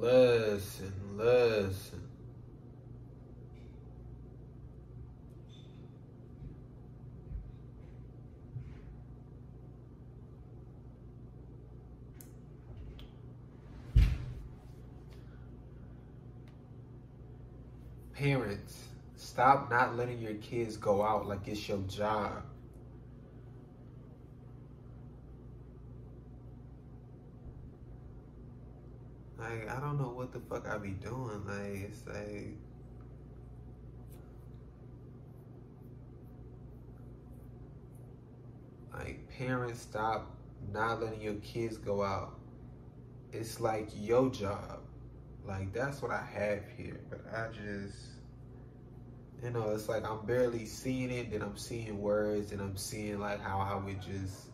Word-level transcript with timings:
listen, 0.00 0.92
listen. 1.16 2.00
Parents, 18.14 18.84
stop 19.16 19.70
not 19.70 19.96
letting 19.96 20.20
your 20.20 20.34
kids 20.34 20.76
go 20.76 21.02
out 21.02 21.26
like 21.26 21.48
it's 21.48 21.66
your 21.66 21.78
job. 21.88 22.42
Like, 29.50 29.68
I 29.68 29.80
don't 29.80 29.98
know 30.00 30.10
what 30.10 30.32
the 30.32 30.40
fuck 30.40 30.68
I 30.68 30.78
be 30.78 30.90
doing. 30.90 31.42
Like, 31.44 31.90
it's 31.90 32.06
like. 32.06 32.56
Like, 38.92 39.28
parents, 39.38 39.82
stop 39.82 40.36
not 40.72 41.02
letting 41.02 41.22
your 41.22 41.34
kids 41.34 41.78
go 41.78 42.02
out. 42.02 42.38
It's 43.32 43.60
like 43.60 43.88
your 43.96 44.30
job. 44.30 44.80
Like, 45.44 45.72
that's 45.72 46.00
what 46.02 46.12
I 46.12 46.24
have 46.32 46.62
here. 46.76 47.00
But 47.10 47.22
I 47.34 47.48
just. 47.48 47.96
You 49.42 49.50
know, 49.50 49.70
it's 49.70 49.88
like 49.88 50.04
I'm 50.04 50.26
barely 50.26 50.66
seeing 50.66 51.10
it, 51.10 51.32
then 51.32 51.40
I'm 51.40 51.56
seeing 51.56 51.98
words, 51.98 52.52
and 52.52 52.60
I'm 52.60 52.76
seeing 52.76 53.18
like 53.18 53.40
how 53.40 53.58
I 53.58 53.82
would 53.82 54.02
just, 54.02 54.48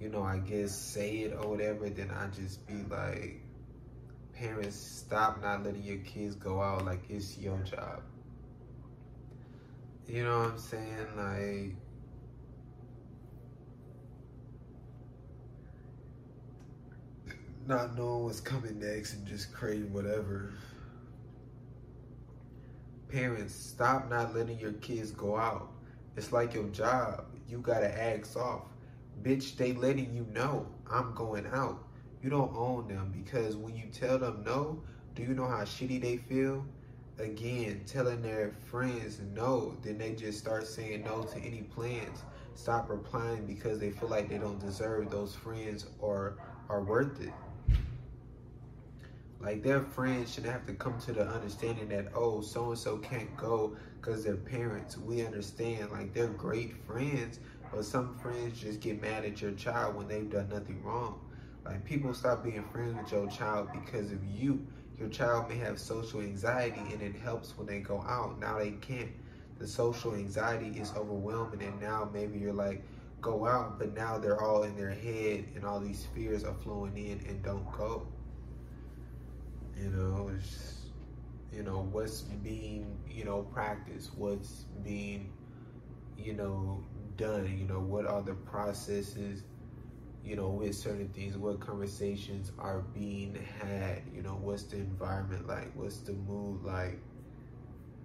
you 0.00 0.08
know, 0.08 0.22
I 0.22 0.38
guess 0.38 0.74
say 0.74 1.18
it 1.18 1.34
or 1.38 1.50
whatever. 1.50 1.90
Then 1.90 2.10
I 2.10 2.26
just 2.28 2.66
be 2.66 2.76
like, 2.88 3.42
parents 4.38 4.76
stop 4.76 5.42
not 5.42 5.64
letting 5.64 5.82
your 5.82 5.98
kids 5.98 6.34
go 6.34 6.60
out 6.60 6.84
like 6.84 7.00
it's 7.08 7.38
your 7.38 7.58
job. 7.58 8.02
You 10.06 10.24
know 10.24 10.38
what 10.38 10.50
I'm 10.50 10.58
saying? 10.58 11.06
Like, 11.16 11.76
not 17.66 17.96
knowing 17.96 18.24
what's 18.24 18.40
coming 18.40 18.78
next 18.78 19.14
and 19.14 19.26
just 19.26 19.52
creating 19.52 19.92
whatever. 19.92 20.52
Parents, 23.08 23.54
stop 23.54 24.10
not 24.10 24.34
letting 24.34 24.58
your 24.58 24.72
kids 24.74 25.10
go 25.10 25.36
out. 25.36 25.72
It's 26.16 26.32
like 26.32 26.54
your 26.54 26.68
job. 26.68 27.24
You 27.48 27.58
gotta 27.58 27.90
ask 28.00 28.36
off. 28.36 28.62
Bitch, 29.22 29.56
they 29.56 29.72
letting 29.72 30.14
you 30.14 30.26
know 30.32 30.66
I'm 30.90 31.14
going 31.14 31.46
out 31.52 31.85
you 32.22 32.30
don't 32.30 32.54
own 32.56 32.88
them 32.88 33.12
because 33.16 33.56
when 33.56 33.76
you 33.76 33.86
tell 33.92 34.18
them 34.18 34.42
no, 34.44 34.82
do 35.14 35.22
you 35.22 35.34
know 35.34 35.46
how 35.46 35.62
shitty 35.62 36.00
they 36.00 36.16
feel? 36.16 36.64
Again, 37.18 37.82
telling 37.86 38.20
their 38.20 38.52
friends 38.70 39.20
no, 39.34 39.74
then 39.82 39.96
they 39.96 40.12
just 40.12 40.38
start 40.38 40.66
saying 40.66 41.04
no 41.04 41.22
to 41.22 41.38
any 41.38 41.62
plans. 41.62 42.22
Stop 42.54 42.90
replying 42.90 43.46
because 43.46 43.78
they 43.78 43.90
feel 43.90 44.08
like 44.08 44.28
they 44.28 44.38
don't 44.38 44.58
deserve 44.58 45.10
those 45.10 45.34
friends 45.34 45.86
or 45.98 46.36
are 46.68 46.82
worth 46.82 47.20
it. 47.20 47.32
Like 49.40 49.62
their 49.62 49.80
friends 49.80 50.34
should 50.34 50.44
have 50.44 50.66
to 50.66 50.74
come 50.74 50.98
to 51.00 51.12
the 51.12 51.26
understanding 51.26 51.88
that 51.90 52.08
oh, 52.14 52.40
so 52.40 52.70
and 52.70 52.78
so 52.78 52.96
can't 52.98 53.34
go 53.36 53.76
because 54.00 54.24
their 54.24 54.36
parents. 54.36 54.96
We 54.96 55.24
understand 55.24 55.90
like 55.92 56.12
they're 56.14 56.28
great 56.28 56.74
friends, 56.86 57.40
but 57.72 57.84
some 57.84 58.16
friends 58.18 58.60
just 58.60 58.80
get 58.80 59.00
mad 59.00 59.24
at 59.24 59.40
your 59.40 59.52
child 59.52 59.94
when 59.94 60.08
they've 60.08 60.28
done 60.28 60.48
nothing 60.48 60.82
wrong. 60.82 61.20
Like 61.66 61.84
people 61.84 62.14
stop 62.14 62.44
being 62.44 62.64
friends 62.72 62.96
with 62.96 63.12
your 63.12 63.28
child 63.28 63.68
because 63.72 64.12
of 64.12 64.24
you. 64.24 64.66
Your 64.98 65.08
child 65.08 65.48
may 65.48 65.56
have 65.56 65.78
social 65.78 66.20
anxiety 66.20 66.80
and 66.92 67.02
it 67.02 67.14
helps 67.16 67.56
when 67.58 67.66
they 67.66 67.80
go 67.80 68.00
out. 68.02 68.38
Now 68.40 68.58
they 68.58 68.72
can't. 68.72 69.10
The 69.58 69.66
social 69.66 70.14
anxiety 70.14 70.78
is 70.78 70.92
overwhelming 70.96 71.62
and 71.62 71.80
now 71.80 72.08
maybe 72.12 72.38
you're 72.38 72.52
like, 72.52 72.82
go 73.20 73.46
out, 73.46 73.78
but 73.78 73.94
now 73.94 74.18
they're 74.18 74.40
all 74.40 74.62
in 74.62 74.76
their 74.76 74.90
head 74.90 75.46
and 75.54 75.64
all 75.64 75.80
these 75.80 76.06
fears 76.14 76.44
are 76.44 76.54
flowing 76.54 76.96
in 76.96 77.24
and 77.28 77.42
don't 77.42 77.70
go. 77.72 78.06
You 79.76 79.90
know, 79.90 80.30
it's 80.34 80.76
you 81.52 81.62
know, 81.62 81.88
what's 81.90 82.20
being, 82.20 82.98
you 83.08 83.24
know, 83.24 83.42
practiced, 83.42 84.10
what's 84.16 84.66
being, 84.84 85.32
you 86.18 86.34
know, 86.34 86.84
done, 87.16 87.56
you 87.58 87.66
know, 87.66 87.80
what 87.80 88.06
are 88.06 88.22
the 88.22 88.34
processes 88.34 89.42
you 90.26 90.34
know, 90.34 90.48
with 90.48 90.74
certain 90.74 91.08
things, 91.10 91.36
what 91.36 91.60
conversations 91.60 92.50
are 92.58 92.80
being 92.92 93.38
had, 93.60 94.02
you 94.12 94.22
know, 94.22 94.36
what's 94.42 94.64
the 94.64 94.76
environment 94.76 95.46
like, 95.46 95.70
what's 95.76 95.98
the 95.98 96.12
mood 96.12 96.64
like, 96.64 96.98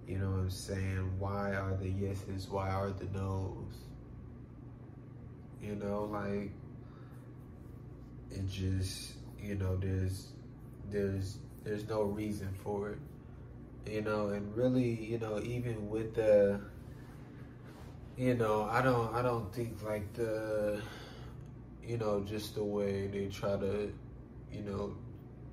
you 0.06 0.18
know 0.18 0.30
what 0.30 0.38
I'm 0.38 0.50
saying? 0.50 1.18
Why 1.18 1.52
are 1.52 1.76
the 1.76 1.88
yeses, 1.88 2.48
why 2.48 2.70
are 2.70 2.90
the 2.90 3.06
no's? 3.06 3.74
You 5.60 5.74
know, 5.74 6.04
like, 6.04 6.52
it 8.30 8.48
just, 8.48 9.14
you 9.42 9.56
know, 9.56 9.76
there's, 9.76 10.28
there's, 10.92 11.38
there's 11.64 11.88
no 11.88 12.02
reason 12.02 12.54
for 12.62 12.90
it, 12.90 12.98
you 13.90 14.02
know, 14.02 14.28
and 14.28 14.56
really, 14.56 14.90
you 14.90 15.18
know, 15.18 15.40
even 15.40 15.90
with 15.90 16.14
the, 16.14 16.60
you 18.16 18.34
know, 18.34 18.68
I 18.70 18.80
don't, 18.80 19.12
I 19.12 19.22
don't 19.22 19.52
think 19.52 19.82
like 19.82 20.12
the, 20.12 20.80
you 21.84 21.98
know, 21.98 22.20
just 22.20 22.54
the 22.54 22.64
way 22.64 23.08
they 23.08 23.26
try 23.26 23.56
to, 23.56 23.92
you 24.52 24.62
know, 24.62 24.94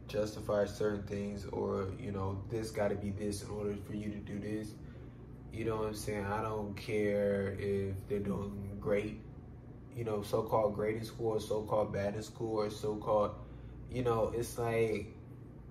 justify 0.08 0.66
certain 0.66 1.04
things 1.04 1.46
or, 1.46 1.88
you 2.00 2.12
know, 2.12 2.42
this 2.50 2.72
got 2.72 2.90
to 2.90 2.96
be 2.96 3.12
this 3.12 3.44
in 3.44 3.50
order 3.50 3.76
for 3.88 3.94
you 3.94 4.10
to 4.10 4.18
do 4.18 4.40
this. 4.40 4.70
You 5.52 5.66
know 5.66 5.78
what 5.78 5.88
I'm 5.88 5.96
saying? 5.96 6.26
I 6.26 6.42
don't 6.42 6.76
care 6.76 7.56
if 7.60 7.96
they're 8.08 8.20
doing 8.20 8.78
great, 8.80 9.20
you 9.96 10.04
know, 10.04 10.22
so 10.22 10.44
called 10.44 10.76
great 10.76 10.98
in 10.98 11.06
school 11.06 11.30
or 11.30 11.40
so 11.40 11.64
called 11.64 11.92
bad 11.92 12.16
in 12.16 12.24
school 12.24 12.60
or 12.60 12.70
so 12.70 12.96
called, 12.96 13.32
you 13.92 14.04
know, 14.04 14.32
it's 14.36 14.58
like, 14.58 15.16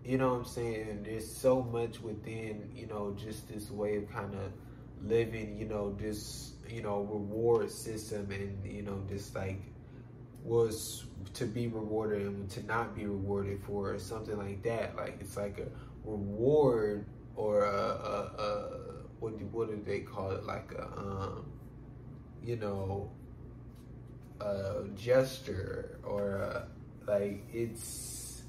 you 0.04 0.18
know 0.18 0.30
what 0.30 0.38
I'm 0.38 0.44
saying? 0.44 1.02
There's 1.04 1.30
so 1.30 1.62
much 1.62 2.00
within, 2.00 2.70
you 2.74 2.86
know, 2.86 3.14
just 3.16 3.48
this 3.48 3.70
way 3.70 3.96
of 3.96 4.10
kind 4.10 4.34
of 4.34 4.52
living, 5.02 5.56
you 5.56 5.66
know, 5.66 5.94
this, 5.94 6.52
you 6.68 6.82
know, 6.82 7.00
reward 7.02 7.70
system 7.70 8.28
and, 8.32 8.64
you 8.64 8.82
know, 8.82 9.04
just 9.08 9.34
like, 9.34 9.60
was 10.42 11.04
to 11.34 11.46
be 11.46 11.68
rewarded 11.68 12.22
and 12.22 12.50
to 12.50 12.64
not 12.66 12.94
be 12.96 13.06
rewarded 13.06 13.60
for 13.62 13.98
something 13.98 14.36
like 14.36 14.62
that. 14.62 14.96
Like 14.96 15.18
it's 15.20 15.36
like 15.36 15.58
a 15.58 15.68
reward 16.08 17.06
or 17.36 17.64
a, 17.64 17.68
a, 17.68 18.42
a 18.42 18.78
what 19.20 19.38
do, 19.38 19.44
what 19.46 19.68
do 19.68 19.80
they 19.84 20.00
call 20.00 20.30
it? 20.32 20.44
Like 20.44 20.72
a 20.72 20.86
um, 20.98 21.46
you 22.42 22.56
know 22.56 23.10
a 24.40 24.84
gesture 24.96 25.98
or 26.02 26.36
a, 26.36 26.68
like 27.06 27.44
it's 27.52 28.42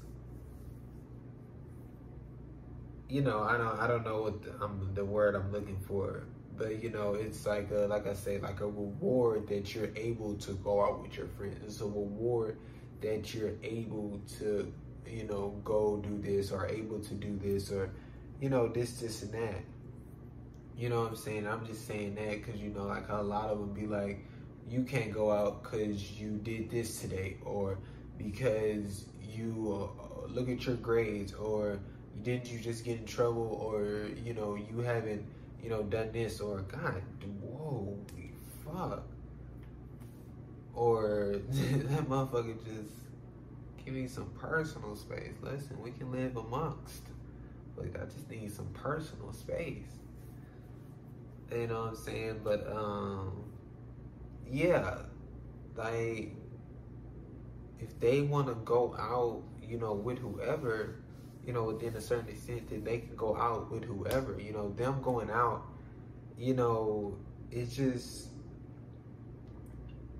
you 3.08 3.22
know 3.22 3.42
I 3.42 3.56
don't 3.56 3.78
I 3.80 3.86
don't 3.86 4.04
know 4.04 4.22
what 4.22 4.42
the, 4.42 4.64
um, 4.64 4.90
the 4.94 5.04
word 5.04 5.34
I'm 5.34 5.52
looking 5.52 5.78
for 5.80 6.24
but 6.60 6.82
you 6.82 6.90
know 6.90 7.14
it's 7.14 7.46
like 7.46 7.70
a, 7.70 7.86
like 7.88 8.06
i 8.06 8.12
say 8.12 8.38
like 8.38 8.60
a 8.60 8.66
reward 8.66 9.48
that 9.48 9.74
you're 9.74 9.88
able 9.96 10.34
to 10.34 10.52
go 10.62 10.84
out 10.84 11.02
with 11.02 11.16
your 11.16 11.26
friends. 11.26 11.56
It's 11.64 11.80
a 11.80 11.86
reward 11.86 12.58
that 13.00 13.32
you're 13.32 13.54
able 13.62 14.20
to 14.38 14.70
you 15.06 15.24
know 15.24 15.58
go 15.64 15.96
do 15.96 16.18
this 16.18 16.52
or 16.52 16.66
able 16.66 17.00
to 17.00 17.14
do 17.14 17.38
this 17.42 17.72
or 17.72 17.90
you 18.42 18.50
know 18.50 18.68
this 18.68 19.00
this 19.00 19.22
and 19.22 19.32
that. 19.32 19.62
You 20.76 20.90
know 20.90 21.00
what 21.00 21.08
i'm 21.10 21.16
saying? 21.16 21.46
I'm 21.46 21.64
just 21.66 21.86
saying 21.86 22.14
that 22.16 22.44
because 22.44 22.60
you 22.60 22.68
know 22.68 22.84
like 22.84 23.08
a 23.08 23.22
lot 23.22 23.48
of 23.48 23.58
them 23.58 23.72
be 23.72 23.86
like 23.86 24.26
you 24.68 24.82
can't 24.82 25.12
go 25.12 25.32
out 25.32 25.62
because 25.62 26.12
you 26.12 26.32
did 26.42 26.70
this 26.70 27.00
today 27.00 27.38
or 27.42 27.78
because 28.18 29.06
you 29.22 29.90
uh, 29.96 30.26
look 30.28 30.50
at 30.50 30.66
your 30.66 30.76
grades 30.76 31.32
or 31.32 31.80
didn't 32.22 32.52
you 32.52 32.58
just 32.58 32.84
get 32.84 32.98
in 32.98 33.06
trouble? 33.06 33.58
or 33.62 34.08
you 34.22 34.34
know 34.34 34.56
you 34.56 34.80
haven't 34.82 35.24
you 35.62 35.70
know, 35.70 35.82
done 35.82 36.10
this 36.12 36.40
or 36.40 36.60
God, 36.62 37.02
whoa, 37.42 37.98
fuck. 38.64 39.04
Or 40.74 41.34
that 41.48 42.08
motherfucker 42.08 42.56
just 42.64 42.94
give 43.84 43.94
me 43.94 44.06
some 44.06 44.30
personal 44.38 44.96
space. 44.96 45.34
Listen, 45.42 45.80
we 45.82 45.90
can 45.92 46.10
live 46.12 46.36
amongst. 46.36 47.02
Like 47.76 48.00
I 48.00 48.04
just 48.04 48.30
need 48.30 48.52
some 48.52 48.68
personal 48.74 49.32
space. 49.32 49.98
You 51.50 51.66
know 51.66 51.80
what 51.80 51.88
I'm 51.90 51.96
saying? 51.96 52.40
But 52.44 52.70
um 52.70 53.44
yeah, 54.50 54.98
like 55.76 56.34
if 57.78 57.98
they 57.98 58.20
want 58.20 58.48
to 58.48 58.54
go 58.64 58.94
out, 58.98 59.42
you 59.62 59.78
know, 59.78 59.94
with 59.94 60.18
whoever, 60.18 60.96
you 61.46 61.52
know, 61.52 61.64
within 61.64 61.94
a 61.96 62.00
certain 62.00 62.28
extent 62.28 62.68
that 62.70 62.84
they 62.84 62.98
can 62.98 63.16
go 63.16 63.36
out 63.36 63.70
with 63.70 63.84
whoever, 63.84 64.38
you 64.40 64.52
know, 64.52 64.70
them 64.72 65.00
going 65.02 65.30
out, 65.30 65.62
you 66.36 66.54
know, 66.54 67.16
it's 67.50 67.74
just, 67.74 68.28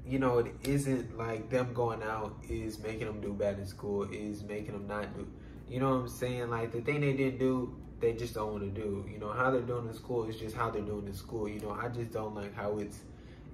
you 0.07 0.19
know, 0.19 0.39
it 0.39 0.55
isn't 0.65 1.17
like 1.17 1.51
them 1.51 1.73
going 1.73 2.03
out 2.03 2.35
is 2.49 2.79
making 2.79 3.07
them 3.07 3.21
do 3.21 3.33
bad 3.33 3.59
in 3.59 3.67
school, 3.67 4.09
is 4.11 4.43
making 4.43 4.73
them 4.73 4.87
not 4.87 5.15
do, 5.15 5.27
You 5.69 5.81
know 5.81 5.91
what 5.91 6.01
I'm 6.01 6.09
saying? 6.09 6.51
Like 6.51 6.73
the 6.73 6.81
thing 6.81 7.01
they 7.01 7.13
didn't 7.13 7.39
do, 7.39 7.77
they 8.01 8.15
just 8.15 8.35
don't 8.35 8.53
want 8.53 8.75
to 8.75 8.81
do. 8.81 9.07
You 9.11 9.19
know 9.19 9.31
how 9.31 9.51
they're 9.51 9.61
doing 9.61 9.87
in 9.87 9.95
school 9.95 10.25
is 10.25 10.37
just 10.37 10.57
how 10.57 10.71
they're 10.71 10.83
doing 10.83 11.07
in 11.07 11.15
school. 11.15 11.49
You 11.49 11.61
know 11.61 11.71
I 11.71 11.89
just 11.89 12.13
don't 12.13 12.35
like 12.35 12.55
how 12.55 12.79
it's, 12.79 13.01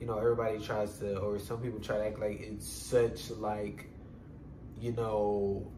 you 0.00 0.06
know 0.06 0.18
everybody 0.18 0.58
tries 0.60 0.98
to 0.98 1.18
or 1.18 1.38
some 1.38 1.58
people 1.60 1.80
try 1.80 1.98
to 1.98 2.06
act 2.06 2.20
like 2.20 2.40
it's 2.40 2.66
such 2.68 3.30
like, 3.32 3.86
you 4.80 4.92
know, 4.92 5.70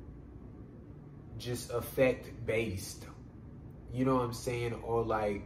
just 1.38 1.70
effect 1.70 2.46
based. 2.46 3.04
You 3.92 4.04
know 4.04 4.16
what 4.16 4.24
I'm 4.24 4.34
saying? 4.34 4.74
Or 4.82 5.02
like 5.02 5.42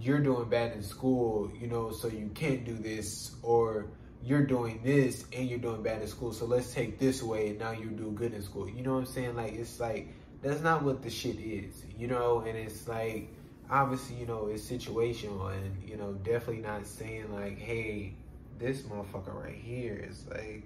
you're 0.00 0.20
doing 0.20 0.48
bad 0.48 0.72
in 0.72 0.82
school, 0.82 1.50
you 1.58 1.66
know, 1.66 1.90
so 1.92 2.08
you 2.08 2.30
can't 2.34 2.64
do 2.64 2.74
this, 2.74 3.34
or 3.42 3.86
you're 4.22 4.44
doing 4.44 4.80
this 4.84 5.24
and 5.32 5.48
you're 5.48 5.58
doing 5.58 5.82
bad 5.82 6.02
in 6.02 6.08
school, 6.08 6.32
so 6.32 6.44
let's 6.44 6.72
take 6.72 6.98
this 6.98 7.22
away 7.22 7.50
and 7.50 7.58
now 7.58 7.70
you 7.70 7.86
do 7.86 8.10
good 8.12 8.32
in 8.32 8.42
school. 8.42 8.68
You 8.68 8.82
know 8.82 8.94
what 8.94 9.00
I'm 9.00 9.06
saying? 9.06 9.36
Like 9.36 9.54
it's 9.54 9.80
like 9.80 10.08
that's 10.42 10.60
not 10.60 10.82
what 10.82 11.02
the 11.02 11.10
shit 11.10 11.38
is, 11.38 11.84
you 11.96 12.06
know, 12.06 12.40
and 12.40 12.56
it's 12.56 12.88
like 12.88 13.28
obviously, 13.70 14.16
you 14.16 14.26
know, 14.26 14.46
it's 14.46 14.68
situational 14.68 15.52
and, 15.52 15.88
you 15.88 15.96
know, 15.96 16.12
definitely 16.14 16.62
not 16.62 16.86
saying 16.86 17.32
like, 17.32 17.58
hey, 17.58 18.14
this 18.58 18.82
motherfucker 18.82 19.34
right 19.34 19.54
here 19.54 20.04
is 20.08 20.24
like 20.28 20.64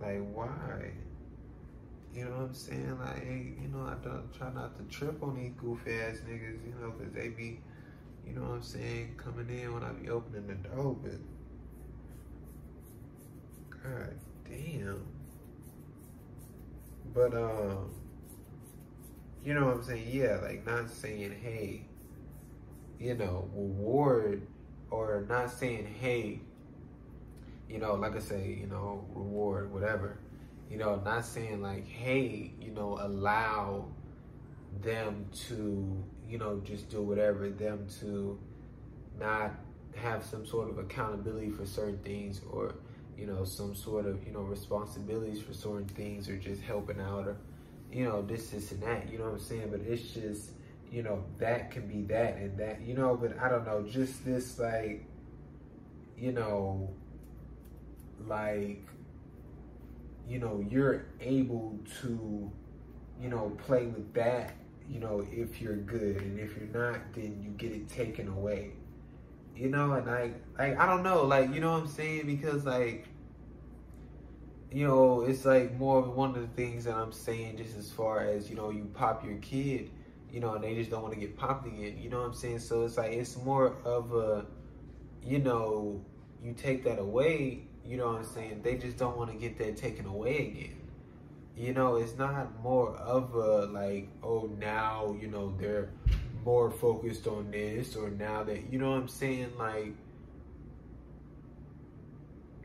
like 0.00 0.20
why? 0.32 0.92
You 2.18 2.24
know 2.24 2.30
what 2.32 2.40
I'm 2.48 2.54
saying? 2.54 2.98
Like, 2.98 3.24
you 3.24 3.68
know, 3.72 3.86
I 3.86 3.94
don't 4.02 4.34
try 4.36 4.52
not 4.52 4.76
to 4.76 4.82
trip 4.94 5.22
on 5.22 5.36
these 5.36 5.52
goofy 5.56 5.92
ass 6.00 6.18
niggas, 6.28 6.58
you 6.66 6.74
know, 6.80 6.90
because 6.90 7.12
they 7.12 7.28
be 7.28 7.60
you 8.26 8.34
know 8.34 8.42
what 8.42 8.54
I'm 8.56 8.62
saying, 8.62 9.14
coming 9.16 9.48
in 9.48 9.72
when 9.72 9.84
I 9.84 9.92
be 9.92 10.10
opening 10.10 10.48
the 10.48 10.68
door, 10.68 10.96
but 11.00 11.12
God 13.82 14.14
damn. 14.44 15.06
But 17.14 17.34
um 17.34 17.94
you 19.44 19.54
know 19.54 19.66
what 19.66 19.76
I'm 19.76 19.82
saying? 19.84 20.08
Yeah, 20.10 20.40
like 20.42 20.66
not 20.66 20.90
saying, 20.90 21.36
hey, 21.40 21.86
you 22.98 23.14
know, 23.14 23.48
reward 23.54 24.44
or 24.90 25.24
not 25.28 25.52
saying, 25.52 25.86
hey, 26.00 26.40
you 27.70 27.78
know, 27.78 27.94
like 27.94 28.16
I 28.16 28.18
say, 28.18 28.58
you 28.60 28.66
know, 28.66 29.06
reward, 29.14 29.72
whatever. 29.72 30.18
You 30.70 30.78
know, 30.78 31.00
not 31.04 31.24
saying 31.24 31.62
like, 31.62 31.86
hey, 31.86 32.52
you 32.60 32.70
know, 32.72 32.98
allow 33.00 33.86
them 34.82 35.26
to 35.48 36.04
you 36.28 36.38
know, 36.38 36.60
just 36.64 36.90
do 36.90 37.02
whatever, 37.02 37.48
them 37.48 37.86
to 38.00 38.38
not 39.18 39.52
have 39.96 40.24
some 40.24 40.46
sort 40.46 40.68
of 40.68 40.78
accountability 40.78 41.50
for 41.50 41.64
certain 41.64 41.98
things 41.98 42.40
or, 42.50 42.74
you 43.16 43.26
know, 43.26 43.44
some 43.44 43.74
sort 43.74 44.06
of, 44.06 44.24
you 44.26 44.32
know, 44.32 44.40
responsibilities 44.40 45.40
for 45.40 45.54
certain 45.54 45.88
things 45.88 46.28
or 46.28 46.36
just 46.36 46.60
helping 46.62 47.00
out 47.00 47.26
or, 47.26 47.36
you 47.90 48.04
know, 48.04 48.22
this, 48.22 48.50
this, 48.50 48.70
and 48.72 48.82
that, 48.82 49.10
you 49.10 49.18
know 49.18 49.24
what 49.24 49.32
I'm 49.32 49.40
saying? 49.40 49.68
But 49.70 49.80
it's 49.80 50.10
just, 50.10 50.50
you 50.92 51.02
know, 51.02 51.24
that 51.38 51.70
can 51.70 51.88
be 51.88 52.02
that 52.12 52.36
and 52.36 52.56
that, 52.58 52.82
you 52.82 52.94
know, 52.94 53.16
but 53.16 53.38
I 53.40 53.48
don't 53.48 53.66
know, 53.66 53.82
just 53.82 54.24
this, 54.24 54.58
like, 54.58 55.04
you 56.16 56.32
know, 56.32 56.90
like, 58.26 58.82
you 60.28 60.38
know, 60.38 60.64
you're 60.68 61.06
able 61.20 61.78
to, 62.02 62.50
you 63.20 63.28
know, 63.28 63.56
play 63.66 63.86
with 63.86 64.12
that 64.14 64.54
you 64.90 65.00
know, 65.00 65.26
if 65.30 65.60
you're 65.60 65.76
good, 65.76 66.16
and 66.16 66.38
if 66.38 66.56
you're 66.56 66.68
not, 66.68 67.00
then 67.14 67.40
you 67.42 67.50
get 67.50 67.72
it 67.72 67.88
taken 67.88 68.28
away. 68.28 68.72
You 69.54 69.68
know, 69.68 69.92
and 69.92 70.08
I, 70.08 70.32
like, 70.58 70.78
I 70.78 70.86
don't 70.86 71.02
know, 71.02 71.24
like, 71.24 71.52
you 71.52 71.60
know 71.60 71.72
what 71.72 71.82
I'm 71.82 71.88
saying? 71.88 72.26
Because, 72.26 72.64
like, 72.64 73.06
you 74.70 74.86
know, 74.86 75.22
it's 75.22 75.44
like 75.44 75.76
more 75.78 75.98
of 75.98 76.14
one 76.14 76.34
of 76.34 76.40
the 76.40 76.48
things 76.48 76.84
that 76.84 76.94
I'm 76.94 77.12
saying, 77.12 77.58
just 77.58 77.76
as 77.76 77.90
far 77.90 78.20
as, 78.20 78.48
you 78.48 78.56
know, 78.56 78.70
you 78.70 78.88
pop 78.94 79.24
your 79.24 79.36
kid, 79.38 79.90
you 80.32 80.40
know, 80.40 80.54
and 80.54 80.64
they 80.64 80.74
just 80.74 80.90
don't 80.90 81.02
want 81.02 81.14
to 81.14 81.20
get 81.20 81.36
popped 81.36 81.66
again. 81.66 81.98
You 82.00 82.08
know 82.08 82.20
what 82.20 82.28
I'm 82.28 82.34
saying? 82.34 82.60
So 82.60 82.84
it's 82.84 82.96
like, 82.96 83.12
it's 83.12 83.36
more 83.36 83.76
of 83.84 84.14
a, 84.14 84.46
you 85.22 85.38
know, 85.38 86.04
you 86.42 86.52
take 86.54 86.84
that 86.84 86.98
away, 86.98 87.64
you 87.88 87.96
know 87.96 88.08
what 88.08 88.18
I'm 88.18 88.24
saying? 88.26 88.60
They 88.62 88.76
just 88.76 88.98
don't 88.98 89.16
want 89.16 89.30
to 89.30 89.36
get 89.36 89.58
that 89.58 89.76
taken 89.76 90.06
away 90.06 90.38
again 90.38 90.78
you 91.58 91.74
know, 91.74 91.96
it's 91.96 92.16
not 92.16 92.62
more 92.62 92.94
of 92.96 93.34
a 93.34 93.66
like, 93.66 94.08
oh, 94.22 94.48
now, 94.58 95.16
you 95.20 95.26
know, 95.26 95.52
they're 95.58 95.90
more 96.44 96.70
focused 96.70 97.26
on 97.26 97.50
this 97.50 97.96
or 97.96 98.10
now 98.10 98.44
that, 98.44 98.72
you 98.72 98.78
know 98.78 98.90
what 98.90 99.00
I'm 99.00 99.08
saying? 99.08 99.50
Like, 99.58 99.92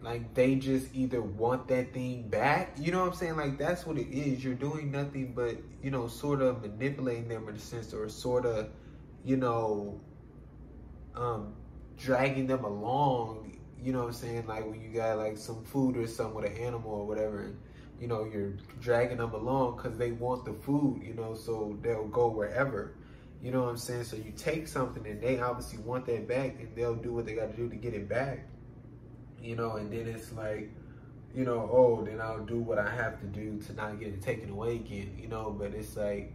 like 0.02 0.34
they 0.36 0.56
just 0.56 0.94
either 0.94 1.22
want 1.22 1.68
that 1.70 1.92
thing 1.92 2.28
back, 2.30 2.76
you 2.78 2.92
know 2.92 3.00
what 3.00 3.14
I'm 3.14 3.18
saying? 3.18 3.36
Like 3.36 3.58
that's 3.58 3.88
what 3.88 3.98
it 3.98 4.10
is. 4.12 4.44
You're 4.44 4.54
doing 4.54 4.92
nothing 4.92 5.34
but, 5.34 5.58
you 5.82 5.90
know, 5.90 6.08
sort 6.08 6.42
of 6.42 6.62
manipulating 6.62 7.30
them 7.30 7.50
in 7.50 7.56
a 7.56 7.60
sense 7.60 7.96
or 7.96 8.08
sort 8.10 8.46
of, 8.46 8.70
you 9.26 9.38
know, 9.38 10.00
um, 11.16 11.56
dragging 11.98 12.46
them 12.46 12.64
along, 12.64 13.43
you 13.84 13.92
know 13.92 14.00
what 14.00 14.08
I'm 14.08 14.14
saying? 14.14 14.48
Like 14.48 14.66
when 14.66 14.82
you 14.82 14.90
got 14.90 15.18
like 15.18 15.38
some 15.38 15.64
food 15.64 15.98
or 15.98 16.08
something 16.08 16.36
with 16.36 16.46
an 16.46 16.58
animal 16.58 16.92
or 16.92 17.06
whatever. 17.06 17.54
You 18.00 18.08
know, 18.08 18.26
you're 18.26 18.54
dragging 18.82 19.18
them 19.18 19.34
along 19.34 19.78
because 19.78 19.98
they 19.98 20.12
want 20.12 20.46
the 20.46 20.54
food, 20.54 21.02
you 21.04 21.14
know, 21.14 21.36
so 21.36 21.78
they'll 21.82 22.08
go 22.08 22.28
wherever. 22.28 22.96
You 23.42 23.52
know 23.52 23.64
what 23.64 23.70
I'm 23.70 23.78
saying? 23.78 24.06
So 24.06 24.16
you 24.16 24.32
take 24.36 24.68
something 24.68 25.06
and 25.06 25.22
they 25.22 25.40
obviously 25.40 25.80
want 25.80 26.06
that 26.06 26.28
back 26.28 26.56
and 26.60 26.76
they'll 26.76 26.96
do 26.96 27.14
what 27.14 27.26
they 27.26 27.34
got 27.34 27.52
to 27.52 27.58
do 27.58 27.70
to 27.70 27.76
get 27.76 27.94
it 27.94 28.08
back. 28.08 28.48
You 29.42 29.56
know, 29.58 29.76
and 29.76 29.92
then 29.92 30.08
it's 30.08 30.32
like, 30.32 30.72
you 31.36 31.44
know, 31.44 31.70
oh, 31.72 32.04
then 32.06 32.22
I'll 32.22 32.46
do 32.46 32.60
what 32.60 32.78
I 32.78 32.90
have 32.90 33.20
to 33.20 33.26
do 33.26 33.60
to 33.68 33.74
not 33.74 34.00
get 34.00 34.10
it 34.10 34.22
taken 34.22 34.50
away 34.50 34.76
again, 34.76 35.18
you 35.20 35.28
know, 35.28 35.56
but 35.58 35.74
it's 35.74 35.98
like, 35.98 36.34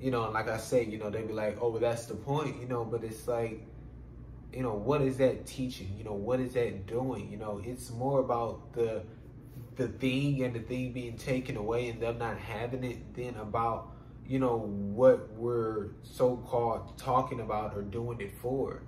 you 0.00 0.10
know, 0.10 0.30
like 0.30 0.48
I 0.48 0.56
say, 0.56 0.84
you 0.84 0.98
know, 0.98 1.10
they 1.10 1.22
be 1.22 1.32
like, 1.32 1.58
oh, 1.60 1.70
well, 1.70 1.80
that's 1.80 2.06
the 2.06 2.14
point, 2.14 2.60
you 2.60 2.68
know, 2.68 2.84
but 2.84 3.04
it's 3.04 3.26
like, 3.26 3.66
you 4.52 4.62
know, 4.62 4.74
what 4.74 5.02
is 5.02 5.18
that 5.18 5.46
teaching? 5.46 5.94
You 5.98 6.04
know, 6.04 6.14
what 6.14 6.40
is 6.40 6.54
that 6.54 6.86
doing? 6.86 7.30
You 7.30 7.36
know, 7.36 7.60
it's 7.64 7.90
more 7.90 8.20
about 8.20 8.72
the 8.72 9.02
the 9.76 9.88
thing 9.88 10.42
and 10.42 10.54
the 10.54 10.60
thing 10.60 10.92
being 10.92 11.16
taken 11.16 11.56
away 11.56 11.90
and 11.90 12.00
them 12.00 12.18
not 12.18 12.38
having 12.38 12.82
it 12.82 13.14
then 13.14 13.36
about 13.36 13.92
you 14.26 14.38
know 14.38 14.56
what 14.56 15.30
we're 15.34 15.88
so-called 16.02 16.96
talking 16.98 17.40
about 17.40 17.76
or 17.76 17.82
doing 17.82 18.20
it 18.20 18.32
for 18.40 18.82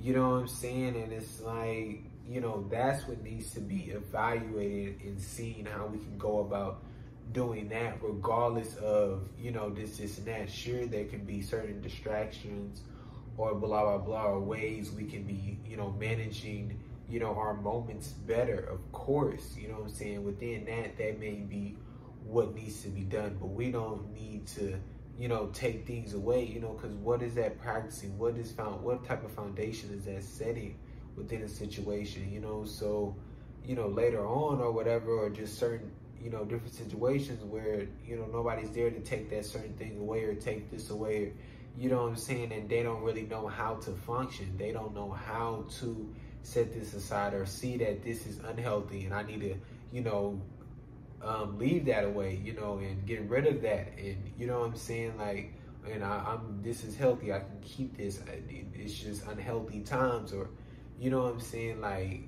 you 0.00 0.12
know 0.12 0.30
what 0.30 0.36
i'm 0.40 0.48
saying 0.48 0.96
and 0.96 1.12
it's 1.12 1.40
like 1.40 2.02
you 2.28 2.40
know 2.40 2.66
that's 2.70 3.06
what 3.06 3.22
needs 3.22 3.52
to 3.52 3.60
be 3.60 3.92
evaluated 3.94 5.00
and 5.02 5.20
seen 5.20 5.66
how 5.70 5.86
we 5.86 5.98
can 5.98 6.18
go 6.18 6.40
about 6.40 6.82
doing 7.32 7.68
that 7.68 7.96
regardless 8.02 8.74
of 8.76 9.28
you 9.38 9.50
know 9.50 9.70
this 9.70 9.98
this 9.98 10.18
and 10.18 10.26
that 10.26 10.50
sure 10.50 10.84
there 10.86 11.04
can 11.04 11.24
be 11.24 11.40
certain 11.40 11.80
distractions 11.80 12.82
or 13.38 13.54
blah 13.54 13.82
blah 13.82 13.98
blah 13.98 14.24
or 14.24 14.40
ways 14.40 14.90
we 14.90 15.04
can 15.04 15.22
be 15.22 15.58
you 15.66 15.78
know 15.78 15.90
managing 15.98 16.78
you 17.08 17.20
know, 17.20 17.34
our 17.34 17.54
moments 17.54 18.08
better, 18.08 18.68
of 18.70 18.92
course. 18.92 19.56
You 19.56 19.68
know 19.68 19.74
what 19.74 19.84
I'm 19.84 19.94
saying? 19.94 20.24
Within 20.24 20.66
that, 20.66 20.98
that 20.98 21.18
may 21.18 21.36
be 21.36 21.76
what 22.24 22.54
needs 22.54 22.82
to 22.82 22.88
be 22.88 23.02
done, 23.02 23.38
but 23.40 23.48
we 23.48 23.70
don't 23.70 24.12
need 24.12 24.46
to, 24.48 24.78
you 25.18 25.28
know, 25.28 25.46
take 25.54 25.86
things 25.86 26.12
away, 26.12 26.44
you 26.44 26.60
know, 26.60 26.74
because 26.74 26.94
what 26.96 27.22
is 27.22 27.34
that 27.36 27.58
practicing? 27.60 28.18
What 28.18 28.36
is 28.36 28.52
found? 28.52 28.82
What 28.82 29.04
type 29.06 29.24
of 29.24 29.32
foundation 29.32 29.90
is 29.94 30.04
that 30.04 30.22
setting 30.22 30.78
within 31.16 31.42
a 31.42 31.48
situation? 31.48 32.30
You 32.30 32.40
know, 32.40 32.64
so, 32.64 33.16
you 33.64 33.74
know, 33.74 33.88
later 33.88 34.26
on 34.26 34.60
or 34.60 34.70
whatever, 34.70 35.10
or 35.10 35.30
just 35.30 35.58
certain, 35.58 35.90
you 36.22 36.28
know, 36.28 36.44
different 36.44 36.74
situations 36.74 37.42
where 37.42 37.86
you 38.04 38.16
know 38.16 38.26
nobody's 38.26 38.70
there 38.70 38.90
to 38.90 39.00
take 39.00 39.30
that 39.30 39.46
certain 39.46 39.72
thing 39.74 39.98
away 39.98 40.24
or 40.24 40.34
take 40.34 40.70
this 40.70 40.90
away. 40.90 41.32
You 41.78 41.90
know 41.90 42.02
what 42.02 42.08
I'm 42.08 42.16
saying? 42.16 42.52
And 42.52 42.68
they 42.68 42.82
don't 42.82 43.02
really 43.02 43.22
know 43.22 43.46
how 43.46 43.74
to 43.76 43.92
function. 43.92 44.56
They 44.56 44.72
don't 44.72 44.94
know 44.94 45.10
how 45.10 45.64
to 45.78 46.12
set 46.42 46.72
this 46.72 46.94
aside 46.94 47.34
or 47.34 47.46
see 47.46 47.76
that 47.76 48.02
this 48.02 48.26
is 48.26 48.40
unhealthy 48.40 49.04
and 49.04 49.14
I 49.14 49.22
need 49.22 49.40
to, 49.42 49.54
you 49.92 50.02
know, 50.02 50.40
um, 51.22 51.58
leave 51.58 51.84
that 51.86 52.04
away, 52.04 52.40
you 52.42 52.54
know, 52.54 52.78
and 52.78 53.06
get 53.06 53.22
rid 53.28 53.46
of 53.46 53.62
that. 53.62 53.96
And 53.98 54.16
you 54.36 54.46
know 54.46 54.60
what 54.60 54.70
I'm 54.70 54.76
saying? 54.76 55.18
Like, 55.18 55.52
and 55.88 56.04
I, 56.04 56.34
am 56.34 56.60
this 56.62 56.84
is 56.84 56.96
healthy. 56.96 57.32
I 57.32 57.38
can 57.38 57.60
keep 57.62 57.96
this. 57.96 58.20
It's 58.74 58.94
just 58.94 59.26
unhealthy 59.26 59.80
times, 59.80 60.32
or 60.32 60.50
you 60.98 61.10
know 61.10 61.22
what 61.22 61.32
I'm 61.32 61.40
saying? 61.40 61.80
Like 61.80 62.22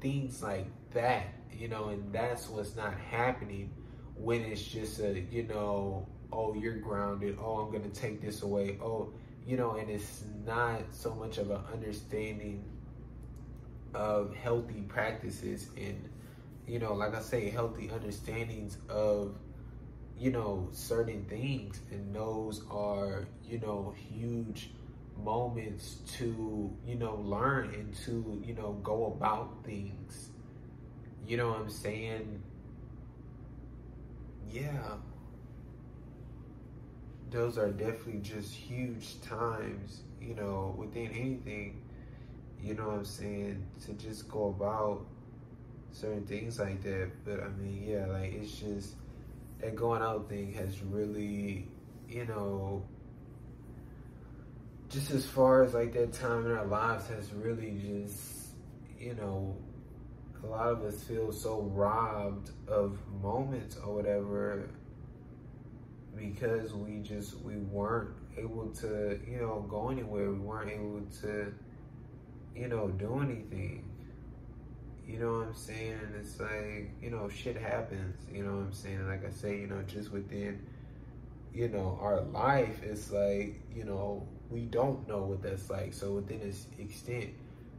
things 0.00 0.42
like 0.42 0.66
that, 0.92 1.26
you 1.52 1.68
know, 1.68 1.88
and 1.88 2.12
that's 2.12 2.48
what's 2.48 2.76
not 2.76 2.94
happening 2.94 3.70
when 4.16 4.42
it's 4.42 4.62
just 4.62 5.00
a, 5.00 5.20
you 5.30 5.44
know, 5.44 6.06
oh, 6.34 6.54
you're 6.54 6.78
grounded. 6.78 7.38
Oh, 7.40 7.58
I'm 7.58 7.72
gonna 7.72 7.88
take 7.88 8.20
this 8.20 8.42
away. 8.42 8.78
Oh, 8.82 9.12
you 9.46 9.56
know, 9.56 9.76
and 9.76 9.88
it's 9.90 10.24
not 10.44 10.80
so 10.90 11.14
much 11.14 11.38
of 11.38 11.50
an 11.50 11.60
understanding 11.72 12.64
of 13.94 14.34
healthy 14.34 14.82
practices 14.88 15.68
and 15.76 16.08
you 16.66 16.78
know 16.78 16.92
like 16.94 17.14
i 17.14 17.20
say 17.20 17.48
healthy 17.48 17.90
understandings 17.90 18.78
of 18.88 19.36
you 20.18 20.30
know 20.30 20.68
certain 20.72 21.24
things 21.26 21.80
and 21.90 22.14
those 22.14 22.62
are 22.70 23.26
you 23.44 23.58
know 23.60 23.94
huge 23.96 24.70
moments 25.22 25.98
to 26.12 26.76
you 26.86 26.96
know 26.96 27.16
learn 27.24 27.72
and 27.74 27.94
to 27.94 28.42
you 28.44 28.54
know 28.54 28.72
go 28.82 29.06
about 29.06 29.64
things 29.64 30.30
you 31.26 31.36
know 31.36 31.50
what 31.50 31.60
i'm 31.60 31.70
saying 31.70 32.42
yeah 34.50 34.96
those 37.34 37.58
are 37.58 37.70
definitely 37.72 38.20
just 38.22 38.54
huge 38.54 39.20
times, 39.20 40.02
you 40.20 40.36
know, 40.36 40.72
within 40.78 41.08
anything, 41.08 41.82
you 42.62 42.74
know 42.74 42.86
what 42.86 42.98
I'm 42.98 43.04
saying, 43.04 43.66
to 43.84 43.92
just 43.94 44.28
go 44.28 44.54
about 44.56 45.04
certain 45.90 46.24
things 46.26 46.60
like 46.60 46.80
that. 46.84 47.10
But 47.24 47.42
I 47.42 47.48
mean, 47.48 47.82
yeah, 47.84 48.06
like 48.06 48.32
it's 48.34 48.52
just 48.52 48.94
that 49.60 49.74
going 49.74 50.00
out 50.00 50.28
thing 50.28 50.52
has 50.52 50.80
really, 50.82 51.66
you 52.08 52.24
know, 52.26 52.84
just 54.88 55.10
as 55.10 55.26
far 55.26 55.64
as 55.64 55.74
like 55.74 55.92
that 55.94 56.12
time 56.12 56.46
in 56.46 56.52
our 56.52 56.66
lives 56.66 57.08
has 57.08 57.32
really 57.32 57.80
just, 57.82 58.50
you 58.96 59.14
know, 59.14 59.56
a 60.44 60.46
lot 60.46 60.68
of 60.68 60.84
us 60.84 61.02
feel 61.02 61.32
so 61.32 61.62
robbed 61.62 62.50
of 62.68 62.96
moments 63.20 63.76
or 63.76 63.92
whatever 63.92 64.68
because 66.16 66.72
we 66.74 66.98
just 67.00 67.40
we 67.40 67.56
weren't 67.56 68.10
able 68.36 68.68
to 68.80 69.18
you 69.28 69.38
know 69.38 69.66
go 69.68 69.90
anywhere. 69.90 70.30
We 70.30 70.38
weren't 70.38 70.70
able 70.70 71.02
to 71.22 71.52
you 72.54 72.68
know 72.68 72.88
do 72.88 73.20
anything. 73.20 73.90
You 75.06 75.18
know 75.18 75.32
what 75.38 75.48
i'm 75.48 75.54
saying? 75.54 75.98
It's 76.18 76.40
like 76.40 76.90
you 77.00 77.10
know 77.10 77.28
shit 77.28 77.56
happens. 77.56 78.16
You 78.32 78.44
know 78.44 78.52
what 78.52 78.66
i'm 78.66 78.72
saying? 78.72 79.06
Like 79.06 79.26
i 79.26 79.30
say 79.30 79.58
you 79.58 79.66
know 79.66 79.82
just 79.82 80.10
within 80.12 80.64
you 81.52 81.68
know 81.68 81.98
our 82.00 82.22
life 82.22 82.82
it's 82.82 83.12
like 83.12 83.60
you 83.72 83.84
know 83.84 84.26
we 84.50 84.62
don't 84.62 85.06
know 85.08 85.22
what 85.22 85.42
that's 85.42 85.68
like. 85.70 85.92
So 85.92 86.12
within 86.12 86.40
this 86.40 86.66
extent 86.78 87.30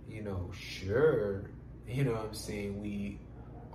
you 0.10 0.22
know 0.22 0.52
sure. 0.58 1.50
You 1.88 2.04
know 2.04 2.14
what 2.14 2.26
i'm 2.26 2.34
saying? 2.34 2.82
We 2.82 3.20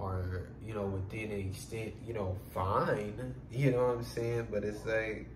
are, 0.01 0.49
you 0.65 0.75
know, 0.75 0.87
within 0.87 1.31
an 1.31 1.41
extent, 1.41 1.95
you 2.07 2.15
know, 2.15 2.37
fine. 2.53 3.35
You 3.51 3.73
know 3.73 3.89
what 3.89 3.97
I'm 3.97 4.05
saying? 4.05 4.49
But 4.51 4.65
it's 4.65 4.85
like, 4.87 5.29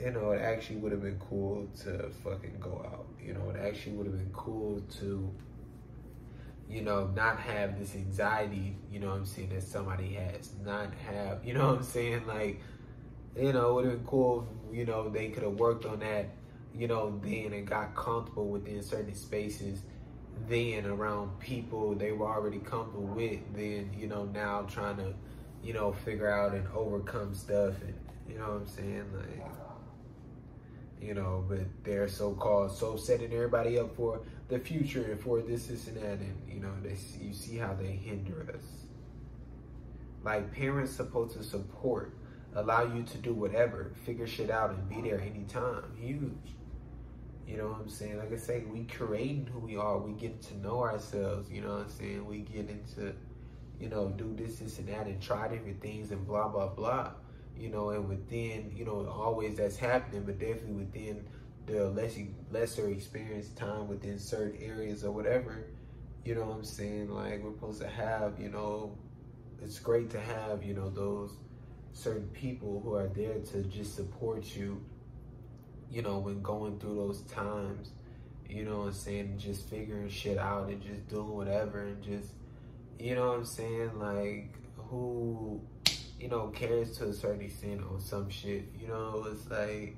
you 0.00 0.10
know, 0.10 0.32
it 0.32 0.40
actually 0.40 0.76
would 0.76 0.92
have 0.92 1.02
been 1.02 1.18
cool 1.18 1.68
to 1.82 2.10
fucking 2.22 2.56
go 2.60 2.82
out. 2.86 3.06
You 3.22 3.34
know, 3.34 3.50
it 3.50 3.60
actually 3.60 3.92
would 3.92 4.06
have 4.06 4.16
been 4.16 4.32
cool 4.32 4.80
to, 5.00 5.30
you 6.68 6.82
know, 6.82 7.08
not 7.14 7.38
have 7.40 7.78
this 7.78 7.94
anxiety, 7.94 8.76
you 8.90 9.00
know 9.00 9.08
what 9.08 9.16
I'm 9.16 9.26
saying, 9.26 9.50
that 9.50 9.62
somebody 9.62 10.14
has. 10.14 10.52
Not 10.64 10.94
have, 10.94 11.44
you 11.44 11.54
know 11.54 11.68
what 11.68 11.78
I'm 11.78 11.84
saying? 11.84 12.26
Like, 12.26 12.60
you 13.36 13.52
know, 13.52 13.70
it 13.70 13.74
would 13.74 13.84
have 13.86 13.94
been 13.98 14.06
cool 14.06 14.48
if, 14.70 14.76
you 14.76 14.86
know, 14.86 15.08
they 15.08 15.28
could 15.28 15.42
have 15.42 15.54
worked 15.54 15.84
on 15.84 15.98
that, 16.00 16.30
you 16.74 16.86
know, 16.86 17.20
then 17.22 17.52
and 17.52 17.66
got 17.66 17.94
comfortable 17.94 18.48
within 18.48 18.82
certain 18.82 19.14
spaces 19.14 19.82
then 20.48 20.86
around 20.86 21.38
people 21.40 21.94
they 21.94 22.12
were 22.12 22.26
already 22.26 22.58
comfortable 22.58 23.06
with, 23.06 23.40
then, 23.54 23.90
you 23.96 24.06
know, 24.06 24.24
now 24.24 24.62
trying 24.62 24.96
to, 24.96 25.14
you 25.62 25.72
know, 25.72 25.92
figure 25.92 26.30
out 26.30 26.54
and 26.54 26.66
overcome 26.74 27.34
stuff 27.34 27.74
and, 27.82 27.94
you 28.28 28.38
know 28.38 28.44
what 28.44 28.60
I'm 28.62 28.66
saying? 28.66 29.04
Like, 29.14 29.46
you 31.00 31.14
know, 31.14 31.44
but 31.48 31.60
they're 31.82 32.08
so-called 32.08 32.72
so 32.72 32.96
setting 32.96 33.32
everybody 33.32 33.78
up 33.78 33.94
for 33.94 34.22
the 34.48 34.58
future 34.58 35.04
and 35.04 35.20
for 35.20 35.42
this, 35.42 35.66
this, 35.66 35.86
and 35.88 35.96
that, 35.96 36.18
and, 36.18 36.42
you 36.48 36.60
know, 36.60 36.72
they 36.82 36.96
you 37.20 37.34
see 37.34 37.56
how 37.56 37.74
they 37.74 37.92
hinder 37.92 38.46
us. 38.54 38.64
Like, 40.22 40.52
parents 40.54 40.92
supposed 40.92 41.36
to 41.36 41.44
support, 41.44 42.14
allow 42.54 42.84
you 42.94 43.02
to 43.02 43.18
do 43.18 43.34
whatever, 43.34 43.92
figure 44.06 44.26
shit 44.26 44.50
out, 44.50 44.70
and 44.70 44.88
be 44.88 45.02
there 45.02 45.20
anytime. 45.20 45.84
Huge. 45.98 46.53
You 47.46 47.58
know 47.58 47.68
what 47.68 47.80
I'm 47.80 47.88
saying? 47.88 48.18
Like 48.18 48.32
I 48.32 48.36
say, 48.36 48.64
we 48.72 48.84
creating 48.84 49.48
who 49.52 49.60
we 49.60 49.76
are. 49.76 49.98
We 49.98 50.12
get 50.12 50.40
to 50.42 50.56
know 50.58 50.80
ourselves. 50.80 51.50
You 51.50 51.60
know 51.60 51.74
what 51.74 51.82
I'm 51.82 51.90
saying? 51.90 52.26
We 52.26 52.38
get 52.38 52.70
into, 52.70 53.14
you 53.78 53.88
know, 53.88 54.08
do 54.08 54.34
this, 54.34 54.56
this, 54.56 54.78
and 54.78 54.88
that, 54.88 55.06
and 55.06 55.20
try 55.20 55.48
different 55.48 55.80
things, 55.80 56.10
and 56.10 56.26
blah, 56.26 56.48
blah, 56.48 56.68
blah. 56.68 57.10
You 57.56 57.68
know, 57.68 57.90
and 57.90 58.08
within, 58.08 58.72
you 58.74 58.84
know, 58.84 59.06
always 59.06 59.56
that's 59.56 59.76
happening, 59.76 60.22
but 60.24 60.38
definitely 60.38 60.72
within 60.72 61.24
the 61.66 61.88
less 61.90 62.18
lesser 62.50 62.88
experience 62.88 63.48
time 63.50 63.88
within 63.88 64.18
certain 64.18 64.60
areas 64.60 65.04
or 65.04 65.12
whatever. 65.12 65.66
You 66.24 66.34
know 66.34 66.46
what 66.46 66.56
I'm 66.56 66.64
saying? 66.64 67.10
Like 67.10 67.42
we're 67.42 67.52
supposed 67.52 67.80
to 67.82 67.88
have, 67.88 68.38
you 68.38 68.48
know, 68.48 68.96
it's 69.62 69.78
great 69.78 70.10
to 70.10 70.20
have, 70.20 70.62
you 70.62 70.74
know, 70.74 70.90
those 70.90 71.36
certain 71.92 72.28
people 72.28 72.80
who 72.82 72.94
are 72.94 73.06
there 73.06 73.38
to 73.38 73.62
just 73.62 73.94
support 73.94 74.56
you 74.56 74.80
you 75.94 76.02
know, 76.02 76.18
when 76.18 76.42
going 76.42 76.76
through 76.80 76.96
those 76.96 77.20
times, 77.22 77.92
you 78.48 78.64
know 78.64 78.78
what 78.78 78.86
I'm 78.86 78.92
saying, 78.92 79.38
just 79.38 79.70
figuring 79.70 80.08
shit 80.08 80.38
out 80.38 80.68
and 80.68 80.82
just 80.82 81.06
doing 81.08 81.28
whatever 81.28 81.84
and 81.84 82.02
just, 82.02 82.30
you 82.98 83.14
know 83.14 83.28
what 83.28 83.38
I'm 83.38 83.44
saying, 83.44 83.96
like, 84.00 84.52
who, 84.76 85.60
you 86.18 86.28
know, 86.28 86.48
cares 86.48 86.98
to 86.98 87.04
a 87.04 87.12
certain 87.12 87.42
extent 87.42 87.82
on 87.88 88.00
some 88.00 88.28
shit, 88.28 88.64
you 88.76 88.88
know, 88.88 89.24
it's 89.30 89.48
like, 89.48 89.96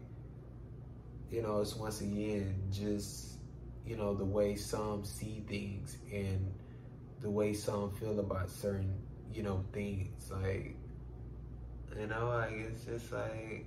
you 1.30 1.40
know, 1.40 1.62
it's 1.62 1.74
once 1.74 2.02
again 2.02 2.54
just, 2.70 3.38
you 3.86 3.96
know, 3.96 4.14
the 4.14 4.24
way 4.24 4.54
some 4.54 5.02
see 5.02 5.42
things 5.48 5.96
and 6.12 6.52
the 7.22 7.30
way 7.30 7.54
some 7.54 7.90
feel 7.92 8.20
about 8.20 8.50
certain, 8.50 8.92
you 9.32 9.42
know, 9.42 9.64
things, 9.72 10.30
like, 10.30 10.76
you 11.98 12.06
know, 12.06 12.28
like, 12.28 12.52
it's 12.52 12.84
just 12.84 13.10
like, 13.12 13.64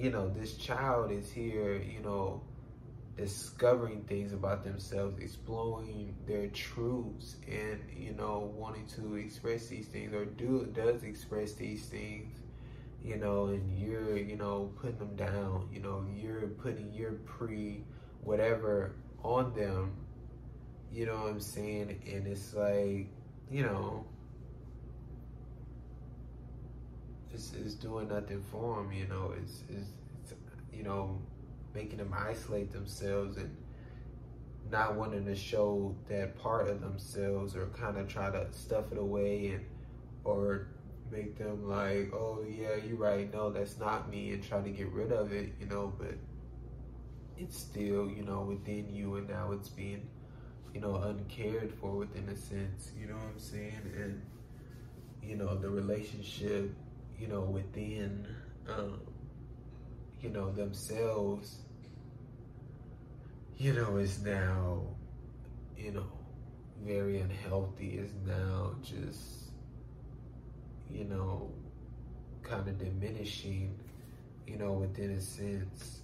you 0.00 0.10
know, 0.10 0.30
this 0.30 0.56
child 0.56 1.12
is 1.12 1.30
here, 1.30 1.76
you 1.76 2.00
know, 2.00 2.40
discovering 3.18 4.00
things 4.04 4.32
about 4.32 4.64
themselves, 4.64 5.18
exploring 5.20 6.14
their 6.26 6.46
truths, 6.46 7.36
and 7.46 7.80
you 7.94 8.14
know, 8.14 8.50
wanting 8.56 8.86
to 8.86 9.16
express 9.16 9.66
these 9.66 9.86
things 9.88 10.14
or 10.14 10.24
do 10.24 10.66
does 10.72 11.02
express 11.02 11.52
these 11.52 11.84
things, 11.84 12.34
you 13.04 13.16
know, 13.16 13.48
and 13.48 13.78
you're, 13.78 14.16
you 14.16 14.36
know, 14.36 14.72
putting 14.80 14.98
them 14.98 15.16
down, 15.16 15.68
you 15.70 15.80
know, 15.80 16.02
you're 16.16 16.48
putting 16.48 16.90
your 16.94 17.12
pre 17.26 17.84
whatever 18.22 18.94
on 19.22 19.52
them, 19.54 19.92
you 20.90 21.04
know 21.04 21.16
what 21.16 21.32
I'm 21.32 21.40
saying? 21.40 22.02
And 22.10 22.26
it's 22.26 22.54
like, 22.54 23.08
you 23.50 23.64
know, 23.64 24.06
it's, 27.32 27.74
doing 27.74 28.08
nothing 28.08 28.42
for 28.50 28.76
them. 28.76 28.92
You 28.92 29.06
know, 29.06 29.32
it's, 29.40 29.62
it's, 29.68 29.88
it's 30.22 30.34
you 30.72 30.82
know 30.82 31.18
making 31.74 31.98
them 31.98 32.14
isolate 32.16 32.72
themselves 32.72 33.36
and 33.36 33.56
not 34.70 34.94
wanting 34.94 35.24
to 35.24 35.34
show 35.34 35.94
that 36.08 36.38
part 36.40 36.68
of 36.68 36.80
themselves 36.80 37.56
or 37.56 37.66
kind 37.66 37.96
of 37.96 38.08
try 38.08 38.30
to 38.30 38.46
stuff 38.52 38.92
it 38.92 38.98
away 38.98 39.48
and 39.48 39.64
or 40.24 40.68
make 41.10 41.36
them 41.38 41.68
like, 41.68 42.12
oh 42.12 42.44
yeah, 42.48 42.76
you're 42.86 42.96
right, 42.96 43.32
no, 43.32 43.50
that's 43.50 43.78
not 43.78 44.10
me, 44.10 44.30
and 44.32 44.44
try 44.44 44.60
to 44.60 44.70
get 44.70 44.88
rid 44.92 45.12
of 45.12 45.32
it, 45.32 45.52
you 45.60 45.66
know, 45.66 45.92
but 45.98 46.14
it's 47.36 47.58
still, 47.58 48.08
you 48.08 48.22
know, 48.22 48.42
within 48.42 48.88
you, 48.94 49.16
and 49.16 49.28
now 49.28 49.50
it's 49.52 49.68
being, 49.68 50.06
you 50.74 50.80
know, 50.80 50.96
uncared 50.96 51.72
for 51.80 51.90
within 51.90 52.28
a 52.28 52.36
sense, 52.36 52.92
you 52.98 53.06
know 53.06 53.14
what 53.14 53.24
I'm 53.32 53.38
saying? 53.38 53.92
And, 53.96 54.22
you 55.22 55.36
know, 55.36 55.56
the 55.56 55.68
relationship 55.68 56.70
you 57.20 57.28
know, 57.28 57.40
within, 57.40 58.26
um, 58.68 59.00
you 60.22 60.30
know, 60.30 60.50
themselves, 60.50 61.58
you 63.58 63.74
know, 63.74 63.98
is 63.98 64.22
now, 64.22 64.80
you 65.76 65.92
know, 65.92 66.06
very 66.82 67.20
unhealthy, 67.20 67.98
is 67.98 68.12
now 68.26 68.74
just, 68.82 69.50
you 70.90 71.04
know, 71.04 71.50
kind 72.42 72.66
of 72.66 72.78
diminishing, 72.78 73.78
you 74.46 74.56
know, 74.56 74.72
within 74.72 75.10
a 75.10 75.20
sense, 75.20 76.00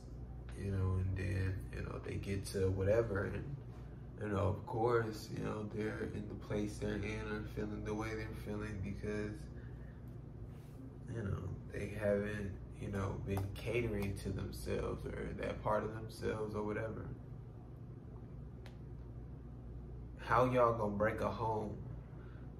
you 0.59 0.71
know, 0.71 0.97
and 0.97 1.17
then, 1.17 1.55
you 1.75 1.83
know, 1.83 1.99
they 2.05 2.17
get 2.17 2.45
to 2.45 2.69
whatever 2.71 3.25
and, 3.25 3.57
you 4.21 4.29
know, 4.29 4.39
of 4.39 4.67
course, 4.67 5.29
you 5.35 5.43
know, 5.43 5.67
they're 5.75 6.09
in 6.15 6.25
the 6.29 6.47
place 6.47 6.77
they're 6.79 6.95
in 6.95 7.21
and 7.31 7.49
feeling 7.51 7.85
the 7.85 7.95
way 7.95 8.09
they're 8.15 8.29
feeling 8.45 8.79
because 8.85 9.33
you 11.15 11.23
know, 11.23 11.49
they 11.73 11.93
haven't, 11.99 12.53
you 12.81 12.89
know, 12.89 13.17
been 13.27 13.45
catering 13.55 14.17
to 14.19 14.31
themselves 14.31 15.05
or 15.07 15.29
that 15.39 15.63
part 15.63 15.85
of 15.85 15.95
themselves 15.95 16.55
or 16.55 16.63
whatever. 16.63 17.07
How 20.19 20.45
y'all 20.45 20.75
gonna 20.75 20.97
break 20.97 21.21
a 21.21 21.31
home? 21.31 21.77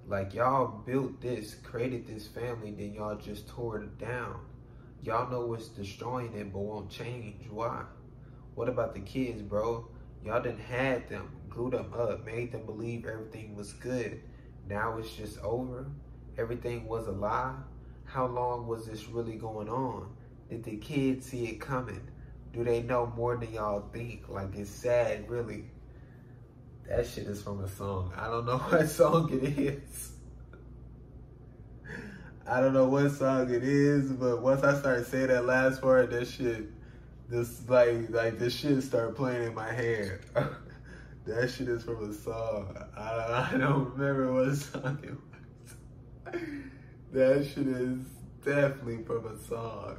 Like 0.07 0.33
y'all 0.33 0.67
built 0.85 1.19
this, 1.21 1.55
created 1.55 2.07
this 2.07 2.27
family, 2.27 2.71
then 2.71 2.93
y'all 2.93 3.17
just 3.17 3.47
tore 3.49 3.81
it 3.81 3.97
down. 3.97 4.39
Y'all 5.03 5.29
know 5.29 5.45
what's 5.45 5.67
destroying 5.67 6.33
it, 6.33 6.51
but 6.53 6.59
won't 6.59 6.89
change. 6.89 7.45
Why? 7.49 7.83
What 8.55 8.69
about 8.69 8.93
the 8.93 9.01
kids, 9.01 9.41
bro? 9.41 9.87
Y'all 10.23 10.41
didn't 10.41 10.61
had 10.61 11.07
them, 11.09 11.29
glued 11.49 11.73
them 11.73 11.93
up, 11.93 12.25
made 12.25 12.51
them 12.51 12.65
believe 12.65 13.05
everything 13.05 13.55
was 13.55 13.73
good. 13.73 14.21
Now 14.67 14.97
it's 14.97 15.11
just 15.11 15.37
over. 15.39 15.87
Everything 16.37 16.87
was 16.87 17.07
a 17.07 17.11
lie 17.11 17.55
how 18.07 18.25
long 18.25 18.67
was 18.67 18.87
this 18.87 19.07
really 19.07 19.35
going 19.35 19.69
on? 19.69 20.09
Did 20.49 20.63
the 20.63 20.77
kids 20.77 21.27
see 21.27 21.45
it 21.45 21.59
coming? 21.59 22.01
Do 22.53 22.63
they 22.63 22.81
know 22.81 23.11
more 23.15 23.35
than 23.35 23.53
y'all 23.53 23.87
think? 23.93 24.29
Like, 24.29 24.55
it's 24.55 24.69
sad, 24.69 25.29
really. 25.29 25.65
That 26.87 27.05
shit 27.05 27.27
is 27.27 27.41
from 27.41 27.63
a 27.63 27.67
song. 27.67 28.13
I 28.15 28.27
don't 28.27 28.45
know 28.45 28.57
what 28.69 28.89
song 28.89 29.29
it 29.33 29.59
is. 29.59 30.11
I 32.49 32.61
don't 32.61 32.73
know 32.73 32.85
what 32.85 33.11
song 33.11 33.53
it 33.53 33.63
is, 33.63 34.09
but 34.13 34.41
once 34.41 34.63
I 34.63 34.79
started 34.79 35.05
saying 35.05 35.27
that 35.27 35.45
last 35.45 35.81
part, 35.81 36.09
that 36.11 36.27
shit, 36.27 36.69
this 37.27 37.67
like 37.67 38.09
like 38.09 38.39
this 38.39 38.55
shit 38.55 38.81
started 38.83 39.17
playing 39.17 39.47
in 39.47 39.53
my 39.53 39.69
head. 39.69 40.21
that 41.25 41.49
shit 41.49 41.67
is 41.67 41.83
from 41.83 42.09
a 42.09 42.13
song. 42.13 42.73
I, 42.95 43.49
I 43.51 43.57
don't 43.57 43.91
remember 43.91 44.31
what 44.31 44.55
song 44.55 44.97
it 45.03 46.33
was. 46.33 46.41
that 47.17 47.45
shit 47.45 47.67
is 47.67 47.99
definitely 48.43 49.03
from 49.03 49.25
a 49.25 49.37
song. 49.47 49.97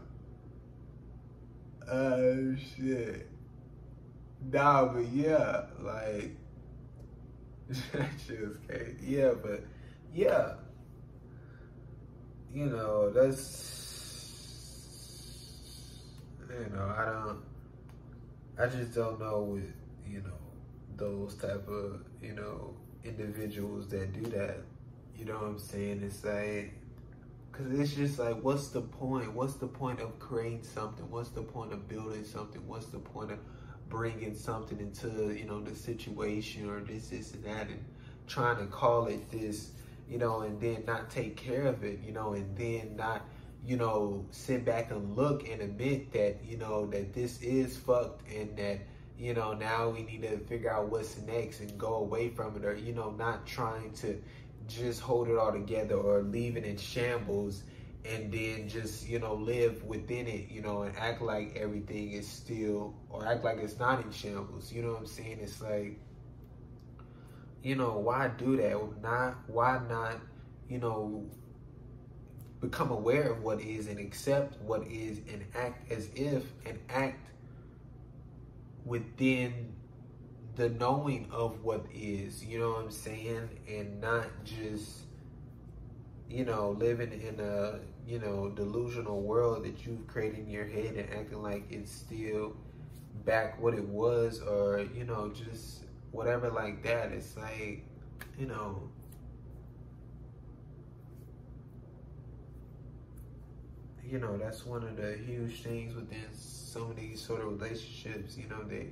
Oh 1.90 2.56
shit. 2.56 3.28
Nah, 4.52 4.86
but 4.86 5.06
yeah, 5.08 5.62
like 5.80 6.36
that 7.92 8.10
shit 8.26 8.40
is 8.40 8.56
crazy. 8.66 8.96
Yeah, 9.02 9.32
but 9.42 9.64
yeah 10.14 10.54
you 12.52 12.66
know, 12.66 13.10
that's 13.10 13.74
you 16.48 16.74
know, 16.74 16.94
I 16.96 17.04
don't 17.04 17.40
I 18.58 18.66
just 18.66 18.94
don't 18.94 19.20
know 19.20 19.40
with, 19.40 19.72
you 20.06 20.20
know, 20.20 20.38
those 20.96 21.34
type 21.36 21.68
of, 21.68 22.00
you 22.20 22.32
know, 22.32 22.74
individuals 23.04 23.88
that 23.88 24.12
do 24.12 24.28
that. 24.30 24.56
You 25.16 25.26
know 25.26 25.34
what 25.34 25.44
I'm 25.44 25.58
saying? 25.58 26.02
It's 26.02 26.24
like 26.24 26.72
cuz 27.58 27.78
it's 27.78 27.94
just 27.94 28.18
like 28.18 28.40
what's 28.42 28.68
the 28.68 28.80
point? 28.80 29.32
What's 29.34 29.54
the 29.56 29.66
point 29.66 30.00
of 30.00 30.18
creating 30.18 30.62
something? 30.62 31.10
What's 31.10 31.30
the 31.30 31.42
point 31.42 31.72
of 31.72 31.88
building 31.88 32.24
something? 32.24 32.66
What's 32.66 32.86
the 32.86 33.00
point 33.00 33.32
of 33.32 33.38
bringing 33.88 34.34
something 34.34 34.78
into, 34.80 35.34
you 35.34 35.44
know, 35.46 35.60
the 35.60 35.74
situation 35.74 36.70
or 36.70 36.80
this 36.80 37.08
this 37.08 37.34
and 37.34 37.44
that 37.44 37.68
and 37.68 37.84
trying 38.26 38.58
to 38.58 38.66
call 38.66 39.06
it 39.06 39.30
this 39.30 39.72
you 40.08 40.18
know, 40.18 40.40
and 40.40 40.60
then 40.60 40.84
not 40.86 41.10
take 41.10 41.36
care 41.36 41.66
of 41.66 41.84
it, 41.84 42.00
you 42.04 42.12
know, 42.12 42.32
and 42.32 42.56
then 42.56 42.96
not, 42.96 43.26
you 43.64 43.76
know, 43.76 44.24
sit 44.30 44.64
back 44.64 44.90
and 44.90 45.16
look 45.16 45.46
and 45.48 45.60
admit 45.60 46.12
that, 46.12 46.42
you 46.44 46.56
know, 46.56 46.86
that 46.86 47.12
this 47.12 47.42
is 47.42 47.76
fucked 47.76 48.22
and 48.32 48.56
that, 48.56 48.78
you 49.18 49.34
know, 49.34 49.52
now 49.52 49.90
we 49.90 50.02
need 50.02 50.22
to 50.22 50.38
figure 50.38 50.72
out 50.72 50.90
what's 50.90 51.18
next 51.22 51.60
and 51.60 51.76
go 51.76 51.96
away 51.96 52.30
from 52.30 52.56
it 52.56 52.64
or, 52.64 52.74
you 52.74 52.94
know, 52.94 53.10
not 53.10 53.46
trying 53.46 53.92
to 53.92 54.20
just 54.68 55.00
hold 55.00 55.28
it 55.28 55.36
all 55.36 55.52
together 55.52 55.96
or 55.96 56.22
leave 56.22 56.56
it 56.56 56.64
in 56.64 56.76
shambles 56.76 57.64
and 58.04 58.32
then 58.32 58.68
just, 58.68 59.08
you 59.08 59.18
know, 59.18 59.34
live 59.34 59.82
within 59.84 60.26
it, 60.26 60.48
you 60.50 60.62
know, 60.62 60.82
and 60.82 60.96
act 60.96 61.20
like 61.20 61.56
everything 61.56 62.12
is 62.12 62.26
still 62.26 62.94
or 63.10 63.26
act 63.26 63.44
like 63.44 63.58
it's 63.58 63.78
not 63.78 64.04
in 64.04 64.10
shambles. 64.12 64.72
You 64.72 64.82
know 64.82 64.92
what 64.92 65.00
I'm 65.00 65.06
saying? 65.06 65.38
It's 65.42 65.60
like, 65.60 65.98
you 67.62 67.74
know, 67.74 67.98
why 67.98 68.28
do 68.28 68.56
that? 68.56 69.02
Not 69.02 69.36
why 69.48 69.80
not, 69.88 70.16
you 70.68 70.78
know, 70.78 71.26
become 72.60 72.90
aware 72.90 73.32
of 73.32 73.42
what 73.42 73.60
is 73.60 73.88
and 73.88 73.98
accept 73.98 74.60
what 74.62 74.86
is 74.86 75.18
and 75.32 75.44
act 75.54 75.90
as 75.90 76.10
if 76.14 76.44
and 76.66 76.78
act 76.88 77.30
within 78.84 79.72
the 80.58 80.68
knowing 80.70 81.28
of 81.30 81.62
what 81.62 81.86
is, 81.94 82.44
you 82.44 82.58
know 82.58 82.70
what 82.72 82.86
I'm 82.86 82.90
saying? 82.90 83.48
And 83.68 84.00
not 84.00 84.26
just, 84.44 85.04
you 86.28 86.44
know, 86.44 86.70
living 86.70 87.12
in 87.12 87.38
a, 87.38 87.78
you 88.04 88.18
know, 88.18 88.50
delusional 88.50 89.22
world 89.22 89.64
that 89.64 89.86
you've 89.86 90.04
created 90.08 90.40
in 90.40 90.50
your 90.50 90.66
head 90.66 90.96
and 90.96 91.08
acting 91.14 91.42
like 91.44 91.62
it's 91.70 91.92
still 91.92 92.56
back 93.24 93.62
what 93.62 93.74
it 93.74 93.86
was 93.86 94.40
or, 94.40 94.84
you 94.96 95.04
know, 95.04 95.30
just 95.30 95.84
whatever 96.10 96.50
like 96.50 96.82
that. 96.82 97.12
It's 97.12 97.36
like, 97.36 97.84
you 98.36 98.46
know, 98.46 98.82
you 104.04 104.18
know, 104.18 104.36
that's 104.36 104.66
one 104.66 104.82
of 104.82 104.96
the 104.96 105.16
huge 105.24 105.62
things 105.62 105.94
within 105.94 106.26
some 106.32 106.90
of 106.90 106.96
these 106.96 107.20
sort 107.20 107.42
of 107.42 107.46
relationships, 107.46 108.36
you 108.36 108.48
know, 108.48 108.64
they 108.64 108.88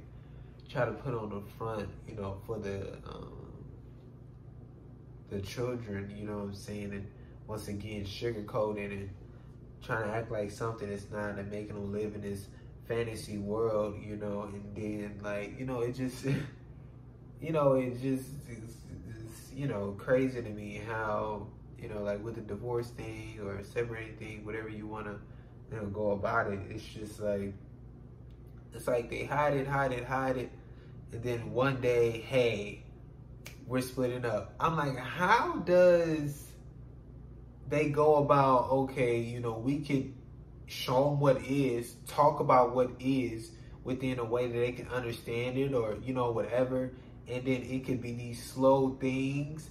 try 0.69 0.85
to 0.85 0.93
put 0.93 1.15
on 1.15 1.31
the 1.31 1.41
front, 1.59 1.89
you 2.09 2.15
know, 2.15 2.37
for 2.47 2.59
the 2.59 2.95
um, 3.07 3.65
the 5.31 5.41
children, 5.41 6.13
you 6.17 6.27
know 6.27 6.39
what 6.39 6.45
I'm 6.45 6.55
saying, 6.55 6.93
and 6.93 7.07
once 7.47 7.69
again 7.69 8.05
sugarcoating 8.05 8.93
and 8.93 9.11
trying 9.83 10.05
to 10.05 10.15
act 10.15 10.31
like 10.31 10.51
something 10.51 10.89
it's 10.89 11.11
not 11.11 11.39
and 11.39 11.51
making 11.51 11.75
them 11.75 11.93
live 11.93 12.15
in 12.15 12.21
this 12.21 12.47
fantasy 12.89 13.39
world, 13.39 13.97
you 14.05 14.17
know, 14.17 14.43
and 14.53 14.75
then 14.75 15.19
like, 15.23 15.59
you 15.59 15.67
know, 15.67 15.81
it 15.81 15.95
just 15.95 16.25
you 17.41 17.53
know, 17.53 17.75
it 17.75 18.01
just 18.01 18.31
it's, 18.49 18.77
it's, 19.09 19.53
you 19.55 19.67
know 19.67 19.95
crazy 19.99 20.43
to 20.43 20.51
me 20.51 20.83
how 20.87 21.47
you 21.79 21.89
know 21.89 22.03
like 22.03 22.23
with 22.23 22.35
the 22.35 22.43
divorce 22.43 22.89
thing 22.91 23.39
or 23.43 23.63
separating 23.65 24.17
thing, 24.17 24.45
whatever 24.45 24.69
you 24.69 24.87
want 24.87 25.07
to 25.07 25.19
you 25.71 25.81
know 25.81 25.87
go 25.87 26.13
about 26.13 26.53
it. 26.53 26.61
It's 26.71 26.85
just 26.85 27.21
like 27.21 27.53
it's 28.75 28.87
like 28.87 29.09
they 29.09 29.25
hide 29.25 29.55
it, 29.55 29.67
hide 29.67 29.93
it, 29.93 30.05
hide 30.05 30.37
it, 30.37 30.51
and 31.13 31.23
then 31.23 31.53
one 31.53 31.81
day, 31.81 32.21
hey, 32.21 32.85
we're 33.67 33.81
splitting 33.81 34.25
up. 34.25 34.55
I'm 34.61 34.77
like, 34.77 34.99
how 34.99 35.57
does 35.65 36.47
they 37.69 37.91
go 37.91 38.17
about? 38.17 38.71
Okay, 38.71 39.21
you 39.21 39.41
know, 39.41 39.53
we 39.53 39.81
could 39.81 40.15
show 40.67 41.11
them 41.11 41.21
what 41.21 41.43
is, 41.45 41.95
talk 42.07 42.41
about 42.41 42.75
what 42.75 42.91
is 43.01 43.51
within 43.85 44.19
a 44.19 44.25
way 44.25 44.49
that 44.49 44.59
they 44.59 44.73
can 44.73 44.89
understand 44.89 45.57
it, 45.57 45.75
or 45.75 45.97
you 46.03 46.13
know, 46.13 46.31
whatever 46.33 46.93
and 47.29 47.45
then 47.45 47.63
it 47.63 47.85
could 47.85 48.01
be 48.01 48.13
these 48.13 48.43
slow 48.43 48.97
things, 49.01 49.69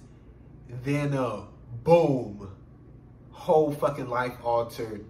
then 0.84 1.14
uh, 1.14 1.42
boom, 1.82 2.50
whole 3.30 3.72
fucking 3.72 4.08
life 4.08 4.34
altered. 4.42 5.06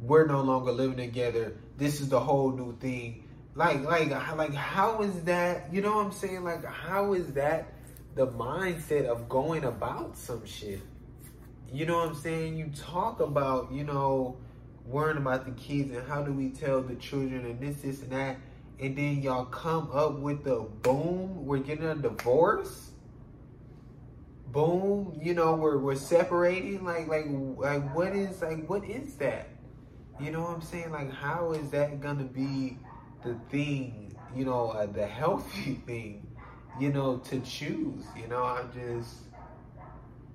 We're 0.00 0.26
no 0.26 0.42
longer 0.42 0.70
living 0.70 0.96
together. 0.96 1.56
This 1.76 2.00
is 2.00 2.08
the 2.08 2.20
whole 2.20 2.52
new 2.52 2.76
thing. 2.78 3.24
Like, 3.58 3.82
like, 3.82 4.10
like, 4.36 4.54
how 4.54 5.02
is 5.02 5.22
that? 5.24 5.72
You 5.72 5.82
know 5.82 5.96
what 5.96 6.06
I'm 6.06 6.12
saying? 6.12 6.44
Like, 6.44 6.64
how 6.64 7.12
is 7.14 7.32
that 7.32 7.72
the 8.14 8.28
mindset 8.28 9.06
of 9.06 9.28
going 9.28 9.64
about 9.64 10.16
some 10.16 10.46
shit? 10.46 10.80
You 11.72 11.84
know 11.84 11.98
what 11.98 12.08
I'm 12.08 12.14
saying? 12.14 12.56
You 12.56 12.70
talk 12.74 13.20
about, 13.20 13.72
you 13.72 13.84
know, 13.84 14.36
worrying 14.86 15.18
about 15.18 15.44
the 15.44 15.50
kids 15.60 15.94
and 15.94 16.06
how 16.08 16.22
do 16.22 16.32
we 16.32 16.50
tell 16.50 16.80
the 16.80 16.94
children 16.94 17.44
and 17.44 17.60
this, 17.60 17.82
this, 17.82 18.00
and 18.00 18.12
that 18.12 18.36
and 18.80 18.96
then 18.96 19.22
y'all 19.22 19.44
come 19.46 19.90
up 19.92 20.18
with 20.20 20.44
the 20.44 20.60
boom, 20.82 21.44
we're 21.44 21.58
getting 21.58 21.86
a 21.86 21.96
divorce. 21.96 22.92
Boom, 24.52 25.18
you 25.20 25.34
know, 25.34 25.54
we're 25.54 25.78
we're 25.78 25.96
separating. 25.96 26.84
Like 26.84 27.08
like 27.08 27.26
like 27.28 27.94
what 27.94 28.14
is 28.14 28.40
like 28.40 28.66
what 28.68 28.84
is 28.84 29.14
that? 29.16 29.48
You 30.20 30.30
know 30.30 30.42
what 30.42 30.50
I'm 30.50 30.62
saying? 30.62 30.90
Like 30.90 31.12
how 31.12 31.52
is 31.52 31.70
that 31.70 32.00
gonna 32.00 32.24
be 32.24 32.78
the 33.22 33.34
thing, 33.50 34.16
you 34.34 34.44
know, 34.44 34.70
uh, 34.70 34.86
the 34.86 35.06
healthy 35.06 35.74
thing, 35.86 36.26
you 36.80 36.92
know, 36.92 37.18
to 37.18 37.40
choose? 37.40 38.04
You 38.16 38.28
know, 38.28 38.42
I 38.44 38.62
just 38.74 39.14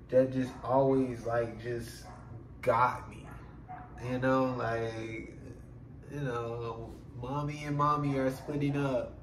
that 0.08 0.32
just 0.32 0.52
always 0.62 1.24
like 1.26 1.62
just 1.62 2.04
got 2.62 3.08
me. 3.10 3.26
You 4.10 4.18
know, 4.18 4.54
like 4.58 5.34
you 6.12 6.20
know, 6.20 6.92
mommy 7.20 7.64
and 7.64 7.76
mommy 7.76 8.16
are 8.18 8.30
splitting 8.30 8.76
up. 8.76 9.14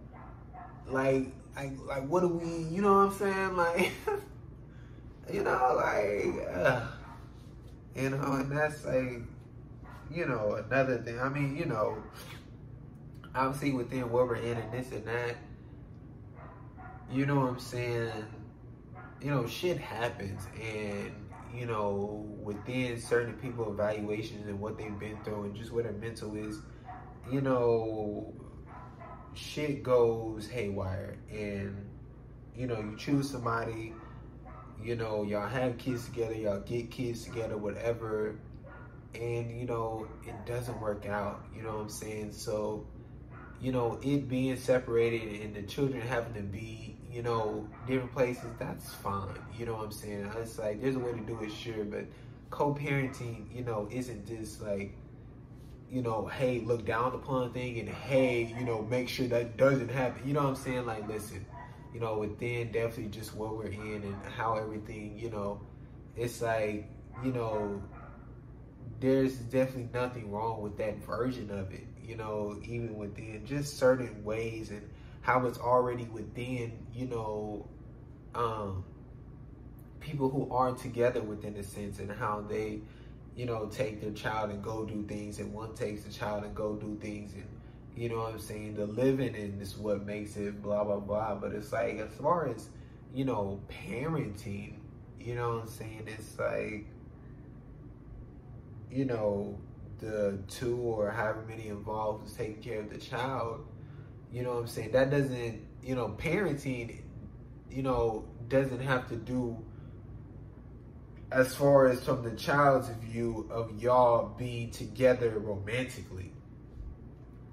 Like, 0.88 1.32
like, 1.56 1.74
like, 1.88 2.08
what 2.08 2.21
do 2.21 2.28
we? 2.30 2.63
You 2.76 2.82
know 2.82 2.93
what 3.06 3.13
I'm 3.13 3.17
saying? 3.17 3.56
Like, 3.58 3.91
you 5.32 5.43
know, 5.43 5.74
like, 5.78 6.47
uh, 6.54 6.82
you 7.95 8.10
know, 8.10 8.34
and 8.34 8.52
that's 8.52 8.86
like, 8.86 9.21
you 10.13 10.26
know, 10.26 10.62
another 10.67 10.97
thing. 11.00 11.19
I 11.19 11.30
mean, 11.30 11.56
you 11.56 11.65
know, 11.65 11.97
obviously 13.36 13.72
within 13.72 14.10
what 14.12 14.28
we're 14.28 14.36
in 14.36 14.58
and 14.58 14.72
this 14.72 14.91
and 14.91 15.06
that, 15.06 15.36
you 17.12 17.26
know 17.26 17.36
what 17.36 17.50
I'm 17.50 17.60
saying? 17.60 18.12
You 19.22 19.32
know, 19.32 19.48
shit 19.48 19.78
happens, 19.78 20.48
and 20.60 21.12
you 21.54 21.65
know, 21.65 22.26
within 22.41 23.00
certain 23.00 23.34
people 23.34 23.72
evaluations 23.72 24.48
and 24.48 24.60
what 24.60 24.78
they've 24.78 24.98
been 24.98 25.17
through, 25.24 25.44
and 25.44 25.56
just 25.56 25.72
what 25.72 25.84
their 25.84 25.94
mental 25.94 26.36
is 26.36 26.60
you 27.30 27.41
know, 27.41 28.34
shit 29.34 29.84
goes 29.84 30.48
haywire 30.48 31.17
and, 31.30 31.89
you 32.56 32.67
know, 32.67 32.80
you 32.80 32.96
choose 32.98 33.30
somebody, 33.30 33.94
you 34.82 34.96
know, 34.96 35.24
y'all 35.24 35.48
have 35.48 35.78
kids 35.78 36.06
together, 36.06 36.34
y'all 36.34 36.62
get 36.62 36.89
kids 36.89 37.24
together, 37.24 37.58
whatever, 37.58 38.36
and, 39.13 39.58
you 39.58 39.65
know, 39.65 40.08
it 40.26 40.46
doesn't 40.46 40.80
work 40.82 41.06
out, 41.06 41.46
you 41.56 41.62
know 41.62 41.74
what 41.74 41.82
I'm 41.82 41.89
saying? 41.89 42.32
So, 42.32 42.86
you 43.62 43.71
know, 43.71 44.00
it 44.02 44.28
being 44.28 44.58
separated 44.58 45.41
and 45.41 45.56
the 45.56 45.62
children 45.63 46.02
having 46.02 46.34
to 46.34 46.41
be, 46.41 46.97
you 47.12 47.21
know, 47.21 47.67
different 47.88 48.12
places, 48.12 48.50
that's 48.58 48.91
fine. 48.91 49.38
You 49.58 49.67
know 49.67 49.76
what 49.76 49.86
I'm 49.86 49.91
saying? 49.91 50.26
Uh, 50.26 50.39
it's 50.39 50.58
like, 50.58 50.82
there's 50.82 50.95
a 50.95 51.00
way 51.00 51.12
to 51.12 51.19
do 51.19 51.39
it, 51.41 51.52
sure, 51.52 51.84
but 51.84 52.06
co-parenting, 52.50 53.54
you 53.54 53.63
know, 53.63 53.88
isn't 53.91 54.28
just 54.28 54.62
like, 54.62 54.93
you 55.91 56.02
know, 56.02 56.26
hey, 56.26 56.62
look 56.62 56.86
down 56.86 57.13
upon 57.13 57.52
thing 57.54 57.80
and 57.80 57.89
hey, 57.89 58.54
you 58.58 58.65
know, 58.65 58.82
make 58.82 59.10
sure 59.10 59.28
that 59.28 59.58
doesn't 59.58 59.89
happen. 59.89 60.26
You 60.26 60.34
know 60.34 60.43
what 60.43 60.50
I'm 60.50 60.56
saying? 60.56 60.86
Like, 60.86 61.08
listen, 61.08 61.45
you 61.93 62.00
know, 62.00 62.17
within 62.17 62.71
definitely 62.71 63.08
just 63.10 63.36
what 63.36 63.58
we're 63.58 63.67
in 63.67 64.04
and 64.04 64.15
how 64.38 64.56
everything, 64.56 65.19
you 65.19 65.30
know, 65.30 65.62
it's 66.15 66.41
like, 66.41 66.89
you 67.24 67.32
know, 67.32 67.84
there's 69.02 69.36
definitely 69.36 69.89
nothing 69.93 70.32
wrong 70.32 70.62
with 70.62 70.78
that 70.78 71.04
version 71.06 71.50
of 71.52 71.71
it, 71.74 71.86
you 72.06 72.16
know, 72.16 72.58
even 72.64 72.96
within 72.96 73.46
just 73.46 73.78
certain 73.78 74.24
ways 74.24 74.70
and 74.70 74.82
how 75.22 75.46
it's 75.46 75.60
already 75.60 76.06
within, 76.06 76.74
you 76.94 77.08
know, 77.08 77.68
um, 78.36 78.84
people 80.00 80.30
who 80.30 80.52
are 80.54 80.74
together 80.74 81.22
within 81.22 81.56
a 81.58 81.64
sense 81.64 82.00
and 82.00 82.12
how 82.12 82.42
they, 82.42 82.80
you 83.36 83.46
know, 83.46 83.68
take 83.68 84.02
their 84.02 84.12
child 84.12 84.50
and 84.50 84.64
go 84.64 84.86
do 84.86 85.04
things 85.04 85.40
and 85.40 85.54
one 85.54 85.74
takes 85.76 86.04
the 86.04 86.12
child 86.12 86.44
and 86.44 86.56
go 86.56 86.76
do 86.76 86.98
things 87.02 87.34
and 87.34 87.46
you 87.96 88.08
know 88.08 88.20
what 88.20 88.34
I'm 88.34 88.40
saying, 88.40 88.76
the 88.76 88.86
living 88.86 89.36
in 89.36 89.60
is 89.60 89.78
what 89.78 90.06
makes 90.06 90.38
it 90.38 90.62
blah 90.62 90.84
blah 90.84 91.00
blah. 91.00 91.36
But 91.36 91.52
it's 91.52 91.74
like 91.74 91.98
as 92.00 92.14
far 92.14 92.48
as, 92.48 92.70
you 93.14 93.26
know, 93.26 93.60
parenting, 93.70 94.76
you 95.20 95.36
know 95.36 95.56
what 95.56 95.64
I'm 95.64 95.68
saying, 95.68 96.08
it's 96.08 96.40
like 96.40 96.86
you 98.92 99.06
know, 99.06 99.58
the 100.02 100.40
two 100.48 100.78
or 100.78 101.12
however 101.12 101.46
many 101.48 101.68
involved 101.68 102.24
who's 102.24 102.34
taking 102.34 102.62
care 102.62 102.80
of 102.80 102.90
the 102.90 102.98
child, 102.98 103.66
you 104.32 104.44
know 104.44 104.54
what 104.54 104.60
I'm 104.62 104.68
saying? 104.68 104.92
That 104.92 105.12
doesn't, 105.12 105.62
you 105.84 105.96
know, 105.96 106.16
parenting, 106.18 107.02
you 107.70 107.84
know, 107.84 108.26
doesn't 108.48 108.82
have 108.82 109.08
to 109.10 109.16
do 109.16 109.58
as 111.32 111.56
far 111.56 111.88
as 111.88 112.04
from 112.04 112.24
the 112.24 112.32
child's 112.32 112.90
view 112.90 113.48
of 113.50 113.82
y'all 113.82 114.36
being 114.38 114.72
together 114.72 115.30
romantically. 115.40 116.34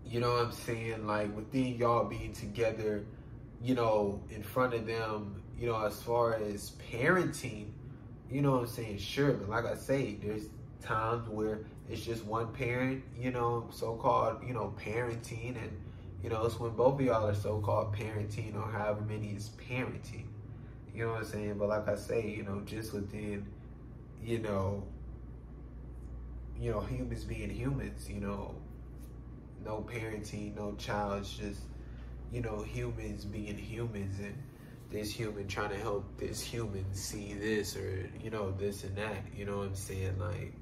You 0.05 0.21
know 0.21 0.33
what 0.33 0.47
I'm 0.47 0.53
saying? 0.53 1.07
Like 1.07 1.35
within 1.37 1.77
y'all 1.77 2.07
being 2.07 2.33
together, 2.33 3.05
you 3.63 3.75
know, 3.75 4.23
in 4.31 4.43
front 4.43 4.75
of 4.75 4.87
them, 4.87 5.43
you 5.59 5.69
know, 5.69 5.85
as 5.85 6.01
far 6.03 6.35
as 6.35 6.73
parenting, 6.91 7.69
you 8.31 8.41
know 8.41 8.53
what 8.53 8.61
I'm 8.61 8.67
saying? 8.67 8.99
Sure, 8.99 9.33
but 9.33 9.49
like 9.49 9.67
I 9.67 9.75
say, 9.75 10.19
there's 10.23 10.47
times 10.83 11.29
where 11.29 11.61
it's 11.89 12.05
just 12.05 12.25
one 12.25 12.53
parent, 12.53 13.03
you 13.19 13.31
know, 13.31 13.69
so-called, 13.71 14.43
you 14.47 14.53
know, 14.53 14.75
parenting, 14.85 15.57
and 15.57 15.73
you 16.23 16.29
know, 16.29 16.45
it's 16.45 16.59
when 16.59 16.73
both 16.73 17.01
of 17.01 17.07
y'all 17.07 17.27
are 17.27 17.35
so-called 17.35 17.95
parenting 17.95 18.57
or 18.57 18.71
however 18.71 19.03
many 19.03 19.29
is 19.29 19.51
parenting. 19.71 20.27
You 20.93 21.05
know 21.05 21.13
what 21.13 21.21
I'm 21.21 21.27
saying? 21.27 21.59
But 21.59 21.69
like 21.69 21.89
I 21.89 21.95
say, 21.95 22.29
you 22.29 22.43
know, 22.43 22.61
just 22.67 22.93
within, 22.93 23.47
you 24.23 24.39
know, 24.39 24.83
you 26.61 26.73
know, 26.73 26.81
humans 26.81 27.25
being 27.25 27.51
humans, 27.51 28.11
you 28.11 28.21
know, 28.21 28.57
no 29.65 29.87
parenting, 29.89 30.57
no 30.57 30.75
child, 30.75 31.21
it's 31.21 31.37
just, 31.37 31.61
you 32.33 32.41
know, 32.41 32.63
humans 32.63 33.25
being 33.25 33.57
humans 33.57 34.19
and 34.19 34.37
this 34.91 35.13
human 35.13 35.47
trying 35.47 35.71
to 35.71 35.77
help 35.77 36.05
this 36.19 36.43
human 36.43 36.85
see 36.93 37.35
this 37.35 37.77
or, 37.77 38.11
you 38.21 38.31
know, 38.31 38.51
this 38.51 38.83
and 38.83 38.97
that. 38.97 39.23
You 39.37 39.45
know 39.45 39.59
what 39.59 39.69
I'm 39.69 39.75
saying? 39.77 40.19
Like, 40.19 40.53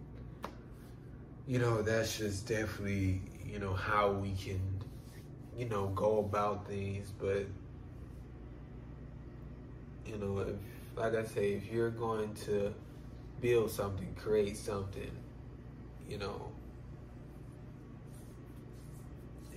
you 1.46 1.59
know, 1.59 1.80
that's 1.82 2.18
just 2.18 2.48
definitely, 2.48 3.22
you 3.44 3.59
know, 3.59 3.72
how 3.72 4.11
we 4.11 4.32
can, 4.32 4.61
you 5.56 5.68
know, 5.68 5.88
go 5.88 6.18
about 6.18 6.66
things. 6.66 7.12
But, 7.18 7.46
you 10.04 10.18
know, 10.18 10.40
if, 10.40 10.56
like 10.96 11.14
I 11.14 11.24
say, 11.24 11.52
if 11.52 11.70
you're 11.72 11.90
going 11.90 12.35
to 12.46 12.74
build 13.40 13.70
something, 13.70 14.12
create 14.16 14.56
something, 14.56 15.11
you 16.09 16.18
know, 16.18 16.50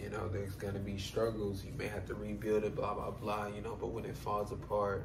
you 0.01 0.09
know, 0.09 0.27
there's 0.29 0.55
gonna 0.55 0.79
be 0.79 0.97
struggles. 0.97 1.63
You 1.65 1.73
may 1.77 1.87
have 1.87 2.05
to 2.07 2.13
rebuild 2.13 2.63
it, 2.63 2.75
blah 2.75 2.93
blah 2.93 3.11
blah. 3.11 3.47
You 3.47 3.61
know, 3.61 3.77
but 3.79 3.87
when 3.87 4.05
it 4.05 4.15
falls 4.15 4.51
apart, 4.51 5.03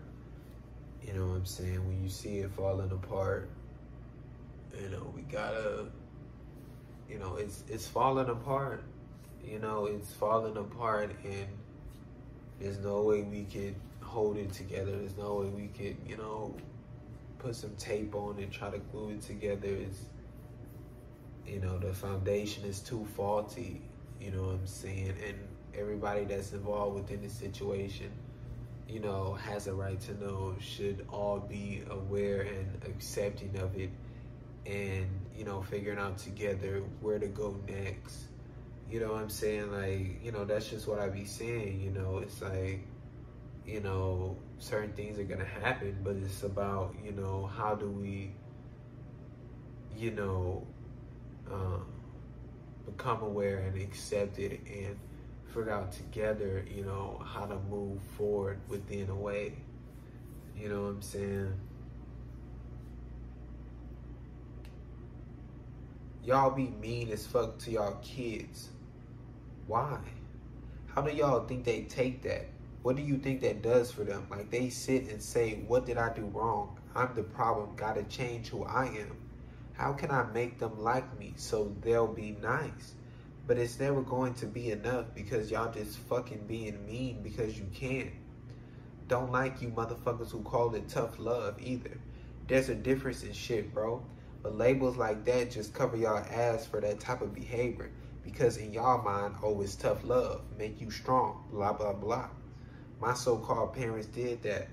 you 1.03 1.13
know 1.15 1.27
what 1.27 1.35
I'm 1.35 1.47
saying. 1.47 1.87
When 1.87 2.03
you 2.03 2.09
see 2.09 2.39
it 2.39 2.51
falling 2.53 2.91
apart, 2.91 3.49
you 4.81 4.89
know, 4.91 5.13
we 5.15 5.23
gotta 5.23 5.87
you 7.09 7.19
know, 7.19 7.37
it's 7.37 7.65
it's 7.69 7.87
falling 7.87 8.29
apart. 8.29 8.83
You 9.45 9.59
know, 9.59 9.87
it's 9.87 10.13
falling 10.13 10.57
apart, 10.57 11.11
and 11.25 11.47
there's 12.61 12.79
no 12.79 13.03
way 13.03 13.23
we 13.23 13.45
could 13.45 13.75
hold 14.01 14.37
it 14.37 14.53
together. 14.53 14.93
There's 14.93 15.17
no 15.17 15.35
way 15.35 15.47
we 15.49 15.67
could, 15.69 15.97
you 16.07 16.17
know, 16.17 16.55
put 17.39 17.55
some 17.55 17.75
tape 17.77 18.15
on 18.15 18.39
and 18.39 18.51
try 18.51 18.71
to 18.71 18.79
glue 18.79 19.11
it 19.11 19.23
together. 19.23 19.69
It's, 19.69 20.01
you 21.47 21.61
know, 21.61 21.79
the 21.79 21.93
foundation 21.93 22.65
is 22.65 22.81
too 22.81 23.07
faulty. 23.17 23.83
You 24.21 24.31
know 24.31 24.43
what 24.45 24.55
I'm 24.55 24.67
saying? 24.67 25.15
And 25.27 25.37
everybody 25.79 26.25
that's 26.25 26.53
involved 26.53 26.95
within 26.95 27.21
the 27.21 27.29
situation, 27.29 28.11
you 28.89 29.01
know, 29.01 29.35
has 29.35 29.67
a 29.67 29.75
right 29.75 30.01
to 30.03 30.15
know. 30.25 30.55
Should 30.61 31.07
all 31.13 31.41
be 31.41 31.83
aware 31.91 32.43
and 32.43 32.83
accepting 32.87 33.59
of 33.59 33.77
it 33.77 33.91
and 34.67 35.07
you 35.37 35.45
know 35.45 35.63
figuring 35.63 35.99
out 35.99 36.19
together 36.19 36.83
where 37.01 37.19
to 37.19 37.27
go 37.27 37.57
next. 37.69 38.25
You 38.91 39.01
know 39.01 39.13
what 39.13 39.23
i'm 39.23 39.31
saying? 39.31 39.73
Like 39.73 40.25
you 40.25 40.33
know 40.33 40.45
that's 40.45 40.69
just 40.69 40.87
what 40.87 40.99
i 40.99 41.09
be 41.09 41.25
saying 41.25 41.81
you 41.81 41.91
know? 41.91 42.19
It's 42.19 42.41
like 42.43 42.87
you 43.67 43.81
know 43.81 44.37
certain 44.59 44.93
things 44.93 45.19
are 45.19 45.25
gonna 45.25 45.45
happen 45.45 45.99
but 46.05 46.17
it's 46.17 46.43
about 46.43 46.95
you 47.03 47.13
know 47.13 47.47
how 47.57 47.75
do 47.75 47.91
we 47.91 48.31
you 49.97 50.11
know 50.11 50.67
um, 51.51 51.87
become 52.85 53.23
aware 53.23 53.59
and 53.59 53.81
accept 53.81 54.39
it 54.39 54.61
and 54.67 54.97
figure 55.47 55.71
out 55.71 55.93
together 55.93 56.65
you 56.75 56.85
know 56.85 57.21
how 57.25 57.45
to 57.47 57.57
move 57.71 58.01
forward 58.17 58.59
within 58.69 59.09
a 59.09 59.15
way. 59.15 59.55
You 60.57 60.69
know 60.69 60.83
what 60.83 60.89
i'm 60.89 61.03
saying 61.03 61.53
y'all 66.25 66.51
be 66.51 66.69
mean 66.81 67.11
as 67.11 67.27
fuck 67.27 67.59
to 67.59 67.71
y'all 67.71 67.99
kids. 68.03 68.71
Why? 69.67 69.99
How 70.95 71.03
do 71.03 71.13
y'all 71.13 71.47
think 71.47 71.65
they 71.65 71.83
take 71.83 72.23
that? 72.23 72.47
What 72.83 72.97
do 72.97 73.03
you 73.03 73.19
think 73.19 73.43
that 73.43 73.63
does 73.63 73.91
for 73.91 74.05
them? 74.05 74.27
Like 74.31 74.51
they 74.51 74.71
sit 74.71 75.09
and 75.09 75.23
say, 75.23 75.63
What 75.67 75.87
did 75.87 75.99
I 75.99 76.13
do 76.15 76.27
wrong? 76.27 76.79
I'm 76.95 77.15
the 77.15 77.23
problem. 77.23 77.75
Gotta 77.77 78.05
change 78.05 78.49
who 78.49 78.65
I 78.65 78.87
am. 78.87 79.17
How 79.75 79.93
can 79.93 80.11
I 80.11 80.25
make 80.33 80.59
them 80.59 80.83
like 80.83 81.19
me 81.19 81.35
so 81.37 81.75
they'll 81.83 82.07
be 82.07 82.37
nice? 82.41 82.95
But 83.47 83.59
it's 83.59 83.79
never 83.79 84.01
going 84.01 84.35
to 84.35 84.47
be 84.47 84.71
enough 84.71 85.07
because 85.15 85.51
y'all 85.51 85.73
just 85.73 85.99
fucking 85.99 86.47
being 86.47 86.87
mean 86.87 87.23
because 87.23 87.59
you 87.59 87.67
can. 87.75 88.13
Don't 89.09 89.33
like 89.33 89.61
you 89.61 89.69
motherfuckers 89.69 90.31
who 90.31 90.41
call 90.43 90.75
it 90.75 90.89
tough 90.89 91.19
love 91.19 91.61
either. 91.61 91.99
There's 92.47 92.71
a 92.71 92.75
difference 92.75 93.23
in 93.23 93.33
shit, 93.33 93.75
bro. 93.75 94.03
But 94.45 94.59
labels 94.59 94.99
like 94.99 95.25
that 95.25 95.51
just 95.51 95.73
cover 95.73 95.97
y'all 95.97 96.19
ass 96.19 96.67
for 96.67 96.79
that 96.83 97.01
type 97.01 97.23
of 97.23 97.35
behavior. 97.35 97.91
Because 98.23 98.59
in 98.59 98.75
y'all 98.75 99.03
mind, 99.03 99.37
oh, 99.43 99.63
it's 99.63 99.75
tough 99.75 100.05
love, 100.05 100.43
make 100.59 100.83
you 100.83 100.91
strong, 100.91 101.45
blah, 101.51 101.73
blah, 101.73 101.95
blah. 101.95 102.29
My 103.01 103.15
so-called 103.15 103.73
parents 103.73 104.07
did 104.07 104.43
that. 104.43 104.69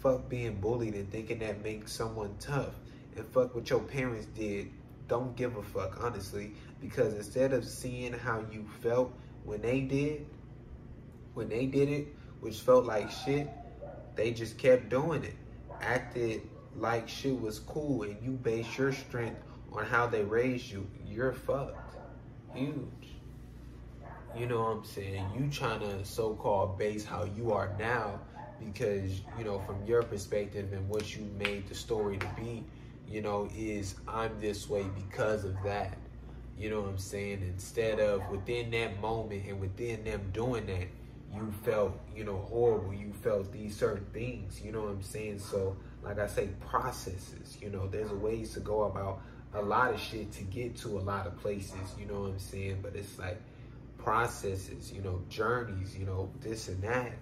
Fuck 0.00 0.28
being 0.28 0.56
bullied 0.56 0.94
and 0.94 1.08
thinking 1.08 1.38
that 1.38 1.62
makes 1.62 1.92
someone 1.92 2.34
tough. 2.40 2.74
And 3.16 3.24
fuck 3.28 3.54
what 3.54 3.70
your 3.70 3.78
parents 3.78 4.26
did. 4.34 4.70
Don't 5.06 5.36
give 5.36 5.56
a 5.56 5.62
fuck, 5.62 6.02
honestly. 6.02 6.54
Because 6.80 7.14
instead 7.14 7.52
of 7.52 7.64
seeing 7.64 8.12
how 8.12 8.44
you 8.50 8.66
felt 8.80 9.12
when 9.44 9.62
they 9.62 9.82
did, 9.82 10.26
when 11.34 11.48
they 11.48 11.66
did 11.66 11.88
it, 11.88 12.08
which 12.40 12.58
felt 12.58 12.86
like 12.86 13.08
shit, 13.08 13.48
they 14.16 14.32
just 14.32 14.58
kept 14.58 14.88
doing 14.88 15.22
it. 15.22 15.36
Acted 15.80 16.42
like 16.76 17.08
shit 17.08 17.40
was 17.40 17.58
cool 17.60 18.02
and 18.02 18.16
you 18.22 18.32
base 18.32 18.78
your 18.78 18.92
strength 18.92 19.40
on 19.72 19.84
how 19.84 20.06
they 20.06 20.22
raised 20.22 20.70
you, 20.70 20.86
you're 21.06 21.32
fucked. 21.32 21.96
Huge. 22.54 23.08
You 24.36 24.46
know 24.46 24.60
what 24.60 24.76
I'm 24.76 24.84
saying? 24.84 25.26
You 25.36 25.50
trying 25.50 25.80
to 25.80 26.04
so 26.04 26.34
called 26.34 26.78
base 26.78 27.04
how 27.04 27.24
you 27.36 27.52
are 27.52 27.74
now 27.78 28.20
because, 28.64 29.20
you 29.38 29.44
know, 29.44 29.58
from 29.60 29.84
your 29.86 30.02
perspective 30.02 30.72
and 30.72 30.88
what 30.88 31.14
you 31.14 31.28
made 31.38 31.68
the 31.68 31.74
story 31.74 32.16
to 32.18 32.26
be, 32.36 32.64
you 33.08 33.20
know, 33.20 33.48
is 33.54 33.96
I'm 34.08 34.38
this 34.40 34.68
way 34.68 34.84
because 34.94 35.44
of 35.44 35.54
that. 35.64 35.98
You 36.58 36.70
know 36.70 36.80
what 36.82 36.90
I'm 36.90 36.98
saying? 36.98 37.42
Instead 37.42 37.98
of 37.98 38.28
within 38.30 38.70
that 38.70 39.00
moment 39.00 39.44
and 39.48 39.60
within 39.60 40.04
them 40.04 40.30
doing 40.32 40.66
that, 40.66 40.86
you 41.34 41.52
felt, 41.64 41.98
you 42.14 42.24
know, 42.24 42.38
horrible. 42.48 42.92
You 42.92 43.12
felt 43.12 43.52
these 43.52 43.76
certain 43.76 44.06
things. 44.12 44.60
You 44.62 44.72
know 44.72 44.82
what 44.82 44.90
I'm 44.90 45.02
saying? 45.02 45.38
So 45.40 45.76
like 46.02 46.18
I 46.18 46.26
say, 46.26 46.48
processes. 46.60 47.56
You 47.60 47.70
know, 47.70 47.86
there's 47.86 48.10
ways 48.10 48.54
to 48.54 48.60
go 48.60 48.84
about 48.84 49.22
a 49.54 49.62
lot 49.62 49.92
of 49.92 50.00
shit 50.00 50.32
to 50.32 50.44
get 50.44 50.76
to 50.78 50.98
a 50.98 51.00
lot 51.00 51.26
of 51.26 51.36
places, 51.38 51.74
you 51.98 52.06
know 52.06 52.22
what 52.22 52.30
I'm 52.30 52.38
saying? 52.38 52.78
But 52.82 52.96
it's 52.96 53.18
like 53.18 53.40
processes, 53.98 54.92
you 54.92 55.02
know, 55.02 55.22
journeys, 55.28 55.96
you 55.96 56.06
know, 56.06 56.30
this 56.40 56.68
and 56.68 56.82
that. 56.82 57.12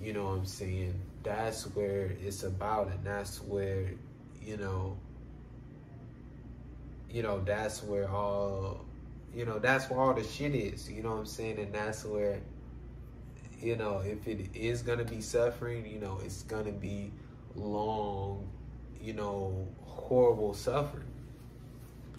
You 0.00 0.12
know 0.12 0.24
what 0.24 0.38
I'm 0.38 0.46
saying? 0.46 0.94
That's 1.24 1.64
where 1.74 2.12
it's 2.22 2.44
about 2.44 2.88
and 2.88 3.04
that's 3.04 3.42
where, 3.42 3.90
you 4.40 4.56
know, 4.56 4.96
you 7.10 7.22
know, 7.22 7.40
that's 7.40 7.82
where 7.82 8.08
all 8.08 8.84
you 9.34 9.44
know, 9.44 9.58
that's 9.58 9.90
where 9.90 10.00
all 10.00 10.14
the 10.14 10.24
shit 10.24 10.54
is, 10.54 10.90
you 10.90 11.02
know 11.02 11.10
what 11.10 11.18
I'm 11.18 11.26
saying? 11.26 11.58
And 11.58 11.74
that's 11.74 12.04
where 12.04 12.40
you 13.60 13.74
know, 13.74 13.98
if 13.98 14.28
it 14.28 14.54
is 14.54 14.82
gonna 14.82 15.04
be 15.04 15.20
suffering, 15.20 15.84
you 15.84 15.98
know, 15.98 16.20
it's 16.24 16.42
gonna 16.44 16.70
be 16.70 17.10
long, 17.58 18.48
you 19.00 19.12
know, 19.12 19.66
horrible 19.84 20.54
suffering. 20.54 21.04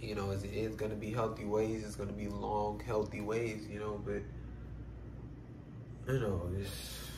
You 0.02 0.15
know, 0.15 0.32
it 0.32 0.45
is 0.45 0.75
going 0.75 0.91
to 0.91 0.97
be 0.97 1.12
healthy 1.12 1.45
ways. 1.45 1.84
It's 1.84 1.95
going 1.95 2.10
to 2.10 2.15
be 2.15 2.28
long, 2.30 2.82
healthy 2.86 3.21
ways. 3.21 3.67
You 3.69 3.80
know, 3.80 4.02
but 4.06 4.21
you 6.12 6.19
know, 6.19 6.49
it's 6.60 7.10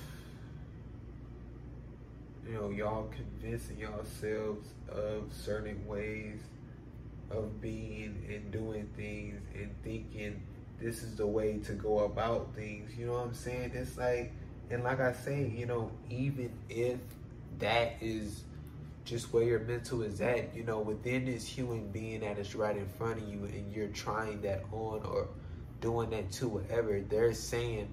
you 2.48 2.54
know, 2.54 2.70
y'all 2.70 3.10
convincing 3.16 3.78
yourselves 3.78 4.68
of 4.90 5.32
certain 5.32 5.86
ways 5.88 6.40
of 7.30 7.62
being 7.62 8.26
and 8.30 8.52
doing 8.52 8.90
things 8.98 9.42
and 9.56 9.74
thinking 9.84 10.42
this 10.80 11.04
is 11.04 11.16
the 11.16 11.28
way 11.28 11.60
to 11.60 11.74
go 11.74 12.00
about 12.00 12.54
things. 12.56 12.98
You 12.98 13.06
know 13.06 13.14
what 13.14 13.28
I'm 13.28 13.34
saying? 13.34 13.72
It's 13.74 13.98
like, 13.98 14.34
and 14.70 14.84
like 14.84 15.00
I 15.00 15.14
say, 15.14 15.48
you 15.56 15.66
know, 15.66 15.92
even 16.10 16.52
if 16.70 17.00
that 17.62 17.96
is 18.02 18.44
just 19.06 19.34
where 19.34 19.44
your 19.44 19.60
mental 19.60 20.04
is 20.04 20.22
at, 20.22 20.56
you 20.56 20.64
know, 20.64 20.80
within 20.80 21.26
this 21.26 21.46
human 21.48 21.88
being 21.92 22.22
that 22.22 22.38
is 22.38 22.56
right 22.56 22.78
in 22.78 22.88
front 22.88 23.22
of 23.22 23.28
you 23.28 23.46
and 23.46 23.72
you're 23.74 23.88
trying 23.88 24.42
that 24.42 24.64
on 24.72 25.02
or 25.04 25.30
doing 25.80 26.10
that 26.12 26.32
to 26.32 26.48
whatever, 26.48 27.00
they're 27.02 27.34
saying, 27.34 27.88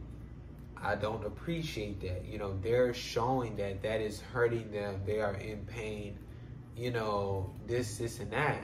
I 0.77 0.95
don't 0.95 1.25
appreciate 1.25 2.01
that. 2.03 2.27
You 2.27 2.39
know, 2.39 2.59
they're 2.61 2.95
showing 2.95 3.57
that 3.57 3.83
that 3.83 4.01
is 4.01 4.21
hurting 4.21 4.71
them. 4.71 5.01
They 5.07 5.21
are 5.21 5.35
in 5.35 5.65
pain, 5.67 6.19
you 6.77 6.91
know, 6.91 7.51
this, 7.67 7.99
this, 7.99 8.21
and 8.21 8.31
that. 8.33 8.63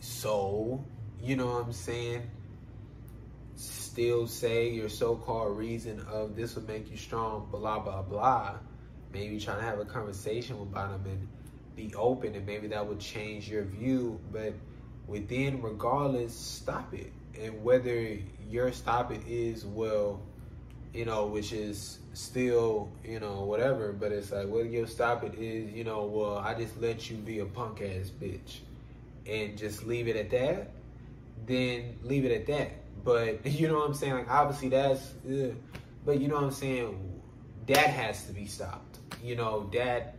So, 0.00 0.84
you 1.20 1.36
know 1.36 1.46
what 1.46 1.64
I'm 1.64 1.72
saying? 1.72 2.30
Still 3.56 4.26
say 4.26 4.70
your 4.70 4.88
so 4.88 5.16
called 5.16 5.58
reason 5.58 6.00
of 6.10 6.36
this 6.36 6.54
will 6.54 6.62
make 6.62 6.90
you 6.90 6.96
strong, 6.96 7.48
blah, 7.50 7.80
blah, 7.80 8.02
blah 8.02 8.58
maybe 9.12 9.38
trying 9.38 9.58
to 9.58 9.64
have 9.64 9.78
a 9.78 9.84
conversation 9.84 10.56
about 10.60 11.04
them 11.04 11.12
and 11.12 11.28
be 11.76 11.94
open 11.94 12.34
and 12.34 12.46
maybe 12.46 12.66
that 12.68 12.86
would 12.86 13.00
change 13.00 13.48
your 13.48 13.64
view. 13.64 14.20
But 14.32 14.54
within 15.06 15.60
regardless 15.62 16.34
stop 16.34 16.92
it. 16.94 17.12
And 17.40 17.62
whether 17.62 18.18
your 18.48 18.72
stop 18.72 19.12
it 19.12 19.22
is 19.26 19.64
well 19.64 20.20
you 20.92 21.04
know 21.04 21.26
which 21.26 21.52
is 21.52 22.00
still 22.14 22.90
you 23.04 23.20
know 23.20 23.42
whatever 23.44 23.92
but 23.92 24.10
it's 24.10 24.32
like 24.32 24.48
whether 24.48 24.68
your 24.68 24.88
stop 24.88 25.22
it 25.22 25.32
is 25.34 25.72
you 25.72 25.84
know 25.84 26.04
well 26.04 26.38
i 26.38 26.52
just 26.52 26.76
let 26.80 27.08
you 27.08 27.16
be 27.16 27.38
a 27.38 27.44
punk 27.44 27.80
ass 27.80 28.10
bitch 28.10 28.58
and 29.28 29.56
just 29.56 29.86
leave 29.86 30.08
it 30.08 30.16
at 30.16 30.30
that 30.30 30.72
then 31.46 31.96
leave 32.02 32.24
it 32.24 32.32
at 32.32 32.46
that. 32.46 33.04
But 33.04 33.44
you 33.50 33.68
know 33.68 33.78
what 33.78 33.86
i'm 33.88 33.94
saying? 33.94 34.14
Like 34.14 34.30
obviously 34.30 34.68
that's 34.68 35.14
ugh. 35.28 35.54
but 36.04 36.20
you 36.20 36.28
know 36.28 36.36
what 36.36 36.44
i'm 36.44 36.50
saying? 36.50 36.98
That 37.66 37.86
has 37.86 38.24
to 38.26 38.32
be 38.32 38.46
stopped 38.46 38.89
you 39.22 39.36
know, 39.36 39.68
that, 39.72 40.16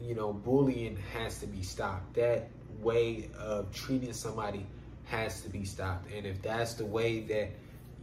you 0.00 0.14
know, 0.14 0.32
bullying 0.32 0.96
has 1.14 1.40
to 1.40 1.46
be 1.46 1.62
stopped. 1.62 2.14
That 2.14 2.48
way 2.80 3.30
of 3.38 3.72
treating 3.72 4.12
somebody 4.12 4.66
has 5.04 5.40
to 5.42 5.48
be 5.48 5.64
stopped. 5.64 6.10
And 6.12 6.26
if 6.26 6.42
that's 6.42 6.74
the 6.74 6.86
way 6.86 7.20
that 7.20 7.50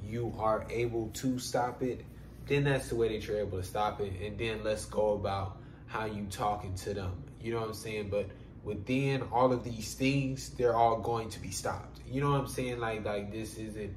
you 0.03 0.33
are 0.37 0.65
able 0.69 1.09
to 1.13 1.39
stop 1.39 1.81
it, 1.81 2.03
then 2.47 2.63
that's 2.63 2.89
the 2.89 2.95
way 2.95 3.09
that 3.09 3.27
you're 3.27 3.39
able 3.39 3.59
to 3.59 3.63
stop 3.63 4.01
it. 4.01 4.13
And 4.21 4.37
then 4.37 4.63
let's 4.63 4.85
go 4.85 5.13
about 5.13 5.57
how 5.87 6.05
you 6.05 6.25
talking 6.29 6.75
to 6.75 6.93
them. 6.93 7.11
You 7.41 7.53
know 7.53 7.61
what 7.61 7.69
I'm 7.69 7.73
saying? 7.73 8.09
But 8.09 8.27
within 8.63 9.21
all 9.31 9.53
of 9.53 9.63
these 9.63 9.93
things, 9.93 10.49
they're 10.51 10.75
all 10.75 10.99
going 10.99 11.29
to 11.29 11.39
be 11.39 11.51
stopped. 11.51 11.99
You 12.07 12.21
know 12.21 12.31
what 12.31 12.41
I'm 12.41 12.47
saying? 12.47 12.79
Like 12.79 13.05
like 13.05 13.31
this 13.31 13.57
isn't, 13.57 13.95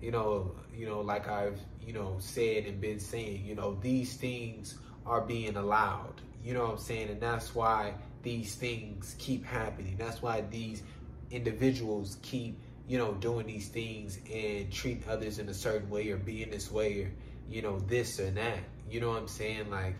you 0.00 0.10
know, 0.10 0.52
you 0.74 0.86
know, 0.86 1.00
like 1.00 1.28
I've, 1.28 1.58
you 1.84 1.92
know, 1.92 2.16
said 2.18 2.66
and 2.66 2.80
been 2.80 3.00
saying, 3.00 3.44
you 3.44 3.54
know, 3.54 3.74
these 3.80 4.16
things 4.16 4.78
are 5.06 5.20
being 5.20 5.56
allowed. 5.56 6.20
You 6.42 6.54
know 6.54 6.64
what 6.64 6.72
I'm 6.72 6.78
saying? 6.78 7.08
And 7.08 7.20
that's 7.20 7.54
why 7.54 7.94
these 8.22 8.54
things 8.54 9.14
keep 9.18 9.44
happening. 9.44 9.96
That's 9.98 10.22
why 10.22 10.42
these 10.50 10.82
individuals 11.30 12.18
keep, 12.22 12.58
you 12.86 12.98
know, 12.98 13.14
doing 13.14 13.46
these 13.46 13.68
things 13.68 14.18
and 14.32 14.70
treating 14.72 15.04
others 15.08 15.38
in 15.38 15.48
a 15.48 15.54
certain 15.54 15.88
way 15.88 16.10
or 16.10 16.16
being 16.16 16.50
this 16.50 16.70
way 16.70 17.02
or, 17.02 17.12
you 17.48 17.62
know, 17.62 17.78
this 17.80 18.20
or 18.20 18.30
that. 18.30 18.60
You 18.90 19.00
know 19.00 19.10
what 19.10 19.22
I'm 19.22 19.28
saying? 19.28 19.70
Like, 19.70 19.96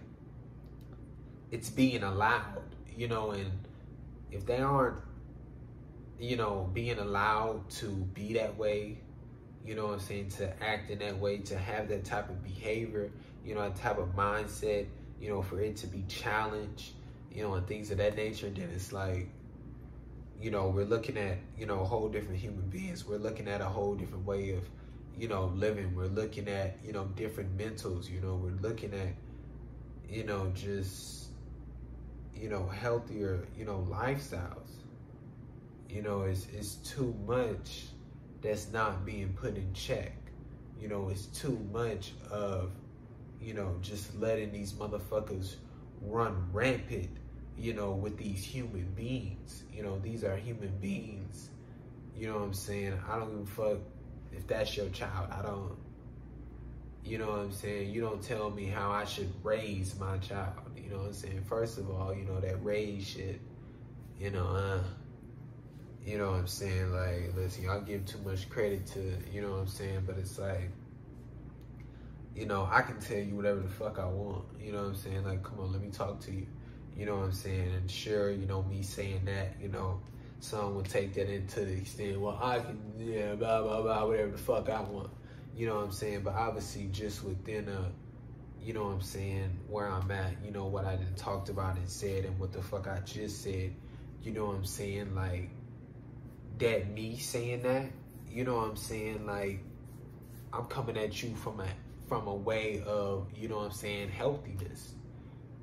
it's 1.51 1.71
being 1.71 2.03
allowed, 2.03 2.63
you 2.97 3.09
know, 3.09 3.31
and 3.31 3.51
if 4.31 4.45
they 4.45 4.59
aren't, 4.59 4.99
you 6.19 6.37
know, 6.37 6.69
being 6.73 6.99
allowed 6.99 7.69
to 7.71 7.87
be 7.87 8.35
that 8.35 8.57
way, 8.57 8.99
you 9.65 9.75
know 9.75 9.87
what 9.87 9.95
I'm 9.95 10.01
saying, 10.01 10.31
to 10.31 10.63
act 10.63 10.91
in 10.91 10.99
that 10.99 11.19
way, 11.19 11.39
to 11.39 11.57
have 11.57 11.89
that 11.89 12.05
type 12.05 12.29
of 12.29 12.43
behavior, 12.43 13.11
you 13.45 13.55
know, 13.55 13.63
a 13.63 13.71
type 13.71 13.99
of 13.99 14.15
mindset, 14.17 14.87
you 15.21 15.29
know, 15.29 15.43
for 15.43 15.61
it 15.61 15.77
to 15.77 15.87
be 15.87 16.05
challenged, 16.09 16.93
you 17.31 17.43
know, 17.43 17.55
and 17.55 17.67
things 17.67 17.91
of 17.91 17.99
that 17.99 18.17
nature, 18.17 18.51
then 18.51 18.71
it's 18.75 18.93
like, 18.93 19.29
you 20.41 20.51
know, 20.51 20.69
we're 20.69 20.85
looking 20.85 21.17
at, 21.17 21.39
you 21.59 21.67
know, 21.67 21.81
a 21.81 21.85
whole 21.85 22.09
different 22.09 22.39
human 22.39 22.69
beings. 22.69 23.07
We're 23.07 23.19
looking 23.19 23.49
at 23.49 23.61
a 23.61 23.67
whole 23.67 23.95
different 23.95 24.25
way 24.25 24.51
of, 24.51 24.65
you 25.17 25.29
know, 25.29 25.47
living. 25.55 25.95
We're 25.95 26.07
looking 26.07 26.49
at, 26.49 26.79
you 26.85 26.93
know, 26.93 27.05
different 27.17 27.57
mentals, 27.57 28.11
you 28.11 28.21
know, 28.21 28.35
we're 28.35 28.61
looking 28.61 28.93
at, 28.95 29.15
you 30.09 30.25
know, 30.25 30.51
just, 30.55 31.29
you 32.35 32.49
know, 32.49 32.67
healthier, 32.67 33.47
you 33.57 33.65
know, 33.65 33.87
lifestyles. 33.91 34.69
You 35.89 36.03
know, 36.03 36.23
it's 36.23 36.47
it's 36.53 36.75
too 36.77 37.15
much 37.27 37.85
that's 38.43 38.73
not 38.73 39.07
being 39.07 39.33
put 39.35 39.57
in 39.57 39.73
check. 39.73 40.13
You 40.81 40.89
know, 40.89 41.09
it's 41.09 41.27
too 41.27 41.59
much 41.73 42.13
of 42.31 42.73
you 43.45 43.53
know, 43.53 43.77
just 43.83 44.15
letting 44.19 44.51
these 44.51 44.73
motherfuckers 44.73 45.57
run 46.01 46.49
rampant, 46.53 47.11
you 47.59 47.75
know, 47.75 47.93
with 47.93 48.17
these 48.17 48.43
human 48.43 48.87
beings. 48.97 49.65
You 49.73 49.83
know, 49.83 49.99
these 49.99 50.25
are 50.25 50.37
human 50.37 50.73
beings. 50.81 51.51
You 52.17 52.29
know 52.29 52.35
what 52.35 52.43
I'm 52.43 52.55
saying? 52.55 52.99
I 53.09 53.19
don't 53.19 53.39
give 53.39 53.49
a 53.49 53.51
fuck 53.51 53.79
if 54.33 54.47
that's 54.47 54.77
your 54.77 54.89
child. 54.89 55.29
I 55.31 55.43
don't, 55.43 55.77
you 57.05 57.19
know 57.19 57.27
what 57.27 57.41
I'm 57.41 57.53
saying? 57.53 57.91
You 57.91 58.01
don't 58.01 58.23
tell 58.23 58.51
me 58.51 58.67
how 58.67 58.91
I 58.91 59.05
should 59.05 59.33
raise 59.43 59.99
my 59.99 60.17
child. 60.19 60.55
You 60.77 60.91
know 60.91 60.99
what 60.99 61.09
I'm 61.09 61.13
saying? 61.13 61.45
First 61.47 61.79
of 61.79 61.91
all, 61.91 62.15
you 62.15 62.25
know, 62.25 62.41
that 62.41 62.65
raise 62.65 63.07
shit, 63.07 63.41
you 64.19 64.31
know, 64.31 64.47
uh, 64.47 64.83
you 66.07 66.19
know 66.19 66.31
what 66.31 66.41
I'm 66.41 66.47
saying? 66.47 66.93
Like, 66.93 67.33
listen, 67.37 67.65
y'all 67.65 67.81
give 67.81 68.07
too 68.07 68.19
much 68.25 68.49
credit 68.49 68.87
to, 68.89 69.17
you 69.33 69.43
know 69.43 69.51
what 69.51 69.61
I'm 69.61 69.67
saying? 69.67 70.05
But 70.07 70.19
it's 70.19 70.39
like, 70.39 70.71
you 72.35 72.47
know, 72.47 72.69
I 72.71 72.83
can 72.83 72.99
tell 72.99 73.19
you 73.19 73.37
whatever 73.37 73.61
the 73.61 73.69
fuck 73.69 73.99
I 73.99 74.07
want. 74.07 74.45
You 74.61 74.73
know 74.73 74.79
what 74.79 74.89
I'm 74.89 74.97
saying? 74.97 75.25
Like, 75.25 75.43
come 75.43 75.61
on, 75.61 75.73
let 75.73 75.81
me 75.81 75.91
talk 75.91 76.21
to 76.21 76.33
you. 76.33 76.47
You 76.97 77.07
know 77.07 77.17
what 77.17 77.25
I'm 77.25 77.33
saying? 77.33 77.73
And 77.75 77.91
sure, 77.91 78.31
you 78.31 78.47
know, 78.47 78.63
me 78.63 78.83
saying 78.83 79.25
that, 79.27 79.55
you 79.61 79.69
know, 79.69 80.01
some 80.41 80.75
would 80.75 80.87
take 80.87 81.15
that 81.15 81.33
into 81.33 81.61
the 81.61 81.73
extent, 81.73 82.21
well, 82.21 82.39
I 82.41 82.59
can, 82.59 82.79
yeah, 82.99 83.35
blah, 83.35 83.63
blah, 83.63 83.83
blah, 83.83 84.07
whatever 84.07 84.33
the 84.33 84.39
fuck 84.39 84.69
I 84.69 84.81
want. 84.81 85.11
You 85.57 85.67
know 85.67 85.77
what 85.77 85.85
I'm 85.85 85.93
saying? 85.93 86.23
But 86.23 86.35
obviously, 86.35 86.89
just 86.93 87.25
within 87.25 87.69
a, 87.69 87.91
you 88.61 88.73
know 88.73 88.85
what 88.85 88.95
I'm 88.95 89.01
saying, 89.01 89.59
where 89.69 89.89
I'm 89.89 90.11
at, 90.11 90.35
you 90.45 90.51
know, 90.51 90.67
what 90.67 90.85
I 90.85 90.99
talked 91.17 91.49
about 91.49 91.77
and 91.77 91.89
said 91.89 92.25
and 92.25 92.39
what 92.39 92.53
the 92.53 92.63
fuck 92.63 92.89
I 92.89 93.01
just 93.01 93.43
said, 93.43 93.75
you 94.23 94.33
know 94.33 94.47
what 94.47 94.57
I'm 94.57 94.65
saying? 94.65 95.15
Like, 95.15 95.51
that 96.59 96.91
me 96.91 97.17
saying 97.17 97.63
that, 97.63 97.87
you 98.29 98.45
know 98.45 98.57
what 98.57 98.71
I'm 98.71 98.77
saying? 98.77 99.27
Like, 99.27 99.61
I'm 100.53 100.65
coming 100.67 100.97
at 100.97 101.23
you 101.23 101.35
from 101.37 101.61
a 101.61 101.67
from 102.07 102.27
a 102.27 102.35
way 102.35 102.83
of, 102.87 103.29
you 103.35 103.49
know 103.49 103.57
what 103.57 103.67
I'm 103.67 103.73
saying, 103.73 104.11
healthiness. 104.11 104.95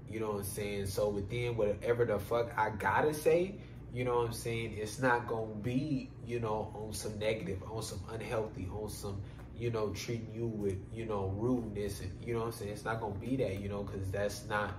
You 0.09 0.19
know 0.19 0.31
what 0.31 0.37
I'm 0.37 0.43
saying? 0.43 0.87
So 0.87 1.09
within 1.09 1.55
whatever 1.55 2.05
the 2.05 2.19
fuck 2.19 2.51
I 2.57 2.69
gotta 2.71 3.13
say, 3.13 3.55
you 3.93 4.03
know 4.03 4.17
what 4.17 4.27
I'm 4.27 4.33
saying, 4.33 4.75
it's 4.77 4.99
not 4.99 5.27
gonna 5.27 5.53
be, 5.55 6.09
you 6.25 6.39
know, 6.39 6.73
on 6.75 6.93
some 6.93 7.17
negative, 7.19 7.61
on 7.71 7.81
some 7.81 8.01
unhealthy, 8.11 8.67
on 8.73 8.89
some, 8.89 9.21
you 9.57 9.69
know, 9.69 9.89
treating 9.89 10.33
you 10.33 10.47
with, 10.47 10.77
you 10.93 11.05
know, 11.05 11.33
rudeness 11.37 12.01
and 12.01 12.11
you 12.25 12.33
know 12.33 12.39
what 12.39 12.45
I'm 12.47 12.51
saying? 12.53 12.71
It's 12.71 12.85
not 12.85 12.99
gonna 12.99 13.15
be 13.15 13.35
that, 13.37 13.59
you 13.59 13.69
know, 13.69 13.83
because 13.83 14.09
that's 14.11 14.45
not, 14.47 14.73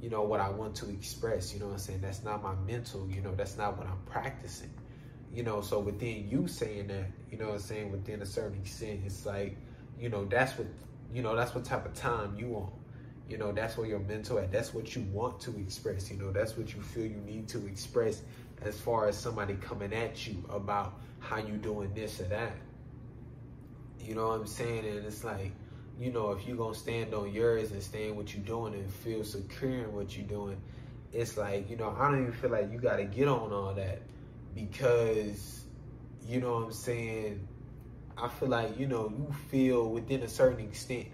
you 0.00 0.10
know, 0.10 0.22
what 0.22 0.40
I 0.40 0.50
want 0.50 0.74
to 0.76 0.90
express, 0.90 1.54
you 1.54 1.60
know 1.60 1.66
what 1.66 1.72
I'm 1.72 1.78
saying? 1.78 2.00
That's 2.02 2.22
not 2.24 2.42
my 2.42 2.54
mental, 2.66 3.08
you 3.08 3.22
know, 3.22 3.34
that's 3.34 3.56
not 3.56 3.78
what 3.78 3.86
I'm 3.86 4.00
practicing. 4.06 4.70
You 5.32 5.42
know, 5.42 5.62
so 5.62 5.80
within 5.80 6.28
you 6.28 6.46
saying 6.46 6.88
that, 6.88 7.06
you 7.30 7.38
know 7.38 7.46
what 7.46 7.54
I'm 7.54 7.60
saying, 7.60 7.90
within 7.90 8.22
a 8.22 8.26
certain 8.26 8.60
extent, 8.60 9.00
it's 9.04 9.26
like, 9.26 9.56
you 9.98 10.08
know, 10.08 10.24
that's 10.24 10.56
what 10.58 10.68
you 11.12 11.22
know, 11.22 11.36
that's 11.36 11.54
what 11.54 11.64
type 11.64 11.86
of 11.86 11.94
time 11.94 12.36
you 12.38 12.48
want. 12.48 12.72
You 13.28 13.38
know, 13.38 13.52
that's 13.52 13.76
where 13.76 13.86
your 13.86 14.00
mental 14.00 14.38
at. 14.38 14.52
That's 14.52 14.74
what 14.74 14.94
you 14.94 15.02
want 15.12 15.40
to 15.40 15.56
express. 15.58 16.10
You 16.10 16.18
know, 16.18 16.30
that's 16.30 16.56
what 16.56 16.74
you 16.74 16.82
feel 16.82 17.04
you 17.06 17.22
need 17.24 17.48
to 17.48 17.66
express 17.66 18.22
as 18.62 18.78
far 18.78 19.08
as 19.08 19.16
somebody 19.16 19.54
coming 19.54 19.92
at 19.92 20.26
you 20.26 20.44
about 20.50 21.00
how 21.20 21.38
you 21.38 21.56
doing 21.56 21.92
this 21.94 22.20
or 22.20 22.24
that. 22.24 22.56
You 24.00 24.14
know 24.14 24.28
what 24.28 24.40
I'm 24.40 24.46
saying? 24.46 24.86
And 24.86 25.06
it's 25.06 25.24
like, 25.24 25.52
you 25.98 26.12
know, 26.12 26.32
if 26.32 26.46
you're 26.46 26.56
gonna 26.56 26.74
stand 26.74 27.14
on 27.14 27.32
yours 27.32 27.70
and 27.72 27.82
stand 27.82 28.16
what 28.16 28.34
you're 28.34 28.44
doing 28.44 28.74
and 28.74 28.90
feel 28.90 29.24
secure 29.24 29.84
in 29.84 29.92
what 29.92 30.16
you're 30.16 30.26
doing, 30.26 30.60
it's 31.12 31.36
like, 31.36 31.70
you 31.70 31.76
know, 31.76 31.96
I 31.98 32.10
don't 32.10 32.20
even 32.22 32.32
feel 32.32 32.50
like 32.50 32.70
you 32.72 32.78
gotta 32.78 33.04
get 33.04 33.28
on 33.28 33.52
all 33.52 33.72
that 33.74 34.02
because, 34.54 35.64
you 36.26 36.40
know 36.40 36.54
what 36.54 36.64
I'm 36.64 36.72
saying, 36.72 37.48
I 38.16 38.28
feel 38.28 38.48
like, 38.48 38.78
you 38.78 38.86
know, 38.86 39.08
you 39.08 39.34
feel 39.50 39.88
within 39.88 40.22
a 40.22 40.28
certain 40.28 40.60
extent 40.60 41.06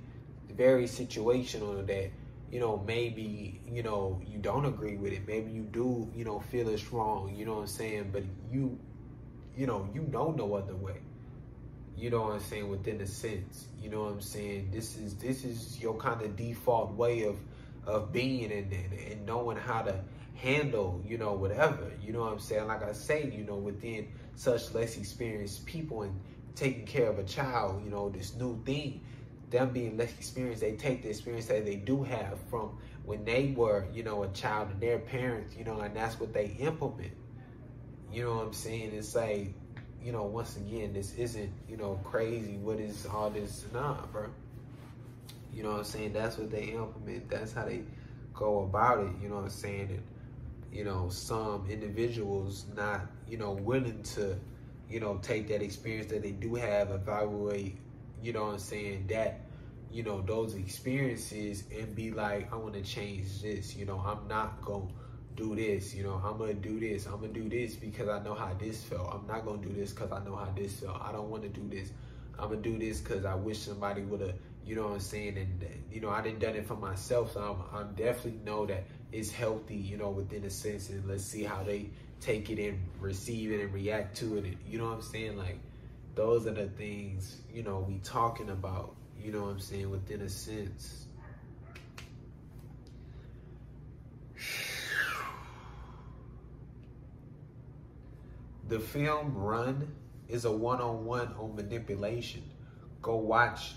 very 0.51 0.85
situational 0.85 1.87
that, 1.87 2.11
you 2.51 2.61
know, 2.61 2.83
maybe, 2.87 3.61
you 3.67 3.83
know, 3.83 4.21
you 4.27 4.39
don't 4.39 4.67
agree 4.67 4.97
with 4.97 5.13
it. 5.13 5.27
Maybe 5.27 5.51
you 5.51 5.63
do, 5.63 6.11
you 6.15 6.25
know, 6.25 6.41
feel 6.41 6.69
it's 6.69 6.93
wrong, 6.93 7.35
you 7.35 7.47
know 7.47 7.55
what 7.55 7.61
I'm 7.63 7.67
saying? 7.69 8.11
But 8.13 8.25
you 8.53 8.79
you 9.57 9.67
know, 9.67 9.89
you 9.93 10.03
know 10.03 10.31
no 10.31 10.55
other 10.55 10.75
way. 10.75 11.01
You 11.97 12.11
know 12.11 12.23
what 12.23 12.33
I'm 12.35 12.41
saying? 12.41 12.69
Within 12.69 13.01
a 13.01 13.07
sense, 13.07 13.67
you 13.81 13.91
know 13.91 14.05
what 14.05 14.13
I'm 14.13 14.21
saying. 14.21 14.71
This 14.73 14.97
is 14.97 15.17
this 15.17 15.45
is 15.45 15.79
your 15.81 15.95
kind 15.97 16.23
of 16.23 16.37
default 16.37 16.93
way 16.95 17.25
of 17.25 17.37
of 17.87 18.13
being 18.13 18.53
and, 18.53 18.73
and, 18.73 18.93
and 18.93 19.27
knowing 19.27 19.57
how 19.57 19.83
to 19.83 20.01
handle, 20.35 21.03
you 21.07 21.19
know, 21.19 21.33
whatever. 21.35 21.91
You 22.03 22.13
know 22.13 22.21
what 22.21 22.33
I'm 22.33 22.39
saying? 22.39 22.67
Like 22.69 22.83
I 22.83 22.93
say, 22.93 23.31
you 23.37 23.45
know, 23.45 23.57
within 23.57 24.09
such 24.35 24.73
less 24.73 24.97
experienced 24.97 25.67
people 25.67 26.03
and 26.03 26.19
taking 26.55 26.87
care 26.87 27.09
of 27.09 27.19
a 27.19 27.25
child, 27.25 27.83
you 27.85 27.91
know, 27.91 28.09
this 28.09 28.35
new 28.35 28.63
thing, 28.65 29.01
them 29.51 29.71
being 29.71 29.97
less 29.97 30.13
experienced, 30.13 30.61
they 30.61 30.73
take 30.73 31.03
the 31.03 31.09
experience 31.09 31.47
that 31.47 31.65
they 31.65 31.77
do 31.77 32.03
have 32.03 32.39
from 32.49 32.79
when 33.05 33.25
they 33.25 33.53
were, 33.57 33.87
you 33.93 34.03
know, 34.03 34.23
a 34.23 34.29
child 34.29 34.71
and 34.71 34.81
their 34.81 34.99
parents, 34.99 35.57
you 35.57 35.65
know, 35.65 35.81
and 35.81 35.95
that's 35.97 36.21
what 36.21 36.33
they 36.33 36.47
implement. 36.59 37.13
You 38.13 38.25
know 38.25 38.37
what 38.37 38.47
I'm 38.47 38.53
saying? 38.53 38.93
It's 38.95 39.15
like, 39.15 39.53
you 40.03 40.13
know, 40.13 40.25
once 40.25 40.57
again, 40.57 40.93
this 40.93 41.15
isn't, 41.15 41.53
you 41.69 41.77
know, 41.77 42.01
crazy. 42.05 42.57
What 42.57 42.81
is 42.81 43.07
all 43.07 43.31
this? 43.31 43.65
Nah, 43.73 44.07
bro. 44.07 44.27
You 45.53 45.63
know 45.63 45.71
what 45.73 45.79
I'm 45.79 45.85
saying? 45.85 46.13
That's 46.13 46.39
what 46.39 46.51
they 46.51 46.65
implement. 46.65 47.29
That's 47.29 47.53
how 47.53 47.65
they 47.65 47.83
go 48.33 48.63
about 48.63 49.01
it. 49.01 49.11
You 49.23 49.29
know 49.29 49.37
what 49.37 49.45
I'm 49.45 49.51
saying? 49.51 49.89
And, 49.91 50.03
you 50.73 50.85
know, 50.85 51.09
some 51.09 51.67
individuals 51.69 52.67
not, 52.77 53.03
you 53.29 53.37
know, 53.37 53.53
willing 53.53 54.03
to, 54.15 54.39
you 54.91 55.01
know, 55.01 55.19
take 55.23 55.49
that 55.49 55.63
experience 55.63 56.11
that 56.11 56.23
they 56.23 56.33
do 56.33 56.57
have, 56.57 56.91
evaluate, 56.91 57.79
you 58.23 58.33
know 58.33 58.45
what 58.45 58.55
I'm 58.55 58.59
saying, 58.59 59.07
that, 59.09 59.41
you 59.93 60.03
know, 60.03 60.21
those 60.21 60.55
experiences 60.55 61.65
and 61.77 61.95
be 61.95 62.11
like, 62.11 62.53
I 62.53 62.57
want 62.57 62.75
to 62.75 62.83
change 62.83 63.41
this. 63.41 63.77
You 63.77 63.87
know, 63.87 63.99
I'm 63.99 64.27
not 64.29 64.61
going 64.63 64.89
to 64.89 64.95
do 65.37 65.55
this. 65.55 65.95
You 65.95 66.03
know, 66.03 66.21
I'm 66.25 66.39
going 66.39 66.61
to 66.61 66.69
do 66.69 66.81
this. 66.81 67.07
I'm 67.07 67.21
going 67.21 67.33
to 67.33 67.41
do 67.41 67.49
this 67.49 67.77
because 67.77 68.09
I 68.09 68.23
know 68.23 68.35
how 68.35 68.53
this 68.59 68.83
felt. 68.83 69.09
I'm 69.13 69.27
not 69.27 69.45
going 69.45 69.63
to 69.63 69.69
do 69.69 69.75
this 69.75 69.93
because 69.93 70.13
I 70.13 70.25
know 70.25 70.37
how 70.37 70.53
this 70.57 70.81
felt. 70.81 71.01
I 71.01 71.13
don't 71.13 71.31
want 71.31 71.43
to 71.45 71.49
do 71.49 71.69
this. 71.69 71.91
I'm 72.39 72.49
going 72.49 72.63
to 72.63 72.71
do 72.71 72.79
this 72.79 73.01
because 73.01 73.25
I 73.25 73.35
wish 73.35 73.59
somebody 73.59 74.03
would 74.03 74.21
have, 74.21 74.35
you 74.65 74.75
know 74.75 74.85
what 74.85 74.95
I'm 74.95 75.01
saying? 75.01 75.37
And, 75.39 75.65
you 75.93 76.01
know, 76.01 76.11
I 76.11 76.21
didn't 76.23 76.41
done 76.41 76.57
it 76.57 76.67
for 76.67 76.77
myself. 76.77 77.33
So 77.33 77.41
I'm, 77.73 77.79
I'm 77.79 77.95
definitely 77.95 78.41
know 78.45 78.67
that 78.67 78.85
it's 79.13 79.31
healthy, 79.31 79.77
you 79.77 79.97
know, 79.97 80.11
within 80.11 80.45
a 80.45 80.51
sense. 80.51 80.89
And 80.91 81.07
let's 81.07 81.25
see 81.25 81.43
how 81.43 81.63
they 81.63 81.91
take 82.21 82.51
it 82.51 82.59
and 82.59 82.79
receive 82.99 83.53
it 83.53 83.61
and 83.61 83.73
react 83.73 84.17
to 84.19 84.39
it. 84.39 84.57
You 84.67 84.79
know 84.79 84.87
what 84.87 84.95
I'm 84.95 85.03
saying? 85.03 85.37
Like, 85.37 85.59
those 86.15 86.47
are 86.47 86.53
the 86.53 86.69
things, 86.69 87.41
you 87.53 87.63
know, 87.63 87.85
we 87.89 87.99
talking 87.99 88.51
about, 88.51 88.95
you 89.19 89.33
know 89.33 89.43
what 89.43 89.51
I'm 89.51 89.61
saying, 89.61 89.91
within 89.91 90.23
a 90.23 90.29
sense. 90.29 91.07
The 98.69 98.79
film 98.79 99.35
Run 99.35 99.91
is 100.29 100.45
a 100.45 100.53
one-on-one 100.53 101.35
on 101.39 101.57
manipulation. 101.57 102.43
Go 103.03 103.17
watch 103.17 103.73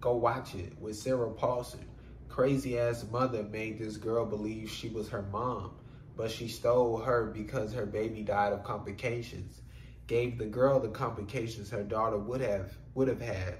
go 0.00 0.14
watch 0.16 0.54
it 0.54 0.72
with 0.80 0.96
Sarah 0.96 1.30
Paulson. 1.30 1.84
Crazy 2.28 2.78
ass 2.78 3.04
mother 3.10 3.42
made 3.42 3.78
this 3.78 3.96
girl 3.96 4.24
believe 4.24 4.70
she 4.70 4.88
was 4.88 5.08
her 5.08 5.22
mom, 5.22 5.72
but 6.18 6.32
she 6.32 6.48
stole 6.48 6.98
her 6.98 7.26
because 7.26 7.72
her 7.72 7.86
baby 7.86 8.22
died 8.22 8.52
of 8.52 8.64
complications. 8.64 9.62
Gave 10.08 10.36
the 10.36 10.46
girl 10.46 10.80
the 10.80 10.88
complications 10.88 11.70
her 11.70 11.84
daughter 11.84 12.18
would 12.18 12.40
have 12.40 12.76
would 12.94 13.06
have 13.06 13.20
had. 13.20 13.58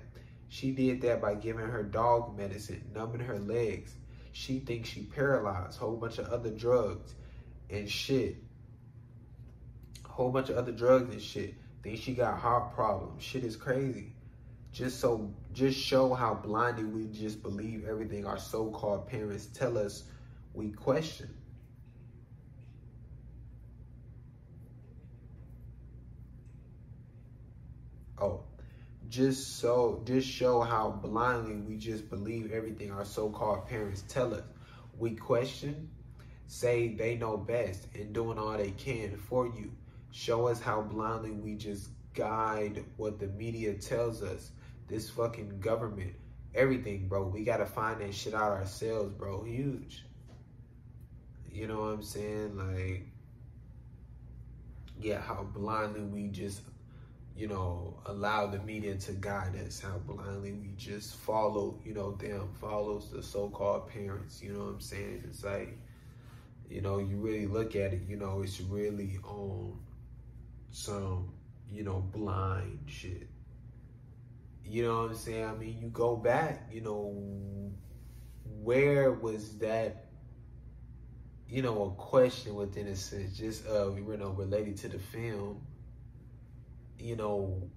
She 0.49 0.73
did 0.73 1.01
that 1.03 1.23
by 1.23 1.37
giving 1.37 1.67
her 1.67 1.85
dog 1.85 2.37
medicine, 2.37 2.83
numbing 2.93 3.21
her 3.21 3.39
legs. 3.39 3.95
She 4.33 4.59
thinks 4.59 4.89
she 4.89 5.03
paralyzed, 5.03 5.79
whole 5.79 5.97
bunch 5.97 6.19
of 6.19 6.27
other 6.27 6.51
drugs 6.51 7.15
and 7.71 7.89
shit. 7.89 8.37
Whole 10.05 10.33
bunch 10.33 10.49
of 10.49 10.57
other 10.57 10.73
drugs 10.73 11.13
and 11.13 11.23
shit. 11.23 11.55
Think 11.85 12.01
she 12.01 12.13
got 12.13 12.41
heart 12.41 12.75
problems. 12.75 13.23
Shit 13.23 13.45
is 13.45 13.57
crazy. 13.57 14.15
Just 14.73 14.99
so 14.99 15.33
just 15.53 15.79
show 15.79 16.13
how 16.13 16.35
blinded 16.35 16.93
we 16.93 17.07
just 17.07 17.41
believe 17.41 17.87
everything 17.89 18.27
our 18.27 18.39
so-called 18.39 19.07
parents 19.07 19.47
tell 19.47 19.79
us 19.79 20.05
we 20.55 20.71
question. 20.71 21.33
Oh, 28.21 28.41
just 29.09 29.59
so 29.59 30.03
just 30.05 30.29
show 30.29 30.61
how 30.61 30.91
blindly 30.91 31.57
we 31.57 31.77
just 31.77 32.11
believe 32.11 32.53
everything 32.53 32.91
our 32.91 33.05
so-called 33.05 33.67
parents 33.67 34.05
tell 34.09 34.35
us. 34.35 34.45
We 34.99 35.15
question, 35.15 35.89
say 36.47 36.95
they 36.95 37.17
know 37.17 37.37
best, 37.37 37.87
and 37.95 38.13
doing 38.13 38.39
all 38.39 38.57
they 38.57 38.73
can 38.73 39.17
for 39.17 39.47
you. 39.47 39.73
Show 40.11 40.49
us 40.49 40.61
how 40.61 40.83
blindly 40.83 41.33
we 41.33 41.55
just 41.55 41.91
guide 42.15 42.85
what 42.97 43.19
the 43.19 43.29
media 43.29 43.75
tells 43.75 44.23
us. 44.23 44.51
This 44.89 45.09
fucking 45.11 45.61
government, 45.61 46.15
everything, 46.55 47.09
bro. 47.09 47.27
We 47.29 47.45
gotta 47.45 47.67
find 47.67 48.01
that 48.01 48.15
shit 48.15 48.35
out 48.35 48.53
ourselves, 48.53 49.13
bro. 49.13 49.45
Huge. 49.45 50.05
You 51.51 51.67
know 51.67 51.81
what 51.81 51.95
I'm 51.95 52.03
saying? 52.03 52.57
Like, 52.57 53.07
yeah, 55.01 55.21
how 55.21 55.45
blindly 55.55 56.03
we 56.03 56.29
just 56.29 56.61
you 57.39 57.47
know, 57.47 57.95
allow 58.07 58.49
the 58.49 58.59
media 58.59 58.97
to 58.97 59.13
guide 59.13 59.55
us, 59.65 59.79
how 59.79 59.97
blindly 59.99 60.53
we 60.55 60.73
just 60.77 61.15
follow, 61.15 61.79
you 61.85 61.95
know, 61.95 62.11
them, 62.17 62.49
follows 62.61 63.13
the 63.13 63.23
so-called 63.23 63.89
parents, 63.89 64.43
you 64.43 64.53
know 64.53 64.65
what 64.65 64.71
I'm 64.71 64.81
saying? 64.81 65.23
It's 65.25 65.45
like, 65.45 65.79
you 66.69 66.81
know, 66.81 66.99
you 66.99 67.17
really 67.19 67.47
look 67.47 67.77
at 67.77 67.93
it, 67.93 68.03
you 68.09 68.17
know, 68.17 68.43
it's 68.43 68.61
really 68.61 69.21
on 69.23 69.79
some, 70.73 71.33
you 71.71 71.85
know, 71.85 72.01
blind 72.13 72.81
shit. 72.87 73.29
You 74.65 74.83
know 74.83 75.03
what 75.03 75.11
I'm 75.11 75.17
saying? 75.17 75.45
I 75.45 75.55
mean, 75.55 75.79
you 75.81 75.91
go 75.91 76.17
back, 76.17 76.69
you 76.73 76.81
know, 76.81 77.71
where 78.65 79.13
was 79.13 79.59
that, 79.59 80.07
you 81.49 81.63
know, 81.63 81.85
a 81.85 82.03
question 82.03 82.57
within 82.57 82.89
a 82.89 82.97
sense, 82.97 83.39
just, 83.39 83.65
uh, 83.69 83.95
you 83.95 84.17
know, 84.17 84.31
related 84.31 84.77
to 84.79 84.89
the 84.89 84.99
film, 84.99 85.63
you 86.99 87.17
know, 87.17 87.71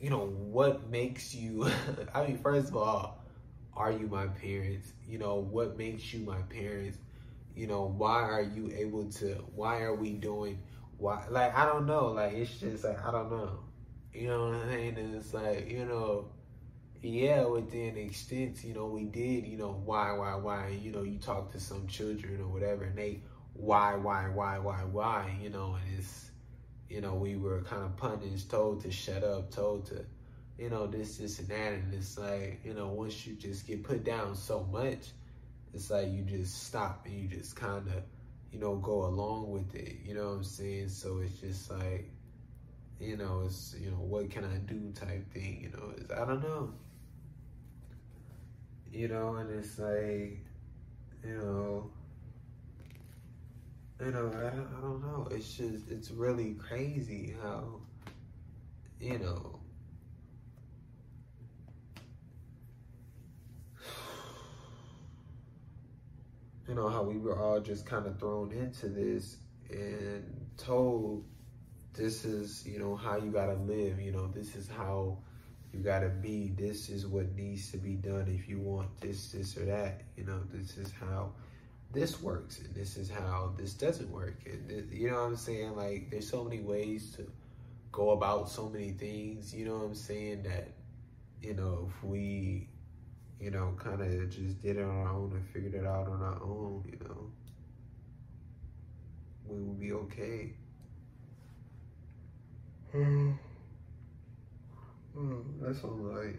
you 0.00 0.10
know, 0.10 0.26
what 0.26 0.90
makes 0.90 1.34
you, 1.34 1.70
I 2.14 2.26
mean, 2.26 2.38
first 2.38 2.68
of 2.68 2.76
all, 2.76 3.24
are 3.76 3.92
you 3.92 4.06
my 4.06 4.26
parents? 4.26 4.92
You 5.08 5.18
know, 5.18 5.36
what 5.36 5.76
makes 5.78 6.12
you 6.12 6.20
my 6.20 6.40
parents? 6.42 6.98
You 7.54 7.66
know, 7.66 7.94
why 7.96 8.22
are 8.22 8.42
you 8.42 8.72
able 8.74 9.10
to, 9.12 9.34
why 9.54 9.82
are 9.82 9.94
we 9.94 10.10
doing, 10.14 10.58
why, 10.98 11.24
like, 11.30 11.56
I 11.56 11.66
don't 11.66 11.86
know, 11.86 12.08
like, 12.08 12.32
it's 12.34 12.58
just 12.58 12.84
like, 12.84 13.04
I 13.04 13.10
don't 13.10 13.30
know. 13.30 13.60
You 14.12 14.28
know 14.28 14.46
what 14.46 14.54
I'm 14.56 14.70
saying? 14.70 14.98
And 14.98 15.14
it's 15.14 15.34
like, 15.34 15.70
you 15.70 15.84
know, 15.84 16.28
yeah, 17.02 17.44
within 17.44 17.96
extent, 17.96 18.64
you 18.64 18.74
know, 18.74 18.86
we 18.86 19.04
did, 19.04 19.46
you 19.46 19.58
know, 19.58 19.80
why, 19.84 20.12
why, 20.12 20.34
why, 20.36 20.68
you 20.68 20.90
know, 20.90 21.02
you 21.02 21.18
talk 21.18 21.52
to 21.52 21.60
some 21.60 21.86
children 21.86 22.40
or 22.40 22.48
whatever, 22.48 22.84
and 22.84 22.96
they, 22.96 23.20
why, 23.52 23.94
why, 23.94 24.28
why, 24.28 24.58
why, 24.58 24.84
why, 24.84 25.38
you 25.40 25.50
know, 25.50 25.74
and 25.74 25.98
it's, 25.98 26.30
you 26.94 27.00
know, 27.00 27.14
we 27.14 27.34
were 27.34 27.60
kind 27.62 27.82
of 27.82 27.96
punished, 27.96 28.48
told 28.48 28.80
to 28.82 28.90
shut 28.92 29.24
up, 29.24 29.50
told 29.50 29.86
to, 29.86 30.04
you 30.56 30.70
know, 30.70 30.86
this, 30.86 31.16
this, 31.16 31.40
and 31.40 31.48
that. 31.48 31.72
And 31.72 31.92
it's 31.92 32.16
like, 32.16 32.60
you 32.64 32.72
know, 32.72 32.86
once 32.86 33.26
you 33.26 33.34
just 33.34 33.66
get 33.66 33.82
put 33.82 34.04
down 34.04 34.36
so 34.36 34.64
much, 34.70 35.08
it's 35.72 35.90
like 35.90 36.12
you 36.12 36.22
just 36.22 36.62
stop 36.62 37.04
and 37.06 37.14
you 37.20 37.26
just 37.26 37.56
kind 37.56 37.88
of, 37.88 38.04
you 38.52 38.60
know, 38.60 38.76
go 38.76 39.06
along 39.06 39.50
with 39.50 39.74
it. 39.74 39.96
You 40.04 40.14
know 40.14 40.28
what 40.28 40.36
I'm 40.36 40.44
saying? 40.44 40.88
So 40.90 41.18
it's 41.18 41.40
just 41.40 41.68
like, 41.68 42.08
you 43.00 43.16
know, 43.16 43.42
it's, 43.44 43.74
you 43.76 43.90
know, 43.90 43.96
what 43.96 44.30
can 44.30 44.44
I 44.44 44.58
do 44.58 44.92
type 44.92 45.28
thing, 45.32 45.62
you 45.62 45.70
know, 45.76 45.92
it's, 45.96 46.12
I 46.12 46.24
don't 46.24 46.42
know. 46.42 46.74
You 48.92 49.08
know, 49.08 49.34
and 49.34 49.50
it's 49.50 49.80
like, 49.80 50.38
you 51.24 51.36
know, 51.38 51.90
you 54.00 54.10
know, 54.10 54.28
I 54.28 54.50
don't, 54.50 54.68
I 54.76 54.80
don't 54.80 55.02
know. 55.02 55.28
It's 55.30 55.54
just, 55.54 55.88
it's 55.88 56.10
really 56.10 56.54
crazy 56.54 57.36
how, 57.42 57.80
you 59.00 59.18
know, 59.18 59.60
you 66.68 66.74
know, 66.74 66.88
how 66.88 67.02
we 67.02 67.18
were 67.18 67.38
all 67.38 67.60
just 67.60 67.86
kind 67.86 68.06
of 68.06 68.18
thrown 68.18 68.50
into 68.52 68.88
this 68.88 69.36
and 69.70 70.24
told 70.56 71.24
this 71.92 72.24
is, 72.24 72.66
you 72.66 72.80
know, 72.80 72.96
how 72.96 73.16
you 73.16 73.30
got 73.30 73.46
to 73.46 73.54
live, 73.54 74.00
you 74.00 74.10
know, 74.10 74.26
this 74.26 74.56
is 74.56 74.68
how 74.68 75.18
you 75.72 75.78
got 75.78 76.00
to 76.00 76.08
be, 76.08 76.52
this 76.56 76.88
is 76.88 77.06
what 77.06 77.32
needs 77.36 77.70
to 77.70 77.76
be 77.76 77.94
done 77.94 78.26
if 78.28 78.48
you 78.48 78.58
want 78.58 78.88
this, 79.00 79.30
this, 79.30 79.56
or 79.56 79.66
that, 79.66 80.02
you 80.16 80.24
know, 80.24 80.40
this 80.52 80.76
is 80.76 80.92
how 81.00 81.30
this 81.94 82.20
works 82.20 82.58
and 82.58 82.74
this 82.74 82.96
is 82.96 83.08
how 83.08 83.52
this 83.56 83.74
doesn't 83.74 84.10
work. 84.10 84.42
And 84.46 84.92
you 84.92 85.10
know 85.10 85.16
what 85.16 85.26
i'm 85.28 85.36
saying? 85.36 85.76
Like 85.76 86.10
there's 86.10 86.28
so 86.28 86.44
many 86.44 86.60
ways 86.60 87.12
to 87.16 87.30
go 87.92 88.10
about 88.10 88.48
so 88.48 88.68
many 88.68 88.90
things 88.90 89.54
you 89.54 89.64
know 89.64 89.74
what 89.74 89.84
i'm 89.84 89.94
saying 89.94 90.42
that 90.42 90.66
you 91.40 91.54
know 91.54 91.88
if 91.88 92.02
we 92.02 92.68
you 93.38 93.52
know 93.52 93.72
kind 93.78 94.00
of 94.00 94.28
just 94.28 94.60
did 94.60 94.76
it 94.76 94.82
on 94.82 94.90
our 94.90 95.10
own 95.10 95.30
and 95.32 95.46
figured 95.50 95.74
it 95.74 95.86
out 95.86 96.08
on 96.08 96.20
our 96.20 96.42
own 96.42 96.82
you 96.90 96.98
know 97.06 97.30
we 99.46 99.60
would 99.60 99.80
be 99.80 99.92
okay. 99.92 100.52
Mm. 102.94 103.36
Mm, 105.16 105.44
that's 105.60 105.82
on 105.84 106.14
like 106.14 106.38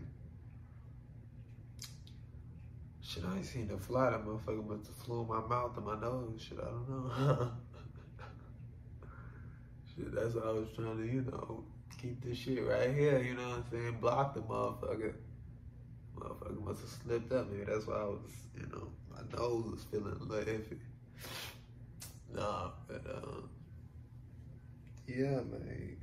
shit. 3.16 3.24
I 3.26 3.38
ain't 3.38 3.46
seen 3.46 3.68
the 3.68 3.78
fly. 3.78 4.10
That 4.10 4.26
motherfucker 4.26 4.68
must 4.68 4.88
have 4.88 4.96
flew 4.98 5.22
in 5.22 5.28
my 5.28 5.42
mouth 5.42 5.78
and 5.78 5.86
my 5.86 6.00
nose. 6.00 6.46
Shit, 6.48 6.60
I 6.60 6.66
don't 6.66 6.90
know. 6.90 7.52
shit, 9.96 10.14
that's 10.14 10.36
what 10.36 10.46
I 10.46 10.52
was 10.52 10.68
trying 10.76 10.98
to, 10.98 11.06
you 11.06 11.22
know, 11.22 11.64
keep 12.02 12.24
this 12.24 12.38
shit 12.38 12.66
right 12.68 12.94
here. 12.94 13.20
You 13.20 13.36
know 13.36 13.48
what 13.50 13.58
I'm 13.58 13.66
saying? 13.72 13.98
Block 14.02 14.34
the 14.34 14.42
motherfucker. 14.42 15.14
Motherfucker 16.18 16.64
must 16.64 16.82
have 16.82 16.90
slipped 16.90 17.32
up. 17.32 17.50
Maybe 17.52 17.64
that's 17.64 17.88
why 17.88 17.96
I 17.96 18.06
was, 18.06 18.32
you 18.56 18.68
know, 18.68 18.90
my 19.12 19.38
nose 19.38 19.66
was 19.66 19.84
feeling 19.92 20.18
a 20.20 20.24
little 20.24 20.54
iffy. 20.54 20.78
Nah, 22.34 22.72
but 22.88 23.06
um, 23.16 23.50
yeah, 25.08 25.42
man. 25.42 25.98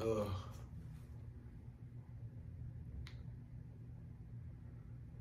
Ugh. 0.00 0.26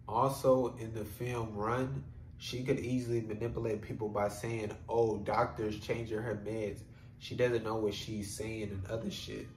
Also, 0.08 0.76
in 0.80 0.94
the 0.94 1.04
film 1.04 1.56
Run, 1.56 2.04
she 2.38 2.64
could 2.64 2.80
easily 2.80 3.22
manipulate 3.22 3.82
people 3.82 4.08
by 4.08 4.30
saying, 4.30 4.72
oh, 4.88 5.18
doctors 5.18 5.80
changing 5.80 6.20
her 6.20 6.42
meds. 6.46 6.80
She 7.20 7.36
doesn't 7.36 7.64
know 7.64 7.76
what 7.76 7.94
she's 7.94 8.36
saying 8.36 8.64
and 8.64 8.86
other 8.90 9.10
shit. 9.10 9.48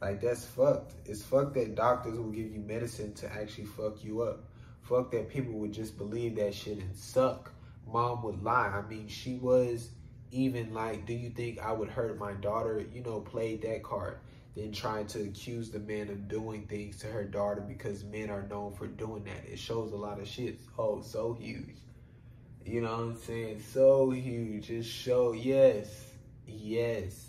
Like, 0.00 0.20
that's 0.20 0.44
fucked. 0.44 0.94
It's 1.04 1.22
fucked 1.22 1.54
that 1.54 1.74
doctors 1.74 2.18
will 2.18 2.30
give 2.30 2.50
you 2.50 2.60
medicine 2.60 3.12
to 3.14 3.30
actually 3.32 3.66
fuck 3.66 4.02
you 4.02 4.22
up. 4.22 4.44
Fuck 4.82 5.12
that 5.12 5.28
people 5.28 5.52
would 5.54 5.72
just 5.72 5.98
believe 5.98 6.36
that 6.36 6.54
shit 6.54 6.78
and 6.78 6.96
suck. 6.96 7.52
Mom 7.86 8.22
would 8.22 8.42
lie. 8.42 8.68
I 8.68 8.88
mean, 8.88 9.08
she 9.08 9.34
was 9.36 9.90
even 10.32 10.72
like, 10.72 11.06
do 11.06 11.12
you 11.12 11.28
think 11.30 11.60
I 11.60 11.72
would 11.72 11.90
hurt 11.90 12.18
my 12.18 12.32
daughter? 12.32 12.82
You 12.92 13.02
know, 13.02 13.20
played 13.20 13.62
that 13.62 13.82
card 13.82 14.18
than 14.56 14.72
trying 14.72 15.06
to 15.06 15.22
accuse 15.22 15.70
the 15.70 15.78
man 15.78 16.08
of 16.08 16.28
doing 16.28 16.66
things 16.66 16.98
to 16.98 17.06
her 17.06 17.24
daughter 17.24 17.60
because 17.60 18.04
men 18.04 18.30
are 18.30 18.42
known 18.42 18.72
for 18.72 18.86
doing 18.86 19.24
that. 19.24 19.44
It 19.50 19.58
shows 19.58 19.92
a 19.92 19.96
lot 19.96 20.20
of 20.20 20.26
shit. 20.26 20.60
Oh, 20.78 21.02
so 21.02 21.34
huge. 21.34 21.76
You 22.64 22.82
know 22.82 22.90
what 22.90 23.00
I'm 23.00 23.16
saying? 23.16 23.62
So 23.72 24.10
huge. 24.10 24.66
Just 24.66 24.90
show 24.90 25.32
yes, 25.32 25.88
yes. 26.46 27.28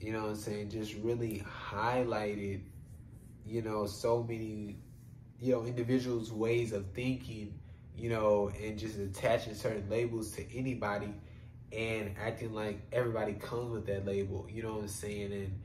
You 0.00 0.12
know 0.12 0.22
what 0.22 0.30
I'm 0.30 0.36
saying? 0.36 0.70
Just 0.70 0.94
really 0.94 1.44
highlighted, 1.70 2.60
you 3.44 3.62
know, 3.62 3.86
so 3.86 4.22
many, 4.22 4.76
you 5.40 5.52
know, 5.52 5.64
individuals' 5.64 6.30
ways 6.30 6.72
of 6.72 6.86
thinking, 6.92 7.58
you 7.96 8.10
know, 8.10 8.52
and 8.62 8.78
just 8.78 8.98
attaching 8.98 9.54
certain 9.54 9.88
labels 9.90 10.30
to 10.32 10.56
anybody 10.56 11.12
and 11.72 12.14
acting 12.18 12.54
like 12.54 12.80
everybody 12.92 13.32
comes 13.32 13.72
with 13.72 13.86
that 13.86 14.06
label. 14.06 14.46
You 14.48 14.62
know 14.62 14.74
what 14.74 14.82
I'm 14.82 14.88
saying? 14.88 15.32
And 15.32 15.58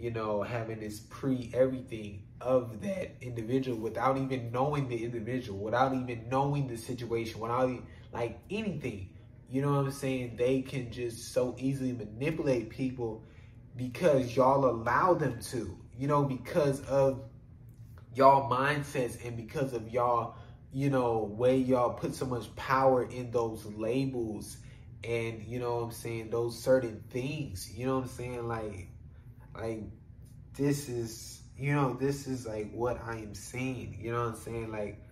you 0.00 0.10
know, 0.10 0.42
having 0.42 0.80
this 0.80 1.00
pre 1.00 1.50
everything 1.52 2.22
of 2.40 2.80
that 2.80 3.16
individual 3.20 3.78
without 3.78 4.16
even 4.16 4.50
knowing 4.50 4.88
the 4.88 5.04
individual, 5.04 5.58
without 5.58 5.94
even 5.94 6.26
knowing 6.30 6.66
the 6.66 6.76
situation, 6.76 7.38
without 7.40 7.70
like 8.12 8.38
anything. 8.50 9.10
You 9.50 9.62
know 9.62 9.72
what 9.72 9.86
I'm 9.86 9.90
saying? 9.90 10.36
They 10.36 10.62
can 10.62 10.90
just 10.90 11.32
so 11.34 11.54
easily 11.58 11.92
manipulate 11.92 12.70
people 12.70 13.24
because 13.76 14.34
y'all 14.34 14.64
allow 14.64 15.14
them 15.14 15.40
to, 15.50 15.76
you 15.98 16.06
know, 16.06 16.24
because 16.24 16.80
of 16.86 17.24
y'all 18.14 18.50
mindsets 18.50 19.24
and 19.26 19.36
because 19.36 19.72
of 19.72 19.88
y'all, 19.90 20.36
you 20.72 20.88
know, 20.88 21.30
way 21.36 21.56
y'all 21.58 21.92
put 21.92 22.14
so 22.14 22.26
much 22.26 22.54
power 22.56 23.02
in 23.04 23.30
those 23.32 23.66
labels 23.66 24.56
and, 25.02 25.42
you 25.42 25.58
know 25.58 25.76
what 25.76 25.84
I'm 25.84 25.90
saying, 25.92 26.30
those 26.30 26.58
certain 26.58 27.02
things. 27.10 27.72
You 27.74 27.86
know 27.86 27.96
what 27.96 28.04
I'm 28.04 28.10
saying? 28.10 28.48
Like, 28.48 28.88
like 29.54 29.84
this 30.54 30.88
is 30.88 31.42
you 31.56 31.74
know 31.74 31.94
this 31.94 32.26
is 32.26 32.46
like 32.46 32.70
what 32.72 33.00
i 33.04 33.16
am 33.16 33.34
saying 33.34 33.98
you 34.00 34.12
know 34.12 34.20
what 34.20 34.34
i'm 34.34 34.40
saying? 34.40 34.72
Like 34.72 35.02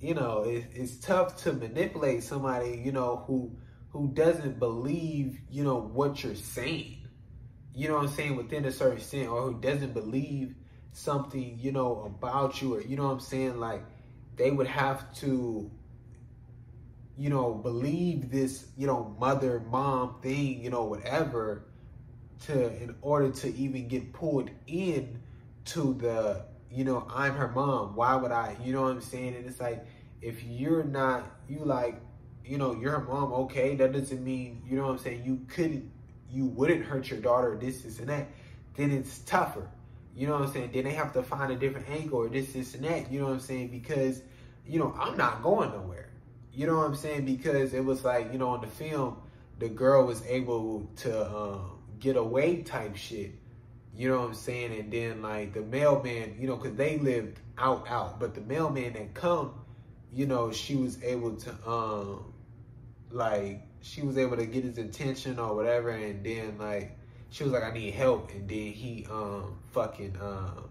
you 0.00 0.14
know 0.14 0.42
it, 0.42 0.66
it's 0.74 0.96
tough 0.96 1.36
to 1.44 1.52
manipulate 1.52 2.22
somebody 2.22 2.82
you 2.84 2.92
know 2.92 3.24
who 3.26 3.56
who 3.90 4.08
doesn't 4.08 4.58
believe 4.58 5.40
you 5.50 5.64
know 5.64 5.80
what 5.80 6.22
you're 6.22 6.34
saying 6.34 6.98
you 7.74 7.88
know 7.88 7.94
what 7.94 8.04
i'm 8.04 8.08
saying 8.08 8.36
within 8.36 8.64
a 8.66 8.72
certain 8.72 8.98
extent 8.98 9.28
or 9.28 9.42
who 9.42 9.60
doesn't 9.60 9.94
believe 9.94 10.54
something 10.96 11.58
you 11.60 11.72
know 11.72 12.04
about 12.06 12.60
you 12.62 12.74
or 12.74 12.80
you 12.80 12.96
know 12.96 13.04
what 13.04 13.12
i'm 13.12 13.20
saying? 13.20 13.58
Like 13.58 13.84
they 14.36 14.50
would 14.50 14.66
have 14.66 15.12
to 15.16 15.70
you 17.18 17.30
know 17.30 17.54
believe 17.54 18.30
this 18.30 18.66
you 18.76 18.86
know 18.86 19.14
mother 19.18 19.60
mom 19.60 20.16
thing 20.22 20.62
you 20.62 20.70
know 20.70 20.84
whatever 20.84 21.66
to 22.44 22.82
in 22.82 22.94
order 23.02 23.30
to 23.30 23.54
even 23.54 23.88
get 23.88 24.12
pulled 24.12 24.50
in 24.66 25.18
to 25.66 25.94
the 25.94 26.44
you 26.70 26.84
know 26.84 27.06
I'm 27.12 27.34
her 27.34 27.48
mom. 27.48 27.96
Why 27.96 28.14
would 28.14 28.32
I? 28.32 28.56
You 28.62 28.72
know 28.72 28.82
what 28.82 28.92
I'm 28.92 29.00
saying? 29.00 29.34
And 29.34 29.46
it's 29.46 29.60
like 29.60 29.84
if 30.22 30.42
you're 30.44 30.84
not 30.84 31.24
you 31.48 31.60
like 31.60 32.00
you 32.44 32.58
know 32.58 32.74
you're 32.74 33.00
mom. 33.00 33.32
Okay, 33.32 33.74
that 33.76 33.92
doesn't 33.92 34.22
mean 34.22 34.62
you 34.68 34.76
know 34.76 34.84
what 34.84 34.92
I'm 34.92 34.98
saying. 34.98 35.24
You 35.24 35.40
couldn't 35.48 35.90
you 36.30 36.46
wouldn't 36.46 36.84
hurt 36.84 37.10
your 37.10 37.20
daughter. 37.20 37.56
This 37.60 37.82
this 37.82 37.98
and 37.98 38.08
that. 38.08 38.28
Then 38.76 38.90
it's 38.90 39.18
tougher. 39.20 39.68
You 40.14 40.26
know 40.26 40.34
what 40.34 40.42
I'm 40.42 40.52
saying? 40.52 40.70
Then 40.72 40.84
they 40.84 40.92
have 40.92 41.12
to 41.14 41.22
find 41.22 41.52
a 41.52 41.56
different 41.56 41.88
angle 41.88 42.18
or 42.18 42.28
this 42.28 42.52
this 42.52 42.74
and 42.74 42.84
that. 42.84 43.10
You 43.10 43.20
know 43.20 43.26
what 43.26 43.34
I'm 43.34 43.40
saying? 43.40 43.68
Because 43.68 44.22
you 44.66 44.78
know 44.78 44.94
I'm 44.98 45.16
not 45.16 45.42
going 45.42 45.70
nowhere. 45.70 46.10
You 46.52 46.66
know 46.66 46.76
what 46.76 46.86
I'm 46.86 46.94
saying? 46.94 47.24
Because 47.24 47.74
it 47.74 47.84
was 47.84 48.04
like 48.04 48.32
you 48.32 48.38
know 48.38 48.54
in 48.54 48.60
the 48.60 48.66
film 48.66 49.18
the 49.58 49.68
girl 49.68 50.06
was 50.06 50.24
able 50.26 50.90
to. 50.96 51.36
Um, 51.36 51.75
get 51.98 52.16
away 52.16 52.62
type 52.62 52.96
shit. 52.96 53.32
You 53.94 54.10
know 54.10 54.20
what 54.20 54.28
I'm 54.28 54.34
saying? 54.34 54.78
And 54.78 54.92
then 54.92 55.22
like 55.22 55.54
the 55.54 55.62
mailman, 55.62 56.36
you 56.38 56.46
know, 56.46 56.56
cause 56.56 56.74
they 56.74 56.98
lived 56.98 57.40
out 57.56 57.88
out, 57.88 58.20
but 58.20 58.34
the 58.34 58.42
mailman 58.42 58.92
that 58.94 59.14
come, 59.14 59.54
you 60.12 60.26
know, 60.26 60.52
she 60.52 60.76
was 60.76 61.02
able 61.02 61.36
to 61.36 61.68
um 61.68 62.32
like 63.10 63.62
she 63.80 64.02
was 64.02 64.18
able 64.18 64.36
to 64.36 64.46
get 64.46 64.64
his 64.64 64.78
attention 64.78 65.38
or 65.38 65.54
whatever 65.54 65.90
and 65.90 66.24
then 66.24 66.58
like 66.58 66.98
she 67.30 67.44
was 67.44 67.52
like 67.52 67.62
I 67.62 67.72
need 67.72 67.94
help 67.94 68.30
and 68.32 68.48
then 68.48 68.72
he 68.72 69.06
um 69.10 69.58
fucking 69.72 70.16
um 70.20 70.68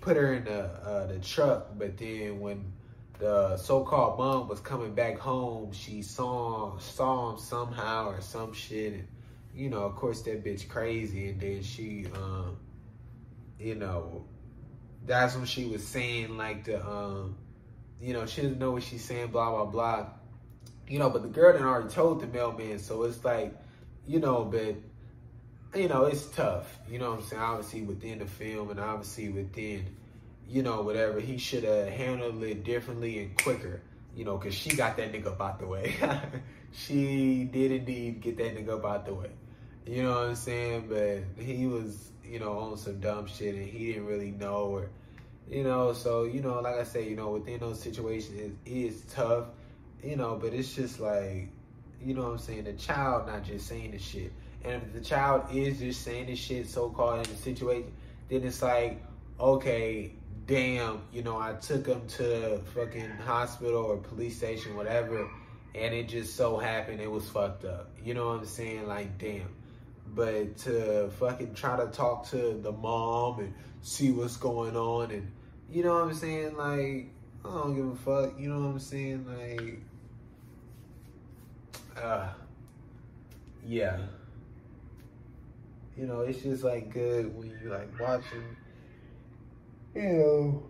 put 0.00 0.16
her 0.16 0.34
in 0.34 0.44
the 0.44 0.60
uh, 0.60 1.06
the 1.06 1.18
truck 1.18 1.68
but 1.78 1.96
then 1.98 2.40
when 2.40 2.72
the 3.18 3.56
so-called 3.56 4.18
mom 4.18 4.48
was 4.48 4.60
coming 4.60 4.94
back 4.94 5.18
home 5.18 5.72
she 5.72 6.02
saw 6.02 6.78
saw 6.78 7.32
him 7.32 7.38
somehow 7.38 8.08
or 8.08 8.20
some 8.20 8.52
shit 8.52 8.92
and 8.94 9.08
you 9.54 9.70
know, 9.70 9.82
of 9.82 9.94
course 9.94 10.22
that 10.22 10.44
bitch 10.44 10.68
crazy, 10.68 11.28
and 11.28 11.40
then 11.40 11.62
she, 11.62 12.06
um, 12.14 12.56
you 13.58 13.74
know, 13.74 14.24
that's 15.06 15.36
when 15.36 15.46
she 15.46 15.66
was 15.66 15.86
saying 15.86 16.36
like 16.36 16.64
the, 16.64 16.84
um, 16.84 17.36
you 18.00 18.12
know, 18.12 18.26
she 18.26 18.42
doesn't 18.42 18.58
know 18.58 18.72
what 18.72 18.82
she's 18.82 19.04
saying, 19.04 19.28
blah 19.28 19.50
blah 19.50 19.64
blah, 19.64 20.06
you 20.88 20.98
know. 20.98 21.08
But 21.10 21.22
the 21.22 21.28
girl 21.28 21.52
had 21.52 21.62
already 21.62 21.88
told 21.88 22.20
the 22.20 22.26
mailman, 22.26 22.78
so 22.78 23.04
it's 23.04 23.24
like, 23.24 23.54
you 24.06 24.18
know, 24.18 24.44
but 24.44 24.76
you 25.78 25.88
know, 25.88 26.04
it's 26.04 26.26
tough. 26.26 26.78
You 26.88 26.98
know 26.98 27.10
what 27.10 27.20
I'm 27.20 27.24
saying? 27.24 27.42
Obviously 27.42 27.82
within 27.82 28.18
the 28.18 28.26
film, 28.26 28.70
and 28.70 28.80
obviously 28.80 29.28
within, 29.28 29.86
you 30.48 30.62
know, 30.62 30.82
whatever 30.82 31.20
he 31.20 31.38
should 31.38 31.64
have 31.64 31.88
handled 31.88 32.42
it 32.42 32.64
differently 32.64 33.20
and 33.20 33.40
quicker. 33.42 33.82
You 34.16 34.24
know, 34.24 34.38
cause 34.38 34.54
she 34.54 34.70
got 34.76 34.96
that 34.96 35.12
nigga 35.12 35.40
out 35.40 35.58
the 35.58 35.66
way. 35.66 35.96
she 36.72 37.44
did 37.44 37.72
indeed 37.72 38.20
get 38.20 38.36
that 38.38 38.56
nigga 38.56 38.84
out 38.84 39.06
the 39.06 39.14
way. 39.14 39.30
You 39.86 40.02
know 40.02 40.10
what 40.10 40.28
I'm 40.28 40.34
saying? 40.34 40.86
But 40.88 41.42
he 41.42 41.66
was, 41.66 42.10
you 42.24 42.38
know, 42.38 42.58
on 42.58 42.76
some 42.78 43.00
dumb 43.00 43.26
shit 43.26 43.54
and 43.54 43.66
he 43.66 43.92
didn't 43.92 44.06
really 44.06 44.30
know 44.30 44.66
or, 44.66 44.88
you 45.50 45.62
know, 45.62 45.92
so, 45.92 46.24
you 46.24 46.40
know, 46.40 46.60
like 46.60 46.76
I 46.76 46.84
say, 46.84 47.08
you 47.08 47.16
know, 47.16 47.30
within 47.30 47.60
those 47.60 47.80
situations, 47.82 48.56
it 48.64 48.70
is 48.70 49.02
tough, 49.12 49.46
you 50.02 50.16
know, 50.16 50.38
but 50.40 50.54
it's 50.54 50.74
just 50.74 51.00
like, 51.00 51.48
you 52.02 52.14
know 52.14 52.22
what 52.22 52.32
I'm 52.32 52.38
saying? 52.38 52.64
The 52.64 52.72
child 52.72 53.26
not 53.26 53.44
just 53.44 53.66
saying 53.66 53.90
the 53.90 53.98
shit. 53.98 54.32
And 54.64 54.82
if 54.82 54.92
the 54.94 55.00
child 55.00 55.44
is 55.52 55.78
just 55.78 56.02
saying 56.02 56.26
the 56.26 56.36
shit 56.36 56.66
so 56.66 56.88
called 56.88 57.26
in 57.26 57.30
the 57.30 57.38
situation, 57.38 57.92
then 58.28 58.42
it's 58.42 58.62
like, 58.62 59.02
okay, 59.38 60.12
damn, 60.46 61.02
you 61.12 61.22
know, 61.22 61.38
I 61.38 61.54
took 61.54 61.86
him 61.86 62.06
to 62.08 62.58
fucking 62.74 63.10
hospital 63.26 63.84
or 63.84 63.98
police 63.98 64.38
station, 64.38 64.76
whatever, 64.76 65.28
and 65.74 65.94
it 65.94 66.08
just 66.08 66.36
so 66.36 66.56
happened 66.56 67.00
it 67.00 67.10
was 67.10 67.28
fucked 67.28 67.66
up. 67.66 67.90
You 68.02 68.14
know 68.14 68.28
what 68.28 68.40
I'm 68.40 68.46
saying? 68.46 68.86
Like, 68.86 69.18
damn. 69.18 69.48
But 70.06 70.58
to 70.58 71.10
fucking 71.18 71.54
try 71.54 71.76
to 71.76 71.86
talk 71.86 72.28
to 72.30 72.58
the 72.60 72.72
mom 72.72 73.40
and 73.40 73.54
see 73.82 74.10
what's 74.10 74.36
going 74.36 74.76
on 74.76 75.10
and 75.10 75.30
you 75.70 75.82
know 75.82 75.94
what 75.94 76.04
I'm 76.04 76.14
saying? 76.14 76.56
Like, 76.56 77.10
I 77.44 77.48
don't 77.48 77.74
give 77.74 77.86
a 77.86 77.96
fuck. 77.96 78.38
You 78.38 78.50
know 78.50 78.60
what 78.60 78.68
I'm 78.68 78.78
saying? 78.78 79.26
Like, 79.26 79.80
uh, 82.00 82.28
yeah. 83.66 83.98
You 85.96 86.06
know, 86.06 86.20
it's 86.20 86.42
just 86.42 86.64
like 86.64 86.92
good 86.92 87.36
when 87.36 87.48
you 87.62 87.70
like 87.70 87.88
watching, 88.00 88.56
you 89.94 90.02
know, 90.02 90.62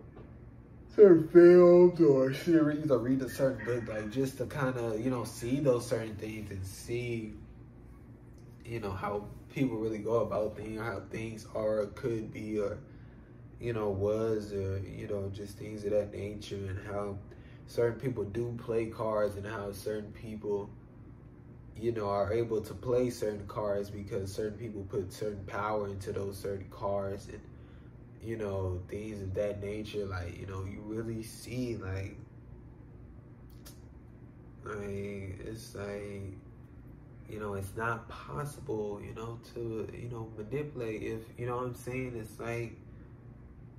certain 0.95 1.29
films 1.29 2.01
or 2.01 2.33
series 2.33 2.91
or 2.91 2.99
read 2.99 3.23
a 3.23 3.29
certain 3.29 3.65
book, 3.65 3.89
like 3.89 4.11
just 4.11 4.39
to 4.39 4.47
kind 4.47 4.77
of, 4.77 5.01
you 5.01 5.11
know, 5.11 5.25
see 5.25 5.61
those 5.61 5.87
certain 5.87 6.15
things 6.17 6.51
and 6.51 6.65
see, 6.65 7.33
you 8.65 8.81
know, 8.81 8.91
how 8.91 9.27
people 9.55 9.77
really 9.77 9.99
go 9.99 10.21
about 10.21 10.57
things, 10.57 10.81
how 10.81 11.03
things 11.11 11.47
are, 11.55 11.87
could 11.95 12.33
be, 12.33 12.59
or, 12.59 12.79
you 13.61 13.73
know, 13.73 13.91
was, 13.91 14.53
or, 14.53 14.79
you 14.79 15.07
know, 15.07 15.31
just 15.33 15.59
things 15.59 15.85
of 15.85 15.91
that 15.91 16.13
nature, 16.13 16.57
and 16.57 16.79
how 16.87 17.19
certain 17.67 18.01
people 18.01 18.25
do 18.25 18.55
play 18.59 18.87
cards, 18.87 19.37
and 19.37 19.47
how 19.47 19.71
certain 19.73 20.13
people, 20.13 20.71
you 21.77 21.93
know, 21.93 22.09
are 22.09 22.33
able 22.33 22.61
to 22.61 22.75
play 22.75 23.11
certain 23.11 23.47
cards 23.47 23.91
because 23.91 24.33
certain 24.33 24.59
people 24.59 24.83
put 24.89 25.13
certain 25.13 25.45
power 25.45 25.89
into 25.89 26.13
those 26.13 26.39
certain 26.39 26.69
cards, 26.71 27.29
and, 27.29 27.41
you 28.23 28.37
know, 28.37 28.81
things 28.89 29.23
of 29.23 29.35
that 29.35 29.63
nature. 29.63 30.07
Like, 30.07 30.39
you 30.41 30.47
know, 30.47 30.65
you 30.65 30.81
really 30.87 31.23
see, 31.23 31.77
like, 31.77 32.17
I 34.67 35.35
it's 35.47 35.75
like, 35.75 36.39
you 37.29 37.41
know, 37.41 37.55
it's 37.55 37.75
not 37.77 38.09
possible, 38.09 39.01
you 39.03 39.15
know, 39.15 39.39
to, 39.55 39.89
you 39.93 40.09
know, 40.11 40.31
manipulate 40.37 41.03
if, 41.03 41.21
you 41.39 41.47
know 41.47 41.57
what 41.57 41.67
I'm 41.67 41.75
saying? 41.75 42.17
It's 42.17 42.39
like, 42.39 42.77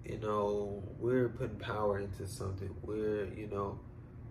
you 0.04 0.18
know, 0.20 0.84
we're 1.00 1.30
putting 1.30 1.58
power 1.58 2.00
into 2.00 2.28
something. 2.28 2.74
We're, 2.84 3.26
you 3.34 3.48
know, 3.52 3.80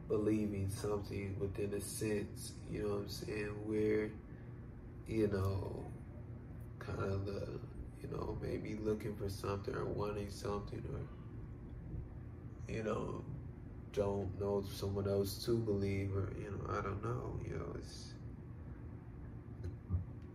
believing 0.09 0.71
something 0.71 1.37
within 1.41 1.75
a 1.75 1.81
sense, 1.81 2.53
you 2.71 2.83
know 2.83 2.89
what 2.89 3.03
I'm 3.03 3.09
saying? 3.09 3.55
We're, 3.65 4.13
you 5.07 5.29
know, 5.29 5.85
kind 6.79 7.03
of 7.03 7.27
the, 7.27 7.49
you 8.03 8.09
know, 8.11 8.37
maybe 8.43 8.79
looking 8.83 9.15
for 9.17 9.29
something 9.29 9.75
or 9.75 9.85
wanting 9.85 10.31
something 10.31 10.83
or, 10.93 12.73
you 12.73 12.83
know, 12.83 13.25
don't 13.93 14.29
know 14.41 14.65
someone 14.75 15.09
else 15.09 15.45
to 15.45 15.57
believe 15.57 16.15
or, 16.17 16.33
you 16.39 16.51
know, 16.51 16.79
I 16.79 16.83
don't 16.83 17.03
know, 17.03 17.39
you 17.45 17.57
know, 17.57 17.77
it's, 17.79 18.14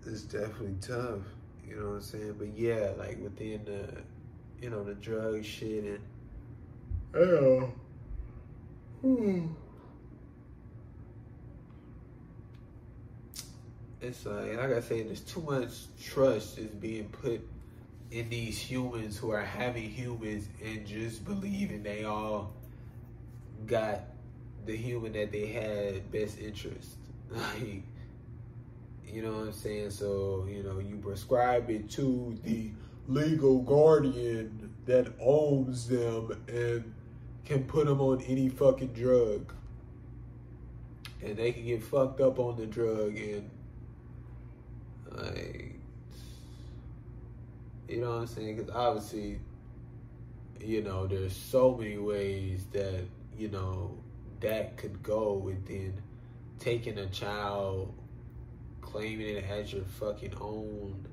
it's 0.05 0.23
definitely 0.23 0.75
tough. 0.81 1.21
You 1.67 1.75
know 1.75 1.89
what 1.89 1.95
I'm 1.95 2.01
saying? 2.01 2.35
But 2.37 2.57
yeah, 2.57 2.91
like 2.97 3.19
within 3.21 3.61
the, 3.65 4.01
you 4.61 4.69
know, 4.69 4.83
the 4.83 4.95
drug 4.95 5.43
shit 5.43 5.83
and. 5.83 5.99
Yeah. 7.15 7.67
Hmm. 9.01 9.47
It's 14.01 14.25
like, 14.25 14.57
like 14.57 14.71
I 14.71 14.79
said, 14.79 15.09
there's 15.09 15.21
too 15.21 15.41
much 15.41 15.71
trust 16.01 16.57
is 16.57 16.73
being 16.75 17.09
put 17.09 17.41
in 18.11 18.29
these 18.29 18.57
humans 18.57 19.17
who 19.17 19.31
are 19.31 19.41
having 19.43 19.89
humans 19.89 20.47
and 20.63 20.85
just 20.85 21.25
believing 21.25 21.83
they 21.83 22.05
all 22.05 22.53
got 23.65 24.01
the 24.65 24.75
human 24.75 25.13
that 25.13 25.31
they 25.31 25.47
had 25.47 26.11
best 26.11 26.39
interest. 26.39 26.89
Like, 27.31 27.83
you 29.11 29.21
know 29.21 29.31
what 29.31 29.47
I'm 29.47 29.53
saying? 29.53 29.89
So, 29.91 30.47
you 30.49 30.63
know, 30.63 30.79
you 30.79 30.97
prescribe 30.97 31.69
it 31.69 31.89
to 31.91 32.37
the 32.43 32.71
legal 33.07 33.59
guardian 33.61 34.73
that 34.85 35.13
owns 35.19 35.87
them 35.87 36.43
and 36.47 36.93
can 37.45 37.63
put 37.63 37.87
them 37.87 38.01
on 38.01 38.21
any 38.21 38.49
fucking 38.49 38.93
drug. 38.93 39.53
And 41.23 41.35
they 41.35 41.51
can 41.51 41.65
get 41.65 41.83
fucked 41.83 42.21
up 42.21 42.39
on 42.39 42.55
the 42.55 42.65
drug 42.65 43.17
and, 43.17 43.49
like, 45.11 45.75
you 47.89 47.97
know 48.01 48.09
what 48.09 48.19
I'm 48.21 48.27
saying? 48.27 48.57
Because 48.57 48.71
obviously, 48.71 49.39
you 50.61 50.81
know, 50.83 51.07
there's 51.07 51.35
so 51.35 51.75
many 51.75 51.97
ways 51.97 52.65
that, 52.71 53.03
you 53.37 53.49
know, 53.49 53.97
that 54.39 54.77
could 54.77 55.01
go 55.01 55.33
within 55.33 55.93
taking 56.59 56.97
a 56.99 57.07
child 57.07 57.93
claiming 58.91 59.37
it 59.37 59.45
as 59.49 59.71
your 59.71 59.83
fucking 59.83 60.33
own 60.39 61.07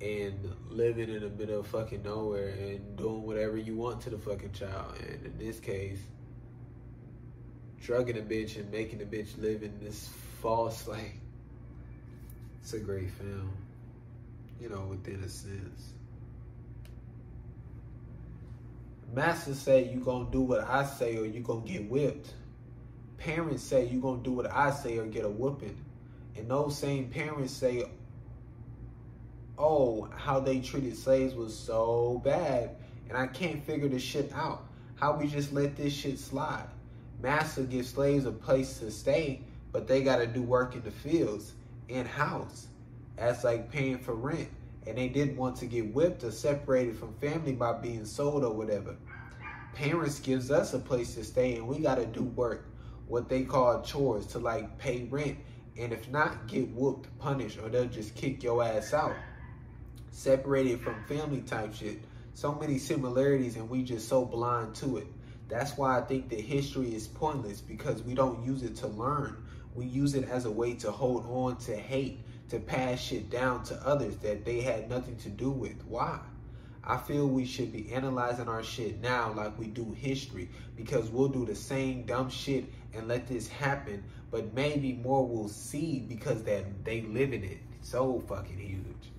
and 0.00 0.54
living 0.70 1.10
in 1.10 1.20
the 1.20 1.30
middle 1.30 1.60
of 1.60 1.66
fucking 1.66 2.02
nowhere 2.02 2.48
and 2.48 2.96
doing 2.96 3.22
whatever 3.22 3.56
you 3.56 3.76
want 3.76 4.00
to 4.02 4.10
the 4.10 4.18
fucking 4.18 4.52
child. 4.52 4.94
And 5.00 5.26
in 5.26 5.38
this 5.38 5.60
case, 5.60 6.00
drugging 7.82 8.18
a 8.18 8.22
bitch 8.22 8.56
and 8.56 8.70
making 8.70 8.98
the 8.98 9.04
bitch 9.04 9.38
live 9.38 9.62
in 9.62 9.78
this 9.80 10.08
false, 10.40 10.86
like, 10.88 11.18
it's 12.62 12.72
a 12.72 12.78
great 12.78 13.10
film, 13.10 13.52
you 14.60 14.68
know, 14.68 14.86
within 14.88 15.22
a 15.22 15.28
sense. 15.28 15.92
Master 19.12 19.54
say 19.54 19.90
you 19.92 20.00
gonna 20.00 20.30
do 20.30 20.40
what 20.40 20.60
I 20.60 20.84
say 20.84 21.16
or 21.16 21.26
you 21.26 21.40
gonna 21.40 21.66
get 21.66 21.90
whipped. 21.90 22.32
Parents 23.18 23.62
say 23.62 23.86
you 23.86 24.00
gonna 24.00 24.22
do 24.22 24.32
what 24.32 24.50
I 24.50 24.70
say 24.70 24.98
or 24.98 25.06
get 25.06 25.24
a 25.24 25.28
whooping. 25.28 25.76
And 26.40 26.50
those 26.50 26.78
same 26.78 27.10
parents 27.10 27.52
say, 27.52 27.84
oh, 29.58 30.08
how 30.16 30.40
they 30.40 30.58
treated 30.60 30.96
slaves 30.96 31.34
was 31.34 31.54
so 31.54 32.22
bad. 32.24 32.76
And 33.10 33.18
I 33.18 33.26
can't 33.26 33.62
figure 33.62 33.88
this 33.88 34.02
shit 34.02 34.32
out. 34.32 34.64
How 34.94 35.14
we 35.14 35.26
just 35.26 35.52
let 35.52 35.76
this 35.76 35.92
shit 35.92 36.18
slide. 36.18 36.68
Master 37.22 37.64
gives 37.64 37.90
slaves 37.90 38.24
a 38.24 38.32
place 38.32 38.78
to 38.78 38.90
stay, 38.90 39.42
but 39.70 39.86
they 39.86 40.02
got 40.02 40.16
to 40.16 40.26
do 40.26 40.40
work 40.40 40.74
in 40.74 40.82
the 40.82 40.90
fields, 40.90 41.52
in 41.88 42.06
house. 42.06 42.68
That's 43.18 43.44
like 43.44 43.70
paying 43.70 43.98
for 43.98 44.14
rent. 44.14 44.48
And 44.86 44.96
they 44.96 45.08
didn't 45.08 45.36
want 45.36 45.56
to 45.56 45.66
get 45.66 45.92
whipped 45.92 46.24
or 46.24 46.30
separated 46.30 46.96
from 46.96 47.12
family 47.20 47.52
by 47.52 47.74
being 47.74 48.06
sold 48.06 48.44
or 48.44 48.54
whatever. 48.54 48.96
Parents 49.74 50.18
gives 50.20 50.50
us 50.50 50.72
a 50.72 50.78
place 50.78 51.16
to 51.16 51.24
stay 51.24 51.56
and 51.56 51.68
we 51.68 51.80
got 51.80 51.96
to 51.96 52.06
do 52.06 52.22
work, 52.22 52.64
what 53.08 53.28
they 53.28 53.42
call 53.42 53.82
chores, 53.82 54.24
to 54.28 54.38
like 54.38 54.78
pay 54.78 55.06
rent 55.10 55.36
and 55.78 55.92
if 55.92 56.08
not, 56.10 56.46
get 56.46 56.68
whooped, 56.70 57.16
punished, 57.18 57.58
or 57.58 57.68
they'll 57.68 57.86
just 57.86 58.14
kick 58.14 58.42
your 58.42 58.62
ass 58.62 58.92
out. 58.92 59.16
Separated 60.10 60.80
from 60.80 61.02
family 61.04 61.40
type 61.42 61.74
shit. 61.74 62.00
So 62.34 62.54
many 62.54 62.78
similarities, 62.78 63.56
and 63.56 63.68
we 63.68 63.82
just 63.82 64.08
so 64.08 64.24
blind 64.24 64.74
to 64.76 64.98
it. 64.98 65.06
That's 65.48 65.76
why 65.76 65.98
I 65.98 66.02
think 66.02 66.28
that 66.30 66.40
history 66.40 66.94
is 66.94 67.08
pointless 67.08 67.60
because 67.60 68.02
we 68.02 68.14
don't 68.14 68.44
use 68.44 68.62
it 68.62 68.76
to 68.76 68.86
learn. 68.86 69.44
We 69.74 69.86
use 69.86 70.14
it 70.14 70.28
as 70.28 70.44
a 70.44 70.50
way 70.50 70.74
to 70.74 70.90
hold 70.90 71.26
on 71.26 71.56
to 71.58 71.76
hate, 71.76 72.20
to 72.50 72.58
pass 72.60 73.00
shit 73.00 73.30
down 73.30 73.64
to 73.64 73.74
others 73.86 74.16
that 74.18 74.44
they 74.44 74.60
had 74.60 74.88
nothing 74.88 75.16
to 75.18 75.28
do 75.28 75.50
with. 75.50 75.84
Why? 75.86 76.20
I 76.82 76.96
feel 76.96 77.26
we 77.26 77.44
should 77.44 77.72
be 77.72 77.92
analyzing 77.92 78.48
our 78.48 78.62
shit 78.62 79.00
now 79.00 79.32
like 79.32 79.58
we 79.58 79.66
do 79.66 79.92
history 79.92 80.48
because 80.76 81.10
we'll 81.10 81.28
do 81.28 81.44
the 81.44 81.54
same 81.54 82.04
dumb 82.04 82.30
shit 82.30 82.64
and 82.94 83.06
let 83.06 83.26
this 83.26 83.48
happen, 83.48 84.02
but 84.30 84.54
maybe 84.54 84.94
more 84.94 85.26
will 85.26 85.48
see 85.48 86.04
because 86.08 86.42
that 86.44 86.84
they 86.84 87.02
live 87.02 87.32
in 87.32 87.44
it. 87.44 87.58
so 87.82 88.22
fucking 88.28 88.58
huge. 88.58 89.12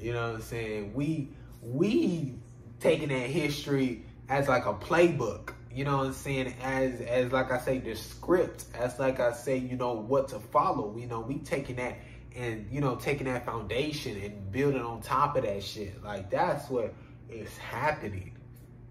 You 0.00 0.12
know 0.12 0.28
what 0.28 0.36
I'm 0.36 0.42
saying? 0.42 0.94
We 0.94 1.28
we 1.62 2.34
taking 2.80 3.08
that 3.08 3.30
history 3.30 4.04
as 4.28 4.48
like 4.48 4.66
a 4.66 4.74
playbook. 4.74 5.54
You 5.74 5.84
know 5.84 5.98
what 5.98 6.06
I'm 6.06 6.12
saying? 6.12 6.54
As 6.62 7.00
as 7.00 7.32
like 7.32 7.50
I 7.50 7.58
say, 7.58 7.78
the 7.78 7.94
script. 7.94 8.64
As 8.74 8.98
like 8.98 9.20
I 9.20 9.32
say, 9.32 9.56
you 9.56 9.76
know 9.76 9.92
what 9.94 10.28
to 10.28 10.40
follow. 10.40 10.96
You 10.98 11.06
know, 11.06 11.20
we 11.20 11.38
taking 11.38 11.76
that 11.76 11.96
and 12.34 12.66
you 12.70 12.80
know 12.80 12.96
taking 12.96 13.26
that 13.26 13.44
foundation 13.44 14.20
and 14.22 14.50
building 14.50 14.82
on 14.82 15.00
top 15.00 15.36
of 15.36 15.44
that 15.44 15.62
shit 15.62 16.02
like 16.02 16.30
that's 16.30 16.68
what 16.70 16.94
is 17.28 17.56
happening 17.58 18.32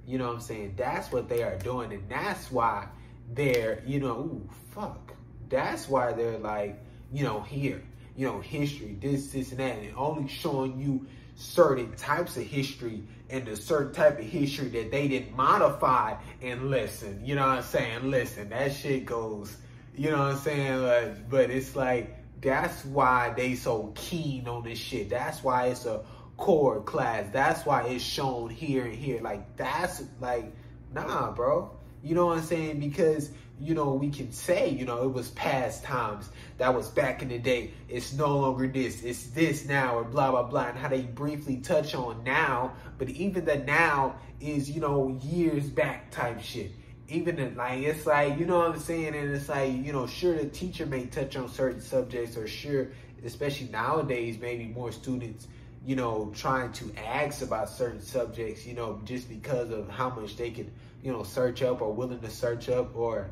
you 0.05 0.17
know 0.17 0.27
what 0.27 0.35
i'm 0.35 0.39
saying 0.39 0.73
that's 0.77 1.11
what 1.11 1.27
they 1.27 1.43
are 1.43 1.57
doing 1.59 1.91
and 1.91 2.07
that's 2.09 2.51
why 2.51 2.87
they're 3.33 3.81
you 3.85 3.99
know 3.99 4.17
ooh, 4.17 4.49
fuck 4.71 5.10
that's 5.51 5.87
why 5.87 6.11
they're 6.13 6.39
like 6.39 6.81
you 7.11 7.23
know 7.23 7.41
here 7.41 7.83
you 8.15 8.25
know 8.25 8.39
history 8.39 8.97
this 8.99 9.31
this 9.31 9.51
and 9.51 9.59
that 9.59 9.77
and 9.77 9.95
only 9.95 10.27
showing 10.27 10.79
you 10.79 11.05
certain 11.35 11.93
types 11.95 12.35
of 12.37 12.43
history 12.43 13.03
and 13.29 13.45
the 13.45 13.55
certain 13.55 13.93
type 13.93 14.17
of 14.17 14.25
history 14.25 14.69
that 14.69 14.89
they 14.91 15.07
didn't 15.07 15.35
modify 15.35 16.15
and 16.41 16.69
listen 16.69 17.21
you 17.23 17.35
know 17.35 17.47
what 17.47 17.57
i'm 17.57 17.63
saying 17.63 18.09
listen 18.09 18.49
that 18.49 18.73
shit 18.73 19.05
goes 19.05 19.57
you 19.95 20.09
know 20.09 20.17
what 20.17 20.31
i'm 20.31 20.37
saying 20.37 20.81
like, 20.83 21.29
but 21.29 21.49
it's 21.51 21.75
like 21.75 22.17
that's 22.41 22.83
why 22.85 23.33
they 23.37 23.55
so 23.55 23.93
keen 23.95 24.47
on 24.47 24.63
this 24.63 24.79
shit. 24.79 25.09
That's 25.09 25.43
why 25.43 25.67
it's 25.67 25.85
a 25.85 26.03
core 26.37 26.81
class. 26.81 27.27
That's 27.31 27.65
why 27.65 27.83
it's 27.83 28.03
shown 28.03 28.49
here 28.49 28.83
and 28.85 28.95
here. 28.95 29.21
Like 29.21 29.55
that's 29.55 30.03
like, 30.19 30.51
nah, 30.93 31.31
bro. 31.31 31.71
You 32.03 32.15
know 32.15 32.27
what 32.27 32.39
I'm 32.39 32.43
saying? 32.43 32.79
Because 32.79 33.29
you 33.61 33.73
know 33.73 33.93
we 33.93 34.09
can 34.09 34.31
say 34.31 34.69
you 34.69 34.85
know 34.85 35.03
it 35.03 35.13
was 35.13 35.29
past 35.31 35.83
times. 35.83 36.29
That 36.57 36.73
was 36.73 36.87
back 36.89 37.21
in 37.21 37.29
the 37.29 37.39
day. 37.39 37.71
It's 37.87 38.13
no 38.13 38.37
longer 38.37 38.67
this. 38.67 39.03
It's 39.03 39.27
this 39.27 39.65
now, 39.65 39.97
or 39.97 40.03
blah 40.03 40.31
blah 40.31 40.43
blah. 40.43 40.67
And 40.67 40.77
how 40.77 40.89
they 40.89 41.01
briefly 41.01 41.57
touch 41.57 41.95
on 41.95 42.23
now, 42.23 42.73
but 42.97 43.09
even 43.09 43.45
the 43.45 43.57
now 43.57 44.15
is 44.39 44.69
you 44.69 44.81
know 44.81 45.19
years 45.23 45.69
back 45.69 46.11
type 46.11 46.41
shit 46.41 46.71
even 47.09 47.55
like 47.57 47.79
it's 47.79 48.05
like 48.05 48.39
you 48.39 48.45
know 48.45 48.59
what 48.59 48.71
I'm 48.71 48.79
saying, 48.79 49.15
and 49.15 49.35
it's 49.35 49.49
like 49.49 49.73
you 49.73 49.91
know, 49.91 50.07
sure 50.07 50.33
the 50.35 50.45
teacher 50.45 50.85
may 50.85 51.05
touch 51.05 51.35
on 51.35 51.49
certain 51.49 51.81
subjects, 51.81 52.37
or 52.37 52.47
sure, 52.47 52.87
especially 53.25 53.67
nowadays, 53.67 54.37
maybe 54.39 54.67
more 54.67 54.91
students, 54.91 55.47
you 55.85 55.95
know, 55.95 56.31
trying 56.35 56.71
to 56.73 56.91
ask 56.97 57.41
about 57.41 57.69
certain 57.69 58.01
subjects, 58.01 58.65
you 58.65 58.73
know, 58.73 58.99
just 59.03 59.29
because 59.29 59.71
of 59.71 59.89
how 59.89 60.09
much 60.09 60.35
they 60.35 60.51
can, 60.51 60.71
you 61.03 61.11
know, 61.11 61.23
search 61.23 61.61
up 61.61 61.81
or 61.81 61.91
willing 61.91 62.19
to 62.19 62.29
search 62.29 62.69
up 62.69 62.95
or, 62.95 63.29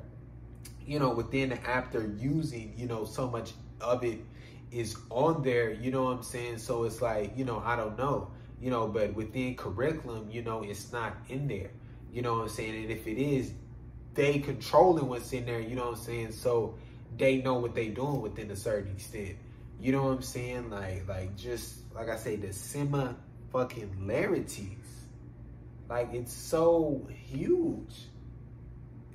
you 0.89 0.97
know, 0.97 1.11
within 1.11 1.49
the 1.49 1.69
app 1.69 1.91
they're 1.91 2.07
using, 2.17 2.73
you 2.75 2.87
know, 2.87 3.05
so 3.05 3.29
much 3.29 3.53
of 3.79 4.03
it 4.03 4.19
is 4.71 4.97
on 5.11 5.43
there, 5.43 5.71
you 5.71 5.91
know 5.91 6.05
what 6.05 6.17
I'm 6.17 6.23
saying? 6.23 6.57
So 6.57 6.83
it's 6.83 6.99
like, 6.99 7.37
you 7.37 7.45
know, 7.45 7.61
I 7.63 7.75
don't 7.75 7.95
know, 7.95 8.31
you 8.59 8.71
know, 8.71 8.87
but 8.87 9.13
within 9.13 9.55
curriculum, 9.55 10.29
you 10.31 10.41
know, 10.41 10.63
it's 10.63 10.91
not 10.91 11.15
in 11.29 11.47
there, 11.47 11.69
you 12.11 12.23
know 12.23 12.33
what 12.33 12.41
I'm 12.41 12.49
saying? 12.49 12.75
And 12.75 12.91
if 12.91 13.05
it 13.05 13.19
is, 13.19 13.53
they 14.15 14.39
controlling 14.39 15.07
what's 15.07 15.31
in 15.31 15.45
there, 15.45 15.59
you 15.59 15.75
know 15.75 15.91
what 15.91 15.99
I'm 15.99 16.03
saying? 16.03 16.31
So 16.31 16.73
they 17.17 17.37
know 17.37 17.59
what 17.59 17.75
they 17.75 17.89
doing 17.89 18.21
within 18.21 18.49
a 18.49 18.55
certain 18.55 18.91
extent. 18.91 19.35
You 19.79 19.91
know 19.91 20.05
what 20.05 20.11
I'm 20.13 20.21
saying? 20.23 20.71
Like, 20.71 21.07
like 21.07 21.37
just 21.37 21.75
like 21.93 22.09
I 22.09 22.17
say, 22.17 22.35
the 22.35 22.51
semi 22.51 23.13
fucking 23.51 24.07
larities. 24.07 25.05
Like 25.87 26.13
it's 26.13 26.33
so 26.33 27.07
huge. 27.09 28.08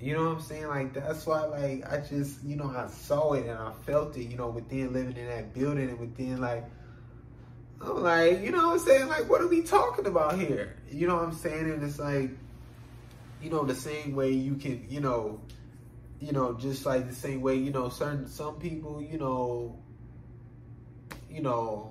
You 0.01 0.15
know 0.15 0.25
what 0.25 0.37
I'm 0.37 0.43
saying? 0.43 0.69
Like 0.69 0.95
that's 0.95 1.27
why 1.27 1.45
like 1.47 1.91
I 1.91 1.99
just, 1.99 2.43
you 2.45 2.57
know, 2.57 2.73
I 2.77 2.89
saw 2.89 3.33
it 3.35 3.47
and 3.47 3.59
I 3.59 3.73
felt 3.87 4.17
it, 4.17 4.25
you 4.25 4.37
know, 4.37 4.49
within 4.49 4.93
living 4.93 5.17
in 5.17 5.27
that 5.29 5.55
building 5.55 5.89
and 5.89 5.99
within 5.99 6.41
like 6.41 6.65
I'm 7.81 8.03
like, 8.03 8.41
you 8.43 8.51
know 8.51 8.69
what 8.69 8.81
I'm 8.81 8.87
saying? 8.87 9.09
Like 9.09 9.29
what 9.29 9.41
are 9.41 9.49
we 9.49 9.63
talking 9.63 10.07
about 10.07 10.39
here? 10.39 10.77
You 10.91 11.07
know 11.07 11.17
what 11.17 11.25
I'm 11.25 11.35
saying? 11.35 11.71
And 11.71 11.83
it's 11.83 11.99
like, 11.99 12.31
you 13.43 13.51
know, 13.51 13.65
the 13.65 13.75
same 13.75 14.15
way 14.15 14.31
you 14.31 14.57
can, 14.57 14.87
you 14.89 15.01
know, 15.01 15.41
you 16.21 16.33
know, 16.33 16.55
just 16.55 16.87
like 16.87 17.09
the 17.09 17.15
same 17.15 17.41
way, 17.43 17.57
you 17.57 17.71
know, 17.71 17.89
certain 17.89 18.27
some 18.27 18.57
people, 18.57 19.03
you 19.03 19.19
know, 19.19 19.79
you 21.31 21.43
know, 21.43 21.91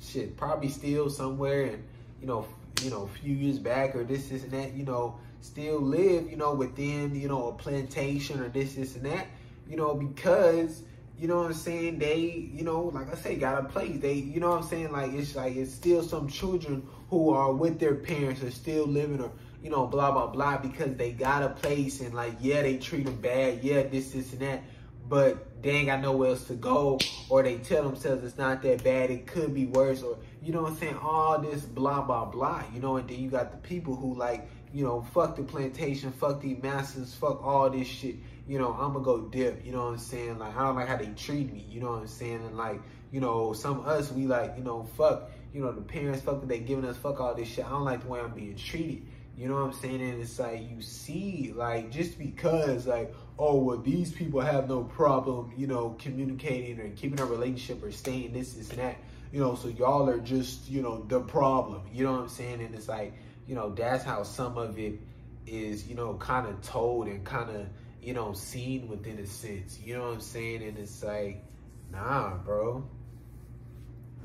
shit, 0.00 0.36
probably 0.36 0.68
still 0.68 1.10
somewhere 1.10 1.64
and, 1.64 1.84
you 2.20 2.26
know, 2.26 2.46
you 2.82 2.90
know, 2.90 3.02
a 3.02 3.08
few 3.08 3.34
years 3.34 3.58
back 3.58 3.94
or 3.94 4.04
this, 4.04 4.28
this 4.28 4.42
and 4.42 4.52
that, 4.52 4.74
you 4.74 4.84
know, 4.84 5.18
still 5.44 5.80
live, 5.80 6.30
you 6.30 6.36
know, 6.36 6.54
within, 6.54 7.14
you 7.14 7.28
know, 7.28 7.48
a 7.48 7.52
plantation 7.52 8.40
or 8.40 8.48
this, 8.48 8.74
this 8.74 8.96
and 8.96 9.04
that, 9.04 9.26
you 9.68 9.76
know, 9.76 9.94
because, 9.94 10.82
you 11.18 11.28
know 11.28 11.36
what 11.36 11.46
I'm 11.46 11.54
saying, 11.54 11.98
they, 11.98 12.50
you 12.52 12.64
know, 12.64 12.84
like 12.84 13.12
I 13.12 13.16
say, 13.16 13.36
got 13.36 13.62
a 13.62 13.68
place. 13.68 14.00
They, 14.00 14.14
you 14.14 14.40
know 14.40 14.50
what 14.50 14.62
I'm 14.62 14.68
saying? 14.68 14.90
Like 14.90 15.12
it's 15.12 15.36
like 15.36 15.54
it's 15.54 15.72
still 15.72 16.02
some 16.02 16.28
children 16.28 16.86
who 17.10 17.30
are 17.30 17.52
with 17.52 17.78
their 17.78 17.94
parents 17.94 18.42
are 18.42 18.50
still 18.50 18.86
living 18.86 19.20
or 19.20 19.30
you 19.62 19.70
know, 19.70 19.86
blah 19.86 20.10
blah 20.12 20.26
blah 20.26 20.58
because 20.58 20.94
they 20.96 21.12
got 21.12 21.42
a 21.42 21.48
place 21.48 22.00
and 22.00 22.14
like 22.14 22.34
yeah, 22.40 22.62
they 22.62 22.78
treat 22.78 23.04
them 23.04 23.20
bad, 23.20 23.62
yeah, 23.62 23.82
this, 23.82 24.12
this 24.12 24.32
and 24.32 24.42
that 24.42 24.62
but 25.08 25.62
they 25.62 25.70
ain't 25.70 25.86
got 25.86 26.00
nowhere 26.00 26.30
else 26.30 26.44
to 26.44 26.54
go, 26.54 26.98
or 27.28 27.42
they 27.42 27.58
tell 27.58 27.82
themselves 27.82 28.24
it's 28.24 28.38
not 28.38 28.62
that 28.62 28.82
bad, 28.82 29.10
it 29.10 29.26
could 29.26 29.54
be 29.54 29.66
worse, 29.66 30.02
or 30.02 30.18
you 30.42 30.52
know 30.52 30.62
what 30.62 30.72
I'm 30.72 30.78
saying, 30.78 30.96
all 30.96 31.38
this 31.38 31.62
blah 31.62 32.02
blah 32.02 32.24
blah, 32.24 32.62
you 32.72 32.80
know, 32.80 32.96
and 32.96 33.08
then 33.08 33.18
you 33.20 33.30
got 33.30 33.50
the 33.50 33.58
people 33.58 33.94
who 33.94 34.14
like, 34.14 34.48
you 34.74 34.82
know, 34.82 35.00
fuck 35.14 35.36
the 35.36 35.42
plantation, 35.44 36.10
fuck 36.10 36.40
the 36.40 36.56
masters, 36.56 37.14
fuck 37.14 37.44
all 37.44 37.70
this 37.70 37.86
shit, 37.86 38.16
you 38.48 38.58
know, 38.58 38.72
I'm 38.72 38.92
gonna 38.92 39.04
go 39.04 39.20
dip, 39.20 39.64
you 39.64 39.70
know 39.70 39.84
what 39.84 39.92
I'm 39.92 39.98
saying? 39.98 40.40
Like 40.40 40.56
I 40.56 40.64
don't 40.64 40.74
like 40.74 40.88
how 40.88 40.96
they 40.96 41.06
treat 41.16 41.52
me, 41.52 41.64
you 41.70 41.80
know 41.80 41.92
what 41.92 42.00
I'm 42.00 42.06
saying? 42.08 42.44
And 42.44 42.56
like, 42.56 42.82
you 43.12 43.20
know, 43.20 43.52
some 43.52 43.78
of 43.78 43.86
us 43.86 44.10
we 44.10 44.26
like, 44.26 44.54
you 44.58 44.64
know, 44.64 44.82
fuck, 44.96 45.30
you 45.52 45.62
know, 45.62 45.70
the 45.70 45.80
parents 45.80 46.22
fuck 46.22 46.40
what 46.40 46.48
they 46.48 46.58
giving 46.58 46.84
us, 46.84 46.96
fuck 46.96 47.20
all 47.20 47.34
this 47.36 47.46
shit. 47.46 47.64
I 47.64 47.68
don't 47.68 47.84
like 47.84 48.02
the 48.02 48.08
way 48.08 48.18
I'm 48.18 48.34
being 48.34 48.56
treated. 48.56 49.06
You 49.36 49.48
know 49.48 49.54
what 49.54 49.62
I'm 49.62 49.72
saying? 49.72 50.00
And 50.00 50.20
it's 50.20 50.40
like 50.40 50.68
you 50.68 50.82
see, 50.82 51.52
like 51.54 51.92
just 51.92 52.18
because 52.18 52.88
like, 52.88 53.14
oh 53.38 53.58
well 53.58 53.78
these 53.78 54.10
people 54.10 54.40
have 54.40 54.68
no 54.68 54.82
problem, 54.82 55.52
you 55.56 55.68
know, 55.68 55.96
communicating 56.00 56.80
or 56.80 56.88
keeping 56.90 57.20
a 57.20 57.24
relationship 57.24 57.80
or 57.82 57.92
staying 57.92 58.32
this, 58.32 58.54
this 58.54 58.70
and 58.70 58.80
that, 58.80 58.96
you 59.32 59.38
know, 59.38 59.54
so 59.54 59.68
y'all 59.68 60.08
are 60.08 60.18
just, 60.18 60.68
you 60.68 60.82
know, 60.82 61.04
the 61.06 61.20
problem. 61.20 61.82
You 61.92 62.02
know 62.04 62.12
what 62.12 62.22
I'm 62.22 62.28
saying? 62.28 62.60
And 62.60 62.74
it's 62.74 62.88
like, 62.88 63.14
you 63.46 63.54
know, 63.54 63.70
that's 63.70 64.04
how 64.04 64.22
some 64.22 64.56
of 64.56 64.78
it 64.78 65.00
is, 65.46 65.86
you 65.86 65.94
know, 65.94 66.14
kind 66.14 66.46
of 66.46 66.60
told 66.62 67.08
and 67.08 67.24
kind 67.24 67.50
of, 67.50 67.66
you 68.02 68.14
know, 68.14 68.32
seen 68.32 68.88
within 68.88 69.18
a 69.18 69.26
sense. 69.26 69.78
You 69.84 69.94
know 69.94 70.02
what 70.02 70.14
I'm 70.14 70.20
saying? 70.20 70.62
And 70.62 70.78
it's 70.78 71.02
like, 71.02 71.44
nah, 71.90 72.36
bro. 72.36 72.84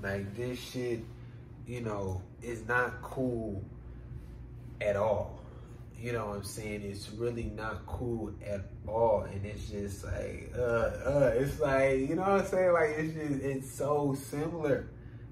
Like 0.02 0.36
this 0.36 0.60
shit, 0.60 1.04
you 1.68 1.82
know, 1.82 2.22
is 2.42 2.66
not 2.68 3.02
cool 3.02 3.64
at 4.80 4.96
all. 4.96 5.40
You 6.02 6.14
know 6.14 6.28
what 6.28 6.38
I'm 6.38 6.44
saying? 6.44 6.84
It's 6.84 7.10
really 7.12 7.52
not 7.56 7.86
cool 7.86 8.32
at 8.46 8.62
all. 8.88 9.24
And 9.24 9.46
it's 9.46 9.70
just 9.70 10.06
like, 10.06 10.54
uh, 10.58 10.62
uh, 10.62 11.32
it's 11.36 11.60
like, 11.60 12.00
you 12.00 12.16
know 12.16 12.22
what 12.22 12.32
I'm 12.32 12.46
saying? 12.46 12.72
Like, 12.72 12.90
it's 12.92 13.14
just, 13.14 13.44
it's 13.44 13.70
so 13.70 14.16
similar. 14.18 14.88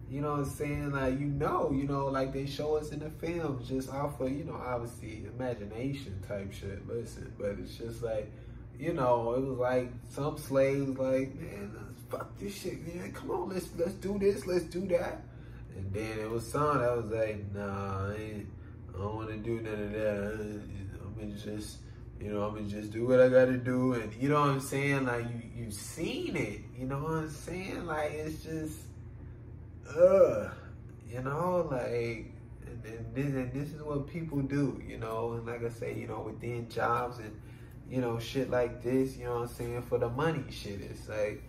You 0.09 0.21
know 0.21 0.31
what 0.31 0.39
I'm 0.39 0.49
saying? 0.49 0.91
Like, 0.91 1.19
you 1.19 1.25
know, 1.25 1.71
you 1.71 1.83
know, 1.83 2.05
like 2.05 2.31
they 2.31 2.45
show 2.45 2.77
us 2.77 2.91
in 2.91 2.99
the 2.99 3.09
films 3.09 3.67
just 3.67 3.89
off 3.89 4.21
of, 4.21 4.31
you 4.31 4.45
know, 4.45 4.55
obviously 4.55 5.25
imagination 5.35 6.21
type 6.27 6.53
shit. 6.53 6.87
Listen, 6.87 7.33
but 7.37 7.57
it's 7.59 7.75
just 7.75 8.01
like, 8.01 8.31
you 8.79 8.93
know, 8.93 9.33
it 9.33 9.41
was 9.41 9.57
like 9.57 9.91
some 10.09 10.37
slaves 10.37 10.97
like, 10.97 11.35
man, 11.35 11.75
fuck 12.09 12.37
this 12.39 12.55
shit, 12.55 12.95
man. 12.95 13.11
Come 13.11 13.31
on, 13.31 13.49
let's 13.49 13.67
let's 13.77 13.95
do 13.95 14.17
this, 14.17 14.47
let's 14.47 14.63
do 14.65 14.87
that. 14.87 15.23
And 15.75 15.93
then 15.93 16.19
it 16.19 16.29
was 16.29 16.49
some 16.49 16.77
that 16.79 16.95
was 16.95 17.07
like, 17.07 17.53
nah, 17.53 18.11
I 18.11 18.45
I 18.93 18.97
don't 18.97 19.15
want 19.15 19.29
to 19.29 19.37
do 19.37 19.61
none 19.61 19.73
of 19.73 19.91
that. 19.91 20.61
I'm 21.03 21.15
gonna 21.19 21.37
just, 21.37 21.79
you 22.19 22.31
know, 22.31 22.43
I'm 22.43 22.55
gonna 22.55 22.67
just 22.67 22.91
do 22.91 23.07
what 23.07 23.19
I 23.19 23.27
gotta 23.27 23.57
do, 23.57 23.93
and 23.93 24.13
you 24.13 24.29
know 24.29 24.39
what 24.39 24.49
I'm 24.51 24.61
saying? 24.61 25.05
Like 25.05 25.25
you, 25.29 25.63
you've 25.63 25.73
seen 25.73 26.37
it. 26.37 26.61
You 26.77 26.85
know 26.85 26.99
what 26.99 27.11
I'm 27.11 27.29
saying? 27.29 27.85
Like 27.85 28.11
it's 28.13 28.43
just, 28.43 28.77
uh, 29.95 30.49
you 31.09 31.21
know, 31.21 31.67
like, 31.71 32.33
and, 32.65 32.85
and 32.85 33.15
this, 33.15 33.25
and 33.25 33.53
this 33.53 33.73
is 33.73 33.81
what 33.81 34.07
people 34.07 34.41
do. 34.41 34.81
You 34.85 34.97
know, 34.97 35.33
and 35.33 35.45
like 35.45 35.63
I 35.63 35.69
say, 35.69 35.95
you 35.95 36.07
know, 36.07 36.21
within 36.21 36.69
jobs 36.69 37.19
and 37.19 37.39
you 37.89 38.01
know 38.01 38.19
shit 38.19 38.49
like 38.49 38.83
this. 38.83 39.17
You 39.17 39.25
know 39.25 39.35
what 39.35 39.49
I'm 39.49 39.55
saying? 39.55 39.81
For 39.83 39.97
the 39.97 40.09
money, 40.09 40.43
shit. 40.49 40.81
It's 40.81 41.07
like, 41.07 41.43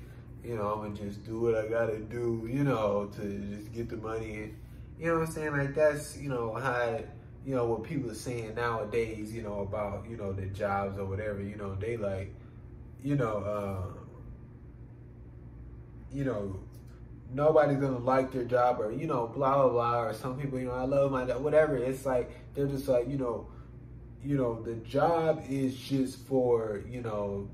you 0.45 0.57
know, 0.57 0.73
I'm 0.73 0.95
gonna 0.95 0.95
just 0.95 1.25
do 1.25 1.41
what 1.41 1.55
I 1.55 1.67
gotta 1.67 1.99
do. 1.99 2.49
You 2.51 2.65
know, 2.65 3.11
to 3.17 3.57
just 3.57 3.73
get 3.73 3.89
the 3.89 3.97
money. 3.97 4.35
And, 4.35 4.57
you 4.99 5.07
know 5.07 5.19
what 5.19 5.29
I'm 5.29 5.33
saying? 5.33 5.57
Like 5.57 5.75
that's, 5.75 6.19
you 6.19 6.29
know, 6.29 6.55
how 6.55 6.99
you 7.49 7.55
know, 7.55 7.65
what 7.65 7.83
people 7.83 8.11
are 8.11 8.15
saying 8.15 8.55
nowadays, 8.57 9.33
you 9.33 9.41
know, 9.41 9.61
about, 9.61 10.05
you 10.07 10.19
know, 10.19 10.35
their 10.35 10.49
jobs 10.49 10.99
or 10.99 11.07
whatever, 11.07 11.41
you 11.41 11.57
know, 11.57 11.75
they 11.75 11.97
like, 11.97 12.35
you 13.03 13.17
know, 13.17 13.39
uh, 13.39 13.99
you 16.13 16.25
know, 16.25 16.61
nobody's 17.33 17.79
gonna 17.79 17.99
like 17.99 18.33
their 18.33 18.45
job 18.45 18.81
or, 18.81 18.93
you 18.93 19.07
know, 19.07 19.27
blah, 19.27 19.55
blah, 19.55 19.69
blah, 19.69 20.03
or 20.03 20.15
some 20.15 20.39
people, 20.39 20.59
you 20.59 20.67
know, 20.67 20.75
I 20.75 20.85
love 20.85 21.13
my 21.13 21.25
job, 21.25 21.43
whatever. 21.43 21.77
It's 21.77 22.07
like, 22.07 22.31
they're 22.55 22.67
just 22.67 22.89
like, 22.89 23.09
you 23.09 23.19
know, 23.19 23.49
you 24.23 24.37
know, 24.37 24.63
the 24.63 24.75
job 24.75 25.45
is 25.49 25.77
just 25.77 26.19
for, 26.27 26.83
you 26.89 27.03
know, 27.03 27.49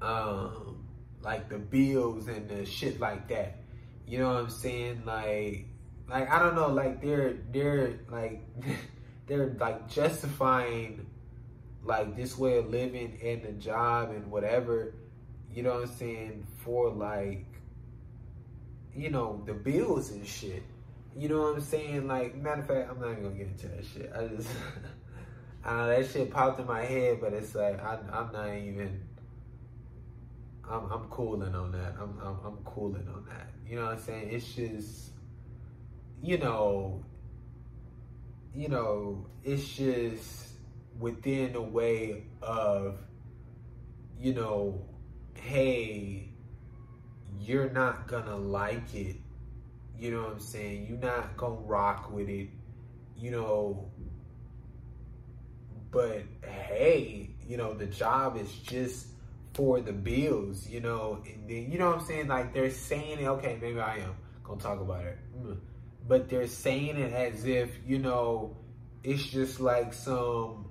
um, 0.00 0.84
like 1.22 1.48
the 1.48 1.58
bills 1.58 2.28
and 2.28 2.48
the 2.48 2.66
shit 2.66 3.00
like 3.00 3.28
that. 3.28 3.58
You 4.06 4.18
know 4.18 4.28
what 4.28 4.44
I'm 4.44 4.50
saying? 4.50 5.02
Like, 5.04 5.66
like 6.08 6.30
I 6.30 6.38
don't 6.38 6.54
know, 6.54 6.68
like 6.68 7.00
they're 7.00 7.34
they're 7.52 8.00
like 8.10 8.42
they're 9.26 9.54
like 9.58 9.88
justifying 9.88 11.06
like 11.84 12.16
this 12.16 12.36
way 12.36 12.58
of 12.58 12.70
living 12.70 13.18
and 13.22 13.42
the 13.42 13.52
job 13.52 14.10
and 14.10 14.30
whatever, 14.30 14.94
you 15.52 15.62
know 15.62 15.74
what 15.74 15.88
I'm 15.88 15.94
saying, 15.94 16.46
for 16.58 16.90
like 16.90 17.46
you 18.94 19.10
know, 19.10 19.42
the 19.46 19.54
bills 19.54 20.10
and 20.10 20.26
shit. 20.26 20.62
You 21.16 21.28
know 21.28 21.42
what 21.42 21.56
I'm 21.56 21.60
saying? 21.60 22.06
Like, 22.06 22.36
matter 22.36 22.62
of 22.62 22.66
fact, 22.66 22.90
I'm 22.90 23.00
not 23.00 23.12
even 23.12 23.24
gonna 23.24 23.34
get 23.36 23.46
into 23.48 23.68
that 23.68 23.84
shit. 23.84 24.12
I 24.16 24.26
just, 24.28 24.48
I 25.64 25.76
know 25.76 25.88
that 25.88 26.10
shit 26.10 26.30
popped 26.30 26.60
in 26.60 26.66
my 26.66 26.82
head, 26.82 27.20
but 27.20 27.32
it's 27.32 27.54
like 27.54 27.82
I, 27.82 27.98
am 28.12 28.32
not 28.32 28.54
even. 28.54 29.00
I'm, 30.68 30.90
I'm 30.90 31.04
cooling 31.10 31.54
on 31.54 31.72
that. 31.72 31.94
I'm, 32.00 32.18
I'm, 32.22 32.38
I'm 32.44 32.56
cooling 32.64 33.06
on 33.08 33.26
that. 33.28 33.50
You 33.68 33.76
know 33.76 33.86
what 33.86 33.94
I'm 33.94 34.00
saying? 34.00 34.28
It's 34.30 34.54
just 34.54 35.12
you 36.22 36.38
know, 36.38 37.04
you 38.54 38.68
know, 38.68 39.26
it's 39.42 39.68
just 39.74 40.50
within 40.98 41.56
a 41.56 41.60
way 41.60 42.24
of, 42.40 42.98
you 44.20 44.32
know, 44.32 44.86
hey, 45.34 46.28
you're 47.44 47.70
not 47.70 48.06
gonna 48.06 48.36
like 48.36 48.94
it. 48.94 49.16
You 49.98 50.12
know 50.12 50.22
what 50.22 50.32
I'm 50.32 50.40
saying? 50.40 50.86
You're 50.88 50.98
not 50.98 51.36
gonna 51.36 51.54
rock 51.54 52.12
with 52.12 52.28
it, 52.28 52.48
you 53.16 53.30
know. 53.30 53.90
But 55.90 56.22
hey, 56.44 57.30
you 57.46 57.56
know, 57.56 57.74
the 57.74 57.86
job 57.86 58.36
is 58.36 58.52
just 58.52 59.06
for 59.54 59.80
the 59.80 59.92
bills, 59.92 60.68
you 60.68 60.80
know. 60.80 61.22
And 61.26 61.48
then, 61.48 61.70
you 61.70 61.78
know 61.78 61.90
what 61.90 62.00
I'm 62.00 62.06
saying? 62.06 62.28
Like 62.28 62.54
they're 62.54 62.70
saying, 62.70 63.26
okay, 63.26 63.58
maybe 63.60 63.80
I 63.80 63.96
am 63.98 64.14
gonna 64.44 64.60
talk 64.60 64.80
about 64.80 65.04
it. 65.04 65.18
But 66.08 66.28
they're 66.28 66.46
saying 66.46 66.96
it 66.96 67.12
as 67.12 67.44
if, 67.44 67.70
you 67.86 67.98
know, 67.98 68.56
it's 69.04 69.24
just 69.24 69.60
like 69.60 69.92
some, 69.92 70.66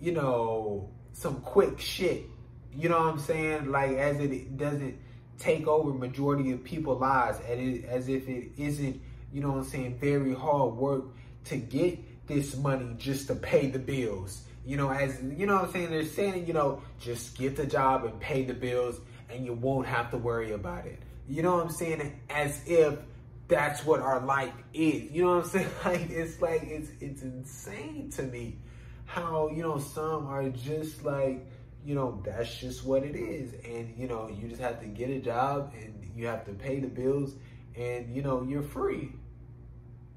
you 0.00 0.12
know, 0.12 0.90
some 1.12 1.40
quick 1.40 1.80
shit. 1.80 2.26
You 2.74 2.88
know 2.88 2.98
what 2.98 3.14
I'm 3.14 3.18
saying? 3.18 3.70
Like 3.70 3.92
as 3.92 4.18
it 4.18 4.56
doesn't 4.56 4.98
take 5.42 5.66
over 5.66 5.92
majority 5.92 6.52
of 6.52 6.62
people's 6.62 7.00
lives, 7.00 7.40
as 7.40 8.08
if 8.08 8.28
it 8.28 8.52
isn't, 8.56 9.00
you 9.32 9.40
know 9.40 9.52
what 9.52 9.58
I'm 9.58 9.64
saying, 9.64 9.98
very 9.98 10.34
hard 10.34 10.74
work 10.74 11.04
to 11.46 11.56
get 11.56 12.26
this 12.28 12.56
money 12.56 12.94
just 12.96 13.26
to 13.26 13.34
pay 13.34 13.68
the 13.68 13.78
bills. 13.78 14.42
You 14.64 14.76
know, 14.76 14.90
as 14.90 15.20
you 15.22 15.46
know 15.46 15.56
what 15.56 15.64
I'm 15.64 15.72
saying, 15.72 15.90
they're 15.90 16.04
saying, 16.04 16.46
you 16.46 16.52
know, 16.52 16.80
just 17.00 17.36
get 17.36 17.56
the 17.56 17.66
job 17.66 18.04
and 18.04 18.18
pay 18.20 18.44
the 18.44 18.54
bills 18.54 19.00
and 19.28 19.44
you 19.44 19.54
won't 19.54 19.88
have 19.88 20.10
to 20.12 20.18
worry 20.18 20.52
about 20.52 20.86
it. 20.86 21.00
You 21.28 21.42
know 21.42 21.56
what 21.56 21.66
I'm 21.66 21.72
saying? 21.72 22.20
As 22.30 22.60
if 22.66 22.98
that's 23.48 23.84
what 23.84 24.00
our 24.00 24.20
life 24.20 24.52
is. 24.72 25.10
You 25.10 25.24
know 25.24 25.36
what 25.38 25.44
I'm 25.44 25.50
saying? 25.50 25.68
Like 25.84 26.10
it's 26.10 26.40
like 26.40 26.62
it's 26.62 26.90
it's 27.00 27.22
insane 27.22 28.10
to 28.16 28.22
me 28.22 28.58
how, 29.06 29.50
you 29.52 29.62
know, 29.62 29.78
some 29.78 30.26
are 30.26 30.48
just 30.48 31.04
like, 31.04 31.44
you 31.84 31.94
know, 31.94 32.22
that's 32.24 32.56
just 32.58 32.84
what 32.84 33.02
it 33.02 33.16
is. 33.16 33.54
And, 33.64 33.94
you 33.96 34.06
know, 34.06 34.28
you 34.28 34.48
just 34.48 34.60
have 34.60 34.80
to 34.80 34.86
get 34.86 35.10
a 35.10 35.18
job 35.18 35.72
and 35.80 36.10
you 36.14 36.26
have 36.26 36.44
to 36.46 36.52
pay 36.52 36.80
the 36.80 36.88
bills 36.88 37.34
and, 37.76 38.14
you 38.14 38.22
know, 38.22 38.42
you're 38.42 38.62
free. 38.62 39.12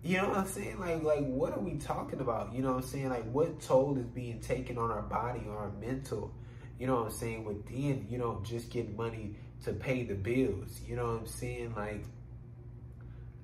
You 0.03 0.17
know 0.17 0.29
what 0.29 0.37
I'm 0.37 0.47
saying? 0.47 0.79
Like, 0.79 1.01
like, 1.01 1.25
what 1.25 1.53
are 1.53 1.59
we 1.59 1.77
talking 1.77 2.19
about? 2.19 2.53
You 2.53 2.61
know 2.61 2.73
what 2.73 2.83
I'm 2.83 2.89
saying? 2.89 3.09
Like, 3.09 3.29
what 3.31 3.59
toll 3.59 3.97
is 3.97 4.05
being 4.05 4.39
taken 4.39 4.77
on 4.77 4.91
our 4.91 5.01
body 5.01 5.41
or 5.47 5.57
our 5.57 5.71
mental? 5.81 6.31
You 6.77 6.85
know 6.85 6.97
what 6.97 7.05
I'm 7.05 7.11
saying? 7.11 7.43
Within, 7.43 8.05
you 8.07 8.19
know, 8.19 8.39
just 8.43 8.69
get 8.69 8.95
money 8.95 9.35
to 9.63 9.73
pay 9.73 10.03
the 10.03 10.13
bills. 10.13 10.79
You 10.85 10.95
know 10.95 11.07
what 11.07 11.21
I'm 11.21 11.25
saying? 11.25 11.73
Like, 11.75 12.05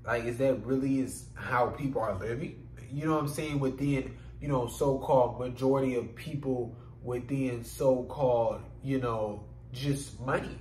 like, 0.05 0.25
is 0.25 0.37
that 0.37 0.63
really 0.65 0.99
is 0.99 1.25
how 1.33 1.67
people 1.67 2.01
are 2.01 2.13
living? 2.19 2.67
You 2.91 3.05
know 3.07 3.13
what 3.13 3.23
I'm 3.23 3.29
saying? 3.29 3.59
Within, 3.59 4.15
you 4.39 4.47
know, 4.47 4.67
so-called 4.67 5.39
majority 5.39 5.95
of 5.95 6.13
people 6.15 6.75
within 7.03 7.63
so-called, 7.63 8.61
you 8.83 8.99
know, 8.99 9.43
just 9.73 10.19
money. 10.21 10.57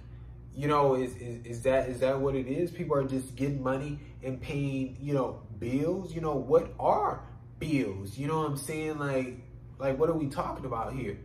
You 0.54 0.68
know, 0.68 0.94
is, 0.94 1.14
is 1.16 1.46
is 1.46 1.62
that 1.62 1.88
is 1.88 2.00
that 2.00 2.20
what 2.20 2.34
it 2.34 2.46
is? 2.46 2.70
People 2.70 2.96
are 2.96 3.04
just 3.04 3.36
getting 3.36 3.62
money 3.62 3.98
and 4.22 4.40
paying, 4.40 4.96
you 5.00 5.14
know, 5.14 5.42
bills. 5.58 6.14
You 6.14 6.20
know, 6.20 6.34
what 6.34 6.74
are 6.78 7.22
bills? 7.58 8.18
You 8.18 8.26
know 8.26 8.38
what 8.38 8.50
I'm 8.50 8.56
saying? 8.56 8.98
Like, 8.98 9.38
like 9.78 9.98
what 9.98 10.10
are 10.10 10.14
we 10.14 10.26
talking 10.26 10.64
about 10.64 10.92
here? 10.92 11.18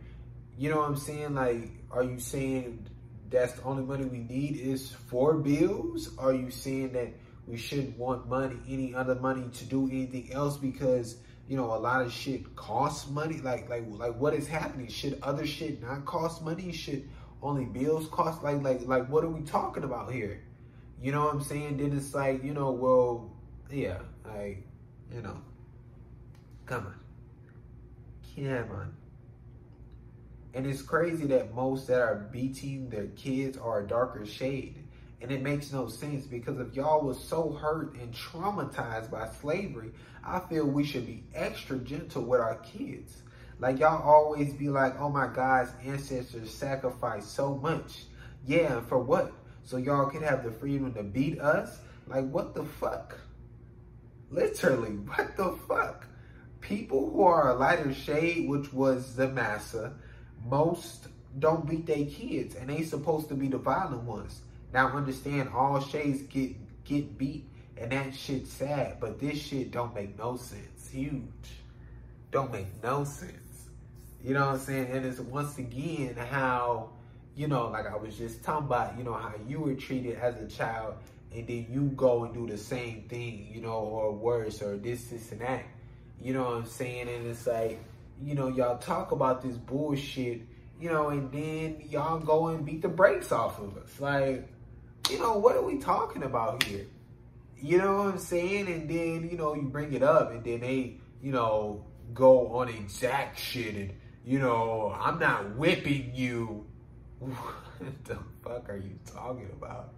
You 0.56 0.70
know 0.70 0.78
what 0.78 0.88
I'm 0.88 0.96
saying? 0.96 1.34
Like, 1.34 1.70
are 1.90 2.04
you 2.04 2.18
saying 2.18 2.86
that's 3.28 3.54
the 3.54 3.64
only 3.64 3.82
money 3.82 4.04
we 4.04 4.18
need 4.18 4.56
is 4.56 4.90
for 5.08 5.34
bills? 5.34 6.10
Are 6.18 6.32
you 6.32 6.50
saying 6.50 6.92
that 6.92 7.12
we 7.46 7.56
shouldn't 7.56 7.96
want 7.98 8.28
money, 8.28 8.56
any 8.68 8.94
other 8.94 9.14
money 9.14 9.48
to 9.54 9.64
do 9.64 9.86
anything 9.88 10.32
else 10.32 10.56
because 10.56 11.16
you 11.48 11.56
know, 11.56 11.74
a 11.74 11.78
lot 11.78 12.02
of 12.02 12.12
shit 12.12 12.56
costs 12.56 13.08
money. 13.10 13.38
Like, 13.38 13.68
like, 13.68 13.84
like, 13.88 14.16
what 14.16 14.34
is 14.34 14.48
happening? 14.48 14.88
Should 14.88 15.18
other 15.22 15.46
shit 15.46 15.80
not 15.82 16.04
cost 16.04 16.42
money? 16.42 16.72
Should 16.72 17.08
only 17.42 17.64
bills 17.64 18.08
cost? 18.08 18.42
Like, 18.42 18.62
like, 18.62 18.86
like, 18.86 19.08
what 19.08 19.24
are 19.24 19.28
we 19.28 19.42
talking 19.42 19.84
about 19.84 20.12
here? 20.12 20.42
You 21.00 21.12
know 21.12 21.24
what 21.24 21.34
I'm 21.34 21.42
saying? 21.42 21.76
Then 21.76 21.96
it's 21.96 22.14
like, 22.14 22.42
you 22.42 22.54
know, 22.54 22.72
well, 22.72 23.30
yeah, 23.70 23.98
like, 24.24 24.66
you 25.14 25.22
know, 25.22 25.38
come 26.64 26.86
on, 26.86 26.94
come 28.34 28.70
on. 28.70 28.96
And 30.54 30.66
it's 30.66 30.80
crazy 30.80 31.26
that 31.26 31.54
most 31.54 31.86
that 31.88 32.00
are 32.00 32.28
beating 32.32 32.88
their 32.88 33.08
kids 33.08 33.58
are 33.58 33.80
a 33.80 33.86
darker 33.86 34.24
shade. 34.24 34.82
And 35.20 35.30
it 35.30 35.42
makes 35.42 35.72
no 35.72 35.88
sense 35.88 36.26
because 36.26 36.58
if 36.60 36.74
y'all 36.74 37.04
was 37.04 37.18
so 37.18 37.50
hurt 37.50 37.94
and 37.96 38.12
traumatized 38.12 39.10
by 39.10 39.28
slavery, 39.40 39.92
I 40.22 40.40
feel 40.40 40.66
we 40.66 40.84
should 40.84 41.06
be 41.06 41.24
extra 41.34 41.78
gentle 41.78 42.22
with 42.22 42.40
our 42.40 42.56
kids. 42.56 43.22
Like 43.58 43.78
y'all 43.78 44.02
always 44.02 44.52
be 44.52 44.68
like, 44.68 45.00
oh 45.00 45.08
my 45.08 45.28
God's 45.28 45.70
ancestors 45.82 46.52
sacrificed 46.52 47.34
so 47.34 47.54
much. 47.56 48.04
Yeah, 48.44 48.80
for 48.80 48.98
what? 48.98 49.32
So 49.64 49.78
y'all 49.78 50.10
can 50.10 50.22
have 50.22 50.44
the 50.44 50.50
freedom 50.50 50.92
to 50.94 51.02
beat 51.02 51.40
us? 51.40 51.78
Like 52.06 52.28
what 52.28 52.54
the 52.54 52.64
fuck? 52.64 53.18
Literally, 54.30 54.90
what 55.14 55.36
the 55.36 55.52
fuck? 55.66 56.06
People 56.60 57.10
who 57.10 57.22
are 57.22 57.50
a 57.50 57.54
lighter 57.54 57.94
shade, 57.94 58.48
which 58.48 58.72
was 58.72 59.16
the 59.16 59.28
massa, 59.28 59.94
most 60.44 61.08
don't 61.38 61.68
beat 61.68 61.86
their 61.86 62.04
kids 62.06 62.54
and 62.54 62.70
they 62.70 62.82
supposed 62.82 63.28
to 63.28 63.34
be 63.34 63.48
the 63.48 63.58
violent 63.58 64.02
ones. 64.02 64.42
Now 64.76 64.88
understand 64.88 65.48
all 65.54 65.80
shades 65.80 66.20
get 66.24 66.54
get 66.84 67.16
beat 67.16 67.48
and 67.78 67.90
that 67.92 68.14
shit's 68.14 68.52
sad, 68.52 68.98
but 69.00 69.18
this 69.18 69.38
shit 69.38 69.70
don't 69.70 69.94
make 69.94 70.18
no 70.18 70.36
sense. 70.36 70.90
Huge. 70.92 71.22
Don't 72.30 72.52
make 72.52 72.66
no 72.82 73.04
sense. 73.04 73.70
You 74.22 74.34
know 74.34 74.44
what 74.44 74.56
I'm 74.56 74.60
saying? 74.60 74.88
And 74.90 75.06
it's 75.06 75.18
once 75.18 75.56
again 75.56 76.14
how, 76.16 76.90
you 77.34 77.48
know, 77.48 77.68
like 77.68 77.86
I 77.86 77.96
was 77.96 78.18
just 78.18 78.44
talking 78.44 78.66
about, 78.66 78.98
you 78.98 79.04
know, 79.04 79.14
how 79.14 79.32
you 79.48 79.60
were 79.60 79.72
treated 79.76 80.18
as 80.18 80.36
a 80.42 80.46
child 80.46 80.96
and 81.34 81.46
then 81.46 81.66
you 81.70 81.84
go 81.96 82.24
and 82.24 82.34
do 82.34 82.46
the 82.46 82.58
same 82.58 83.06
thing, 83.08 83.48
you 83.50 83.62
know, 83.62 83.78
or 83.78 84.12
worse, 84.12 84.60
or 84.60 84.76
this, 84.76 85.06
this, 85.06 85.32
and 85.32 85.40
that. 85.40 85.64
You 86.20 86.34
know 86.34 86.44
what 86.44 86.54
I'm 86.54 86.66
saying? 86.66 87.08
And 87.08 87.26
it's 87.26 87.46
like, 87.46 87.82
you 88.22 88.34
know, 88.34 88.48
y'all 88.48 88.76
talk 88.76 89.12
about 89.12 89.40
this 89.40 89.56
bullshit, 89.56 90.42
you 90.78 90.90
know, 90.90 91.08
and 91.08 91.32
then 91.32 91.82
y'all 91.88 92.18
go 92.18 92.48
and 92.48 92.62
beat 92.62 92.82
the 92.82 92.88
brakes 92.88 93.32
off 93.32 93.58
of 93.58 93.78
us. 93.78 93.98
Like, 93.98 94.46
you 95.10 95.18
know, 95.18 95.36
what 95.38 95.56
are 95.56 95.62
we 95.62 95.78
talking 95.78 96.22
about 96.22 96.62
here? 96.64 96.86
You 97.58 97.78
know 97.78 97.96
what 97.96 98.14
I'm 98.14 98.18
saying? 98.18 98.68
And 98.68 98.88
then, 98.88 99.28
you 99.30 99.36
know, 99.36 99.54
you 99.54 99.62
bring 99.62 99.92
it 99.92 100.02
up 100.02 100.30
and 100.30 100.44
then 100.44 100.60
they, 100.60 100.98
you 101.22 101.32
know, 101.32 101.84
go 102.12 102.48
on 102.48 102.68
exact 102.68 103.38
shit 103.38 103.74
and, 103.74 103.92
you 104.24 104.38
know, 104.38 104.96
I'm 104.98 105.18
not 105.18 105.56
whipping 105.56 106.12
you. 106.14 106.66
what 107.18 108.04
the 108.04 108.18
fuck 108.42 108.68
are 108.68 108.76
you 108.76 108.98
talking 109.06 109.50
about? 109.52 109.94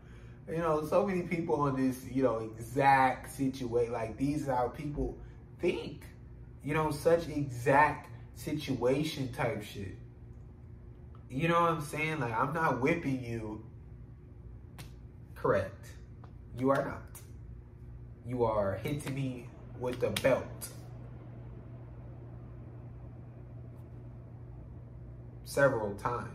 You 0.49 0.59
know, 0.59 0.85
so 0.87 1.07
many 1.07 1.23
people 1.23 1.57
on 1.57 1.77
this, 1.77 2.05
you 2.11 2.23
know, 2.23 2.39
exact 2.39 3.35
situation. 3.35 3.93
Like, 3.93 4.17
these 4.17 4.49
are 4.49 4.55
how 4.55 4.69
people 4.69 5.19
think. 5.61 6.05
You 6.63 6.75
know, 6.75 6.91
such 6.91 7.29
exact 7.29 8.09
situation 8.35 9.33
type 9.33 9.63
shit. 9.63 9.97
You 11.31 11.49
know 11.49 11.61
what 11.61 11.73
I'm 11.73 11.83
saying? 11.83 12.21
Like, 12.21 12.33
I'm 12.33 12.55
not 12.55 12.81
whipping 12.81 13.23
you. 13.23 13.65
Correct. 15.41 15.87
You 16.59 16.71
are 16.71 16.85
not 16.85 17.09
you 18.29 18.45
are 18.45 18.75
hitting 18.83 19.15
me 19.15 19.47
with 19.81 20.01
the 20.01 20.11
belt. 20.11 20.69
Several 25.45 25.95
times. 25.95 26.29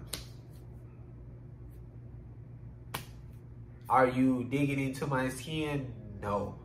Are 3.88 4.08
you 4.08 4.46
digging 4.46 4.80
into 4.80 5.06
my 5.06 5.30
skin? 5.30 5.94
No. 6.20 6.56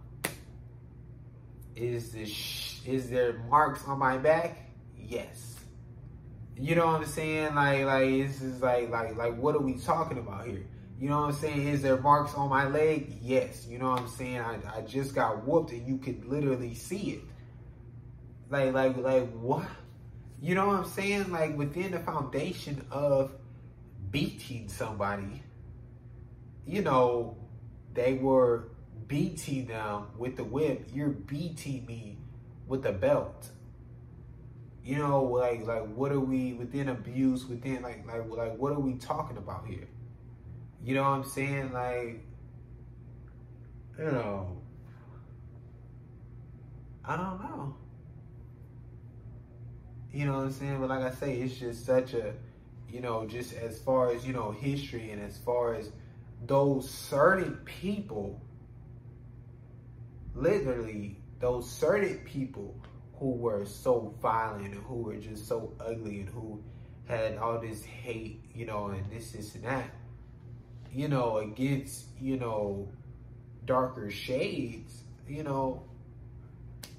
Is 1.77 2.13
this 2.13 2.81
is 2.87 3.11
there 3.11 3.35
marks 3.51 3.85
on 3.87 3.99
my 3.99 4.17
back? 4.17 4.71
Yes. 4.97 5.57
You 6.57 6.75
know 6.75 6.87
what 6.87 7.03
I'm 7.03 7.05
saying? 7.05 7.55
Like 7.55 7.85
like 7.85 8.09
this 8.09 8.41
is 8.41 8.63
like 8.63 8.89
like 8.89 9.15
like 9.15 9.37
what 9.37 9.55
are 9.55 9.61
we 9.61 9.75
talking 9.75 10.17
about 10.17 10.47
here? 10.47 10.65
You 10.99 11.09
know 11.09 11.21
what 11.21 11.27
I'm 11.29 11.33
saying? 11.35 11.69
Is 11.69 11.83
there 11.83 11.97
marks 11.97 12.35
on 12.35 12.49
my 12.49 12.67
leg? 12.67 13.19
Yes. 13.23 13.67
You 13.69 13.79
know 13.79 13.91
what 13.91 14.01
I'm 14.01 14.09
saying? 14.09 14.41
I, 14.41 14.59
I 14.77 14.81
just 14.81 15.15
got 15.15 15.47
whooped 15.47 15.71
and 15.71 15.87
you 15.87 15.99
could 15.99 16.25
literally 16.25 16.75
see 16.75 17.13
it. 17.13 17.21
Like, 18.51 18.73
like, 18.73 18.97
like 18.97 19.31
what? 19.35 19.69
You 20.41 20.57
know 20.57 20.67
what 20.67 20.77
I'm 20.77 20.89
saying? 20.89 21.31
Like 21.31 21.57
within 21.57 21.93
the 21.93 22.01
foundation 22.01 22.85
of 22.91 23.33
beating 24.11 24.69
somebody, 24.69 25.43
you 26.67 26.83
know, 26.83 27.37
they 27.95 28.15
were 28.15 28.69
beating 29.07 29.67
them 29.67 30.07
with 30.17 30.37
the 30.37 30.45
whip. 30.45 30.89
You're 30.93 31.09
beating 31.09 31.87
me 31.87 32.19
with 32.67 32.83
the 32.83 32.93
belt. 32.93 33.49
You 34.85 34.99
know, 34.99 35.23
like, 35.25 35.65
like 35.65 35.87
what 35.95 36.11
are 36.11 36.21
we 36.21 36.55
within 36.55 36.89
abuse? 36.89 37.47
Within 37.47 37.83
like, 37.83 38.05
like, 38.07 38.29
like 38.29 38.57
what 38.57 38.73
are 38.73 38.81
we 38.81 38.95
talking 38.95 39.37
about 39.37 39.67
here? 39.67 39.87
You 40.83 40.95
know 40.95 41.03
what 41.03 41.11
I'm 41.11 41.25
saying? 41.25 41.73
Like, 41.73 42.25
you 43.99 44.05
know, 44.05 44.57
I 47.05 47.17
don't 47.17 47.41
know. 47.43 47.75
You 50.13 50.27
know 50.27 50.35
what 50.35 50.45
I'm 50.45 50.53
saying? 50.53 50.81
But 50.81 50.89
like 50.89 51.03
I 51.03 51.11
say, 51.11 51.35
it's 51.35 51.57
just 51.57 51.85
such 51.85 52.15
a, 52.15 52.33
you 52.91 53.01
know, 53.01 53.27
just 53.27 53.53
as 53.55 53.79
far 53.79 54.11
as, 54.11 54.27
you 54.27 54.33
know, 54.33 54.53
history 54.53 55.11
and 55.11 55.23
as 55.23 55.37
far 55.39 55.75
as 55.75 55.91
those 56.47 56.89
certain 56.89 57.57
people, 57.65 58.41
literally, 60.35 61.21
those 61.41 61.71
certain 61.71 62.19
people 62.19 62.75
who 63.19 63.33
were 63.33 63.67
so 63.67 64.15
violent 64.23 64.75
and 64.75 64.83
who 64.85 65.03
were 65.03 65.17
just 65.17 65.47
so 65.47 65.73
ugly 65.81 66.21
and 66.21 66.29
who 66.29 66.63
had 67.07 67.37
all 67.37 67.59
this 67.59 67.85
hate, 67.85 68.45
you 68.55 68.65
know, 68.65 68.87
and 68.87 69.11
this, 69.11 69.33
this, 69.33 69.55
and 69.55 69.65
that 69.65 69.91
you 70.99 71.07
know, 71.07 71.37
against, 71.37 72.07
you 72.21 72.37
know, 72.37 72.89
darker 73.65 74.11
shades, 74.11 75.05
you 75.29 75.45
know, 75.45 75.85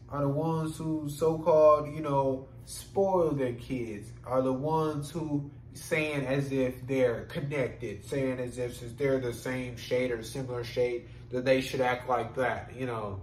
are 0.07 0.21
the 0.21 0.29
ones 0.29 0.77
who 0.77 1.09
so-called, 1.09 1.93
you 1.93 1.99
know, 1.99 2.47
spoil 2.63 3.31
their 3.31 3.55
kids, 3.55 4.09
are 4.25 4.41
the 4.41 4.53
ones 4.53 5.11
who 5.11 5.51
saying 5.73 6.25
as 6.25 6.49
if 6.53 6.87
they're 6.87 7.25
connected, 7.25 8.05
saying 8.05 8.39
as 8.39 8.57
if 8.57 8.77
since 8.77 8.93
they're 8.93 9.19
the 9.19 9.33
same 9.33 9.75
shade 9.75 10.11
or 10.11 10.23
similar 10.23 10.63
shade, 10.63 11.09
that 11.31 11.43
they 11.43 11.59
should 11.59 11.81
act 11.81 12.07
like 12.07 12.33
that, 12.35 12.71
you 12.73 12.85
know, 12.85 13.19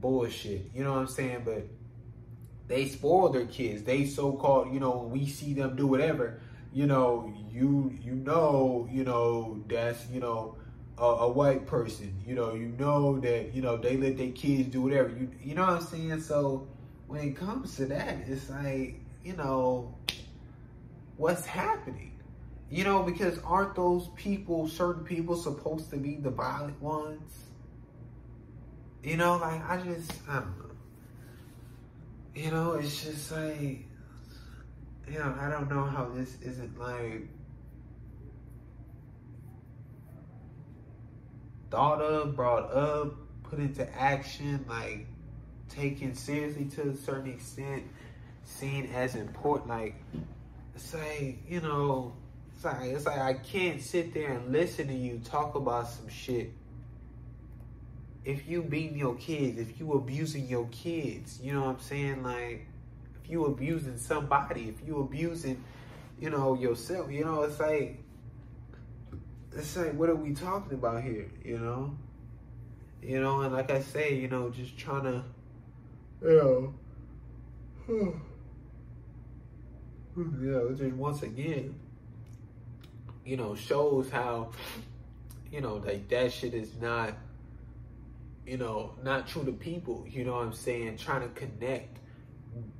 bullshit. 0.00 0.72
You 0.74 0.82
know 0.82 0.94
what 0.94 1.02
I'm 1.02 1.06
saying? 1.06 1.42
But 1.44 1.68
they 2.66 2.88
spoil 2.88 3.28
their 3.28 3.46
kids. 3.46 3.84
They 3.84 4.06
so-called, 4.06 4.74
you 4.74 4.80
know, 4.80 5.08
we 5.08 5.28
see 5.28 5.54
them 5.54 5.76
do 5.76 5.86
whatever, 5.86 6.40
you 6.74 6.86
know, 6.86 7.32
you 7.52 7.96
you 8.02 8.16
know, 8.16 8.88
you 8.90 9.04
know, 9.04 9.62
that's, 9.68 10.06
you 10.10 10.18
know, 10.18 10.56
a, 10.98 11.04
a, 11.04 11.28
white 11.30 11.66
person. 11.66 12.20
You 12.26 12.34
know, 12.34 12.54
you 12.54 12.74
know 12.76 13.20
that, 13.20 13.54
you 13.54 13.62
know, 13.62 13.76
they 13.76 13.96
let 13.96 14.18
their 14.18 14.32
kids 14.32 14.70
do 14.70 14.82
whatever. 14.82 15.08
You 15.08 15.30
you 15.42 15.54
know 15.54 15.62
what 15.62 15.70
I'm 15.70 15.82
saying? 15.82 16.20
So 16.20 16.66
when 17.06 17.28
it 17.28 17.36
comes 17.36 17.76
to 17.76 17.86
that, 17.86 18.16
it's 18.26 18.50
like, 18.50 19.00
you 19.24 19.36
know, 19.36 19.94
what's 21.16 21.46
happening? 21.46 22.20
You 22.70 22.82
know, 22.82 23.04
because 23.04 23.38
aren't 23.44 23.76
those 23.76 24.08
people, 24.16 24.66
certain 24.66 25.04
people, 25.04 25.36
supposed 25.36 25.90
to 25.90 25.96
be 25.96 26.16
the 26.16 26.30
violent 26.30 26.82
ones? 26.82 27.32
You 29.04 29.16
know, 29.16 29.36
like 29.36 29.62
I 29.70 29.76
just 29.76 30.12
I 30.28 30.40
don't 30.40 30.58
know. 30.58 30.64
You 32.34 32.50
know, 32.50 32.72
it's 32.72 33.04
just 33.04 33.30
like 33.30 33.86
you 35.10 35.18
know, 35.18 35.34
I 35.40 35.50
don't 35.50 35.68
know 35.68 35.84
how 35.84 36.06
this 36.14 36.36
isn't 36.42 36.78
like 36.78 37.28
thought 41.70 42.00
of, 42.00 42.36
brought 42.36 42.72
up, 42.72 43.14
put 43.42 43.58
into 43.58 43.92
action, 43.98 44.64
like 44.68 45.06
taken 45.68 46.14
seriously 46.14 46.66
to 46.66 46.90
a 46.90 46.96
certain 46.96 47.30
extent, 47.30 47.84
seen 48.44 48.86
as 48.94 49.14
important. 49.14 49.68
Like, 49.68 49.96
it's 50.74 50.94
like, 50.94 51.38
you 51.48 51.60
know, 51.60 52.14
it's 52.54 52.64
like, 52.64 52.82
it's 52.82 53.06
like 53.06 53.18
I 53.18 53.34
can't 53.34 53.80
sit 53.80 54.14
there 54.14 54.32
and 54.32 54.52
listen 54.52 54.88
to 54.88 54.94
you 54.94 55.20
talk 55.24 55.54
about 55.54 55.88
some 55.88 56.08
shit. 56.08 56.52
If 58.24 58.48
you 58.48 58.62
beating 58.62 58.96
your 58.96 59.16
kids, 59.16 59.58
if 59.58 59.78
you 59.78 59.92
abusing 59.92 60.46
your 60.46 60.66
kids, 60.68 61.40
you 61.42 61.52
know 61.52 61.62
what 61.62 61.76
I'm 61.76 61.80
saying? 61.80 62.22
Like, 62.22 62.66
if 63.24 63.30
you 63.30 63.46
abusing 63.46 63.96
somebody, 63.96 64.68
if 64.68 64.86
you 64.86 65.00
abusing, 65.00 65.62
you 66.20 66.30
know, 66.30 66.54
yourself, 66.54 67.10
you 67.10 67.24
know, 67.24 67.42
it's 67.42 67.58
like, 67.58 67.98
it's 69.56 69.76
like, 69.76 69.94
what 69.94 70.10
are 70.10 70.14
we 70.14 70.34
talking 70.34 70.74
about 70.74 71.02
here, 71.02 71.30
you 71.42 71.58
know? 71.58 71.96
You 73.02 73.20
know, 73.20 73.40
and 73.40 73.52
like 73.52 73.70
I 73.70 73.80
say, 73.80 74.14
you 74.14 74.28
know, 74.28 74.50
just 74.50 74.76
trying 74.76 75.04
to, 75.04 75.24
you 76.22 76.36
know, 76.36 76.74
hmm, 77.86 78.10
you 80.16 80.50
know, 80.50 80.74
just 80.74 80.94
once 80.94 81.22
again, 81.22 81.74
you 83.24 83.36
know, 83.36 83.54
shows 83.54 84.10
how, 84.10 84.50
you 85.50 85.60
know, 85.60 85.76
like 85.76 86.08
that 86.08 86.32
shit 86.32 86.52
is 86.54 86.76
not, 86.80 87.14
you 88.46 88.58
know, 88.58 88.94
not 89.02 89.26
true 89.26 89.44
to 89.44 89.52
people. 89.52 90.06
You 90.08 90.24
know 90.24 90.34
what 90.34 90.46
I'm 90.46 90.52
saying? 90.52 90.98
Trying 90.98 91.22
to 91.22 91.28
connect 91.28 91.98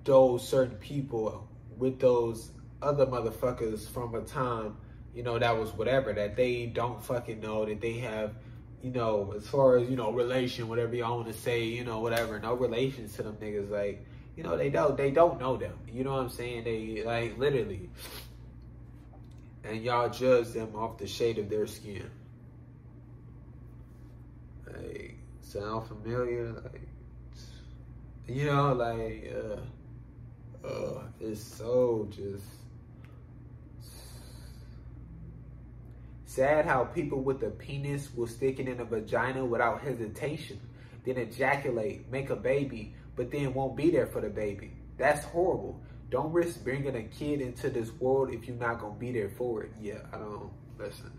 those 0.05 0.47
certain 0.47 0.77
people 0.77 1.49
with 1.77 1.99
those 1.99 2.51
other 2.83 3.07
motherfuckers 3.07 3.89
from 3.89 4.15
a 4.15 4.23
time, 4.23 4.77
you 5.15 5.23
know, 5.23 5.39
that 5.39 5.57
was 5.57 5.73
whatever, 5.73 6.13
that 6.13 6.37
they 6.37 6.67
don't 6.67 7.03
fucking 7.03 7.41
know, 7.41 7.65
that 7.65 7.81
they 7.81 7.95
have, 7.95 8.35
you 8.83 8.91
know, 8.91 9.33
as 9.37 9.47
far 9.47 9.79
as, 9.79 9.89
you 9.89 9.97
know, 9.97 10.13
relation, 10.13 10.69
whatever 10.69 10.95
y'all 10.95 11.17
want 11.17 11.29
to 11.29 11.33
say, 11.33 11.65
you 11.65 11.85
know, 11.85 12.01
whatever, 12.01 12.39
no 12.39 12.55
relations 12.55 13.15
to 13.15 13.23
them 13.23 13.37
niggas, 13.37 13.71
like, 13.71 14.05
you 14.37 14.43
know, 14.43 14.57
they 14.57 14.69
don't, 14.71 14.97
they 14.97 15.11
don't 15.11 15.41
know 15.41 15.57
them. 15.57 15.79
You 15.91 16.05
know 16.05 16.13
what 16.13 16.23
I'm 16.23 16.31
saying? 16.31 16.65
They, 16.65 17.03
like, 17.05 17.39
literally 17.39 17.89
and 19.65 19.83
y'all 19.83 20.11
judge 20.11 20.49
them 20.49 20.75
off 20.77 20.99
the 20.99 21.07
shade 21.07 21.39
of 21.39 21.49
their 21.49 21.67
skin. 21.67 22.11
Like, 24.67 25.17
sound 25.41 25.89
familiar? 25.89 26.53
Like, 26.53 26.84
you 28.27 28.47
know, 28.47 28.73
like, 28.73 29.33
uh, 29.35 30.67
uh, 30.67 31.03
it's 31.21 31.43
so 31.43 32.09
just 32.11 32.45
sad 36.25 36.65
how 36.65 36.85
people 36.85 37.21
with 37.21 37.43
a 37.43 37.51
penis 37.51 38.09
will 38.15 38.27
stick 38.27 38.59
it 38.59 38.67
in 38.67 38.81
a 38.81 38.85
vagina 38.85 39.45
without 39.45 39.81
hesitation, 39.81 40.59
then 41.05 41.17
ejaculate, 41.17 42.11
make 42.11 42.31
a 42.31 42.37
baby, 42.37 42.95
but 43.15 43.31
then 43.31 43.55
won't 43.55 43.77
be 43.77 43.91
there 43.91 44.07
for 44.07 44.21
the 44.21 44.29
baby. 44.29 44.73
That's 44.97 45.25
horrible. 45.27 45.81
Don't 46.11 46.33
risk 46.33 46.65
bringing 46.65 46.97
a 46.97 47.03
kid 47.03 47.41
into 47.41 47.71
this 47.71 47.93
world 47.93 48.33
if 48.33 48.47
you're 48.47 48.57
not 48.57 48.81
gonna 48.81 48.95
be 48.95 49.13
there 49.13 49.29
for 49.29 49.63
it. 49.63 49.73
Yeah, 49.81 50.01
I 50.13 50.19
don't 50.19 50.51
listen. 50.79 51.13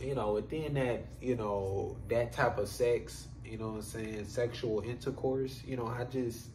You 0.00 0.14
know, 0.14 0.34
within 0.34 0.74
that, 0.74 1.04
you 1.20 1.36
know, 1.36 1.96
that 2.08 2.32
type 2.32 2.58
of 2.58 2.68
sex, 2.68 3.28
you 3.44 3.58
know 3.58 3.68
what 3.68 3.74
I'm 3.76 3.82
saying, 3.82 4.26
sexual 4.26 4.80
intercourse, 4.80 5.62
you 5.66 5.76
know, 5.76 5.86
I 5.86 6.04
just 6.04 6.48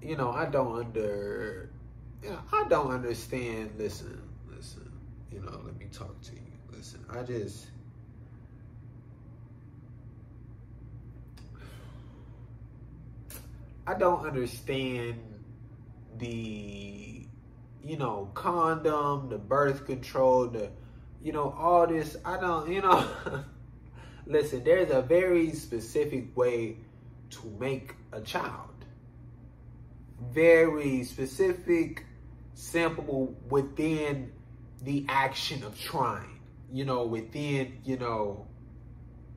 you 0.00 0.16
know, 0.16 0.30
I 0.30 0.46
don't 0.46 0.78
under 0.78 1.70
you 2.22 2.30
know, 2.30 2.38
I 2.52 2.66
don't 2.68 2.90
understand, 2.90 3.72
listen, 3.78 4.20
listen, 4.54 4.90
you 5.30 5.40
know, 5.40 5.60
let 5.64 5.78
me 5.78 5.86
talk 5.92 6.20
to 6.22 6.32
you. 6.32 6.40
Listen, 6.72 7.04
I 7.10 7.22
just 7.22 7.66
I 13.86 13.94
don't 13.94 14.26
understand 14.26 15.20
the, 16.18 17.26
you 17.82 17.96
know, 17.98 18.30
condom, 18.32 19.28
the 19.28 19.36
birth 19.36 19.84
control, 19.84 20.46
the, 20.46 20.70
you 21.22 21.32
know, 21.32 21.54
all 21.58 21.86
this. 21.86 22.16
I 22.24 22.40
don't, 22.40 22.70
you 22.70 22.80
know, 22.80 23.06
listen, 24.26 24.64
there's 24.64 24.90
a 24.90 25.02
very 25.02 25.52
specific 25.52 26.36
way 26.36 26.78
to 27.30 27.56
make 27.58 27.94
a 28.12 28.20
child. 28.20 28.70
Very 30.32 31.04
specific, 31.04 32.04
simple 32.54 33.34
within 33.48 34.32
the 34.82 35.04
action 35.08 35.62
of 35.64 35.78
trying, 35.78 36.40
you 36.72 36.84
know, 36.84 37.04
within, 37.04 37.78
you 37.84 37.96
know, 37.96 38.46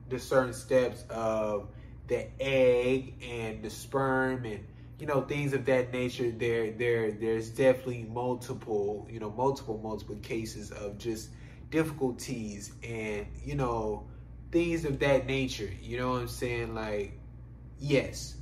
the 0.08 0.18
certain 0.18 0.52
steps 0.52 1.04
of 1.10 1.68
the 2.06 2.26
egg 2.40 3.14
and 3.22 3.62
the 3.62 3.70
sperm 3.70 4.44
and 4.44 4.64
you 4.98 5.06
know 5.06 5.20
things 5.22 5.52
of 5.52 5.64
that 5.66 5.92
nature 5.92 6.30
there 6.30 6.70
there 6.72 7.12
there's 7.12 7.50
definitely 7.50 8.06
multiple 8.10 9.06
you 9.10 9.20
know 9.20 9.30
multiple 9.30 9.78
multiple 9.82 10.16
cases 10.22 10.70
of 10.72 10.98
just 10.98 11.30
difficulties 11.70 12.72
and 12.82 13.26
you 13.44 13.54
know 13.54 14.06
things 14.50 14.84
of 14.84 14.98
that 14.98 15.26
nature 15.26 15.70
you 15.82 15.98
know 15.98 16.10
what 16.10 16.20
i'm 16.22 16.28
saying 16.28 16.74
like 16.74 17.12
yes 17.78 18.34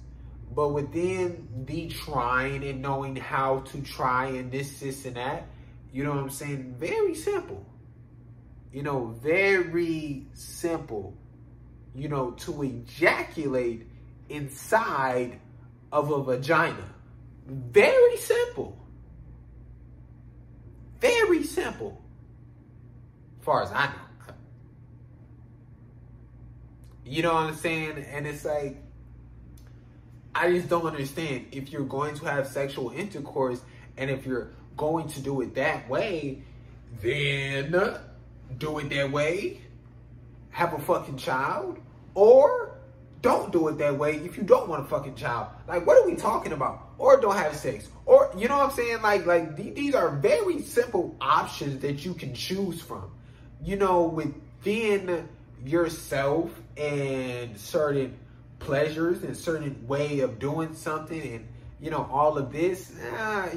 but 0.55 0.69
within 0.69 1.49
the 1.67 1.89
trying 1.89 2.65
and 2.65 2.81
knowing 2.81 3.17
how 3.17 3.61
to 3.61 3.81
try 3.83 4.27
and 4.27 4.53
this 4.53 4.81
this 4.81 5.05
and 5.05 5.17
that 5.17 5.47
you 5.93 6.05
know 6.05 6.11
what 6.11 6.19
i'm 6.19 6.31
saying 6.31 6.75
very 6.79 7.15
simple 7.15 7.65
you 8.73 8.83
know 8.83 9.07
very 9.21 10.27
simple 10.35 11.17
you 11.97 12.09
know, 12.09 12.33
to 12.33 12.63
ejaculate 12.63 13.87
inside 14.29 15.41
of 15.91 16.11
a 16.11 16.23
vagina. 16.23 16.85
Very 17.47 18.17
simple. 18.19 18.77
Very 21.01 21.43
simple. 21.45 22.01
As 23.39 23.45
far 23.45 23.63
as 23.63 23.73
I 23.73 23.87
know. 23.87 24.06
You 27.07 27.23
know 27.23 27.35
what 27.35 27.45
I'm 27.45 27.55
saying? 27.55 28.05
And 28.11 28.27
it's 28.27 28.45
like, 28.45 28.77
I 30.35 30.51
just 30.51 30.69
don't 30.69 30.87
understand. 30.87 31.47
If 31.53 31.71
you're 31.71 31.85
going 31.85 32.17
to 32.17 32.25
have 32.27 32.49
sexual 32.49 32.91
intercourse 32.91 33.61
and 33.97 34.11
if 34.11 34.27
you're 34.27 34.51
going 34.77 35.07
to 35.09 35.21
do 35.21 35.41
it 35.41 35.55
that 35.55 35.89
way, 35.89 36.43
then 37.01 37.71
do 38.59 38.79
it 38.81 38.91
that 38.91 39.13
way. 39.13 39.61
Have 40.51 40.73
a 40.75 40.79
fucking 40.81 41.17
child 41.17 41.79
or 42.15 42.77
don't 43.23 43.53
do 43.53 43.69
it 43.69 43.79
that 43.79 43.97
way 43.97 44.17
if 44.17 44.37
you 44.37 44.43
don't 44.43 44.69
want 44.69 44.85
a 44.85 44.89
fucking 44.89 45.15
child. 45.15 45.49
Like, 45.69 45.87
what 45.87 45.97
are 45.97 46.07
we 46.07 46.17
talking 46.17 46.53
about? 46.53 46.89
Or 46.99 47.21
don't 47.21 47.37
have 47.37 47.55
sex. 47.55 47.89
Or, 48.05 48.33
you 48.37 48.49
know 48.49 48.59
what 48.59 48.71
I'm 48.71 48.77
saying? 48.77 49.03
Like, 49.03 49.27
like 49.27 49.57
these 49.57 49.95
are 49.95 50.11
very 50.11 50.61
simple 50.61 51.15
options 51.21 51.83
that 51.83 52.05
you 52.05 52.15
can 52.15 52.35
choose 52.35 52.81
from. 52.83 53.13
You 53.63 53.77
know, 53.77 54.05
within 54.05 55.29
yourself 55.65 56.51
and 56.77 57.59
certain 57.59 58.16
pleasures 58.59 59.22
and 59.22 59.37
certain 59.37 59.87
way 59.87 60.20
of 60.20 60.39
doing 60.39 60.74
something 60.74 61.20
and, 61.20 61.49
you 61.81 61.91
know, 61.91 62.09
all 62.11 62.39
of 62.39 62.53
this, 62.53 62.93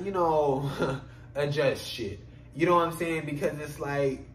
you 0.04 0.12
know, 0.12 0.70
adjust 1.36 1.86
shit. 1.86 2.20
You 2.56 2.66
know 2.66 2.76
what 2.76 2.88
I'm 2.88 2.98
saying? 2.98 3.26
Because 3.26 3.58
it's 3.60 3.80
like, 3.80 4.26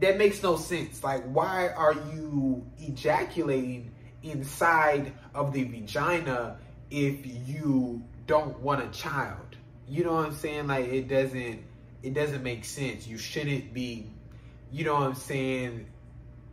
that 0.00 0.18
makes 0.18 0.42
no 0.42 0.56
sense. 0.56 1.02
Like, 1.02 1.24
why 1.24 1.68
are 1.68 1.94
you 2.12 2.66
ejaculating 2.78 3.92
inside 4.22 5.12
of 5.34 5.52
the 5.52 5.64
vagina 5.64 6.58
if 6.90 7.24
you 7.48 8.02
don't 8.26 8.58
want 8.60 8.82
a 8.82 8.88
child? 8.88 9.56
You 9.88 10.04
know 10.04 10.14
what 10.14 10.26
I'm 10.26 10.34
saying? 10.34 10.66
Like, 10.66 10.86
it 10.86 11.08
doesn't, 11.08 11.60
it 12.02 12.14
doesn't 12.14 12.42
make 12.42 12.64
sense. 12.64 13.06
You 13.06 13.18
shouldn't 13.18 13.72
be, 13.72 14.10
you 14.70 14.84
know 14.84 14.94
what 14.94 15.02
I'm 15.02 15.14
saying? 15.14 15.86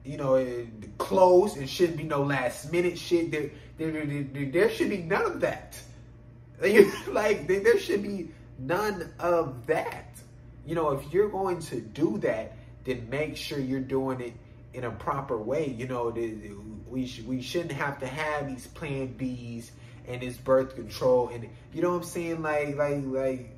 You 0.10 0.18
know, 0.18 0.66
close. 0.98 1.56
It 1.56 1.70
shouldn't 1.70 1.98
be 1.98 2.04
no 2.04 2.24
last 2.24 2.72
minute 2.72 2.98
shit. 2.98 3.30
There, 3.30 3.52
there, 3.78 4.06
there, 4.06 4.46
there 4.46 4.70
should 4.70 4.90
be 4.90 4.98
none 4.98 5.24
of 5.24 5.42
that. 5.42 5.80
like 7.08 7.48
there 7.48 7.78
should 7.78 8.02
be 8.02 8.32
none 8.58 9.14
of 9.20 9.68
that. 9.68 10.20
You 10.66 10.74
know, 10.74 10.92
if 10.92 11.14
you're 11.14 11.30
going 11.30 11.60
to 11.60 11.80
do 11.80 12.18
that, 12.20 12.54
then 12.86 13.08
make 13.12 13.38
sure 13.38 13.60
you're 13.60 13.80
doing 13.80 14.20
it 14.20 14.34
in 14.74 14.84
a 14.84 14.90
proper 14.90 15.38
way. 15.38 15.68
You 15.78 15.88
know, 15.88 16.10
we 16.88 17.06
sh- 17.06 17.22
we 17.22 17.44
shouldn't 17.44 17.74
have 17.74 18.00
to 18.00 18.08
have 18.08 18.48
these 18.48 18.66
Plan 18.66 19.14
Bs 19.16 19.70
and 20.08 20.24
this 20.24 20.38
birth 20.38 20.74
control, 20.74 21.30
and 21.30 21.48
you 21.72 21.84
know 21.84 21.92
what 21.92 21.98
I'm 21.98 22.04
saying? 22.04 22.42
Like, 22.42 22.76
like, 22.76 23.04
like, 23.06 23.52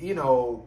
you 0.00 0.14
know, 0.14 0.66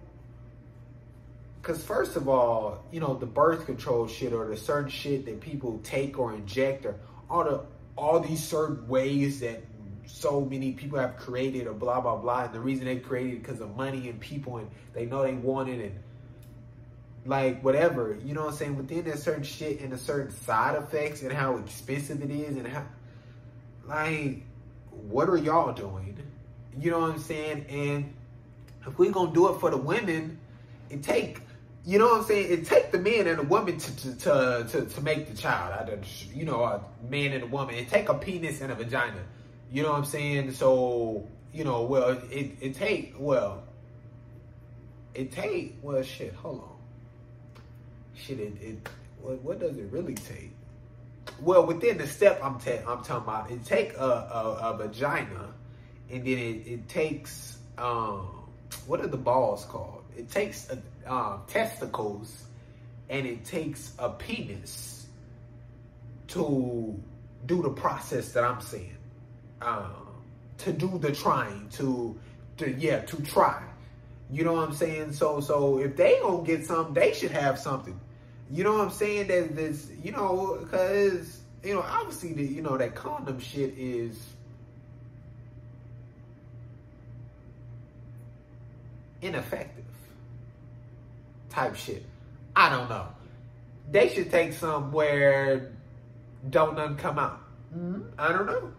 because 1.65 1.83
first 1.83 2.15
of 2.15 2.29
all, 2.29 2.85
you 2.91 2.99
know, 2.99 3.15
the 3.15 3.25
birth 3.25 3.65
control 3.65 4.05
shit 4.05 4.33
or 4.33 4.47
the 4.47 4.55
certain 4.55 4.87
shit 4.87 5.25
that 5.25 5.41
people 5.41 5.79
take 5.83 6.19
or 6.19 6.31
inject 6.31 6.85
or 6.85 6.95
all 7.27 7.43
the 7.43 7.61
all 7.97 8.19
these 8.19 8.43
certain 8.43 8.87
ways 8.87 9.39
that 9.39 9.63
so 10.05 10.41
many 10.41 10.73
people 10.73 10.99
have 10.99 11.17
created 11.17 11.65
or 11.65 11.73
blah 11.73 11.99
blah 11.99 12.17
blah 12.17 12.43
and 12.43 12.53
the 12.53 12.59
reason 12.59 12.85
they 12.85 12.97
created 12.97 13.41
because 13.41 13.61
of 13.61 13.75
money 13.75 14.09
and 14.09 14.19
people 14.19 14.57
and 14.57 14.69
they 14.93 15.07
know 15.07 15.23
they 15.23 15.33
want 15.33 15.67
it 15.67 15.79
and 15.79 15.99
like 17.25 17.63
whatever 17.63 18.15
you 18.23 18.35
know 18.35 18.41
what 18.41 18.51
i'm 18.51 18.55
saying? 18.55 18.77
Within 18.77 19.03
that 19.05 19.17
certain 19.17 19.43
shit 19.43 19.79
and 19.79 19.91
the 19.91 19.97
certain 19.97 20.31
side 20.31 20.75
effects 20.75 21.23
and 21.23 21.31
how 21.31 21.57
expensive 21.57 22.21
it 22.21 22.29
is 22.29 22.57
and 22.57 22.67
how 22.67 22.85
like 23.87 24.43
what 24.91 25.27
are 25.29 25.37
y'all 25.37 25.73
doing? 25.73 26.15
You 26.79 26.91
know 26.91 26.99
what 26.99 27.09
i'm 27.09 27.19
saying? 27.19 27.65
And 27.69 28.13
if 28.85 28.99
we 28.99 29.09
gonna 29.09 29.33
do 29.33 29.51
it 29.51 29.59
for 29.59 29.71
the 29.71 29.77
women 29.77 30.37
it 30.91 31.01
take 31.01 31.39
you 31.85 31.99
know 31.99 32.07
what 32.07 32.21
I'm 32.21 32.23
saying? 32.25 32.51
It 32.51 32.65
take 32.65 32.91
the 32.91 32.97
man 32.97 33.27
and 33.27 33.37
the 33.37 33.43
woman 33.43 33.77
to 33.77 33.95
to 33.95 34.15
to, 34.15 34.67
to, 34.69 34.85
to 34.85 35.01
make 35.01 35.29
the 35.29 35.37
child. 35.37 35.89
I, 35.89 35.97
you 36.33 36.43
know, 36.43 36.63
a 36.63 36.81
man 37.09 37.31
and 37.31 37.43
a 37.43 37.47
woman. 37.47 37.75
It 37.75 37.89
take 37.89 38.09
a 38.09 38.15
penis 38.15 38.61
and 38.61 38.71
a 38.71 38.75
vagina. 38.75 39.21
You 39.71 39.83
know 39.83 39.91
what 39.91 39.99
I'm 39.99 40.05
saying? 40.05 40.53
So 40.53 41.27
you 41.53 41.63
know, 41.63 41.83
well, 41.83 42.09
it 42.31 42.57
it 42.59 42.75
take 42.75 43.15
well, 43.19 43.63
it 45.13 45.31
take 45.31 45.77
well, 45.83 46.01
shit. 46.01 46.33
Hold 46.33 46.61
on, 46.61 46.75
shit. 48.15 48.39
It, 48.39 48.53
it 48.61 48.89
what 49.21 49.41
what 49.41 49.59
does 49.59 49.77
it 49.77 49.91
really 49.91 50.15
take? 50.15 50.51
Well, 51.41 51.65
within 51.65 51.97
the 51.97 52.07
step 52.07 52.39
I'm 52.43 52.59
ta- 52.59 52.83
I'm 52.87 53.03
talking 53.03 53.15
about, 53.15 53.51
it 53.51 53.63
take 53.63 53.93
a, 53.93 53.99
a, 53.99 54.71
a 54.73 54.77
vagina, 54.77 55.53
and 56.09 56.25
then 56.25 56.37
it, 56.37 56.67
it 56.67 56.89
takes 56.89 57.57
um 57.77 58.44
what 58.87 59.01
are 59.01 59.07
the 59.07 59.17
balls 59.17 59.65
called? 59.65 60.03
It 60.17 60.29
takes 60.29 60.69
a, 60.69 61.09
uh, 61.09 61.39
testicles 61.47 62.45
and 63.09 63.25
it 63.25 63.45
takes 63.45 63.93
a 63.99 64.09
penis 64.09 65.07
to 66.29 66.99
do 67.45 67.61
the 67.61 67.69
process 67.69 68.31
that 68.33 68.43
I'm 68.43 68.61
saying. 68.61 68.97
Um, 69.61 70.07
to 70.59 70.71
do 70.71 70.97
the 70.97 71.11
trying, 71.11 71.69
to, 71.73 72.17
to 72.57 72.71
yeah, 72.71 73.01
to 73.01 73.21
try. 73.23 73.63
You 74.31 74.43
know 74.43 74.53
what 74.53 74.69
I'm 74.69 74.73
saying? 74.73 75.13
So 75.13 75.39
so 75.39 75.79
if 75.79 75.95
they 75.95 76.19
gonna 76.21 76.43
get 76.43 76.65
something, 76.65 76.93
they 76.93 77.13
should 77.13 77.31
have 77.31 77.59
something. 77.59 77.99
You 78.49 78.63
know 78.63 78.73
what 78.73 78.81
I'm 78.81 78.91
saying? 78.91 79.27
That 79.27 79.55
this, 79.55 79.89
you 80.03 80.11
know, 80.11 80.57
because 80.61 81.41
you 81.63 81.73
know, 81.73 81.81
obviously 81.81 82.33
the 82.33 82.43
you 82.43 82.61
know 82.61 82.77
that 82.77 82.95
condom 82.95 83.39
shit 83.39 83.73
is 83.77 84.19
ineffective 89.25 89.85
type 91.49 91.75
shit. 91.75 92.05
I 92.55 92.69
don't 92.69 92.89
know. 92.89 93.07
They 93.91 94.09
should 94.09 94.31
take 94.31 94.53
some 94.53 94.91
where 94.91 95.71
don't 96.49 96.75
none 96.75 96.95
come 96.97 97.19
out. 97.19 97.41
Mm-hmm. 97.75 98.01
I 98.17 98.29
don't 98.29 98.45
know. 98.45 98.71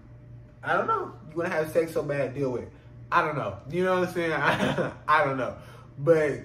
I 0.63 0.73
don't 0.75 0.87
know. 0.87 1.13
You 1.31 1.37
want 1.37 1.51
to 1.51 1.57
have 1.57 1.71
sex 1.71 1.93
so 1.93 2.03
bad, 2.03 2.35
deal 2.35 2.51
with 2.51 2.63
it. 2.63 2.73
I 3.11 3.23
don't 3.23 3.37
know. 3.37 3.59
You 3.71 3.85
know 3.85 4.01
what 4.01 4.09
I'm 4.09 4.15
saying? 4.15 4.33
I, 4.33 4.93
I 5.09 5.25
don't 5.25 5.37
know. 5.37 5.57
But 5.99 6.41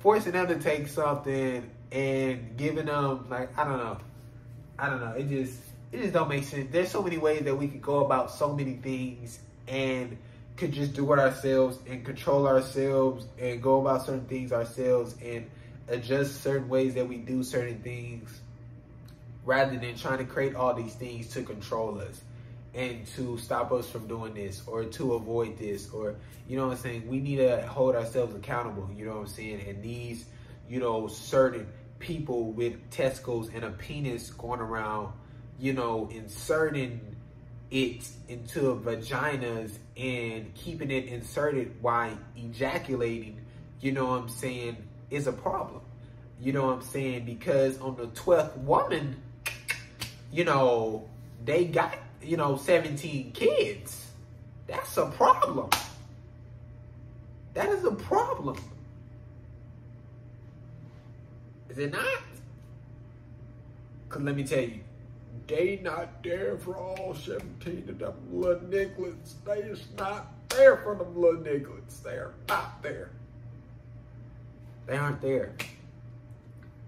forcing 0.00 0.32
them 0.32 0.46
to 0.48 0.58
take 0.58 0.88
something 0.88 1.70
and 1.90 2.56
giving 2.56 2.86
them 2.86 3.26
like 3.30 3.56
I 3.58 3.64
don't 3.64 3.78
know. 3.78 3.98
I 4.78 4.90
don't 4.90 5.00
know. 5.00 5.12
It 5.12 5.28
just 5.28 5.58
it 5.92 6.00
just 6.02 6.12
don't 6.12 6.28
make 6.28 6.44
sense. 6.44 6.68
There's 6.70 6.90
so 6.90 7.02
many 7.02 7.18
ways 7.18 7.42
that 7.42 7.56
we 7.56 7.68
could 7.68 7.82
go 7.82 8.04
about 8.04 8.30
so 8.30 8.52
many 8.52 8.74
things 8.74 9.38
and 9.66 10.18
could 10.56 10.72
just 10.72 10.94
do 10.94 11.12
it 11.12 11.18
ourselves 11.18 11.78
and 11.88 12.04
control 12.04 12.46
ourselves 12.46 13.26
and 13.38 13.62
go 13.62 13.80
about 13.80 14.06
certain 14.06 14.26
things 14.26 14.52
ourselves 14.52 15.14
and 15.22 15.50
adjust 15.88 16.42
certain 16.42 16.68
ways 16.68 16.94
that 16.94 17.08
we 17.08 17.16
do 17.16 17.42
certain 17.42 17.80
things 17.80 18.40
rather 19.44 19.76
than 19.78 19.96
trying 19.96 20.18
to 20.18 20.24
create 20.24 20.54
all 20.54 20.72
these 20.74 20.94
things 20.94 21.28
to 21.28 21.42
control 21.42 21.98
us 21.98 22.22
and 22.74 23.06
to 23.06 23.36
stop 23.38 23.72
us 23.72 23.88
from 23.88 24.06
doing 24.06 24.34
this 24.34 24.62
or 24.66 24.84
to 24.84 25.14
avoid 25.14 25.58
this 25.58 25.90
or 25.90 26.16
you 26.46 26.56
know 26.58 26.66
what 26.66 26.76
I'm 26.76 26.82
saying? 26.82 27.08
We 27.08 27.20
need 27.20 27.36
to 27.36 27.66
hold 27.66 27.96
ourselves 27.96 28.34
accountable 28.34 28.88
you 28.94 29.06
know 29.06 29.14
what 29.14 29.20
I'm 29.20 29.26
saying? 29.26 29.64
And 29.68 29.82
these 29.82 30.24
you 30.68 30.80
know 30.80 31.08
certain 31.08 31.66
people 31.98 32.52
with 32.52 32.90
testicles 32.90 33.50
and 33.54 33.64
a 33.64 33.70
penis 33.70 34.30
going 34.30 34.60
around 34.60 35.12
you 35.58 35.72
know 35.72 36.08
inserting 36.12 37.13
it 37.70 38.08
into 38.28 38.80
vaginas 38.84 39.78
and 39.96 40.54
keeping 40.54 40.90
it 40.90 41.06
inserted 41.06 41.74
while 41.80 42.16
ejaculating 42.36 43.40
you 43.84 43.92
know 43.92 44.06
what 44.06 44.22
I'm 44.22 44.28
saying 44.30 44.78
is 45.10 45.26
a 45.26 45.32
problem. 45.32 45.82
You 46.40 46.54
know 46.54 46.68
what 46.68 46.76
I'm 46.76 46.82
saying? 46.82 47.26
Because 47.26 47.78
on 47.80 47.96
the 47.96 48.06
12th 48.06 48.56
woman, 48.60 49.20
you 50.32 50.44
know, 50.44 51.06
they 51.44 51.66
got, 51.66 51.98
you 52.22 52.38
know, 52.38 52.56
17 52.56 53.32
kids. 53.32 54.10
That's 54.66 54.96
a 54.96 55.04
problem. 55.04 55.68
That 57.52 57.68
is 57.68 57.84
a 57.84 57.92
problem. 57.92 58.56
Is 61.68 61.76
it 61.76 61.92
not? 61.92 62.22
Because 64.08 64.22
let 64.22 64.34
me 64.34 64.44
tell 64.44 64.60
you, 64.60 64.80
they 65.46 65.80
not 65.82 66.22
there 66.22 66.56
for 66.58 66.76
all 66.76 67.14
17 67.14 67.86
of 67.88 67.98
them 67.98 68.14
little 68.32 68.60
nigglets. 68.60 69.34
They 69.44 69.60
is 69.60 69.84
not 69.98 70.26
there 70.48 70.76
for 70.78 70.94
them 70.94 71.18
little 71.20 71.40
nigglets. 71.40 72.02
They 72.02 72.12
are 72.12 72.34
not 72.48 72.82
there. 72.82 73.10
They 74.86 74.96
aren't 74.96 75.20
there. 75.20 75.54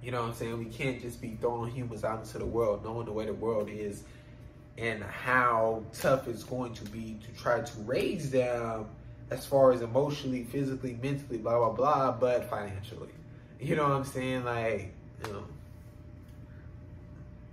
You 0.02 0.12
know 0.12 0.22
what 0.22 0.28
I'm 0.28 0.34
saying? 0.34 0.59
We 0.59 0.66
can't 0.66 1.00
just 1.00 1.20
be 1.20 1.36
throwing 1.40 1.72
humans 1.72 2.04
out 2.04 2.20
into 2.20 2.38
the 2.38 2.46
world, 2.46 2.84
knowing 2.84 3.07
the 3.07 3.12
way 3.12 3.26
the 3.26 3.34
world 3.34 3.68
is 3.68 4.04
and 4.78 5.02
how 5.02 5.82
tough 5.92 6.28
it's 6.28 6.44
going 6.44 6.74
to 6.74 6.84
be 6.84 7.18
to 7.24 7.40
try 7.40 7.61
to 7.61 7.80
raise 7.80 8.30
them 8.30 8.86
as 9.30 9.44
far 9.44 9.72
as 9.72 9.80
emotionally, 9.82 10.44
physically, 10.44 10.98
mentally, 11.02 11.38
blah, 11.38 11.59
blah, 11.59 11.72
blah, 11.72 12.12
but 12.12 12.48
financially. 12.48 13.09
You 13.61 13.76
know 13.76 13.84
what 13.84 13.92
I'm 13.92 14.04
saying? 14.04 14.44
Like, 14.44 14.92
you 15.26 15.32
know, 15.32 15.44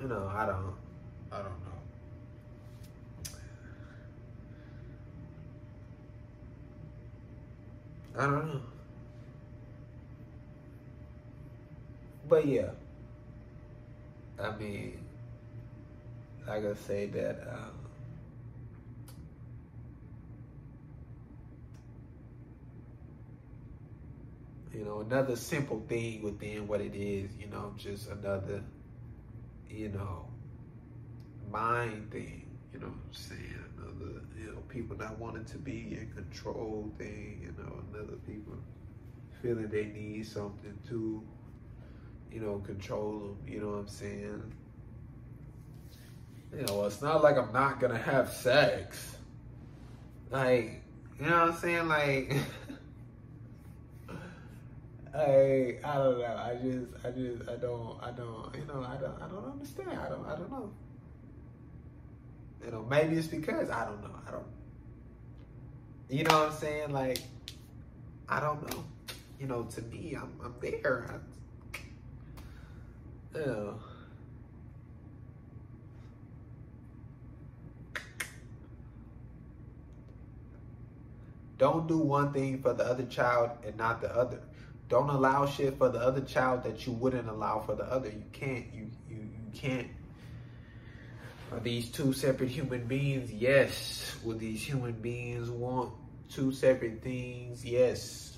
you 0.02 0.08
know, 0.10 0.32
I 0.36 0.46
don't, 0.46 0.76
I 1.34 1.38
don't 1.38 1.46
know. 1.46 1.80
I 8.20 8.26
don't 8.26 8.54
know. 8.54 8.62
But 12.30 12.46
yeah, 12.46 12.70
I 14.40 14.56
mean, 14.58 15.00
I 16.48 16.60
say 16.76 17.08
that. 17.08 17.48
Um, 17.52 17.72
you 24.74 24.86
know, 24.86 25.00
another 25.02 25.36
simple 25.36 25.84
thing 25.88 26.22
within 26.22 26.68
what 26.68 26.82
it 26.82 26.96
is, 26.96 27.30
you 27.40 27.48
know, 27.48 27.74
just 27.78 28.10
another, 28.10 28.62
you 29.70 29.90
know, 29.90 30.28
mind 31.54 32.12
thing, 32.12 32.46
you 32.74 32.80
know 32.80 32.88
what 32.88 32.96
I'm 32.96 33.14
saying? 33.14 33.66
Another, 33.78 34.22
you 34.38 34.48
know, 34.48 34.62
people 34.68 34.98
not 34.98 35.18
wanting 35.20 35.46
to 35.46 35.58
be 35.58 35.98
in 36.00 36.12
control 36.14 36.92
thing, 36.98 37.40
you 37.42 37.64
know, 37.64 37.84
another 37.94 38.18
people 38.28 38.56
feeling 39.42 39.70
they 39.70 39.86
need 39.86 40.26
something 40.26 40.78
to 40.90 41.24
you 42.34 42.42
know, 42.42 42.58
control 42.66 43.20
them. 43.20 43.38
You 43.48 43.62
know 43.62 43.68
what 43.68 43.80
I'm 43.80 43.88
saying? 43.88 44.54
You 46.52 46.66
know, 46.66 46.86
it's 46.86 47.02
not 47.02 47.24
like 47.24 47.38
I'm 47.38 47.54
not 47.54 47.80
gonna 47.80 47.98
have 47.98 48.30
sex. 48.30 49.18
Like, 50.32 50.84
you 51.20 51.28
know 51.28 51.40
what 51.40 51.50
I'm 51.50 51.58
saying? 51.58 51.88
Like, 51.88 52.36
I 55.16 55.78
I 55.84 55.94
don't 55.94 56.20
know. 56.20 56.26
I 56.26 56.58
just 56.62 57.06
I 57.06 57.12
just 57.12 57.50
I 57.50 57.56
don't 57.56 58.00
I 58.02 58.12
don't 58.12 58.56
you 58.56 58.66
know 58.66 58.84
I 58.84 58.98
don't 58.98 59.22
I 59.22 59.28
don't 59.28 59.52
understand. 59.52 59.92
I 59.92 60.10
don't 60.10 60.26
I 60.26 60.36
don't 60.36 60.50
know. 60.50 60.72
You 62.66 62.72
know, 62.72 62.86
maybe 62.90 63.18
it's 63.18 63.28
because 63.28 63.70
I 63.70 63.86
don't 63.86 64.02
know. 64.02 64.16
I 64.28 64.32
don't. 64.32 64.46
You 66.10 66.24
know 66.24 66.40
what 66.40 66.52
I'm 66.52 66.58
saying? 66.58 66.92
Like, 66.92 67.20
I 68.30 68.40
don't 68.40 68.70
know. 68.70 68.84
You 69.40 69.48
know, 69.48 69.64
to 69.64 69.82
me, 69.82 70.16
I'm 70.20 70.34
I'm 70.44 70.56
there. 70.62 71.20
I, 73.36 73.38
ew. 73.38 73.80
Don't 81.58 81.88
do 81.88 81.98
one 81.98 82.34
thing 82.34 82.62
for 82.62 82.74
the 82.74 82.84
other 82.84 83.04
child 83.04 83.52
and 83.66 83.78
not 83.78 84.02
the 84.02 84.14
other. 84.16 84.42
Don't 84.90 85.10
allow 85.10 85.46
shit 85.46 85.78
for 85.78 85.90
the 85.90 86.00
other 86.00 86.22
child 86.22 86.64
that 86.64 86.86
you 86.86 86.94
wouldn't 86.94 87.28
allow 87.30 87.60
for 87.60 87.76
the 87.76 87.86
other. 87.86 88.10
You 88.10 88.24
can't. 88.32 88.66
You 88.74 88.90
you 89.10 89.18
you 89.18 89.52
can't 89.54 89.88
are 91.54 91.60
these 91.60 91.90
two 91.92 92.14
separate 92.14 92.50
human 92.50 92.86
beings? 92.88 93.32
Yes. 93.32 94.16
Will 94.24 94.38
these 94.38 94.64
human 94.64 94.94
beings 94.94 95.50
want 95.52 95.94
two 96.30 96.52
separate 96.52 97.04
things? 97.04 97.64
Yes. 97.64 98.38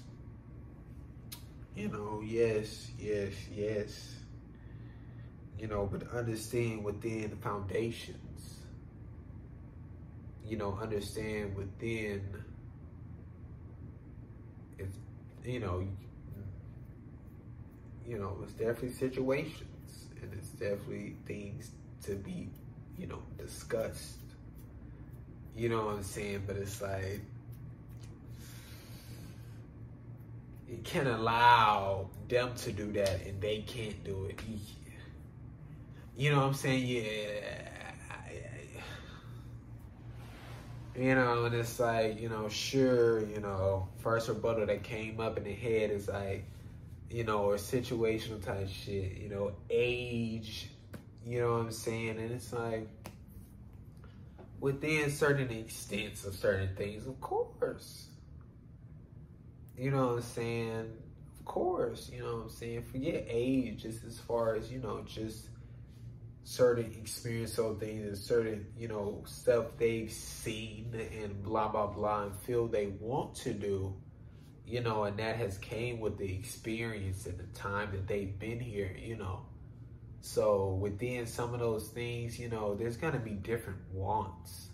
You 1.75 1.87
know, 1.87 2.21
yes, 2.25 2.91
yes, 2.99 3.33
yes. 3.53 4.15
You 5.57 5.67
know, 5.67 5.87
but 5.89 6.11
understand 6.13 6.83
within 6.83 7.29
the 7.29 7.37
foundations. 7.37 8.59
You 10.45 10.57
know, 10.57 10.77
understand 10.81 11.55
within 11.55 12.21
it's 14.77 14.97
you 15.43 15.59
know 15.59 15.87
you 18.07 18.19
know, 18.19 18.37
it's 18.43 18.53
definitely 18.53 18.91
situations 18.91 20.09
and 20.21 20.31
it's 20.33 20.49
definitely 20.49 21.15
things 21.25 21.71
to 22.03 22.15
be, 22.15 22.49
you 22.97 23.07
know, 23.07 23.21
disgust. 23.37 24.17
You 25.55 25.69
know 25.69 25.85
what 25.85 25.95
I'm 25.95 26.03
saying? 26.03 26.43
But 26.45 26.57
it's 26.57 26.81
like 26.81 27.21
you 30.67 30.77
can't 30.83 31.07
allow 31.07 32.09
them 32.27 32.53
to 32.55 32.71
do 32.71 32.91
that 32.93 33.25
and 33.25 33.39
they 33.39 33.59
can't 33.61 34.03
do 34.03 34.25
it. 34.25 34.39
You 36.17 36.31
know 36.31 36.37
what 36.37 36.47
I'm 36.47 36.53
saying? 36.53 36.85
Yeah. 36.87 37.65
You 40.97 41.13
know, 41.13 41.43
and 41.43 41.53
it's 41.53 41.77
like, 41.77 42.21
you 42.21 42.29
know, 42.29 42.47
sure, 42.47 43.19
you 43.27 43.41
know, 43.41 43.89
first 43.97 44.29
rebuttal 44.29 44.65
that 44.67 44.83
came 44.83 45.19
up 45.19 45.37
in 45.37 45.43
the 45.43 45.51
head 45.53 45.91
is 45.91 46.07
like, 46.07 46.45
you 47.09 47.25
know, 47.25 47.39
or 47.39 47.55
situational 47.55 48.41
type 48.41 48.69
shit, 48.69 49.17
you 49.17 49.27
know, 49.27 49.51
age, 49.69 50.69
you 51.25 51.41
know 51.41 51.53
what 51.53 51.61
I'm 51.61 51.71
saying? 51.71 52.19
And 52.19 52.31
it's 52.31 52.53
like, 52.53 52.87
within 54.59 55.11
certain 55.11 55.51
extents 55.51 56.25
of 56.25 56.35
certain 56.35 56.75
things, 56.75 57.07
of 57.07 57.19
course. 57.19 58.07
You 59.77 59.91
know 59.91 60.07
what 60.07 60.15
I'm 60.17 60.21
saying? 60.21 60.93
Of 61.39 61.45
course, 61.45 62.09
you 62.13 62.21
know 62.21 62.37
what 62.37 62.43
I'm 62.43 62.49
saying? 62.49 62.83
Forget 62.83 63.25
age, 63.27 63.81
just 63.81 64.03
as 64.05 64.19
far 64.19 64.55
as, 64.55 64.71
you 64.71 64.79
know, 64.79 65.03
just 65.05 65.49
certain 66.43 66.91
experience 67.01 67.57
of 67.57 67.79
things 67.79 68.07
and 68.07 68.17
certain, 68.17 68.67
you 68.77 68.87
know, 68.87 69.23
stuff 69.25 69.65
they've 69.77 70.11
seen 70.11 70.93
and 71.21 71.43
blah, 71.43 71.67
blah, 71.67 71.87
blah, 71.87 72.23
and 72.23 72.35
feel 72.41 72.67
they 72.67 72.87
want 72.99 73.35
to 73.35 73.51
do, 73.51 73.93
you 74.65 74.81
know, 74.81 75.03
and 75.03 75.17
that 75.17 75.35
has 75.37 75.57
came 75.57 75.99
with 75.99 76.17
the 76.17 76.33
experience 76.33 77.25
and 77.25 77.37
the 77.37 77.59
time 77.59 77.89
that 77.91 78.07
they've 78.07 78.37
been 78.39 78.59
here, 78.59 78.95
you 78.97 79.17
know. 79.17 79.41
So 80.25 80.73
within 80.81 81.27
some 81.27 81.53
of 81.53 81.59
those 81.59 81.89
things, 81.89 82.39
you 82.39 82.49
know, 82.49 82.75
there's 82.75 82.97
to 83.13 83.19
be 83.19 83.31
different 83.31 83.79
wants 83.91 84.69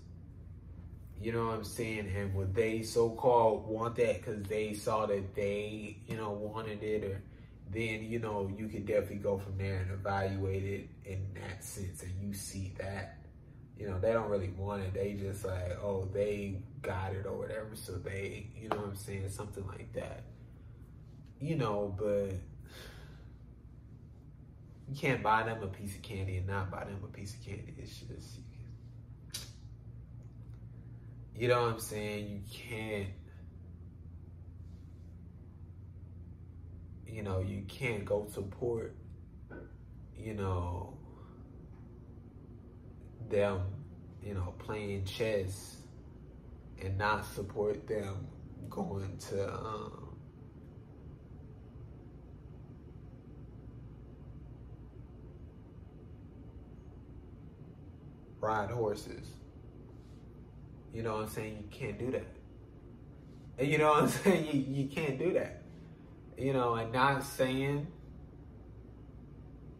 you 1.22 1.32
know 1.32 1.46
what 1.46 1.56
I'm 1.56 1.64
saying? 1.64 2.12
And 2.16 2.34
would 2.34 2.56
they 2.56 2.82
so 2.82 3.12
called 3.12 3.68
want 3.68 3.96
that 3.98 4.18
because 4.18 4.42
they 4.44 4.74
saw 4.74 5.06
that 5.06 5.36
they, 5.36 5.98
you 6.08 6.18
know, 6.18 6.32
wanted 6.32 6.82
it 6.82 7.04
or 7.04 7.22
then, 7.70 8.04
you 8.04 8.18
know, 8.18 8.52
you 8.58 8.68
could 8.68 8.88
definitely 8.88 9.18
go 9.18 9.38
from 9.38 9.58
there 9.58 9.82
and 9.82 9.92
evaluate 9.92 10.64
it 10.64 10.90
in 11.06 11.28
that 11.36 11.64
sense 11.64 12.02
and 12.02 12.12
you 12.20 12.34
see 12.34 12.74
that. 12.80 13.20
You 13.78 13.88
know, 13.88 14.00
they 14.00 14.14
don't 14.14 14.30
really 14.30 14.50
want 14.50 14.82
it. 14.82 14.94
They 14.96 15.14
just 15.14 15.46
like, 15.46 15.78
oh, 15.82 16.10
they 16.12 16.64
got 16.82 17.14
it 17.14 17.28
or 17.28 17.38
whatever. 17.38 17.70
So 17.76 17.94
they, 17.94 18.48
you 18.60 18.70
know 18.70 18.78
what 18.78 18.88
I'm 18.88 18.96
saying? 18.96 19.30
Something 19.30 19.68
like 19.68 19.94
that. 19.94 20.24
You 21.40 21.56
know, 21.56 21.96
but 21.98 22.32
you 24.92 24.98
can't 24.98 25.24
buy 25.24 25.44
them 25.44 25.64
a 25.64 25.68
piece 25.68 25.96
of 25.96 26.02
candy 26.02 26.38
and 26.38 26.48
not 26.48 26.70
buy 26.70 26.84
them 26.84 27.00
a 27.02 27.08
piece 27.08 27.34
of 27.34 27.46
candy. 27.46 27.74
It's 27.78 27.96
just, 28.00 28.40
you 31.34 31.48
know 31.48 31.62
what 31.62 31.74
I'm 31.74 31.80
saying? 31.80 32.28
You 32.28 32.42
can't, 32.52 33.08
you 37.08 37.24
know, 37.24 37.40
you 37.40 37.64
can't 37.70 38.04
go 38.04 38.28
support, 38.34 38.94
you 40.18 40.34
know, 40.34 40.98
them, 43.30 43.62
you 44.22 44.34
know, 44.34 44.54
playing 44.60 45.06
chess 45.06 45.78
and 46.82 46.98
not 46.98 47.26
support 47.34 47.88
them 47.88 48.28
going 48.70 49.18
to, 49.30 49.54
um, 49.54 50.11
ride 58.42 58.72
horses. 58.72 59.28
You 60.94 61.04
know 61.04 61.14
what 61.14 61.24
I'm 61.24 61.30
saying? 61.30 61.58
You 61.58 61.78
can't 61.78 61.98
do 61.98 62.12
that. 62.12 62.28
And 63.58 63.68
you 63.68 63.78
know 63.78 63.92
what 63.92 64.04
I'm 64.04 64.10
saying? 64.10 64.48
You, 64.52 64.82
you 64.84 64.90
can't 64.90 65.18
do 65.18 65.34
that. 65.34 65.62
You 66.38 66.54
know, 66.54 66.76
and 66.76 66.92
not 66.92 67.24
saying 67.24 67.88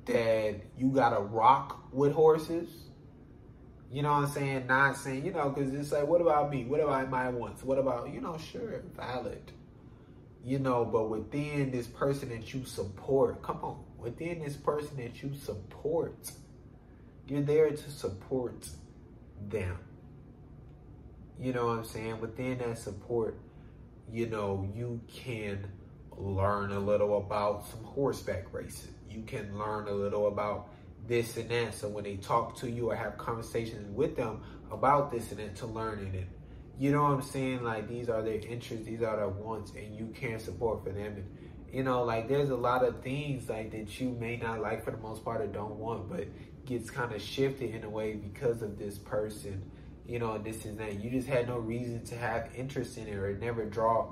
that 0.06 0.56
you 0.78 0.90
gotta 0.90 1.20
rock 1.20 1.92
with 1.92 2.14
horses. 2.14 2.70
You 3.92 4.04
know 4.04 4.12
what 4.12 4.24
I'm 4.26 4.30
saying? 4.30 4.68
Not 4.68 4.96
saying, 4.96 5.26
you 5.26 5.34
know, 5.34 5.50
because 5.50 5.74
it's 5.74 5.92
like, 5.92 6.08
what 6.08 6.22
about 6.22 6.50
me? 6.50 6.64
What 6.64 6.80
about 6.80 7.10
my 7.10 7.28
wants? 7.30 7.62
What 7.64 7.78
about, 7.78 8.14
you 8.14 8.22
know, 8.22 8.38
sure, 8.38 8.84
valid. 8.96 9.52
You 10.46 10.60
know, 10.60 10.86
but 10.86 11.10
within 11.10 11.72
this 11.72 11.88
person 11.88 12.30
that 12.30 12.54
you 12.54 12.64
support, 12.64 13.44
come 13.44 13.60
on, 13.62 13.84
within 13.98 14.40
this 14.40 14.56
person 14.56 14.96
that 14.98 15.22
you 15.22 15.34
support, 15.36 16.32
you're 17.32 17.42
there 17.42 17.70
to 17.70 17.90
support 17.90 18.68
them. 19.48 19.78
You 21.40 21.54
know 21.54 21.68
what 21.68 21.78
I'm 21.78 21.86
saying? 21.86 22.20
Within 22.20 22.58
that 22.58 22.78
support, 22.78 23.40
you 24.12 24.28
know, 24.28 24.70
you 24.76 25.00
can 25.08 25.66
learn 26.18 26.74
a 26.74 26.80
little 26.80 27.18
about 27.20 27.66
some 27.66 27.86
horseback 27.86 28.54
racing. 28.54 28.94
You 29.10 29.22
can 29.22 29.58
learn 29.58 29.88
a 29.88 29.94
little 29.94 30.28
about 30.28 30.74
this 31.08 31.38
and 31.38 31.50
that. 31.50 31.74
So 31.74 31.88
when 31.88 32.04
they 32.04 32.18
talk 32.18 32.58
to 32.58 32.70
you 32.70 32.92
or 32.92 32.96
have 32.96 33.18
conversations 33.18 33.96
with 33.96 34.18
them 34.18 34.42
about 34.70 35.10
this 35.10 35.32
and 35.32 35.40
that 35.40 35.56
to 35.58 35.68
learn 35.68 36.12
it. 36.14 36.28
You 36.78 36.92
know 36.92 37.04
what 37.04 37.12
I'm 37.12 37.22
saying? 37.22 37.64
Like 37.64 37.88
these 37.88 38.10
are 38.10 38.22
their 38.22 38.40
interests, 38.40 38.86
these 38.86 39.04
are 39.04 39.16
their 39.16 39.30
wants, 39.30 39.72
and 39.72 39.96
you 39.96 40.08
can 40.14 40.38
support 40.38 40.84
for 40.84 40.92
them. 40.92 41.14
And 41.16 41.38
you 41.72 41.84
know, 41.84 42.04
like 42.04 42.28
there's 42.28 42.50
a 42.50 42.56
lot 42.56 42.84
of 42.84 43.02
things 43.02 43.48
like 43.48 43.72
that 43.72 44.02
you 44.02 44.10
may 44.20 44.36
not 44.36 44.60
like 44.60 44.84
for 44.84 44.92
the 44.92 44.98
most 44.98 45.24
part 45.24 45.40
or 45.40 45.48
don't 45.48 45.78
want, 45.78 46.10
but 46.10 46.28
gets 46.66 46.90
kind 46.90 47.14
of 47.14 47.22
shifted 47.22 47.74
in 47.74 47.84
a 47.84 47.90
way 47.90 48.14
because 48.14 48.62
of 48.62 48.78
this 48.78 48.98
person 48.98 49.64
you 50.08 50.20
know, 50.20 50.38
this 50.38 50.66
and 50.66 50.78
that. 50.78 51.00
You 51.00 51.10
just 51.10 51.28
had 51.28 51.48
no 51.48 51.58
reason 51.58 52.04
to 52.06 52.16
have 52.18 52.50
interest 52.54 52.98
in 52.98 53.08
it 53.08 53.16
or 53.16 53.38
never 53.38 53.64
draw 53.64 54.12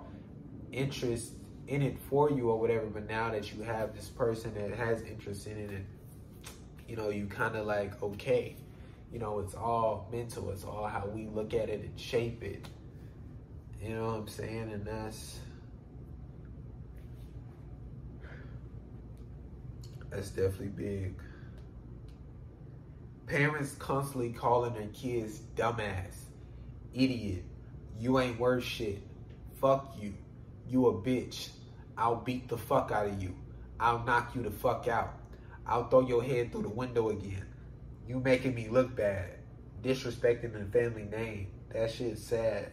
interest 0.71 1.33
in 1.67 1.81
it 1.81 1.97
for 2.09 2.31
you 2.31 2.49
or 2.49 2.59
whatever. 2.59 2.85
But 2.85 3.09
now 3.09 3.31
that 3.31 3.53
you 3.53 3.63
have 3.63 3.93
this 3.95 4.07
person 4.07 4.53
that 4.53 4.77
has 4.77 5.01
interest 5.01 5.47
in 5.47 5.57
it 5.57 5.71
you 6.89 6.95
know, 6.95 7.09
you 7.09 7.27
kind 7.27 7.55
of 7.55 7.67
like, 7.67 8.01
okay, 8.01 8.55
you 9.13 9.19
know, 9.19 9.39
it's 9.39 9.53
all 9.53 10.09
mental. 10.11 10.49
It's 10.49 10.63
all 10.63 10.87
how 10.87 11.05
we 11.05 11.27
look 11.27 11.53
at 11.53 11.69
it 11.69 11.81
and 11.81 11.99
shape 11.99 12.43
it. 12.43 12.67
You 13.79 13.95
know 13.95 14.07
what 14.07 14.15
I'm 14.15 14.27
saying? 14.27 14.71
And 14.73 14.83
that's, 14.83 15.39
that's 20.09 20.29
definitely 20.29 20.67
big. 20.69 21.13
Parents 23.29 23.75
constantly 23.75 24.31
calling 24.31 24.73
their 24.73 24.87
kids 24.87 25.41
dumbass, 25.55 26.15
idiot, 26.95 27.43
you 27.99 28.17
ain't 28.17 28.39
worth 28.39 28.63
shit, 28.63 29.03
fuck 29.61 29.95
you, 30.01 30.15
you 30.67 30.87
a 30.87 30.93
bitch, 30.93 31.49
I'll 31.95 32.15
beat 32.15 32.49
the 32.49 32.57
fuck 32.57 32.91
out 32.91 33.05
of 33.05 33.21
you, 33.21 33.35
I'll 33.79 34.03
knock 34.03 34.33
you 34.33 34.41
the 34.41 34.49
fuck 34.49 34.87
out, 34.87 35.13
I'll 35.67 35.87
throw 35.89 36.07
your 36.07 36.23
head 36.23 36.51
through 36.51 36.63
the 36.63 36.69
window 36.69 37.09
again, 37.09 37.45
you 38.07 38.19
making 38.19 38.55
me 38.55 38.67
look 38.67 38.95
bad, 38.95 39.35
disrespecting 39.83 40.53
the 40.53 40.65
family 40.65 41.03
name, 41.03 41.49
that 41.71 41.91
shit's 41.91 42.23
sad. 42.23 42.71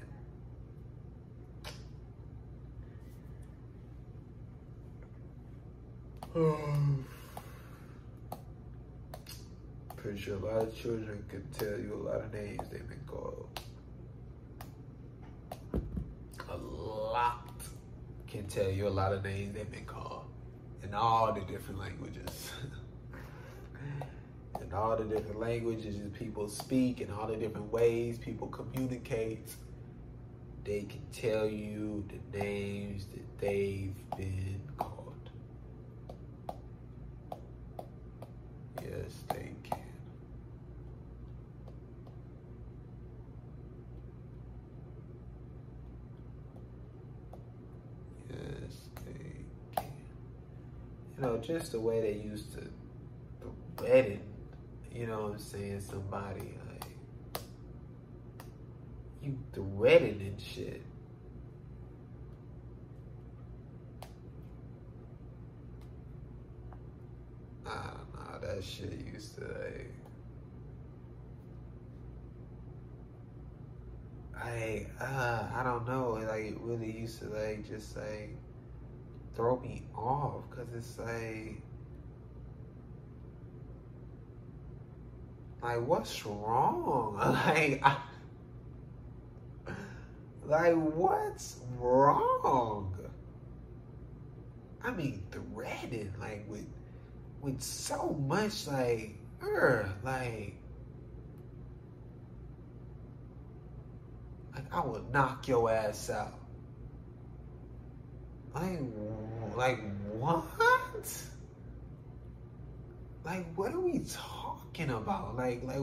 pretty 10.06 10.20
sure 10.20 10.36
a 10.36 10.38
lot 10.38 10.62
of 10.62 10.80
children 10.80 11.24
can 11.28 11.42
tell 11.58 11.76
you 11.80 11.92
a 11.94 12.02
lot 12.08 12.20
of 12.20 12.32
names 12.32 12.60
they've 12.70 12.88
been 12.88 13.00
called. 13.08 13.60
A 16.48 16.56
lot 16.56 17.50
can 18.28 18.46
tell 18.46 18.70
you 18.70 18.86
a 18.86 18.88
lot 18.88 19.12
of 19.12 19.24
names 19.24 19.54
they've 19.54 19.68
been 19.68 19.84
called 19.84 20.26
in 20.84 20.94
all 20.94 21.32
the 21.32 21.40
different 21.40 21.80
languages. 21.80 22.52
in 24.62 24.72
all 24.72 24.96
the 24.96 25.02
different 25.04 25.40
languages 25.40 25.96
people 26.16 26.48
speak, 26.48 27.00
in 27.00 27.10
all 27.10 27.26
the 27.26 27.36
different 27.36 27.72
ways 27.72 28.16
people 28.16 28.46
communicate. 28.46 29.56
they 30.64 30.82
can 30.82 31.02
tell 31.12 31.46
you 31.48 32.04
the 32.08 32.38
names 32.38 33.06
that 33.06 33.38
they've 33.40 33.94
been 34.16 34.60
called. 34.78 35.30
Yes, 38.82 39.12
they 39.28 39.52
can. 39.64 39.78
Yes, 48.30 48.72
they 49.04 49.12
can. 49.76 49.84
You 51.15 51.15
know, 51.26 51.38
just 51.38 51.72
the 51.72 51.80
way 51.80 52.00
they 52.00 52.18
used 52.20 52.52
to, 52.54 53.82
wedding, 53.82 54.20
you 54.92 55.06
know 55.06 55.22
what 55.22 55.32
I'm 55.32 55.38
saying? 55.38 55.80
Somebody, 55.80 56.54
like, 56.70 57.40
you 59.22 59.38
threatened 59.52 60.20
and 60.20 60.40
shit. 60.40 60.82
I 67.66 67.70
don't 67.70 68.42
know. 68.42 68.46
That 68.46 68.62
shit 68.62 68.92
used 69.12 69.34
to 69.36 69.40
like. 69.40 69.92
I 74.38 74.86
uh, 75.00 75.48
I 75.54 75.62
don't 75.64 75.88
know. 75.88 76.10
Like 76.10 76.44
it 76.44 76.60
really 76.60 76.92
used 76.92 77.18
to 77.20 77.28
like 77.30 77.68
just 77.68 77.96
like 77.96 78.36
throw 79.36 79.60
me 79.60 79.82
off 79.94 80.42
because 80.48 80.66
it's 80.74 80.98
like 80.98 81.60
like 85.62 85.86
what's 85.86 86.24
wrong? 86.24 87.16
Like 87.46 87.80
I, 87.84 87.98
like 90.46 90.74
what's 90.74 91.60
wrong? 91.78 92.94
I 94.82 94.90
mean 94.92 95.22
threatening 95.30 96.12
like 96.18 96.46
with 96.48 96.66
with 97.42 97.60
so 97.60 98.16
much 98.26 98.66
like 98.66 99.16
er, 99.42 99.92
like 100.02 100.54
like 104.54 104.72
I 104.72 104.80
will 104.80 105.04
knock 105.12 105.46
your 105.46 105.70
ass 105.70 106.08
out. 106.08 106.45
Like 108.56 108.80
like 109.54 109.80
what? 110.12 111.12
Like 113.22 113.46
what 113.54 113.74
are 113.74 113.80
we 113.80 114.00
talking 114.10 114.90
about? 114.90 115.36
Like 115.36 115.62
like 115.62 115.82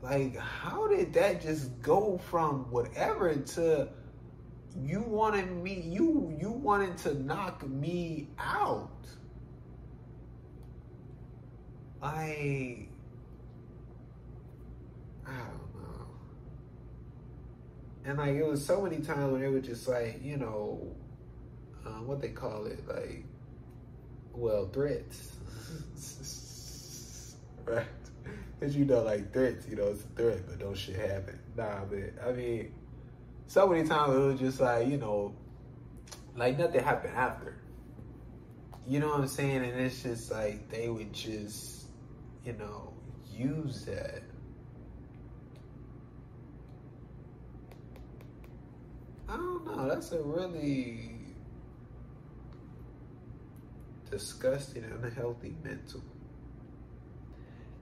like 0.00 0.36
how 0.36 0.86
did 0.86 1.12
that 1.14 1.42
just 1.42 1.82
go 1.82 2.18
from 2.30 2.70
whatever 2.70 3.34
to 3.34 3.88
you 4.80 5.00
wanted 5.00 5.50
me 5.50 5.80
you 5.80 6.32
you 6.40 6.50
wanted 6.50 6.96
to 6.98 7.20
knock 7.22 7.68
me 7.68 8.28
out? 8.38 8.90
Like, 12.00 12.88
I 15.26 15.36
don't 15.36 15.74
know. 15.74 16.06
And 18.04 18.18
like, 18.18 18.36
it 18.36 18.46
was 18.46 18.64
so 18.64 18.80
many 18.82 18.98
times 18.98 19.32
when 19.32 19.40
they 19.40 19.48
were 19.48 19.60
just 19.60 19.88
like, 19.88 20.20
you 20.22 20.36
know, 20.36 20.94
uh, 21.88 22.02
what 22.02 22.20
they 22.20 22.28
call 22.28 22.66
it, 22.66 22.86
like, 22.88 23.24
well, 24.32 24.66
threats, 24.68 25.32
right? 27.64 27.86
Because 28.58 28.76
you 28.76 28.84
know, 28.84 29.02
like 29.02 29.32
threats, 29.32 29.66
you 29.68 29.76
know, 29.76 29.88
it's 29.88 30.04
a 30.04 30.08
threat, 30.16 30.40
but 30.46 30.58
don't 30.58 30.76
shit 30.76 30.96
happen. 30.96 31.38
Nah, 31.56 31.84
but 31.84 32.26
I 32.26 32.32
mean, 32.32 32.72
so 33.46 33.66
many 33.66 33.88
times 33.88 34.14
it 34.14 34.18
was 34.18 34.40
just 34.40 34.60
like, 34.60 34.88
you 34.88 34.98
know, 34.98 35.34
like 36.36 36.58
nothing 36.58 36.82
happened 36.82 37.14
after. 37.16 37.56
You 38.86 39.00
know 39.00 39.08
what 39.08 39.20
I'm 39.20 39.28
saying? 39.28 39.64
And 39.64 39.80
it's 39.80 40.02
just 40.02 40.30
like 40.30 40.70
they 40.70 40.88
would 40.88 41.12
just 41.12 41.78
you 42.48 42.54
know, 42.54 42.94
use 43.30 43.84
that. 43.84 44.22
I 49.28 49.36
don't 49.36 49.66
know. 49.66 49.86
That's 49.86 50.12
a 50.12 50.22
really 50.22 51.17
disgusting 54.10 54.84
and 54.84 55.04
unhealthy 55.04 55.56
mental. 55.62 56.02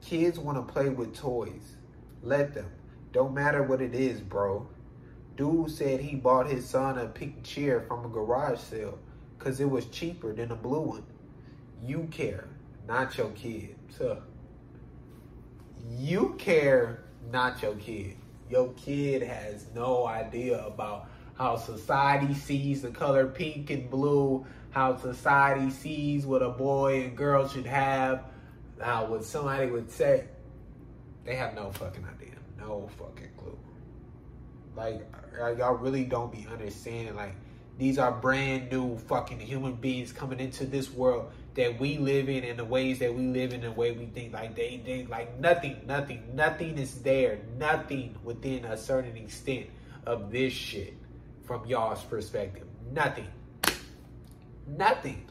Kids 0.03 0.39
want 0.39 0.57
to 0.59 0.73
play 0.73 0.89
with 0.89 1.17
toys. 1.17 1.77
Let 2.23 2.55
them. 2.55 2.71
Don't 3.13 3.35
matter 3.35 3.63
what 3.63 3.81
it 3.81 3.95
is, 3.95 4.21
bro. 4.21 4.69
Dude 5.37 5.71
said 5.71 6.01
he 6.01 6.17
bought 6.17 6.49
his 6.49 6.69
son 6.69 6.99
a 6.99 7.07
pink 7.07 7.43
chair 7.43 7.81
from 7.81 8.05
a 8.05 8.09
garage 8.09 8.59
sale 8.59 8.99
because 9.39 9.61
it 9.61 9.69
was 9.69 9.87
cheaper 9.87 10.35
than 10.35 10.51
a 10.51 10.57
blue 10.57 10.81
one. 10.81 11.05
You 11.83 12.09
care, 12.11 12.49
not 12.87 13.17
your 13.19 13.31
kid. 13.31 13.77
So, 13.97 14.23
you 15.91 16.35
care, 16.39 17.05
not 17.31 17.61
your 17.63 17.75
kid. 17.75 18.17
Your 18.49 18.73
kid 18.75 19.23
has 19.23 19.67
no 19.75 20.07
idea 20.07 20.65
about 20.65 21.09
how 21.37 21.57
society 21.57 22.33
sees 22.33 22.83
the 22.83 22.91
color 22.91 23.27
pink 23.27 23.71
and 23.71 23.91
blue, 23.91 24.47
how 24.77 24.95
society 24.95 25.71
sees 25.71 26.27
what 26.27 26.43
a 26.43 26.51
boy 26.51 27.03
and 27.03 27.17
girl 27.17 27.49
should 27.49 27.65
have, 27.65 28.25
how 28.79 29.07
what 29.07 29.25
somebody 29.25 29.71
would 29.71 29.91
say. 29.91 30.27
They 31.25 31.35
have 31.35 31.55
no 31.55 31.71
fucking 31.71 32.05
idea. 32.05 32.35
No 32.59 32.87
fucking 32.99 33.31
clue. 33.39 33.59
Like, 34.77 35.01
uh, 35.41 35.53
y'all 35.53 35.77
really 35.77 36.05
don't 36.05 36.31
be 36.31 36.47
understanding. 36.53 37.17
Like, 37.17 37.35
these 37.79 37.99
are 37.99 38.13
brand 38.13 38.71
new 38.71 38.99
fucking 38.99 39.41
human 39.41 39.77
beings 39.77 40.13
coming 40.13 40.41
into 40.41 40.67
this 40.67 40.91
world 40.91 41.33
that 41.55 41.81
we 41.81 41.97
live 41.97 42.29
in 42.29 42.45
and 42.45 42.59
the 42.59 42.65
ways 42.67 42.99
that 42.99 43.15
we 43.15 43.29
live 43.29 43.55
in 43.55 43.63
the 43.63 43.73
way 43.73 43.93
we 43.93 44.05
think 44.05 44.35
like 44.35 44.55
they 44.55 44.83
they 44.85 45.07
like 45.07 45.41
nothing 45.41 45.81
nothing 45.87 46.23
nothing 46.35 46.77
is 46.77 47.01
there 47.01 47.39
nothing 47.59 48.15
within 48.23 48.67
a 48.67 48.77
certain 48.77 49.17
extent 49.17 49.67
of 50.05 50.31
this 50.31 50.53
shit 50.53 50.95
from 51.47 51.65
y'all's 51.65 52.03
perspective 52.05 52.67
nothing 52.93 53.29
nothing 54.67 55.25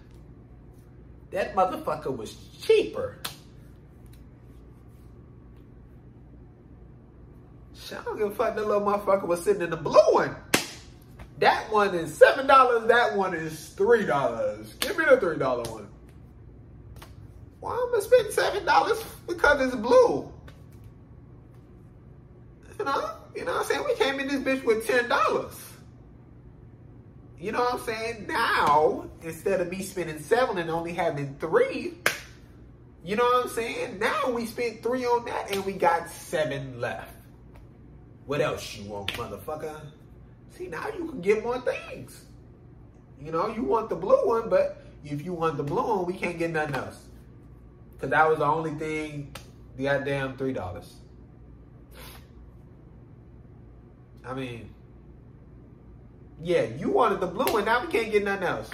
that 1.32 1.56
motherfucker 1.56 2.16
was 2.16 2.36
cheaper 2.62 3.20
I 7.91 8.03
don't 8.03 8.18
give 8.18 8.32
a 8.32 8.36
fuck 8.36 8.56
that 8.56 8.66
little 8.66 8.82
motherfucker 8.82 9.28
was 9.28 9.44
sitting 9.44 9.62
in 9.62 9.70
the 9.70 9.78
blue 9.78 9.99
one. 10.12 10.36
That 11.40 11.72
one 11.72 11.94
is 11.94 12.16
seven 12.16 12.48
dollars. 12.48 12.88
That 12.88 13.16
one 13.16 13.34
is 13.34 13.70
three 13.70 14.06
dollars. 14.06 14.74
Give 14.80 14.98
me 14.98 15.06
the 15.07 15.18
three 15.18 15.38
dollar 15.38 15.64
one. 15.72 15.88
Why 17.60 17.74
am 17.74 17.95
I 17.95 17.99
spending 17.99 18.32
seven 18.32 18.66
dollars 18.66 19.03
because 19.28 19.62
it's 19.68 19.76
blue? 19.76 20.32
You 22.80 22.86
know, 22.86 23.12
you 23.36 23.45
know 23.45 23.52
what 23.53 23.62
I'm 23.62 23.66
saying? 23.66 23.84
We 23.86 23.95
came 23.95 24.20
in 24.20 24.28
this 24.28 24.40
bitch 24.41 24.64
with 24.66 24.88
ten 24.88 25.07
dollars. 25.10 25.56
You 27.38 27.52
know 27.52 27.60
what 27.60 27.74
I'm 27.76 27.80
saying? 27.82 28.28
Now, 28.28 29.10
instead 29.26 29.60
of 29.60 29.70
me 29.70 29.82
spending 29.82 30.20
seven 30.20 30.60
and 30.60 30.70
only 30.70 30.94
having 30.94 31.36
three, 31.40 31.96
you 33.04 33.16
know 33.16 33.24
what 33.24 33.46
I'm 33.46 33.50
saying? 33.50 34.00
Now 34.00 34.30
we 34.30 34.46
spent 34.46 34.84
three 34.84 35.04
on 35.06 35.26
that 35.26 35.52
and 35.52 35.66
we 35.66 35.74
got 35.74 36.10
seven 36.10 36.80
left. 36.80 37.12
What 38.28 38.40
else 38.40 38.76
you 38.76 38.90
want, 38.90 39.12
motherfucker? 39.14 39.82
See, 40.52 40.68
now 40.68 40.88
you 40.96 41.10
can 41.10 41.22
get 41.22 41.44
more 41.44 41.60
things. 41.60 42.26
You 43.20 43.32
know, 43.32 43.48
you 43.48 43.64
want 43.64 43.90
the 43.90 43.96
blue 43.96 44.28
one, 44.28 44.48
but 44.48 44.86
if 45.04 45.26
you 45.26 45.34
want 45.34 45.58
the 45.58 45.64
blue 45.64 45.88
one, 45.88 46.06
we 46.06 46.14
can't 46.14 46.38
get 46.38 46.52
nothing 46.52 46.76
else. 46.76 47.00
Cause 48.00 48.10
that 48.12 48.30
was 48.30 48.40
the 48.40 48.46
only 48.46 48.72
thing, 48.76 49.34
the 49.78 49.84
goddamn 49.84 50.38
three 50.38 50.54
dollars. 50.54 50.94
I 54.24 54.34
mean, 54.34 54.70
yeah, 56.42 56.64
you 56.64 56.90
wanted 56.90 57.22
the 57.22 57.28
blue 57.28 57.52
one, 57.52 57.66
now 57.66 57.86
we 57.86 57.92
can't 57.92 58.12
get 58.12 58.24
nothing 58.24 58.48
else. 58.48 58.70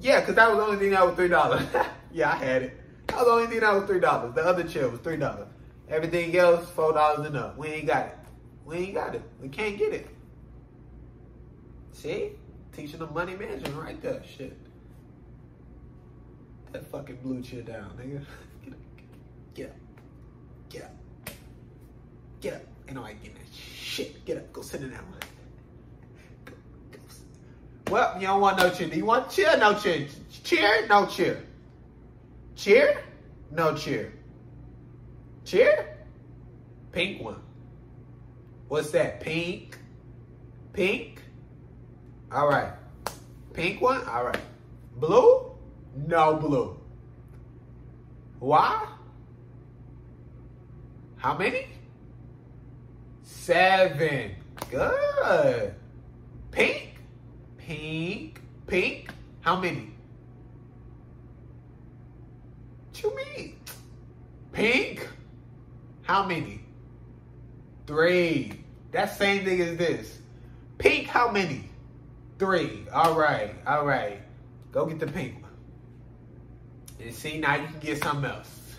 Yeah, 0.00 0.20
cause 0.24 0.34
that 0.34 0.48
was 0.48 0.58
the 0.58 0.64
only 0.64 0.78
thing 0.78 0.90
that 0.90 1.04
was 1.04 1.14
three 1.16 1.28
dollars. 1.28 1.62
yeah, 2.12 2.32
I 2.32 2.36
had 2.36 2.62
it. 2.62 2.80
That 3.08 3.16
was 3.16 3.26
the 3.26 3.32
only 3.32 3.46
thing 3.46 3.60
that 3.60 3.74
was 3.74 3.84
three 3.84 4.00
dollars. 4.00 4.34
The 4.34 4.42
other 4.42 4.64
chair 4.64 4.88
was 4.88 5.00
three 5.00 5.16
dollars. 5.16 5.48
Everything 5.88 6.36
else, 6.36 6.68
four 6.70 6.92
dollars 6.92 7.26
and 7.26 7.36
up. 7.36 7.56
We 7.58 7.68
ain't 7.68 7.86
got 7.86 8.06
it. 8.06 8.18
We 8.64 8.76
ain't 8.76 8.94
got 8.94 9.14
it. 9.14 9.22
We 9.40 9.48
can't 9.48 9.78
get 9.78 9.92
it. 9.92 10.08
See? 11.92 12.32
Teaching 12.72 13.00
them 13.00 13.12
money 13.12 13.34
management 13.34 13.74
right 13.74 14.00
there. 14.00 14.22
Shit 14.24 14.56
that 16.72 16.90
fucking 16.90 17.16
blue 17.22 17.42
chair 17.42 17.62
down, 17.62 17.90
nigga. 17.98 18.24
Get 19.54 19.70
up. 19.70 19.76
Get 20.68 20.82
up. 20.82 20.90
Get 21.20 21.32
up. 21.32 21.34
Get 22.40 22.54
up. 22.54 22.62
And 22.88 22.98
I 22.98 23.10
Ain't 23.10 23.22
getting 23.22 23.38
that 23.38 23.54
shit. 23.54 24.24
Get 24.24 24.36
up. 24.38 24.52
Go 24.52 24.62
sit 24.62 24.80
down. 24.80 24.90
Go, 24.90 24.96
go. 24.96 25.27
Well, 27.90 28.14
you 28.20 28.26
don't 28.26 28.40
want 28.40 28.58
no 28.58 28.68
chair. 28.68 28.88
Do 28.88 28.96
you 28.96 29.06
want 29.06 29.30
chair? 29.30 29.56
No 29.56 29.72
chair. 29.74 30.06
Chair? 30.44 30.86
No 30.88 31.06
chair. 31.06 31.42
Chair? 32.54 33.02
No 33.50 33.74
chair. 33.74 34.12
Chair? 35.44 35.96
Pink 36.92 37.22
one. 37.22 37.40
What's 38.68 38.90
that? 38.90 39.20
Pink? 39.20 39.78
Pink? 40.74 41.22
All 42.30 42.48
right. 42.48 42.72
Pink 43.54 43.80
one? 43.80 44.06
All 44.06 44.24
right. 44.24 44.40
Blue? 44.96 45.50
No 46.06 46.36
blue. 46.36 46.78
Why? 48.38 48.86
How 51.16 51.38
many? 51.38 51.68
Seven. 53.22 54.32
Good. 54.70 55.74
Pink? 56.50 56.97
Pink? 57.68 58.40
Pink? 58.66 59.10
How 59.42 59.60
many? 59.60 59.92
What 63.02 63.02
you? 63.36 63.52
Pink? 64.54 65.06
How 66.00 66.24
many? 66.24 66.62
Three. 67.86 68.64
That 68.92 69.14
same 69.18 69.44
thing 69.44 69.60
as 69.60 69.76
this. 69.76 70.18
Pink, 70.78 71.08
how 71.08 71.30
many? 71.30 71.68
Three. 72.38 72.86
All 72.90 73.14
right. 73.14 73.54
All 73.66 73.84
right. 73.84 74.22
Go 74.72 74.86
get 74.86 74.98
the 74.98 75.06
pink 75.06 75.42
one. 75.42 75.52
And 76.98 77.14
see, 77.14 77.38
now 77.38 77.56
you 77.56 77.66
can 77.66 77.80
get 77.80 78.02
something 78.02 78.30
else. 78.30 78.76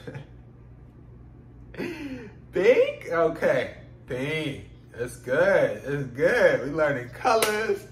pink? 2.54 3.08
Okay. 3.12 3.76
Pink. 4.08 4.66
That's 4.98 5.18
good. 5.18 5.84
That's 5.86 6.08
good. 6.08 6.64
We 6.66 6.72
learning 6.72 7.10
colors. 7.10 7.86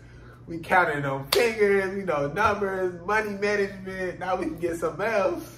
We 0.48 0.60
counting 0.60 1.04
on 1.04 1.28
fingers, 1.32 1.98
you 1.98 2.06
know, 2.06 2.32
numbers, 2.32 3.06
money 3.06 3.32
management. 3.32 4.20
Now 4.20 4.38
we 4.38 4.46
can 4.46 4.58
get 4.58 4.78
something 4.78 5.06
else. 5.06 5.58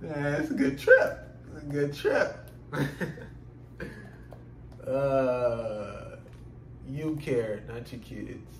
Man, 0.00 0.40
it's 0.40 0.50
a 0.50 0.54
good 0.54 0.78
trip. 0.78 1.28
It's 1.54 1.62
a 1.62 1.66
good 1.66 1.94
trip. 1.94 2.50
uh, 4.86 6.16
you 6.88 7.18
care, 7.20 7.62
not 7.68 7.92
your 7.92 8.00
kids. 8.00 8.56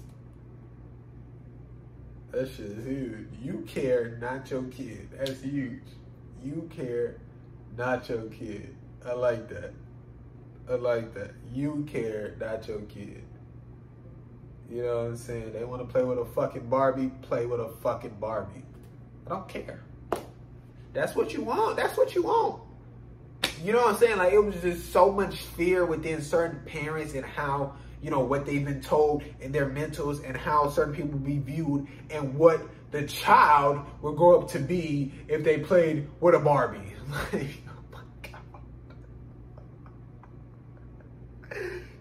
That 2.33 2.51
shit 2.51 2.67
is 2.67 2.85
huge. 2.85 3.29
You 3.41 3.65
care, 3.67 4.19
not 4.21 4.51
your 4.51 4.65
kid. 4.65 5.09
That's 5.17 5.41
huge. 5.41 5.85
You 6.45 6.69
care, 6.75 7.17
not 7.79 8.07
your 8.11 8.25
kid. 8.25 8.77
I 9.07 9.15
like 9.15 9.49
that. 9.49 9.73
I 10.69 10.75
like 10.75 11.15
that. 11.15 11.31
You 11.51 11.87
care, 11.91 12.35
not 12.39 12.69
your 12.69 12.81
kid. 12.81 13.23
You 14.71 14.83
know 14.83 14.97
what 14.97 15.07
I'm 15.07 15.17
saying? 15.17 15.53
They 15.53 15.65
want 15.65 15.87
to 15.87 15.93
play 15.93 16.03
with 16.03 16.19
a 16.19 16.25
fucking 16.25 16.69
Barbie, 16.69 17.11
play 17.23 17.47
with 17.47 17.61
a 17.61 17.69
fucking 17.83 18.17
Barbie. 18.21 18.65
I 19.27 19.31
don't 19.31 19.49
care. 19.49 19.83
That's 20.93 21.15
what 21.15 21.33
you 21.33 21.43
want. 21.43 21.77
That's 21.77 21.97
what 21.97 22.15
you 22.15 22.23
want. 22.23 22.63
You 23.63 23.73
know 23.73 23.83
what 23.83 23.95
I'm 23.95 24.01
saying? 24.01 24.19
Like 24.19 24.33
it 24.33 24.45
was 24.45 24.57
just 24.61 24.93
so 24.93 25.13
much 25.13 25.37
fear 25.37 25.87
within 25.87 26.21
certain 26.21 26.61
parents 26.67 27.15
and 27.15 27.25
how, 27.25 27.77
you 28.03 28.11
know, 28.11 28.21
what 28.21 28.45
they've 28.45 28.65
been 28.65 28.81
told 28.81 29.23
in 29.41 29.53
their 29.53 29.67
mentals 29.67 30.27
and 30.27 30.37
how 30.37 30.69
certain 30.71 30.95
people 30.95 31.19
be 31.19 31.39
viewed 31.39 31.87
and 32.11 32.35
what 32.35 32.61
the 32.91 33.07
child 33.07 33.81
will 34.03 34.13
grow 34.13 34.41
up 34.41 34.51
to 34.51 34.59
be 34.59 35.13
if 35.29 35.45
they 35.45 35.59
played 35.59 36.09
with 36.21 36.35
a 36.35 36.41
Barbie. 36.41 36.95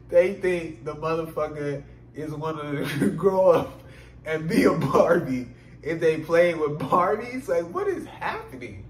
They 0.07 0.35
think 0.35 0.85
the 0.85 0.95
motherfucker 0.95 1.83
is 2.15 2.31
gonna 2.31 3.09
grow 3.15 3.51
up 3.51 3.81
and 4.25 4.47
be 4.47 4.63
a 4.63 4.73
Barbie 4.73 5.47
if 5.81 5.99
they 5.99 6.17
play 6.17 6.53
with 6.53 6.79
Barbies. 6.79 7.47
Like, 7.47 7.65
what 7.73 7.87
is 7.87 8.05
happening? 8.05 8.85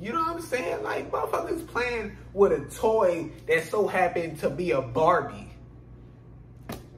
You 0.00 0.12
know 0.12 0.20
what 0.20 0.36
I'm 0.36 0.40
saying? 0.40 0.82
Like, 0.82 1.10
motherfuckers 1.10 1.66
playing 1.66 2.16
with 2.32 2.52
a 2.52 2.74
toy 2.74 3.30
that 3.46 3.68
so 3.68 3.86
happened 3.86 4.38
to 4.40 4.48
be 4.48 4.70
a 4.70 4.80
Barbie. 4.80 5.50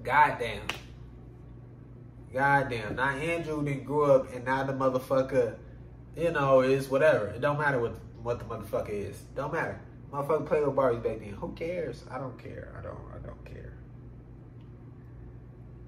Goddamn. 0.05 0.67
Goddamn. 2.33 2.97
Now 2.97 3.11
Andrew 3.11 3.65
didn't 3.65 3.85
grow 3.85 4.17
up 4.17 4.33
and 4.33 4.45
now 4.45 4.63
the 4.63 4.73
motherfucker, 4.73 5.57
you 6.17 6.31
know, 6.31 6.61
is 6.61 6.89
whatever. 6.89 7.27
It 7.27 7.41
don't 7.41 7.59
matter 7.59 7.79
what 7.81 7.97
what 8.23 8.39
the 8.39 8.45
motherfucker 8.45 8.91
is. 8.91 9.19
Don't 9.35 9.53
matter. 9.53 9.81
Motherfucker 10.13 10.47
played 10.47 10.65
with 10.65 10.77
Barbies 10.77 11.03
back 11.03 11.19
then. 11.19 11.31
Who 11.31 11.53
cares? 11.53 12.05
I 12.11 12.19
don't 12.19 12.39
care. 12.39 12.73
I 12.79 12.83
don't. 12.83 13.12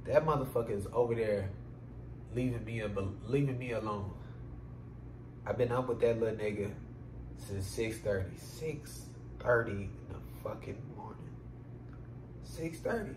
That 0.04 0.26
motherfucker 0.26 0.70
is 0.70 0.86
over 0.92 1.14
there 1.14 1.50
leaving 2.34 2.64
me 2.64 2.82
leaving 3.26 3.58
me 3.58 3.72
alone. 3.72 4.12
I've 5.46 5.58
been 5.58 5.72
up 5.72 5.88
with 5.88 6.00
that 6.00 6.20
little 6.20 6.36
nigga 6.36 6.70
since 7.38 7.76
6.30. 7.76 8.30
6.30 8.60 9.68
in 9.70 9.88
the 10.08 10.16
fucking 10.42 10.82
morning. 10.96 11.18
6.30. 12.46 13.14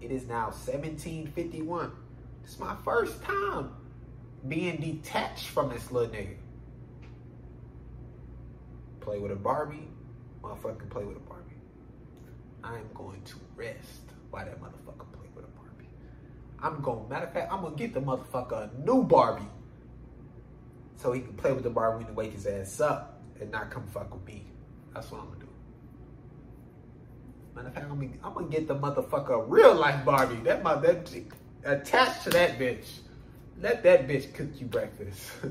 It 0.00 0.10
is 0.10 0.26
now 0.26 0.50
17.51. 0.50 1.90
This 2.42 2.52
is 2.52 2.58
my 2.58 2.76
first 2.84 3.22
time 3.22 3.70
being 4.48 4.76
detached 4.76 5.48
from 5.48 5.70
this 5.70 5.90
little 5.90 6.14
nigga. 6.14 6.36
Play 9.00 9.18
with 9.18 9.32
a 9.32 9.36
Barbie, 9.36 9.88
motherfucker 10.42 10.88
play 10.90 11.04
with 11.04 11.16
a 11.16 11.20
Barbie. 11.20 11.42
I 12.62 12.76
am 12.76 12.88
going 12.94 13.22
to 13.22 13.36
rest 13.54 14.02
while 14.30 14.44
that 14.44 14.60
motherfucker 14.60 15.10
play 15.12 15.28
with 15.34 15.44
a 15.44 15.48
Barbie. 15.48 15.88
I'm 16.66 16.80
going, 16.82 17.08
matter 17.08 17.26
of 17.26 17.32
fact, 17.32 17.52
I'm 17.52 17.62
gonna 17.62 17.76
get 17.76 17.94
the 17.94 18.00
motherfucker 18.00 18.68
a 18.68 18.84
new 18.84 19.04
Barbie 19.04 19.46
so 20.96 21.12
he 21.12 21.20
can 21.20 21.34
play 21.34 21.52
with 21.52 21.62
the 21.62 21.70
Barbie 21.70 22.04
he 22.04 22.12
wake 22.12 22.32
his 22.32 22.44
ass 22.46 22.80
up 22.80 23.22
and 23.40 23.52
not 23.52 23.70
come 23.70 23.86
fuck 23.86 24.12
with 24.12 24.26
me. 24.26 24.46
That's 24.92 25.08
what 25.12 25.20
I'm 25.20 25.28
gonna 25.28 25.40
do. 25.40 25.48
Matter 27.54 27.68
of 27.68 27.74
fact, 27.74 27.86
I'm 28.24 28.34
gonna, 28.34 28.48
get 28.48 28.66
the 28.66 28.74
motherfucker 28.74 29.30
a 29.30 29.44
real 29.44 29.74
life 29.74 30.04
Barbie. 30.04 30.36
That 30.42 30.64
that 30.64 31.08
attached 31.64 32.24
to 32.24 32.30
that 32.30 32.58
bitch. 32.58 32.86
Let 33.60 33.84
that 33.84 34.08
bitch 34.08 34.34
cook 34.34 34.48
you 34.60 34.66
breakfast. 34.66 35.30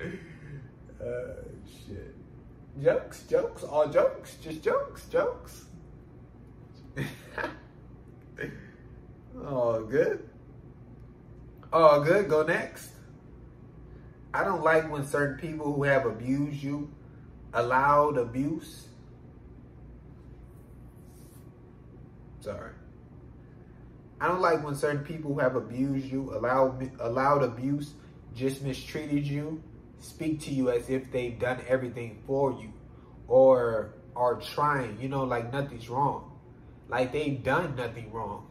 uh, 0.00 0.04
shit. 1.86 2.14
Jokes, 2.82 3.22
jokes, 3.30 3.62
all 3.62 3.88
jokes, 3.88 4.36
just 4.42 4.62
jokes, 4.62 5.06
jokes. 5.06 5.66
oh, 9.42 9.84
good. 9.84 10.28
Oh, 11.72 12.02
good. 12.02 12.28
Go 12.28 12.42
next. 12.42 12.90
I 14.32 14.44
don't 14.44 14.62
like 14.62 14.90
when 14.90 15.06
certain 15.06 15.38
people 15.38 15.72
who 15.72 15.84
have 15.84 16.06
abused 16.06 16.62
you, 16.62 16.90
allowed 17.52 18.18
abuse. 18.18 18.86
Sorry. 22.40 22.72
I 24.20 24.28
don't 24.28 24.40
like 24.40 24.64
when 24.64 24.74
certain 24.74 25.04
people 25.04 25.34
who 25.34 25.40
have 25.40 25.56
abused 25.56 26.06
you, 26.06 26.34
allowed 26.36 26.90
allowed 27.00 27.42
abuse, 27.42 27.94
just 28.34 28.62
mistreated 28.62 29.26
you, 29.26 29.62
speak 30.00 30.40
to 30.42 30.50
you 30.52 30.70
as 30.70 30.90
if 30.90 31.10
they've 31.12 31.38
done 31.38 31.60
everything 31.68 32.22
for 32.26 32.52
you 32.52 32.72
or 33.28 33.94
are 34.16 34.36
trying, 34.36 35.00
you 35.00 35.08
know, 35.08 35.24
like 35.24 35.52
nothing's 35.52 35.88
wrong. 35.88 36.38
Like 36.88 37.12
they've 37.12 37.42
done 37.42 37.76
nothing 37.76 38.12
wrong. 38.12 38.48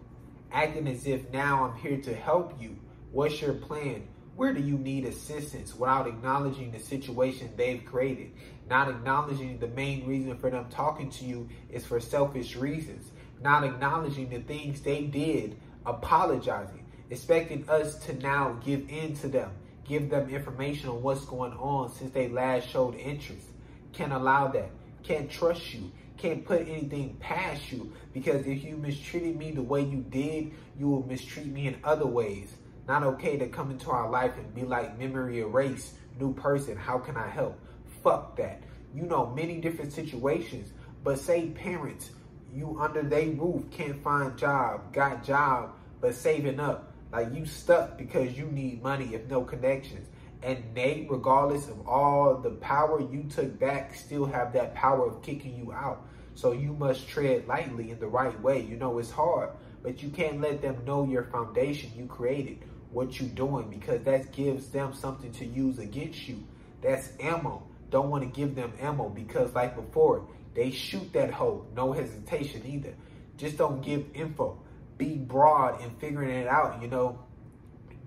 Acting 0.54 0.88
as 0.88 1.08
if 1.08 1.32
now 1.32 1.66
I'm 1.66 1.76
here 1.78 1.98
to 2.02 2.14
help 2.14 2.62
you. 2.62 2.78
What's 3.12 3.42
your 3.42 3.56
plan? 3.56 4.08
Where 4.36 4.54
do 4.54 4.62
you 4.62 4.78
need 4.78 5.06
assistance 5.06 5.74
without 5.74 6.08
acknowledging 6.08 6.72
the 6.72 6.80
situation 6.80 7.50
they've 7.58 7.84
created? 7.84 8.34
Not 8.70 8.88
acknowledging 8.88 9.58
the 9.58 9.68
main 9.70 10.08
reason 10.08 10.38
for 10.38 10.52
them 10.52 10.68
talking 10.70 11.10
to 11.10 11.26
you 11.26 11.50
is 11.72 11.86
for 11.86 12.00
selfish 12.00 12.56
reasons. 12.56 13.10
Not 13.42 13.64
acknowledging 13.64 14.30
the 14.30 14.42
things 14.42 14.82
they 14.82 15.06
did, 15.06 15.58
apologizing, 15.88 16.86
expecting 17.10 17.68
us 17.68 17.96
to 18.06 18.14
now 18.14 18.60
give 18.64 18.88
in 18.90 19.16
to 19.18 19.28
them, 19.28 19.52
give 19.88 20.12
them 20.12 20.30
information 20.30 20.90
on 20.90 21.02
what's 21.02 21.26
going 21.26 21.54
on 21.54 21.92
since 21.92 22.12
they 22.12 22.30
last 22.30 22.70
showed 22.70 22.94
interest. 22.94 23.48
Can't 23.92 24.14
allow 24.14 24.50
that. 24.50 24.70
Can't 25.02 25.32
trust 25.32 25.74
you. 25.74 25.92
Can't 26.18 26.46
put 26.46 26.62
anything 26.62 27.18
past 27.20 27.72
you 27.72 27.92
because 28.14 28.46
if 28.46 28.64
you 28.64 28.78
mistreated 28.78 29.38
me 29.38 29.52
the 29.52 29.62
way 29.62 29.82
you 29.82 30.06
did, 30.10 30.52
you 30.80 30.88
will 30.88 31.06
mistreat 31.06 31.48
me 31.48 31.68
in 31.68 31.78
other 31.84 32.06
ways. 32.06 32.56
Not 32.88 33.04
okay 33.04 33.38
to 33.38 33.48
come 33.48 33.72
into 33.72 33.90
our 33.90 34.10
life 34.10 34.34
and 34.38 34.54
be 34.54 34.64
like 34.64 35.00
memory 35.00 35.40
erase, 35.40 35.94
new 36.20 36.34
person. 36.34 36.78
How 36.78 36.98
can 37.00 37.18
I 37.18 37.28
help? 37.28 37.60
Fuck 38.04 38.36
that. 38.38 38.62
You 38.94 39.04
know, 39.04 39.34
many 39.36 39.60
different 39.60 39.94
situations. 39.94 40.72
But 41.04 41.20
say 41.20 41.48
parents, 41.48 42.12
you 42.54 42.78
under 42.80 43.02
their 43.02 43.30
roof, 43.30 43.64
can't 43.72 44.02
find 44.04 44.38
job, 44.38 44.94
got 44.94 45.24
job, 45.24 45.72
but 46.00 46.14
saving 46.14 46.60
up. 46.60 46.94
Like 47.12 47.34
you 47.34 47.46
stuck 47.46 47.98
because 47.98 48.38
you 48.38 48.46
need 48.46 48.82
money 48.82 49.14
if 49.14 49.30
no 49.30 49.44
connections. 49.44 50.08
And 50.44 50.64
they, 50.76 51.08
regardless 51.10 51.70
of 51.70 51.88
all 51.88 52.36
the 52.36 52.52
power 52.52 53.00
you 53.00 53.24
took 53.24 53.58
back, 53.60 53.96
still 53.96 54.26
have 54.26 54.52
that 54.54 54.76
power 54.76 55.08
of 55.08 55.22
kicking 55.22 55.58
you 55.58 55.72
out. 55.72 56.06
So 56.36 56.52
you 56.52 56.74
must 56.74 57.08
tread 57.08 57.48
lightly 57.48 57.92
in 57.92 58.00
the 58.00 58.08
right 58.08 58.40
way. 58.42 58.62
You 58.62 58.76
know, 58.76 58.98
it's 59.00 59.12
hard, 59.12 59.52
but 59.82 60.04
you 60.04 60.10
can't 60.10 60.42
let 60.42 60.62
them 60.62 60.84
know 60.86 61.06
your 61.06 61.24
foundation 61.26 61.92
you 61.96 62.08
created 62.08 62.60
what 62.92 63.20
you're 63.20 63.30
doing 63.30 63.70
because 63.70 64.04
that 64.04 64.32
gives 64.32 64.68
them 64.70 64.94
something 64.94 65.32
to 65.34 65.46
use 65.46 65.80
against 65.80 66.28
you. 66.28 66.44
That's 66.82 67.10
ammo. 67.20 67.64
Don't 67.90 68.10
want 68.10 68.24
to 68.24 68.30
give 68.30 68.56
them 68.56 68.74
ammo 68.80 69.10
because 69.10 69.54
like 69.54 69.76
before, 69.76 70.28
they 70.54 70.72
shoot 70.72 71.12
that 71.14 71.32
hoe. 71.32 71.66
No 71.76 71.92
hesitation 71.92 72.62
either. 72.66 72.94
Just 73.38 73.58
don't 73.58 73.82
give 73.82 74.06
info. 74.14 74.60
Be 74.98 75.18
broad 75.18 75.82
in 75.82 75.90
figuring 75.96 76.30
it 76.30 76.48
out, 76.48 76.82
you 76.82 76.88
know. 76.88 77.23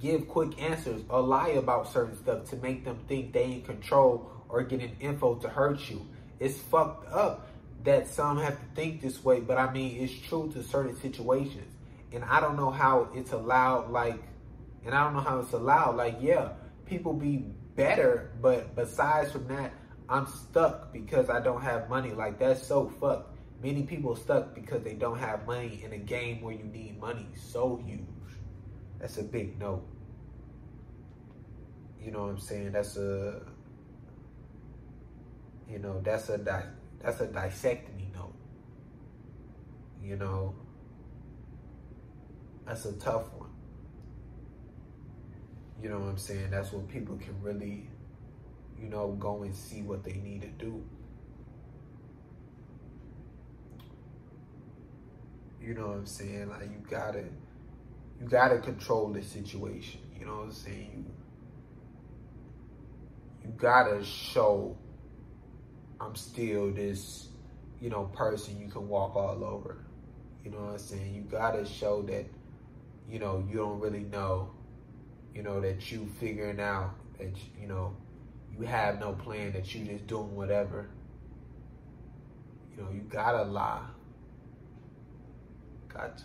Give 0.01 0.29
quick 0.29 0.61
answers 0.61 1.03
or 1.09 1.21
lie 1.23 1.49
about 1.51 1.93
certain 1.93 2.17
stuff 2.17 2.45
to 2.51 2.57
make 2.57 2.85
them 2.85 2.99
think 3.09 3.33
they 3.33 3.45
in 3.45 3.63
control 3.63 4.31
or 4.49 4.63
getting 4.63 4.95
info 5.01 5.37
to 5.37 5.49
hurt 5.49 5.89
you. 5.89 6.07
It's 6.39 6.59
fucked 6.59 7.11
up 7.13 7.49
that 7.85 8.09
some 8.09 8.39
have 8.39 8.59
to 8.59 8.67
think 8.75 9.01
this 9.01 9.25
way, 9.25 9.41
but 9.41 9.59
I 9.59 9.73
mean, 9.73 10.03
it's 10.03 10.13
true 10.29 10.51
to 10.53 10.63
certain 10.63 10.97
situations. 11.01 11.73
And 12.13 12.25
I 12.25 12.41
don't 12.41 12.57
know 12.57 12.71
how 12.71 13.09
it's 13.15 13.33
allowed, 13.33 13.91
like, 13.91 14.23
and 14.85 14.95
I 14.95 15.05
don't 15.05 15.15
know 15.15 15.21
how 15.21 15.39
it's 15.41 15.53
allowed. 15.53 15.97
Like, 15.97 16.19
yeah, 16.21 16.51
people 16.85 17.13
be 17.13 17.45
better, 17.75 18.33
but 18.41 18.75
besides 18.77 19.33
from 19.33 19.49
that, 19.49 19.73
I'm 20.09 20.27
stuck 20.27 20.93
because 20.93 21.31
I 21.31 21.41
don't 21.41 21.63
have 21.63 21.89
money. 21.89 22.13
Like, 22.13 22.39
that's 22.39 22.67
so 22.67 22.93
fucked. 23.01 23.37
Many 23.63 23.83
people 23.83 24.15
stuck 24.15 24.55
because 24.55 24.83
they 24.83 24.95
don't 24.95 25.19
have 25.19 25.47
money 25.47 25.81
in 25.83 25.93
a 25.93 25.99
game 25.99 26.43
where 26.43 26.55
you 26.55 26.65
need 26.65 27.01
money 27.01 27.27
so 27.35 27.81
huge. 27.85 28.01
That's 28.99 29.19
a 29.19 29.23
big 29.23 29.59
no. 29.59 29.83
You 32.03 32.13
know 32.13 32.23
what 32.23 32.31
I'm 32.31 32.39
saying? 32.39 32.73
That's 32.73 32.97
a 32.97 33.41
you 35.69 35.79
know, 35.79 36.01
that's 36.03 36.29
a 36.29 36.39
that's 36.39 37.21
a 37.21 37.27
dissectomy 37.27 38.15
note. 38.15 38.35
You 40.03 40.17
know, 40.17 40.55
that's 42.65 42.85
a 42.85 42.93
tough 42.93 43.33
one. 43.35 43.51
You 45.83 45.91
know 45.91 45.99
what 45.99 46.09
I'm 46.11 46.19
saying? 46.19 46.51
That's 46.51 46.73
when 46.73 46.87
people 46.87 47.17
can 47.17 47.41
really, 47.43 47.89
you 48.81 48.89
know, 48.89 49.17
go 49.19 49.43
and 49.43 49.55
see 49.55 49.83
what 49.83 50.05
they 50.05 50.15
need 50.15 50.43
to 50.43 50.49
do. 50.49 50.83
You 55.61 55.75
know 55.75 55.89
what 55.89 55.97
I'm 55.97 56.07
saying? 56.07 56.49
Like 56.49 56.63
you 56.63 56.83
gotta, 56.89 57.25
you 58.21 58.27
gotta 58.29 58.59
control 58.59 59.13
the 59.13 59.23
situation. 59.23 60.01
You 60.19 60.27
know 60.27 60.37
what 60.37 60.45
I'm 60.47 60.53
saying? 60.53 61.05
You, 63.43 63.49
you 63.49 63.55
gotta 63.59 64.05
show 64.05 64.77
I'm 66.01 66.15
still 66.15 66.73
this, 66.73 67.29
you 67.81 67.91
know, 67.91 68.05
person 68.05 68.61
you 68.61 68.69
can 68.69 68.89
walk 68.89 69.17
all 69.17 69.45
over. 69.45 69.79
You 70.45 70.51
know 70.51 70.59
what 70.59 70.73
I'm 70.73 70.79
saying? 70.79 71.15
You 71.15 71.23
gotta 71.23 71.65
show 71.65 72.03
that, 72.03 72.27
you 73.09 73.19
know, 73.19 73.45
you 73.51 73.57
don't 73.57 73.81
really 73.81 74.05
know, 74.05 74.51
you 75.35 75.43
know, 75.43 75.61
that 75.61 75.91
you 75.91 76.09
figuring 76.21 76.61
out 76.61 76.95
that, 77.19 77.37
you 77.61 77.67
know, 77.67 77.97
you 78.59 78.67
have 78.67 79.01
no 79.01 79.13
plan, 79.13 79.53
that 79.53 79.75
you 79.75 79.85
just 79.85 80.07
doing 80.07 80.35
whatever. 80.35 80.89
You 82.77 82.83
know, 82.83 82.91
you 82.91 83.01
gotta 83.01 83.43
lie. 83.43 83.87
Got 85.89 86.19
to. 86.19 86.25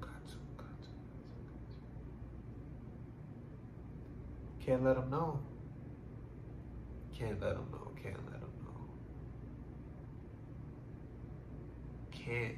Got 0.00 0.82
to. 0.82 0.88
Can't 4.64 4.82
let 4.84 4.96
them 4.96 5.10
know. 5.10 5.40
Can't 7.12 7.40
let 7.40 7.54
them 7.54 7.68
know. 7.70 7.92
Can't 8.02 8.16
let 8.30 8.40
them 8.40 8.50
know. 8.64 8.88
Can't. 12.10 12.56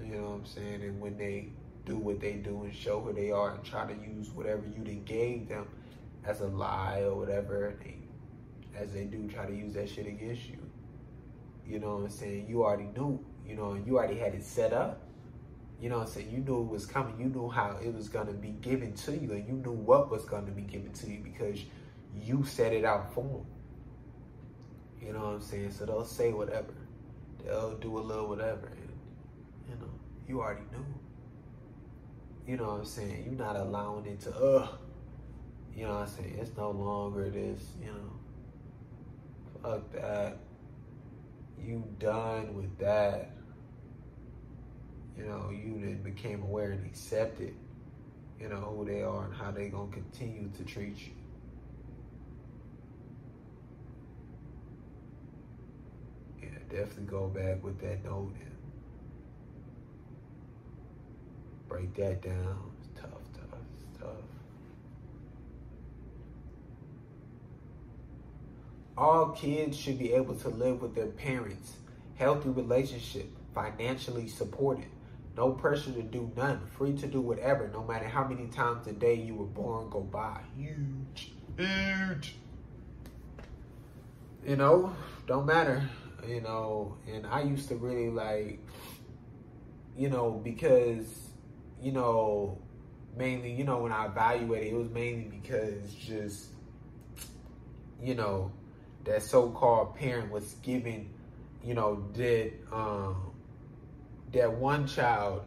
You 0.00 0.14
know 0.14 0.22
what 0.22 0.34
I'm 0.36 0.46
saying? 0.46 0.82
And 0.82 1.00
when 1.00 1.18
they 1.18 1.48
do 1.84 1.96
what 1.96 2.20
they 2.20 2.34
do 2.34 2.62
and 2.64 2.74
show 2.74 3.00
who 3.00 3.12
they 3.12 3.30
are 3.30 3.54
and 3.54 3.64
try 3.64 3.86
to 3.86 3.94
use 3.94 4.30
whatever 4.30 4.62
you 4.66 4.82
did 4.84 5.04
gave 5.04 5.48
them 5.48 5.66
as 6.24 6.40
a 6.40 6.46
lie 6.46 7.00
or 7.02 7.14
whatever, 7.14 7.74
they, 7.82 7.96
as 8.80 8.92
they 8.92 9.04
do 9.04 9.28
try 9.28 9.46
to 9.46 9.54
use 9.54 9.74
that 9.74 9.88
shit 9.88 10.06
against 10.06 10.48
you. 10.48 10.58
You 11.66 11.78
know 11.80 11.96
what 11.96 12.04
I'm 12.04 12.10
saying? 12.10 12.46
You 12.48 12.64
already 12.64 12.88
knew, 12.96 13.24
you 13.46 13.54
know, 13.54 13.74
you 13.74 13.98
already 13.98 14.18
had 14.18 14.34
it 14.34 14.44
set 14.44 14.72
up. 14.72 15.02
You 15.80 15.88
know 15.90 15.98
what 15.98 16.08
I'm 16.08 16.12
saying? 16.12 16.30
You 16.30 16.38
knew 16.38 16.62
it 16.62 16.68
was 16.68 16.86
coming. 16.86 17.14
You 17.20 17.26
knew 17.26 17.48
how 17.48 17.76
it 17.82 17.94
was 17.94 18.08
going 18.08 18.26
to 18.26 18.32
be 18.32 18.50
given 18.50 18.94
to 18.94 19.16
you, 19.16 19.32
and 19.32 19.46
you 19.46 19.54
knew 19.54 19.72
what 19.72 20.10
was 20.10 20.24
going 20.24 20.46
to 20.46 20.52
be 20.52 20.62
given 20.62 20.92
to 20.92 21.10
you 21.10 21.20
because 21.22 21.60
you 22.20 22.44
set 22.44 22.72
it 22.72 22.84
out 22.84 23.12
for 23.14 23.22
them. 23.22 23.46
You 25.00 25.12
know 25.12 25.20
what 25.20 25.34
I'm 25.34 25.40
saying? 25.40 25.70
So 25.72 25.86
they'll 25.86 26.04
say 26.04 26.32
whatever. 26.32 26.74
They'll 27.44 27.76
do 27.76 27.98
a 27.98 28.00
little 28.00 28.28
whatever. 28.28 28.66
And, 28.66 28.88
you 29.68 29.74
know, 29.76 29.90
you 30.26 30.40
already 30.40 30.62
knew. 30.72 30.84
You 32.46 32.56
know 32.56 32.64
what 32.64 32.80
I'm 32.80 32.84
saying? 32.84 33.24
You're 33.24 33.34
not 33.34 33.56
allowing 33.56 34.06
it 34.06 34.20
to, 34.22 34.34
ugh. 34.34 34.78
You 35.76 35.84
know 35.84 35.94
what 35.94 36.00
I'm 36.00 36.08
saying? 36.08 36.38
It's 36.40 36.56
no 36.56 36.70
longer 36.70 37.30
this, 37.30 37.62
you 37.80 37.86
know. 37.86 38.10
Fuck 39.62 39.92
that. 39.92 40.38
You 41.58 41.84
done 41.98 42.54
with 42.54 42.78
that 42.78 43.32
you 45.18 45.24
know, 45.24 45.50
you 45.50 45.80
then 45.80 46.00
became 46.02 46.42
aware 46.42 46.70
and 46.70 46.86
accepted, 46.86 47.54
you 48.40 48.48
know, 48.48 48.56
who 48.56 48.84
they 48.84 49.02
are 49.02 49.24
and 49.24 49.34
how 49.34 49.50
they 49.50 49.68
gonna 49.68 49.90
continue 49.90 50.48
to 50.56 50.64
treat 50.64 50.96
you. 50.96 51.12
Yeah, 56.40 56.58
definitely 56.70 57.04
go 57.06 57.26
back 57.26 57.64
with 57.64 57.80
that 57.80 58.04
note 58.04 58.32
and 58.40 58.56
break 61.68 61.92
that 61.94 62.22
down. 62.22 62.70
It's 62.78 63.00
tough, 63.00 63.10
tough, 63.34 63.58
it's 63.76 63.98
tough. 64.00 64.37
All 68.98 69.28
kids 69.28 69.76
should 69.76 69.96
be 69.96 70.12
able 70.12 70.34
to 70.34 70.48
live 70.48 70.82
with 70.82 70.96
their 70.96 71.06
parents, 71.06 71.76
healthy 72.16 72.48
relationship, 72.48 73.30
financially 73.54 74.26
supported. 74.26 74.86
No 75.36 75.52
pressure 75.52 75.92
to 75.92 76.02
do 76.02 76.32
none. 76.36 76.66
Free 76.76 76.94
to 76.94 77.06
do 77.06 77.20
whatever, 77.20 77.70
no 77.72 77.84
matter 77.84 78.08
how 78.08 78.26
many 78.26 78.48
times 78.48 78.88
a 78.88 78.92
day 78.92 79.14
you 79.14 79.36
were 79.36 79.46
born 79.46 79.88
go 79.88 80.00
by. 80.00 80.40
Huge. 80.56 81.30
Huge. 81.56 82.34
You 84.44 84.56
know, 84.56 84.92
don't 85.28 85.46
matter. 85.46 85.88
You 86.26 86.40
know, 86.40 86.96
and 87.06 87.24
I 87.24 87.42
used 87.42 87.68
to 87.68 87.76
really 87.76 88.10
like, 88.10 88.58
you 89.96 90.08
know, 90.08 90.32
because, 90.42 91.06
you 91.80 91.92
know, 91.92 92.58
mainly, 93.16 93.52
you 93.52 93.62
know, 93.62 93.78
when 93.78 93.92
I 93.92 94.06
evaluated, 94.06 94.72
it 94.72 94.76
was 94.76 94.90
mainly 94.90 95.28
because 95.30 95.94
just, 95.94 96.46
you 98.02 98.16
know, 98.16 98.50
that 99.08 99.22
so-called 99.22 99.96
parent 99.96 100.30
was 100.30 100.54
giving, 100.62 101.10
you 101.64 101.74
know, 101.74 101.96
did 102.12 102.52
um 102.70 103.32
that 104.32 104.52
one 104.52 104.86
child, 104.86 105.42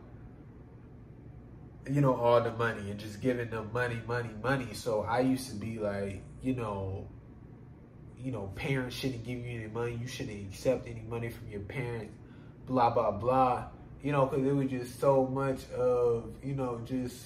you 1.89 2.01
know, 2.01 2.15
all 2.15 2.41
the 2.41 2.51
money 2.51 2.89
and 2.89 2.99
just 2.99 3.21
giving 3.21 3.49
them 3.49 3.69
money, 3.71 4.01
money, 4.07 4.31
money. 4.41 4.73
So 4.73 5.03
I 5.03 5.19
used 5.19 5.49
to 5.49 5.55
be 5.55 5.77
like, 5.77 6.23
you 6.41 6.55
know, 6.55 7.07
you 8.17 8.31
know, 8.31 8.51
parents 8.55 8.95
shouldn't 8.95 9.23
give 9.23 9.39
you 9.39 9.59
any 9.59 9.67
money. 9.67 9.97
You 10.01 10.07
shouldn't 10.07 10.47
accept 10.47 10.88
any 10.88 11.03
money 11.07 11.29
from 11.29 11.47
your 11.49 11.61
parents. 11.61 12.13
Blah 12.65 12.89
blah 12.91 13.11
blah. 13.11 13.65
You 14.03 14.11
know, 14.11 14.25
because 14.25 14.45
it 14.45 14.51
was 14.51 14.69
just 14.69 14.99
so 14.99 15.27
much 15.27 15.69
of, 15.71 16.33
you 16.43 16.55
know, 16.55 16.81
just 16.85 17.17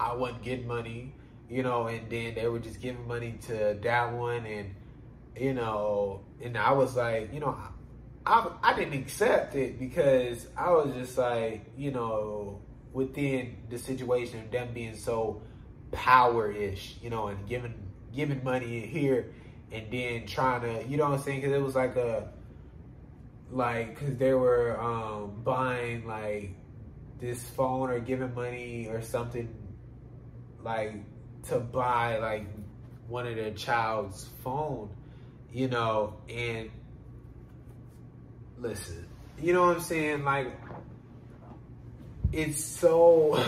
I 0.00 0.14
wasn't 0.14 0.42
getting 0.42 0.66
money. 0.66 1.14
You 1.48 1.62
know, 1.62 1.86
and 1.86 2.10
then 2.10 2.34
they 2.34 2.48
were 2.48 2.58
just 2.58 2.80
giving 2.80 3.06
money 3.06 3.38
to 3.46 3.78
that 3.82 4.12
one, 4.12 4.46
and 4.46 4.74
you 5.36 5.54
know, 5.54 6.24
and 6.42 6.56
I 6.56 6.72
was 6.72 6.96
like, 6.96 7.32
you 7.32 7.40
know, 7.40 7.56
I, 8.26 8.50
I 8.62 8.74
didn't 8.74 8.94
accept 8.94 9.54
it 9.54 9.78
because 9.78 10.46
I 10.56 10.70
was 10.70 10.94
just 10.94 11.18
like, 11.18 11.66
you 11.76 11.90
know, 11.90 12.62
within 12.92 13.56
the 13.68 13.78
situation, 13.78 14.40
of 14.40 14.50
them 14.50 14.68
being 14.72 14.96
so 14.96 15.42
power-ish, 15.92 16.96
you 17.02 17.10
know, 17.10 17.28
and 17.28 17.46
giving 17.48 17.74
giving 18.14 18.42
money 18.44 18.80
here 18.80 19.32
and 19.72 19.90
then 19.90 20.26
trying 20.26 20.62
to, 20.62 20.88
you 20.88 20.96
know 20.96 21.04
what 21.04 21.18
I'm 21.18 21.24
saying? 21.24 21.40
Because 21.40 21.54
it 21.56 21.62
was 21.62 21.74
like 21.74 21.96
a, 21.96 22.28
like, 23.50 23.98
because 23.98 24.16
they 24.16 24.34
were 24.34 24.80
um, 24.80 25.42
buying 25.42 26.06
like 26.06 26.54
this 27.20 27.42
phone 27.50 27.90
or 27.90 27.98
giving 27.98 28.32
money 28.34 28.86
or 28.88 29.02
something 29.02 29.52
like 30.62 30.94
to 31.48 31.58
buy 31.58 32.18
like 32.18 32.46
one 33.08 33.26
of 33.26 33.36
their 33.36 33.50
child's 33.52 34.28
phone, 34.42 34.90
you 35.54 35.68
know, 35.68 36.14
and 36.28 36.68
listen, 38.58 39.06
you 39.40 39.52
know 39.52 39.68
what 39.68 39.76
I'm 39.76 39.82
saying? 39.82 40.24
Like, 40.24 40.50
it's 42.32 42.62
so, 42.62 43.34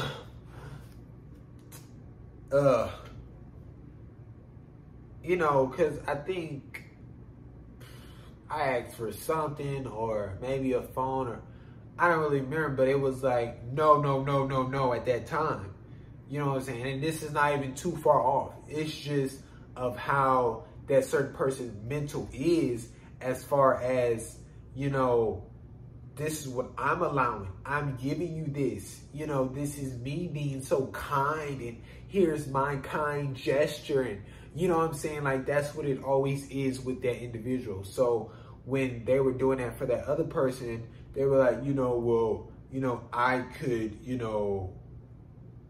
uh, 2.53 2.91
you 5.25 5.35
know, 5.35 5.67
because 5.67 5.99
I 6.07 6.15
think 6.15 6.85
I 8.49 8.79
asked 8.79 8.97
for 8.97 9.11
something 9.11 9.89
or 9.89 10.39
maybe 10.41 10.75
a 10.75 10.83
phone 10.83 11.27
or 11.27 11.41
I 11.99 12.09
don't 12.09 12.21
really 12.21 12.41
remember, 12.41 12.69
but 12.69 12.89
it 12.89 13.01
was 13.01 13.25
like, 13.25 13.65
no, 13.73 14.01
no, 14.01 14.23
no, 14.23 14.47
no, 14.47 14.69
no 14.69 14.93
at 14.93 15.07
that 15.07 15.27
time. 15.27 15.75
You 16.31 16.39
know 16.39 16.51
what 16.51 16.59
I'm 16.59 16.63
saying? 16.63 16.87
And 16.87 17.03
this 17.03 17.25
is 17.25 17.33
not 17.33 17.57
even 17.57 17.75
too 17.75 17.97
far 17.97 18.21
off. 18.21 18.53
It's 18.69 18.95
just 18.95 19.41
of 19.75 19.97
how 19.97 20.66
that 20.89 21.05
certain 21.05 21.35
person's 21.35 21.75
mental 21.89 22.29
is 22.33 22.89
as 23.21 23.45
far 23.45 23.83
as, 23.83 24.39
you 24.75 24.91
know, 24.91 25.45
this 26.17 26.41
is 26.41 26.49
what 26.49 26.71
I'm 26.79 27.03
allowing. 27.03 27.49
I'm 27.65 27.97
giving 27.97 28.35
you 28.35 28.47
this. 28.47 29.01
You 29.13 29.27
know, 29.27 29.47
this 29.49 29.79
is 29.79 29.99
me 29.99 30.29
being 30.33 30.63
so 30.63 30.87
kind 30.89 31.61
and 31.61 31.83
here's 32.09 32.47
my 32.47 32.77
kind 32.77 33.37
gesture 33.37 34.03
and 34.03 34.23
you 34.55 34.69
know 34.69 34.79
what 34.79 34.89
I'm 34.89 34.95
saying? 34.95 35.25
Like 35.25 35.45
that's 35.45 35.75
what 35.75 35.87
it 35.87 36.03
always 36.03 36.49
is 36.49 36.81
with 36.81 37.03
that 37.03 37.23
individual. 37.23 37.85
So 37.85 38.33
when 38.65 39.05
they 39.05 39.21
were 39.21 39.33
doing 39.33 39.59
that 39.59 39.77
for 39.77 39.87
that 39.87 40.05
other 40.05 40.25
person, 40.25 40.87
they 41.15 41.25
were 41.25 41.39
like, 41.39 41.63
you 41.65 41.75
know, 41.75 41.99
well, 41.99 42.51
you 42.73 42.81
know, 42.81 43.05
I 43.13 43.41
could, 43.41 43.99
you 44.03 44.17
know, 44.17 44.73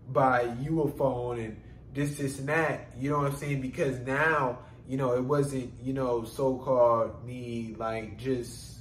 buy 0.08 0.54
you 0.60 0.82
a 0.82 0.90
phone 0.90 1.40
and 1.40 1.60
this, 1.92 2.16
this, 2.16 2.38
and 2.38 2.48
that. 2.48 2.92
You 2.98 3.10
know 3.10 3.18
what 3.18 3.32
I'm 3.32 3.36
saying? 3.36 3.60
Because 3.60 3.98
now, 4.00 4.60
you 4.88 4.96
know, 4.96 5.14
it 5.14 5.24
wasn't, 5.24 5.72
you 5.82 5.92
know, 5.92 6.24
so 6.24 6.58
called 6.58 7.24
me 7.24 7.74
like 7.78 8.18
just 8.18 8.76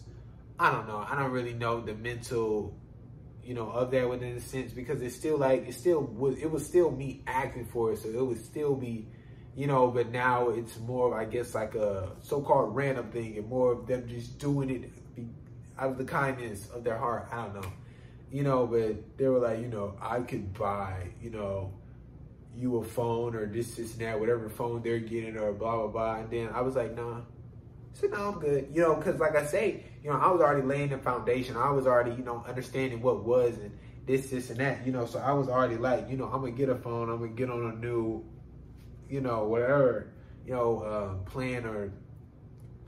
I 0.60 0.72
don't 0.72 0.88
know. 0.88 1.06
I 1.10 1.16
don't 1.16 1.32
really 1.32 1.54
know 1.54 1.82
the 1.82 1.94
mental, 1.96 2.78
you 3.44 3.54
know, 3.54 3.70
of 3.70 3.92
that 3.92 4.10
within 4.10 4.38
a 4.38 4.40
sense 4.40 4.72
because 4.72 5.02
it's 5.02 5.16
still 5.16 5.38
like 5.38 5.68
it 5.68 5.74
still 5.74 6.02
was 6.02 6.38
it 6.38 6.50
was 6.50 6.66
still 6.66 6.92
me 6.92 7.24
acting 7.28 7.66
for 7.66 7.92
it, 7.92 8.00
so 8.00 8.10
it 8.10 8.26
would 8.26 8.44
still 8.44 8.76
be, 8.76 9.08
you 9.56 9.68
know. 9.68 9.88
But 9.88 10.12
now 10.12 10.50
it's 10.50 10.80
more, 10.80 11.20
I 11.20 11.26
guess, 11.26 11.56
like 11.56 11.76
a 11.76 12.12
so-called 12.22 12.76
random 12.76 13.12
thing, 13.12 13.38
and 13.38 13.48
more 13.50 13.74
of 13.74 13.88
them 13.88 14.08
just 14.08 14.40
doing 14.40 14.70
it 14.70 14.92
out 15.78 15.92
of 15.92 15.98
the 15.98 16.06
kindness 16.06 16.70
of 16.70 16.84
their 16.86 16.98
heart. 16.98 17.28
I 17.32 17.44
don't 17.44 17.56
know, 17.56 17.74
you 18.32 18.44
know. 18.44 18.66
But 18.66 19.18
they 19.18 19.28
were 19.28 19.40
like, 19.40 19.60
you 19.60 19.68
know, 19.68 19.96
I 20.02 20.22
could 20.22 20.54
buy, 20.54 21.10
you 21.22 21.32
know, 21.32 21.74
you 22.56 22.78
a 22.78 22.84
phone 22.84 23.36
or 23.36 23.46
this, 23.46 23.76
this, 23.76 23.94
and 23.94 24.02
that, 24.02 24.20
whatever 24.20 24.50
phone 24.50 24.82
they're 24.82 25.00
getting 25.00 25.38
or 25.38 25.52
blah 25.54 25.76
blah 25.76 25.88
blah. 25.88 26.16
And 26.16 26.30
then 26.30 26.50
I 26.54 26.62
was 26.62 26.76
like, 26.76 26.96
nah 26.96 27.22
so 27.96 28.08
no, 28.08 28.18
I'm 28.18 28.40
good. 28.40 28.68
You 28.74 28.82
know, 28.82 28.96
because 28.96 29.20
like 29.20 29.36
I 29.36 29.46
say, 29.46 29.86
you 30.04 30.10
know, 30.10 30.18
I 30.18 30.30
was 30.30 30.42
already 30.42 30.68
laying 30.68 30.90
the 30.90 30.98
foundation. 30.98 31.56
I 31.56 31.72
was 31.72 31.88
already, 31.88 32.12
you 32.12 32.24
know, 32.24 32.44
understanding 32.46 33.02
what 33.02 33.24
was 33.24 33.58
and 33.58 33.72
this, 34.06 34.30
this, 34.30 34.50
and 34.50 34.60
that. 34.60 34.86
You 34.86 34.92
know, 34.92 35.06
so 35.06 35.20
I 35.20 35.32
was 35.32 35.48
already 35.48 35.78
like, 35.78 36.10
you 36.10 36.18
know, 36.18 36.26
I'm 36.26 36.42
gonna 36.42 36.52
get 36.52 36.68
a 36.68 36.76
phone. 36.76 37.10
I'm 37.10 37.20
gonna 37.20 37.32
get 37.32 37.50
on 37.50 37.72
a 37.72 37.76
new, 37.76 38.26
you 39.10 39.22
know, 39.22 39.46
whatever, 39.46 40.12
you 40.46 40.54
know, 40.54 40.80
uh, 40.80 41.30
plan 41.30 41.66
or, 41.66 41.94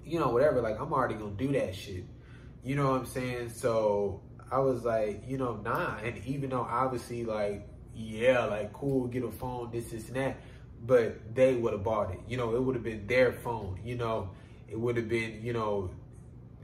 you 0.03 0.19
know, 0.19 0.29
whatever. 0.29 0.61
Like 0.61 0.79
I'm 0.79 0.91
already 0.91 1.15
gonna 1.15 1.31
do 1.31 1.53
that 1.53 1.73
shit. 1.73 2.03
You 2.63 2.75
know 2.75 2.91
what 2.91 2.99
I'm 2.99 3.05
saying? 3.05 3.49
So 3.51 4.21
I 4.51 4.59
was 4.59 4.83
like, 4.83 5.23
you 5.25 5.37
know, 5.37 5.55
nah. 5.55 5.99
And 5.99 6.17
even 6.25 6.49
though 6.49 6.67
obviously, 6.69 7.23
like, 7.23 7.65
yeah, 7.97 8.45
like 8.45 8.71
cool, 8.71 9.07
get 9.07 9.23
a 9.23 9.31
phone, 9.31 9.71
this, 9.71 9.91
this, 9.91 10.07
and 10.07 10.15
that. 10.15 10.37
But 10.85 11.35
they 11.35 11.55
would 11.55 11.73
have 11.73 11.83
bought 11.83 12.11
it. 12.11 12.19
You 12.27 12.37
know, 12.37 12.55
it 12.55 12.61
would 12.61 12.75
have 12.75 12.83
been 12.83 13.07
their 13.07 13.33
phone. 13.33 13.79
You 13.83 13.95
know 13.95 14.29
it 14.67 14.79
would 14.79 14.97
have 14.97 15.07
been, 15.07 15.41
you 15.41 15.53
know, 15.53 15.91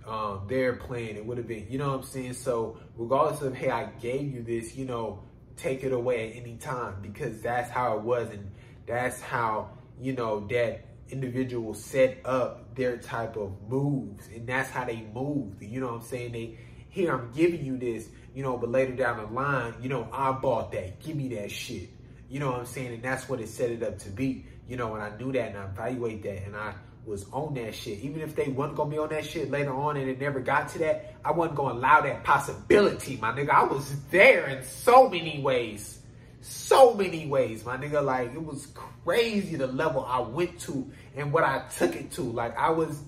um, 0.05 0.45
their 0.47 0.73
plan. 0.76 1.15
It 1.15 1.26
would 1.26 1.38
have 1.38 1.47
been, 1.47 1.68
you 1.69 1.77
know 1.77 1.89
what 1.89 1.99
I'm 1.99 2.03
saying? 2.03 2.34
So 2.34 2.77
regardless 2.97 3.41
of, 3.41 3.55
hey, 3.55 3.69
I 3.69 3.85
gave 4.01 4.34
you 4.34 4.43
this, 4.43 4.76
you 4.76 4.85
know, 4.85 5.23
take 5.55 5.84
it 5.84 5.93
away 5.93 6.30
at 6.31 6.41
any 6.41 6.57
time 6.57 6.95
because 7.01 7.41
that's 7.41 7.69
how 7.69 7.97
it 7.97 8.01
was. 8.01 8.30
And 8.30 8.51
that's 8.85 9.22
how, 9.22 9.69
you 9.99 10.14
know, 10.14 10.45
that 10.47 10.85
individual 11.10 11.73
set 11.73 12.19
up 12.26 12.76
their 12.76 12.97
type 12.97 13.38
of 13.38 13.53
moves. 13.69 14.27
And 14.34 14.47
that's 14.47 14.69
how 14.69 14.84
they 14.84 15.07
moved. 15.14 15.61
You 15.61 15.80
know 15.80 15.88
what 15.88 16.01
I'm 16.01 16.01
saying? 16.01 16.34
They, 16.34 16.57
here, 16.89 17.14
I'm 17.14 17.31
giving 17.31 17.64
you 17.65 17.77
this, 17.77 18.10
you 18.34 18.43
know, 18.43 18.57
but 18.57 18.69
later 18.69 18.93
down 18.93 19.18
the 19.18 19.34
line, 19.34 19.76
you 19.81 19.89
know, 19.89 20.07
I 20.11 20.31
bought 20.31 20.72
that. 20.72 20.99
Give 20.99 21.15
me 21.15 21.30
that 21.35 21.51
shit. 21.51 21.89
You 22.30 22.39
know 22.39 22.51
what 22.51 22.61
I'm 22.61 22.65
saying? 22.65 22.93
And 22.93 23.03
that's 23.03 23.30
what 23.30 23.39
it 23.39 23.49
set 23.49 23.69
it 23.69 23.84
up 23.84 23.99
to 23.99 24.10
be. 24.10 24.45
You 24.68 24.77
know, 24.77 24.95
and 24.95 25.03
I 25.03 25.15
knew 25.18 25.31
that 25.34 25.49
and 25.49 25.57
I 25.57 25.65
evaluate 25.65 26.23
that 26.23 26.45
and 26.45 26.55
I 26.55 26.73
was 27.05 27.26
on 27.31 27.53
that 27.55 27.76
shit. 27.76 27.99
Even 27.99 28.22
if 28.22 28.35
they 28.35 28.47
wasn't 28.47 28.77
gonna 28.77 28.89
be 28.89 28.97
on 28.97 29.10
that 29.10 29.26
shit 29.26 29.51
later 29.51 29.73
on 29.73 29.97
and 29.97 30.10
it 30.10 30.19
never 30.19 30.39
got 30.39 30.69
to 30.69 30.80
that, 30.80 31.15
I 31.23 31.31
wasn't 31.31 31.57
gonna 31.57 31.76
allow 31.76 32.01
that 32.01 32.23
possibility, 32.23 33.18
my 33.18 33.31
nigga. 33.31 33.49
I 33.49 33.64
was 33.64 33.93
there 34.10 34.47
in 34.47 34.64
so 34.64 35.10
many 35.10 35.41
ways. 35.41 35.99
So 36.41 36.93
many 36.93 37.27
ways, 37.27 37.65
my 37.65 37.77
nigga. 37.77 38.03
Like 38.03 38.34
it 38.34 38.43
was 38.43 38.68
crazy 39.03 39.55
the 39.55 39.68
level 39.68 40.05
I 40.05 40.22
went 40.22 40.60
to 40.61 40.89
and 41.15 41.31
what 41.31 41.43
I 41.43 41.68
took 41.77 41.95
it 41.95 42.11
to. 42.11 42.22
Like 42.22 42.57
I 42.57 42.69
was 42.69 42.99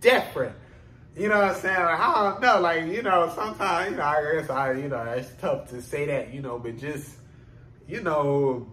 different. 0.00 0.56
You 1.16 1.28
know 1.30 1.38
what 1.38 1.54
I'm 1.54 1.54
saying? 1.54 1.80
Like, 1.80 1.98
I 1.98 2.30
don't 2.30 2.42
know. 2.42 2.60
Like, 2.60 2.84
you 2.86 3.02
know, 3.02 3.32
sometimes, 3.34 3.90
you 3.90 3.96
know, 3.96 4.02
I 4.02 4.34
guess 4.34 4.50
I, 4.50 4.72
you 4.72 4.88
know, 4.88 5.02
it's 5.02 5.30
tough 5.40 5.70
to 5.70 5.80
say 5.80 6.04
that, 6.06 6.34
you 6.34 6.42
know, 6.42 6.58
but 6.58 6.76
just, 6.76 7.10
you 7.88 8.02
know, 8.02 8.66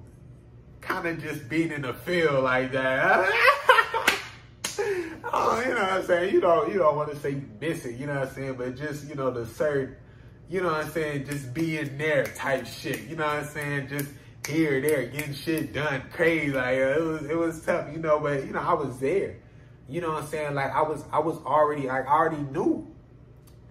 kind 0.81 1.07
of 1.07 1.23
just 1.23 1.47
being 1.47 1.71
in 1.71 1.83
the 1.83 1.93
field 1.93 2.43
like 2.43 2.73
that. 2.73 3.29
oh, 5.31 5.63
you 5.65 5.73
know 5.73 5.81
what 5.81 5.93
I'm 5.93 6.05
saying? 6.05 6.33
You 6.33 6.41
don't 6.41 6.69
you 6.69 6.79
don't 6.79 6.97
want 6.97 7.11
to 7.11 7.15
say 7.17 7.41
miss 7.61 7.85
it, 7.85 7.95
you 7.95 8.07
know 8.07 8.19
what 8.19 8.27
I'm 8.27 8.33
saying? 8.35 8.55
But 8.55 8.75
just, 8.75 9.07
you 9.07 9.15
know, 9.15 9.31
the 9.31 9.45
certain, 9.45 9.95
you 10.49 10.61
know 10.61 10.67
what 10.67 10.85
I'm 10.85 10.91
saying, 10.91 11.25
just 11.25 11.53
being 11.53 11.97
there 11.97 12.25
type 12.25 12.67
shit. 12.67 13.03
You 13.07 13.15
know 13.15 13.25
what 13.25 13.37
I'm 13.37 13.45
saying? 13.45 13.87
Just 13.87 14.09
here, 14.45 14.81
there, 14.81 15.05
getting 15.05 15.33
shit 15.33 15.71
done 15.71 16.03
crazy. 16.11 16.51
Like 16.51 16.75
it 16.75 17.01
was 17.01 17.23
it 17.23 17.37
was 17.37 17.63
tough, 17.65 17.89
you 17.93 17.99
know, 17.99 18.19
but 18.19 18.45
you 18.45 18.51
know, 18.51 18.59
I 18.59 18.73
was 18.73 18.99
there. 18.99 19.37
You 19.87 20.01
know 20.01 20.09
what 20.09 20.23
I'm 20.23 20.29
saying? 20.29 20.55
Like 20.55 20.71
I 20.71 20.81
was 20.81 21.03
I 21.11 21.19
was 21.19 21.37
already 21.45 21.87
like 21.87 22.07
I 22.07 22.11
already 22.11 22.43
knew. 22.43 22.87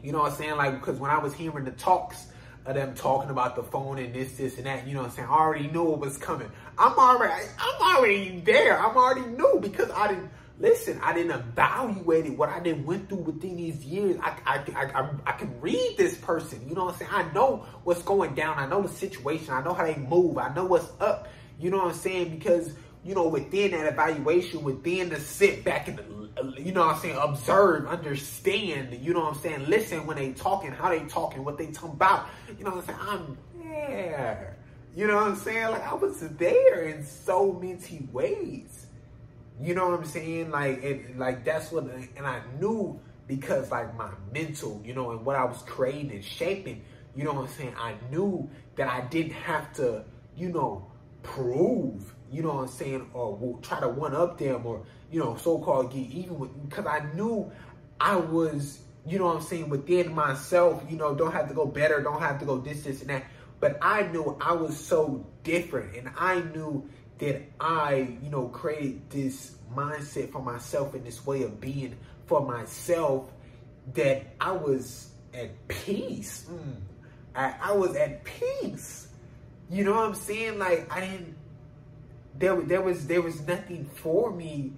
You 0.03 0.13
know 0.13 0.19
what 0.19 0.33
I'm 0.33 0.39
saying? 0.39 0.57
Like 0.57 0.81
because 0.81 0.99
when 0.99 1.11
I 1.11 1.19
was 1.19 1.35
hearing 1.35 1.65
the 1.65 1.71
talks 1.73 2.27
of 2.65 2.75
them 2.75 2.95
talking 2.95 3.31
about 3.31 3.57
the 3.57 3.63
phone 3.63 3.99
and 3.99 4.15
this, 4.15 4.33
this, 4.33 4.57
and 4.57 4.67
that. 4.67 4.87
You 4.87 4.95
know 4.95 5.01
what 5.01 5.11
I'm 5.11 5.17
saying? 5.17 5.29
I 5.29 5.33
already 5.33 5.69
knew 5.69 5.93
it 5.95 5.99
was 5.99 6.17
coming. 6.17 6.51
I'm 6.79 6.97
already, 6.97 7.47
I'm 7.59 7.97
already 7.97 8.41
there. 8.41 8.79
I'm 8.79 8.97
already 8.97 9.27
knew 9.29 9.59
because 9.61 9.91
I 9.91 10.09
didn't 10.09 10.31
listen, 10.59 11.01
I 11.03 11.13
didn't 11.13 11.33
evaluate 11.33 12.27
it, 12.27 12.39
what 12.39 12.49
I 12.49 12.61
didn't 12.61 12.87
went 12.87 13.09
through 13.09 13.19
within 13.19 13.57
these 13.57 13.85
years. 13.85 14.17
I, 14.23 14.37
I, 14.47 14.65
I, 14.77 15.01
I, 15.01 15.11
I 15.27 15.33
can 15.33 15.61
read 15.61 15.95
this 15.99 16.17
person. 16.17 16.67
You 16.69 16.75
know 16.75 16.85
what 16.85 16.95
I'm 16.95 16.99
saying? 17.01 17.11
I 17.13 17.33
know 17.33 17.67
what's 17.85 18.03
going 18.03 18.35
down. 18.35 18.59
I 18.59 18.67
know 18.67 18.83
the 18.83 18.89
situation. 18.89 19.53
I 19.53 19.63
know 19.63 19.75
how 19.75 19.85
they 19.85 19.97
move. 19.97 20.39
I 20.39 20.55
know 20.55 20.65
what's 20.65 20.89
up. 21.01 21.29
You 21.59 21.71
know 21.71 21.79
what 21.79 21.89
I'm 21.89 21.95
saying? 21.95 22.31
Because, 22.31 22.73
you 23.05 23.15
know, 23.15 23.27
within 23.27 23.73
that 23.73 23.87
evaluation, 23.87 24.63
within 24.63 25.09
the 25.09 25.19
sit 25.19 25.65
back 25.65 25.89
and, 25.89 26.01
uh, 26.39 26.45
you 26.57 26.73
know 26.73 26.85
I'm 26.85 27.01
saying, 27.01 27.17
observe, 27.21 27.87
understand, 27.87 28.99
you 29.03 29.13
know 29.13 29.21
what 29.21 29.35
I'm 29.35 29.41
saying, 29.41 29.67
listen 29.69 30.07
when 30.07 30.17
they 30.17 30.33
talking, 30.33 30.71
how 30.71 30.91
they 30.91 31.05
talking, 31.07 31.45
what 31.45 31.59
they 31.59 31.67
talking 31.67 31.95
about. 31.95 32.29
You 32.59 32.65
know 32.65 32.71
what 32.71 32.81
I'm 32.81 32.87
saying? 32.87 32.99
I'm 33.03 33.39
there. 33.63 34.57
You 34.95 35.07
know 35.07 35.17
what 35.17 35.25
I'm 35.25 35.37
saying? 35.37 35.71
Like 35.71 35.87
I 35.87 35.95
was 35.95 36.21
there 36.21 36.85
in 36.85 37.05
so 37.05 37.53
many 37.53 38.09
ways. 38.13 38.87
You 39.61 39.75
know 39.75 39.89
what 39.89 39.99
I'm 39.99 40.05
saying? 40.05 40.51
Like, 40.51 40.83
and 40.83 41.19
like 41.19 41.45
that's 41.45 41.73
what, 41.73 41.85
and 41.85 42.27
I 42.27 42.41
knew 42.61 43.01
because 43.27 43.71
like 43.71 43.97
my 43.97 44.11
mental, 44.33 44.81
you 44.85 44.95
know, 44.95 45.13
and 45.13 45.25
what 45.25 45.37
I 45.37 45.45
was 45.45 45.63
creating 45.67 46.11
and 46.13 46.25
shaping, 46.25 46.83
you 47.15 47.25
know 47.25 47.33
what 47.33 47.49
I'm 47.49 47.55
saying? 47.55 47.75
I 47.79 47.95
knew 48.11 48.51
that 48.77 48.89
I 48.89 49.03
didn't 49.03 49.33
have 49.33 49.73
to, 49.75 50.05
you 50.37 50.49
know, 50.49 50.91
prove, 51.23 52.15
you 52.33 52.43
know 52.43 52.55
what 52.55 52.63
I'm 52.63 52.69
saying, 52.69 53.11
or 53.13 53.37
will 53.37 53.59
try 53.59 53.79
to 53.81 53.89
one 53.89 54.15
up 54.15 54.39
them 54.39 54.65
or, 54.65 54.83
you 55.11 55.21
know, 55.21 55.37
so-called 55.37 55.93
get 55.93 56.07
even 56.11 56.39
with, 56.39 56.69
because 56.69 56.87
I 56.87 57.01
knew 57.15 57.53
I 58.01 58.17
was, 58.17 58.81
you 59.07 59.19
know 59.19 59.27
what 59.27 59.37
I'm 59.37 59.43
saying, 59.43 59.69
within 59.69 60.15
myself, 60.15 60.83
you 60.89 60.97
know, 60.97 61.15
don't 61.15 61.33
have 61.33 61.49
to 61.49 61.55
go 61.55 61.67
better, 61.67 62.01
don't 62.03 62.21
have 62.21 62.39
to 62.41 62.47
go 62.47 62.59
this, 62.59 62.85
this, 62.85 63.03
and 63.03 63.11
that. 63.11 63.25
But 63.61 63.79
I 63.83 64.05
knew 64.05 64.37
I 64.41 64.55
was 64.55 64.77
so 64.77 65.27
different 65.45 65.95
and 65.97 66.11
I 66.17 66.41
knew 66.41 66.89
that 67.19 67.43
I, 67.61 68.17
you 68.23 68.31
know, 68.31 68.49
created 68.49 69.11
this 69.11 69.57
mindset 69.75 70.33
for 70.33 70.43
myself 70.43 70.95
and 70.95 71.05
this 71.05 71.25
way 71.25 71.43
of 71.43 71.61
being 71.61 71.97
for 72.27 72.41
myself 72.41 73.31
that 73.95 74.35
I 74.41 74.53
was 74.53 75.11
at 75.35 75.69
peace. 75.69 76.47
Mm. 76.51 76.77
I, 77.35 77.55
I 77.63 77.73
was 77.73 77.95
at 77.97 78.25
peace. 78.25 79.09
You 79.71 79.85
know 79.85 79.93
what 79.93 80.09
I'm 80.09 80.15
saying? 80.15 80.59
Like 80.59 80.93
I 80.93 81.01
didn't 81.01 81.37
there 82.39 82.61
there 82.61 82.83
was 82.83 83.07
there 83.07 83.23
was 83.23 83.47
nothing 83.47 83.89
for 83.95 84.33
me 84.33 84.73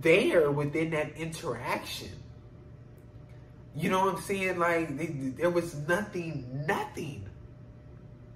there 0.00 0.50
within 0.50 0.90
that 0.90 1.16
interaction. 1.16 2.10
You 3.74 3.90
know 3.90 4.04
what 4.04 4.16
I'm 4.16 4.20
saying? 4.20 4.58
Like 4.58 5.36
there 5.36 5.50
was 5.50 5.74
nothing, 5.88 6.64
nothing. 6.66 7.28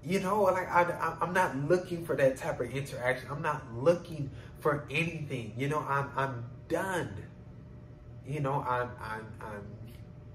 You 0.02 0.20
know, 0.20 0.42
like 0.42 0.70
I, 0.70 1.16
I'm 1.20 1.32
not 1.32 1.56
looking 1.56 2.06
for 2.06 2.16
that 2.16 2.36
type 2.36 2.60
of 2.60 2.70
interaction. 2.70 3.28
I'm 3.30 3.42
not 3.42 3.62
looking 3.74 4.30
for 4.60 4.86
anything. 4.90 5.52
You 5.56 5.68
know, 5.68 5.80
I'm 5.80 6.10
I'm 6.16 6.44
done. 6.68 7.12
You 8.26 8.40
know, 8.40 8.64
I'm 8.66 8.90
I'm 9.00 9.26
I'm 9.40 9.66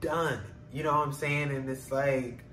done. 0.01 0.41
You 0.73 0.83
know 0.83 0.91
what 0.91 1.07
I'm 1.07 1.13
saying? 1.13 1.51
And 1.51 1.69
it's 1.69 1.91
like 1.91 2.43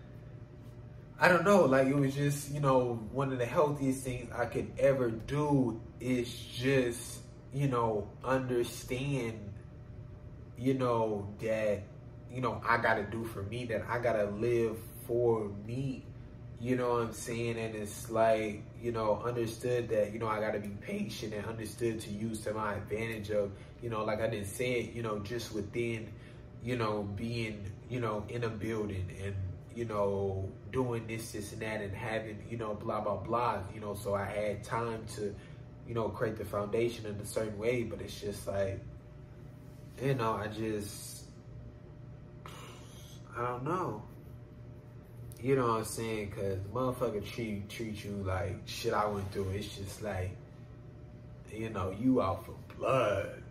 I 1.21 1.29
don't 1.29 1.45
know, 1.45 1.65
like 1.65 1.89
it 1.89 1.97
was 1.97 2.15
just, 2.15 2.53
you 2.53 2.61
know, 2.61 2.95
one 3.13 3.33
of 3.33 3.39
the 3.39 3.47
healthiest 3.47 4.05
things 4.05 4.31
I 4.33 4.45
could 4.47 4.71
ever 4.79 5.11
do 5.11 5.81
is 6.01 6.33
just, 6.33 7.21
you 7.53 7.67
know, 7.67 8.09
understand, 8.25 9.39
you 10.57 10.75
know, 10.75 11.29
that, 11.41 11.83
you 12.33 12.41
know, 12.41 12.61
I 12.67 12.77
gotta 12.77 13.03
do 13.03 13.25
for 13.25 13.43
me, 13.43 13.65
that 13.67 13.85
I 13.89 13.99
gotta 13.99 14.27
live 14.31 14.77
for 15.07 15.51
me 15.67 16.05
you 16.61 16.75
know 16.75 16.91
what 16.91 17.03
I'm 17.03 17.13
saying? 17.13 17.57
And 17.57 17.75
it's 17.77 18.11
like, 18.11 18.63
you 18.83 18.91
know, 18.91 19.23
understood 19.25 19.89
that, 19.91 20.13
you 20.13 20.19
know, 20.19 20.27
I 20.27 20.41
got 20.41 20.53
to 20.55 20.59
be 20.59 20.71
patient 20.81 21.33
and 21.33 21.47
understood 21.47 22.01
to 22.01 22.11
use 22.11 22.41
to 22.41 22.53
my 22.53 22.75
advantage 22.75 23.31
of, 23.31 23.53
you 23.81 23.91
know, 23.91 24.05
like 24.05 24.21
I 24.21 24.29
didn't 24.29 24.49
say 24.49 24.81
it, 24.81 24.93
you 24.93 25.03
know, 25.03 25.21
just 25.21 25.53
within, 25.53 26.09
you 26.65 26.77
know, 26.77 27.05
being, 27.15 27.71
you 27.89 28.01
know, 28.01 28.25
in 28.29 28.43
a 28.43 28.49
building 28.49 29.09
and, 29.23 29.35
you 29.79 29.85
know, 29.85 30.51
doing 30.73 31.07
this, 31.07 31.31
this, 31.31 31.53
and 31.53 31.63
that 31.63 31.81
and 31.81 31.95
having, 31.95 32.37
you 32.51 32.57
know, 32.57 32.75
blah, 32.75 33.01
blah, 33.01 33.15
blah, 33.15 33.61
you 33.73 33.81
know, 33.81 33.95
so 33.95 34.13
I 34.13 34.25
had 34.25 34.65
time 34.65 35.07
to, 35.15 35.33
you 35.87 35.95
know, 35.95 36.09
create 36.09 36.37
the 36.37 36.45
foundation 36.45 37.07
in 37.07 37.15
a 37.15 37.25
certain 37.25 37.57
way, 37.57 37.85
but 37.85 38.01
it's 38.01 38.21
just 38.21 38.49
like, 38.49 38.81
you 40.03 40.15
know, 40.15 40.33
I 40.33 40.49
just, 40.49 41.27
I 43.37 43.43
don't 43.43 43.63
know. 43.63 44.03
You 45.41 45.55
know 45.55 45.69
what 45.69 45.79
I'm 45.79 45.85
saying? 45.85 46.33
Cause 46.33 46.59
motherfucker 46.75 47.25
treat 47.25 47.69
treat 47.69 48.05
you 48.05 48.25
like 48.27 48.57
shit 48.67 48.93
I 48.93 49.07
went 49.07 49.31
through. 49.31 49.51
It's 49.51 49.77
just 49.77 50.03
like, 50.03 50.33
you 51.53 51.71
know, 51.71 51.95
you 51.97 52.21
out 52.21 52.45
for 52.45 52.57
blood. 52.77 53.45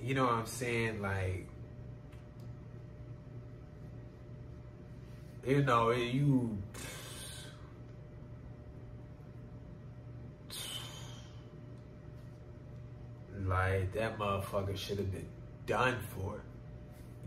You 0.00 0.14
know 0.14 0.24
what 0.24 0.32
I'm 0.32 0.46
saying? 0.46 1.02
Like, 1.02 1.46
you 5.46 5.62
know, 5.62 5.90
you. 5.90 6.58
Like 13.44 13.92
that 13.92 14.18
motherfucker 14.18 14.76
should 14.76 14.98
have 14.98 15.12
been 15.12 15.28
done 15.66 15.98
for, 16.14 16.42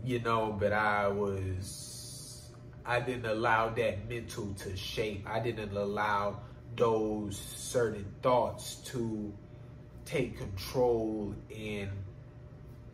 you 0.04 0.20
know. 0.20 0.54
But 0.58 0.74
I 0.74 1.08
was 1.08 2.50
I 2.84 3.00
didn't 3.00 3.24
allow 3.24 3.70
that 3.70 4.06
mental 4.06 4.52
to 4.54 4.76
shape. 4.76 5.26
I 5.26 5.40
didn't 5.40 5.74
allow 5.74 6.40
those 6.76 7.38
certain 7.38 8.04
thoughts 8.22 8.76
to 8.86 9.32
take 10.04 10.36
control 10.36 11.34
and 11.54 11.90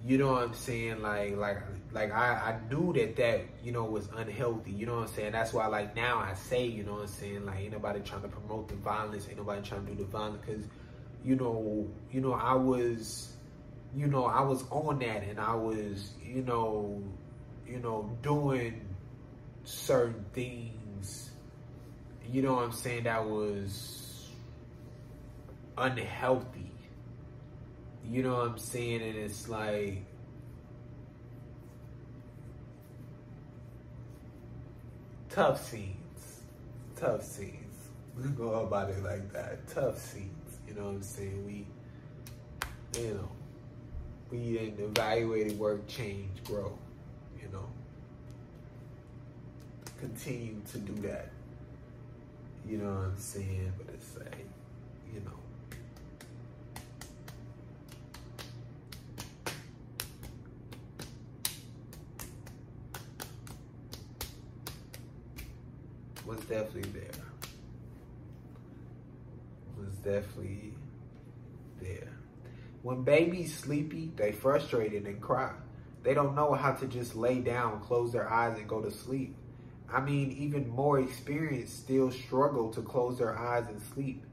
you 0.05 0.19
know 0.19 0.33
what 0.33 0.43
I'm 0.43 0.55
saying 0.55 1.01
like 1.03 1.37
like 1.37 1.59
like 1.97 2.13
I, 2.13 2.55
I 2.55 2.59
knew 2.71 2.93
that 2.93 3.17
that 3.17 3.41
you 3.65 3.73
know 3.73 3.85
was 3.85 4.09
unhealthy 4.17 4.71
you 4.71 4.87
know 4.87 4.97
what 4.97 5.09
I'm 5.09 5.15
saying 5.15 5.33
that's 5.33 5.53
why 5.53 5.67
like 5.67 5.97
now 5.97 6.19
I 6.19 6.35
say 6.35 6.65
you 6.65 6.85
know 6.85 6.93
what 6.93 7.03
I'm 7.03 7.09
saying 7.09 7.47
like 7.47 7.59
ain't 7.59 7.73
nobody 7.73 8.01
trying 8.01 8.23
to 8.23 8.29
promote 8.29 8.69
the 8.69 8.77
violence 8.77 9.27
ain't 9.29 9.39
nobody 9.39 9.67
trying 9.67 9.85
to 9.87 9.93
do 9.93 9.99
the 9.99 10.05
violence 10.05 10.43
because 10.47 10.65
you 11.25 11.35
know 11.35 11.89
you 12.13 12.21
know 12.21 12.35
I 12.35 12.55
was 12.55 13.33
you 13.97 14.07
know 14.07 14.27
I 14.27 14.43
was 14.43 14.65
on 14.71 15.01
that 15.01 15.25
and 15.25 15.41
I 15.41 15.55
was 15.55 16.13
you 16.25 16.43
know 16.43 17.03
you 17.67 17.81
know 17.81 18.17
doing 18.23 18.87
certain 19.67 20.25
things, 20.33 21.31
you 22.31 22.41
know 22.41 22.55
what 22.55 22.65
I'm 22.65 22.73
saying, 22.73 23.05
that 23.05 23.29
was 23.29 24.29
unhealthy. 25.77 26.71
You 28.09 28.23
know 28.23 28.37
what 28.37 28.51
I'm 28.51 28.59
saying? 28.59 29.03
And 29.03 29.17
it's 29.17 29.49
like, 29.49 30.05
tough 35.31 35.65
scenes. 35.69 36.41
Tough 36.97 37.23
scenes. 37.23 37.63
We 38.17 38.29
go 38.31 38.67
about 38.67 38.91
it 38.91 39.03
like 39.03 39.33
that. 39.33 39.67
Tough 39.69 39.99
scenes. 39.99 40.59
You 40.67 40.75
know 40.75 40.85
what 40.85 40.95
I'm 40.95 41.03
saying? 41.03 41.45
We, 41.45 41.67
you 43.01 43.15
know, 43.15 43.29
we 44.31 44.53
didn't 44.53 44.81
evaluate 44.81 45.53
work, 45.53 45.87
change, 45.87 46.43
grow. 46.45 46.77
You 47.41 47.49
know 47.53 47.67
continue 49.99 50.61
to 50.73 50.79
do 50.79 50.95
that. 51.09 51.31
You 52.69 52.79
know 52.79 52.91
what 52.91 53.05
I'm 53.05 53.19
saying? 53.19 53.73
But 53.79 53.95
it's 53.95 54.17
like, 54.17 54.47
you 55.13 55.21
know. 55.21 55.31
Was 66.27 66.41
definitely 66.41 66.91
there. 66.91 67.25
Was 69.79 69.95
definitely 69.97 70.75
there. 71.81 72.19
When 72.83 73.03
babies 73.03 73.57
sleepy, 73.57 74.13
they 74.17 74.33
frustrated 74.33 75.07
and 75.07 75.21
cry. 75.21 75.53
They 76.03 76.15
don't 76.15 76.35
know 76.35 76.55
how 76.55 76.73
to 76.73 76.87
just 76.87 77.17
lay 77.17 77.41
down, 77.41 77.81
close 77.81 78.13
their 78.13 78.31
eyes, 78.31 78.59
and 78.59 78.69
go 78.69 78.81
to 78.81 78.91
sleep. 78.91 79.37
I 79.93 80.01
mean, 80.01 80.33
even 80.33 80.69
more 80.69 80.99
experienced 81.01 81.79
still 81.79 82.11
struggle 82.11 82.71
to 82.73 82.83
close 82.83 83.19
their 83.19 83.39
eyes 83.39 83.67
and 83.69 83.81
sleep. 83.95 84.25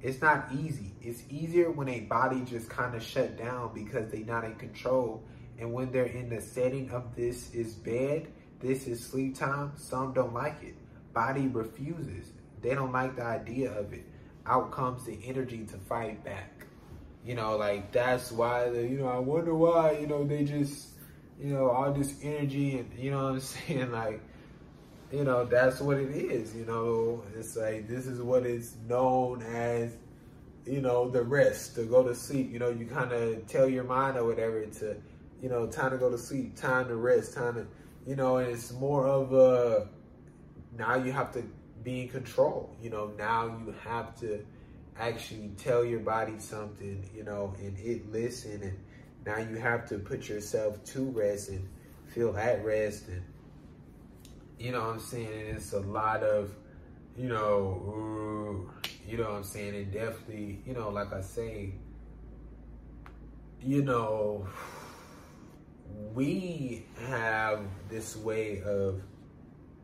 It's 0.00 0.20
not 0.20 0.48
easy. 0.52 0.92
It's 1.00 1.22
easier 1.30 1.70
when 1.70 1.88
a 1.88 2.00
body 2.00 2.42
just 2.44 2.68
kind 2.68 2.94
of 2.94 3.02
shut 3.02 3.38
down 3.38 3.72
because 3.74 4.10
they're 4.10 4.24
not 4.24 4.44
in 4.44 4.56
control. 4.56 5.22
And 5.58 5.72
when 5.72 5.92
they're 5.92 6.06
in 6.06 6.28
the 6.28 6.40
setting 6.40 6.90
of 6.90 7.14
this 7.14 7.54
is 7.54 7.74
bed, 7.74 8.28
this 8.60 8.86
is 8.86 9.04
sleep 9.04 9.38
time, 9.38 9.72
some 9.76 10.12
don't 10.12 10.34
like 10.34 10.62
it. 10.62 10.74
Body 11.12 11.48
refuses. 11.48 12.32
They 12.60 12.74
don't 12.74 12.92
like 12.92 13.16
the 13.16 13.24
idea 13.24 13.72
of 13.72 13.92
it. 13.92 14.04
Out 14.46 14.72
comes 14.72 15.04
the 15.04 15.18
energy 15.24 15.64
to 15.66 15.76
fight 15.76 16.24
back. 16.24 16.66
You 17.24 17.34
know, 17.34 17.56
like 17.56 17.92
that's 17.92 18.32
why 18.32 18.68
the, 18.70 18.82
you 18.82 18.98
know, 18.98 19.08
I 19.08 19.18
wonder 19.18 19.54
why, 19.54 19.98
you 19.98 20.06
know, 20.06 20.24
they 20.24 20.44
just, 20.44 20.88
you 21.40 21.54
know, 21.54 21.70
all 21.70 21.92
this 21.92 22.16
energy 22.22 22.78
and 22.78 22.90
you 22.98 23.12
know 23.12 23.24
what 23.24 23.32
I'm 23.34 23.40
saying? 23.40 23.92
Like 23.92 24.20
you 25.12 25.24
know, 25.24 25.44
that's 25.44 25.80
what 25.80 25.98
it 25.98 26.10
is. 26.10 26.56
You 26.56 26.64
know, 26.64 27.22
it's 27.36 27.54
like 27.56 27.86
this 27.86 28.06
is 28.06 28.20
what 28.20 28.46
is 28.46 28.76
known 28.88 29.42
as, 29.42 29.92
you 30.64 30.80
know, 30.80 31.10
the 31.10 31.22
rest 31.22 31.74
to 31.76 31.84
go 31.84 32.02
to 32.02 32.14
sleep. 32.14 32.50
You 32.50 32.58
know, 32.58 32.70
you 32.70 32.86
kind 32.86 33.12
of 33.12 33.46
tell 33.46 33.68
your 33.68 33.84
mind 33.84 34.16
or 34.16 34.24
whatever 34.24 34.64
to, 34.64 34.96
you 35.42 35.50
know, 35.50 35.66
time 35.66 35.90
to 35.90 35.98
go 35.98 36.10
to 36.10 36.18
sleep, 36.18 36.56
time 36.56 36.88
to 36.88 36.96
rest, 36.96 37.34
time 37.34 37.54
to, 37.54 37.66
you 38.06 38.16
know, 38.16 38.38
and 38.38 38.50
it's 38.50 38.72
more 38.72 39.06
of 39.06 39.34
a 39.34 39.88
now 40.76 40.96
you 40.96 41.12
have 41.12 41.32
to 41.32 41.44
be 41.82 42.02
in 42.02 42.08
control. 42.08 42.74
You 42.80 42.90
know, 42.90 43.12
now 43.18 43.46
you 43.46 43.74
have 43.84 44.18
to 44.20 44.44
actually 44.98 45.52
tell 45.56 45.84
your 45.84 46.00
body 46.00 46.38
something, 46.38 47.08
you 47.14 47.24
know, 47.24 47.54
and 47.58 47.78
it 47.78 48.10
listen 48.12 48.62
and 48.62 48.78
now 49.24 49.38
you 49.38 49.56
have 49.56 49.86
to 49.88 49.98
put 49.98 50.28
yourself 50.28 50.82
to 50.84 51.04
rest 51.10 51.48
and 51.48 51.68
feel 52.08 52.36
at 52.36 52.64
rest 52.64 53.08
and 53.08 53.22
you 54.58 54.70
know 54.70 54.80
what 54.80 54.90
I'm 54.90 55.00
saying? 55.00 55.26
And 55.26 55.56
it's 55.56 55.72
a 55.72 55.80
lot 55.80 56.22
of, 56.22 56.54
you 57.16 57.28
know, 57.28 58.70
you 59.08 59.16
know 59.16 59.24
what 59.24 59.32
I'm 59.32 59.44
saying? 59.44 59.74
And 59.74 59.92
definitely, 59.92 60.60
you 60.64 60.74
know, 60.74 60.88
like 60.90 61.12
I 61.12 61.20
say, 61.20 61.72
you 63.60 63.82
know, 63.82 64.46
we 66.14 66.86
have 67.08 67.64
this 67.88 68.16
way 68.16 68.62
of, 68.62 69.02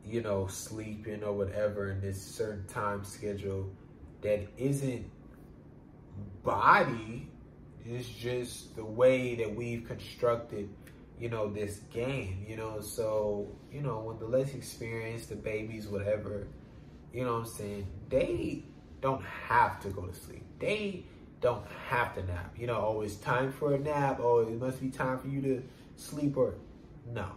you 0.09 0.21
know, 0.21 0.47
sleeping 0.47 1.23
or 1.23 1.33
whatever 1.33 1.91
in 1.91 2.01
this 2.01 2.21
certain 2.21 2.65
time 2.67 3.03
schedule 3.03 3.69
that 4.21 4.47
isn't 4.57 5.09
body, 6.43 7.29
it's 7.85 8.09
just 8.09 8.75
the 8.75 8.83
way 8.83 9.35
that 9.35 9.55
we've 9.55 9.87
constructed 9.87 10.69
you 11.19 11.29
know, 11.29 11.49
this 11.49 11.81
game, 11.91 12.45
you 12.47 12.55
know. 12.55 12.79
So, 12.79 13.47
you 13.71 13.81
know, 13.81 13.99
when 13.99 14.19
the 14.19 14.25
less 14.25 14.53
experienced, 14.53 15.29
the 15.29 15.35
babies, 15.35 15.87
whatever, 15.87 16.47
you 17.13 17.25
know 17.25 17.33
what 17.33 17.39
I'm 17.39 17.45
saying, 17.45 17.87
they 18.07 18.63
don't 19.01 19.23
have 19.23 19.81
to 19.81 19.89
go 19.89 20.03
to 20.03 20.13
sleep. 20.13 20.43
They 20.59 21.03
don't 21.41 21.65
have 21.89 22.15
to 22.15 22.23
nap. 22.23 22.55
You 22.57 22.67
know, 22.67 22.77
oh, 22.77 23.01
it's 23.01 23.15
time 23.15 23.51
for 23.51 23.73
a 23.73 23.79
nap. 23.79 24.19
Oh, 24.21 24.39
it 24.39 24.59
must 24.59 24.81
be 24.81 24.89
time 24.89 25.19
for 25.19 25.27
you 25.27 25.41
to 25.41 25.63
sleep 25.97 26.37
or 26.37 26.55
no. 27.13 27.27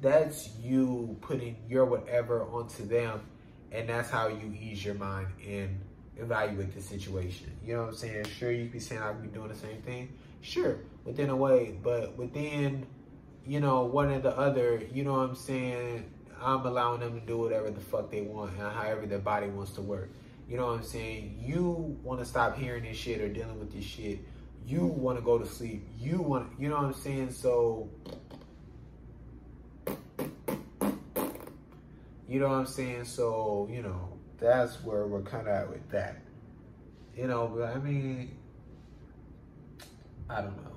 That's 0.00 0.50
you 0.60 1.16
putting 1.20 1.56
your 1.68 1.84
whatever 1.84 2.42
onto 2.42 2.86
them 2.86 3.20
and 3.72 3.88
that's 3.88 4.10
how 4.10 4.28
you 4.28 4.54
ease 4.58 4.84
your 4.84 4.94
mind 4.94 5.28
and 5.46 5.80
evaluate 6.18 6.74
the 6.74 6.80
situation. 6.80 7.50
You 7.64 7.74
know 7.74 7.82
what 7.82 7.88
I'm 7.90 7.96
saying? 7.96 8.26
Sure, 8.38 8.50
you 8.50 8.68
be 8.68 8.78
saying 8.78 9.02
I 9.02 9.12
could 9.12 9.22
be 9.22 9.28
doing 9.28 9.48
the 9.48 9.56
same 9.56 9.82
thing. 9.82 10.12
Sure, 10.40 10.78
within 11.04 11.30
a 11.30 11.36
way, 11.36 11.78
but 11.82 12.16
within 12.16 12.86
you 13.46 13.60
know, 13.60 13.84
one 13.84 14.10
or 14.10 14.18
the 14.18 14.36
other, 14.36 14.82
you 14.92 15.04
know 15.04 15.12
what 15.12 15.30
I'm 15.30 15.34
saying? 15.36 16.04
I'm 16.42 16.66
allowing 16.66 17.00
them 17.00 17.20
to 17.20 17.26
do 17.26 17.38
whatever 17.38 17.70
the 17.70 17.80
fuck 17.80 18.10
they 18.10 18.22
want 18.22 18.52
and 18.52 18.60
however 18.60 19.06
their 19.06 19.20
body 19.20 19.46
wants 19.46 19.72
to 19.72 19.82
work. 19.82 20.10
You 20.48 20.56
know 20.56 20.66
what 20.66 20.78
I'm 20.78 20.84
saying? 20.84 21.38
You 21.40 21.96
want 22.02 22.20
to 22.20 22.26
stop 22.26 22.58
hearing 22.58 22.84
this 22.84 22.96
shit 22.96 23.20
or 23.20 23.28
dealing 23.28 23.58
with 23.58 23.72
this 23.72 23.84
shit. 23.84 24.20
You 24.66 24.84
want 24.84 25.18
to 25.18 25.24
go 25.24 25.38
to 25.38 25.46
sleep. 25.46 25.88
You 25.98 26.20
want, 26.20 26.50
you 26.58 26.68
know 26.68 26.76
what 26.76 26.84
I'm 26.86 26.94
saying? 26.94 27.32
So, 27.32 27.88
you 32.28 32.40
know 32.40 32.48
what 32.48 32.56
I'm 32.56 32.66
saying? 32.66 33.04
So, 33.04 33.68
you 33.70 33.82
know, 33.82 34.18
that's 34.38 34.82
where 34.84 35.06
we're 35.06 35.22
kind 35.22 35.48
of 35.48 35.54
at 35.54 35.70
with 35.70 35.88
that. 35.90 36.18
You 37.16 37.26
know, 37.28 37.48
but 37.54 37.64
I 37.74 37.78
mean, 37.78 38.36
I 40.28 40.40
don't 40.42 40.56
know. 40.56 40.76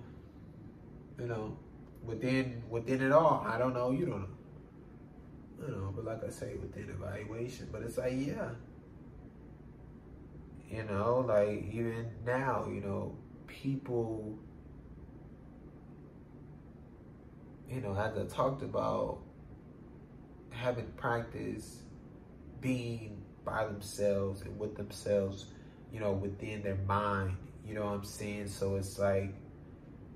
You 1.20 1.28
know, 1.28 1.58
within 2.04 2.64
within 2.70 3.02
it 3.02 3.12
all. 3.12 3.46
I 3.48 3.58
don't 3.58 3.74
know. 3.74 3.92
You 3.92 4.06
don't 4.06 4.22
know. 4.22 4.28
you 5.68 5.72
know, 5.76 5.94
but 5.96 6.06
like 6.06 6.24
I 6.24 6.30
say, 6.30 6.56
within 6.56 6.90
evaluation, 6.90 7.70
but 7.72 7.82
it's 7.82 7.98
like, 7.98 8.14
yeah, 8.16 8.50
you 10.70 10.84
know, 10.84 11.26
like 11.28 11.66
even 11.72 12.08
now, 12.26 12.68
you 12.68 12.82
know, 12.82 13.16
people, 13.48 14.38
you 17.70 17.82
know, 17.82 17.96
as 17.96 18.18
I 18.18 18.26
talked 18.26 18.64
about, 18.64 19.20
having 20.60 20.88
practiced 20.98 21.84
being 22.60 23.24
by 23.46 23.66
themselves 23.66 24.42
and 24.42 24.60
with 24.60 24.76
themselves, 24.76 25.46
you 25.92 26.00
know, 26.00 26.12
within 26.12 26.62
their 26.62 26.78
mind, 26.88 27.38
you 27.66 27.74
know 27.74 27.86
what 27.86 27.94
I'm 27.94 28.04
saying? 28.04 28.48
So 28.48 28.76
it's 28.76 29.00
like, 29.00 29.34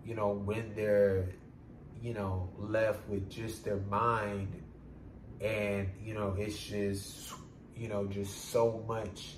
you 0.05 0.15
know, 0.15 0.33
when 0.33 0.73
they're, 0.75 1.29
you 2.01 2.13
know, 2.13 2.49
left 2.57 3.07
with 3.07 3.29
just 3.29 3.63
their 3.63 3.77
mind 3.77 4.61
and, 5.39 5.89
you 6.03 6.13
know, 6.13 6.35
it's 6.37 6.57
just, 6.57 7.33
you 7.75 7.87
know, 7.87 8.05
just 8.05 8.51
so 8.51 8.83
much, 8.87 9.35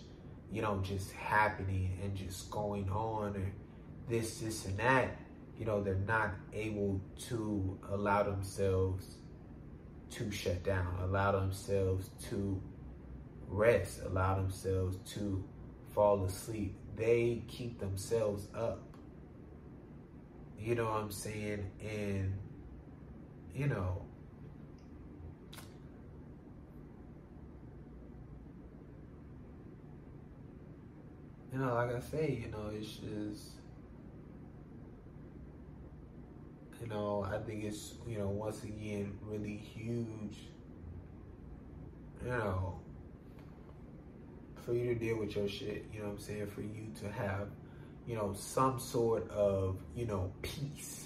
you 0.51 0.61
know, 0.61 0.79
just 0.83 1.11
happening 1.11 1.99
and 2.03 2.15
just 2.15 2.49
going 2.49 2.89
on 2.89 3.35
and 3.35 3.51
this, 4.09 4.39
this, 4.39 4.65
and 4.65 4.77
that, 4.77 5.15
you 5.57 5.65
know, 5.65 5.83
they're 5.83 5.95
not 6.07 6.31
able 6.53 6.99
to 7.27 7.79
allow 7.91 8.23
themselves 8.23 9.17
to 10.11 10.31
shut 10.31 10.63
down, 10.63 10.97
allow 11.01 11.31
themselves 11.31 12.09
to 12.29 12.61
rest, 13.47 14.01
allow 14.05 14.35
themselves 14.35 14.97
to 15.13 15.43
fall 15.93 16.23
asleep. 16.23 16.75
They 16.95 17.43
keep 17.47 17.79
themselves 17.79 18.47
up. 18.55 18.81
You 20.59 20.75
know 20.75 20.85
what 20.85 21.01
I'm 21.01 21.11
saying? 21.11 21.69
And, 21.81 22.33
you 23.53 23.67
know, 23.67 24.01
you 31.51 31.59
know, 31.59 31.73
like 31.75 31.95
I 31.95 31.99
say, 31.99 32.41
you 32.43 32.51
know, 32.51 32.71
it's 32.73 32.87
just, 32.87 33.51
you 36.81 36.87
know, 36.87 37.25
I 37.29 37.37
think 37.39 37.63
it's, 37.63 37.93
you 38.07 38.17
know, 38.17 38.27
once 38.27 38.63
again, 38.63 39.17
really 39.23 39.57
huge, 39.57 40.37
you 42.23 42.29
know, 42.29 42.79
for 44.65 44.73
you 44.73 44.93
to 44.93 44.95
deal 44.95 45.17
with 45.17 45.35
your 45.35 45.47
shit, 45.47 45.85
you 45.93 45.99
know 45.99 46.07
what 46.07 46.13
I'm 46.13 46.19
saying? 46.19 46.47
For 46.47 46.61
you 46.61 46.91
to 47.01 47.11
have, 47.11 47.47
you 48.07 48.15
know, 48.15 48.33
some 48.37 48.79
sort 48.79 49.29
of, 49.29 49.77
you 49.95 50.05
know, 50.05 50.31
peace. 50.41 51.05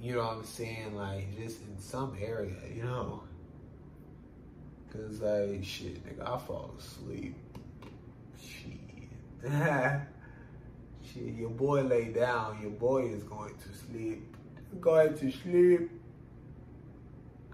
You 0.00 0.14
know 0.14 0.20
what 0.20 0.36
I'm 0.38 0.44
saying? 0.44 0.96
Like, 0.96 1.36
just 1.36 1.60
in 1.62 1.78
some 1.78 2.16
area, 2.20 2.54
you 2.74 2.84
know? 2.84 3.22
Cause 4.92 5.20
like, 5.20 5.62
shit, 5.62 6.04
nigga, 6.04 6.22
I 6.22 6.38
fall 6.38 6.74
asleep. 6.78 7.36
Shit. 8.42 9.50
your 11.16 11.50
boy 11.50 11.82
lay 11.82 12.06
down, 12.06 12.58
your 12.60 12.70
boy 12.70 13.06
is 13.06 13.22
going 13.24 13.54
to 13.54 13.78
sleep. 13.78 14.36
Going 14.80 15.16
to 15.18 15.30
sleep. 15.30 15.90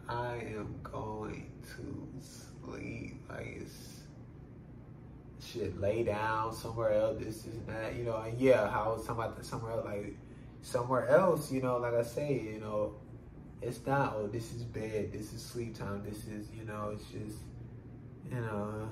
I 0.09 0.35
am 0.37 0.75
going 0.83 1.51
to 1.77 2.09
sleep. 2.21 3.23
Like, 3.29 3.59
it's 3.61 3.97
shit, 5.45 5.81
lay 5.81 6.03
down 6.05 6.55
somewhere 6.55 6.93
else, 6.93 7.19
this, 7.19 7.43
this, 7.43 7.55
and 7.55 7.67
that, 7.69 7.95
you 7.97 8.05
know, 8.05 8.17
and 8.17 8.39
yeah, 8.41 8.69
how 8.69 8.95
was 8.95 9.07
talking 9.07 9.25
about 9.25 9.45
somewhere 9.45 9.73
else, 9.73 9.85
like, 9.85 10.17
somewhere 10.63 11.09
else, 11.09 11.51
you 11.53 11.63
know, 11.63 11.79
like 11.79 11.95
I 11.95 12.03
say, 12.03 12.41
you 12.53 12.61
know, 12.61 12.95
it's 13.63 13.85
not, 13.87 14.15
oh, 14.17 14.27
this 14.27 14.53
is 14.53 14.63
bed, 14.63 15.13
this 15.13 15.33
is 15.33 15.43
sleep 15.43 15.79
time, 15.79 16.03
this 16.09 16.27
is, 16.27 16.49
you 16.57 16.65
know, 16.65 16.91
it's 16.93 17.05
just, 17.05 17.39
you 18.31 18.41
know, 18.41 18.89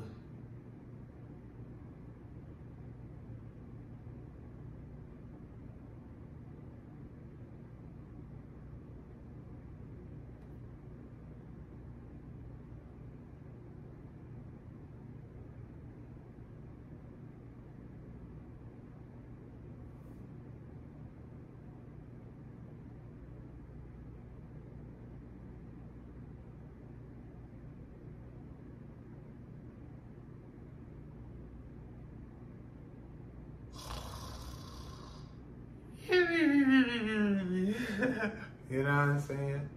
you 38.70 38.82
know 38.82 38.84
what 38.84 38.90
I'm 38.90 39.20
saying? 39.20 39.68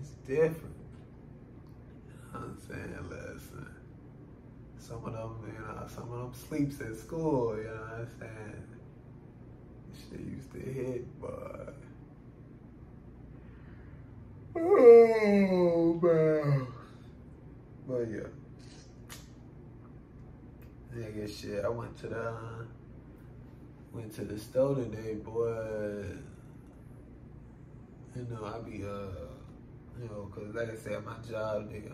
It's 0.00 0.10
different. 0.26 0.76
You 2.06 2.14
know 2.32 2.40
what 2.40 2.42
I'm 2.42 2.58
saying? 2.68 2.98
Listen, 3.10 3.66
some 4.78 5.04
of 5.04 5.12
them, 5.12 5.52
you 5.52 5.58
know, 5.58 5.86
some 5.88 6.12
of 6.12 6.18
them 6.18 6.32
sleeps 6.48 6.80
at 6.80 6.96
school, 6.96 7.56
you 7.56 7.64
know 7.64 7.70
what 7.70 8.00
I'm 8.00 8.08
saying? 8.20 8.64
Shit 10.10 10.20
used 10.20 10.52
to 10.52 10.60
hit, 10.60 11.20
but. 11.20 11.74
Oh, 14.54 15.98
man. 16.02 16.66
But 17.88 18.10
yeah. 18.10 18.28
Nigga, 20.94 21.40
shit, 21.40 21.64
I 21.64 21.68
went 21.68 21.96
to 21.98 22.08
the, 22.08 22.28
uh, 22.28 22.64
went 23.92 24.14
to 24.14 24.24
the 24.24 24.38
store 24.38 24.74
today, 24.76 25.14
boy 25.14 26.04
you 28.14 28.26
know, 28.30 28.44
I 28.44 28.58
be, 28.58 28.84
uh, 28.84 29.32
you 30.00 30.08
know, 30.08 30.30
cause 30.34 30.54
like 30.54 30.70
I 30.70 30.76
said, 30.76 31.04
my 31.04 31.16
job, 31.28 31.70
they, 31.70 31.84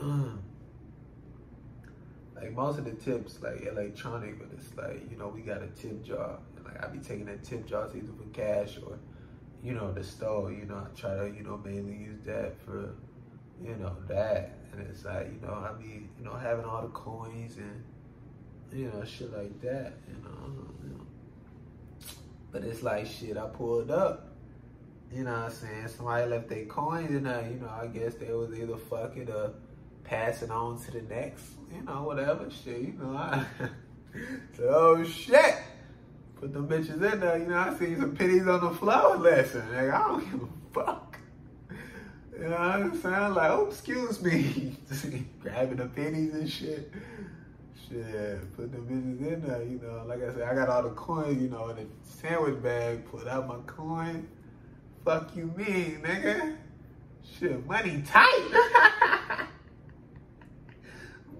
um, 0.00 0.42
like 2.34 2.52
most 2.52 2.78
of 2.78 2.84
the 2.84 2.92
tips, 2.92 3.40
like 3.42 3.62
electronic, 3.62 4.38
but 4.38 4.48
it's 4.52 4.74
like, 4.76 5.10
you 5.10 5.16
know, 5.16 5.28
we 5.28 5.42
got 5.42 5.62
a 5.62 5.68
tip 5.68 6.02
jar. 6.04 6.38
And 6.56 6.64
like 6.64 6.82
I 6.82 6.88
be 6.88 6.98
taking 6.98 7.26
that 7.26 7.44
tip 7.44 7.66
jar 7.66 7.88
either 7.94 8.12
for 8.12 8.28
cash 8.32 8.78
or, 8.84 8.98
you 9.62 9.72
know, 9.72 9.92
the 9.92 10.02
store, 10.02 10.52
you 10.52 10.64
know, 10.64 10.76
I 10.76 10.98
try 10.98 11.14
to, 11.16 11.32
you 11.36 11.44
know, 11.44 11.60
mainly 11.64 11.96
use 11.96 12.20
that 12.24 12.60
for, 12.64 12.94
you 13.62 13.76
know, 13.76 13.94
that. 14.08 14.58
And 14.72 14.80
it's 14.88 15.04
like, 15.04 15.28
you 15.32 15.46
know, 15.46 15.54
I 15.54 15.72
be, 15.80 16.08
you 16.18 16.24
know, 16.24 16.34
having 16.34 16.64
all 16.64 16.82
the 16.82 16.88
coins 16.88 17.56
and, 17.56 17.84
you 18.72 18.86
know, 18.86 19.04
shit 19.04 19.32
like 19.36 19.60
that, 19.62 19.94
you 20.08 20.22
know, 20.24 20.66
you 20.82 20.90
know. 20.90 21.06
But 22.50 22.64
it's 22.64 22.82
like 22.82 23.06
shit, 23.06 23.36
I 23.36 23.46
pulled 23.46 23.92
up 23.92 24.29
you 25.12 25.24
know 25.24 25.32
what 25.32 25.42
I'm 25.42 25.50
saying? 25.50 25.88
Somebody 25.88 26.26
left 26.30 26.48
their 26.48 26.64
coins 26.66 27.10
in 27.10 27.24
there, 27.24 27.48
you 27.50 27.58
know, 27.58 27.68
I 27.68 27.86
guess 27.86 28.14
they 28.14 28.32
was 28.32 28.56
either 28.56 28.76
fucking 28.76 29.28
or 29.30 29.52
passing 30.04 30.50
on 30.50 30.80
to 30.82 30.90
the 30.92 31.02
next, 31.02 31.44
you 31.74 31.82
know, 31.82 32.04
whatever 32.04 32.48
shit, 32.50 32.80
you 32.80 32.94
know. 33.00 33.16
I, 33.16 33.44
so, 34.56 34.68
oh 34.68 35.04
shit! 35.04 35.56
Put 36.36 36.52
them 36.52 36.68
bitches 36.68 37.02
in 37.12 37.20
there, 37.20 37.38
you 37.38 37.48
know, 37.48 37.58
I 37.58 37.74
see 37.76 37.96
some 37.96 38.14
pennies 38.14 38.46
on 38.46 38.60
the 38.60 38.70
floor 38.70 39.16
lesson. 39.16 39.62
Like, 39.74 39.90
I 39.90 39.98
don't 40.08 40.30
give 40.30 40.42
a 40.42 40.48
fuck. 40.72 41.18
You 42.32 42.46
know 42.46 42.50
what 42.52 42.60
I'm 42.60 43.02
saying? 43.02 43.34
Like, 43.34 43.50
oh, 43.50 43.66
excuse 43.66 44.22
me. 44.22 44.76
Grabbing 45.40 45.76
the 45.76 45.86
pennies 45.86 46.32
and 46.34 46.50
shit. 46.50 46.90
Shit, 47.88 48.56
put 48.56 48.70
them 48.72 48.86
bitches 48.86 49.34
in 49.34 49.46
there, 49.46 49.62
you 49.64 49.80
know. 49.82 50.04
Like 50.06 50.22
I 50.22 50.32
said, 50.32 50.42
I 50.42 50.54
got 50.54 50.68
all 50.68 50.84
the 50.84 50.90
coins, 50.90 51.42
you 51.42 51.48
know, 51.48 51.68
in 51.70 51.76
the 51.76 51.86
sandwich 52.02 52.62
bag, 52.62 53.04
put 53.10 53.26
out 53.26 53.48
my 53.48 53.56
coin 53.66 54.28
Fuck 55.04 55.34
you 55.34 55.52
mean, 55.56 56.02
nigga? 56.02 56.56
Shit, 57.38 57.66
money 57.66 58.02
tight. 58.06 59.46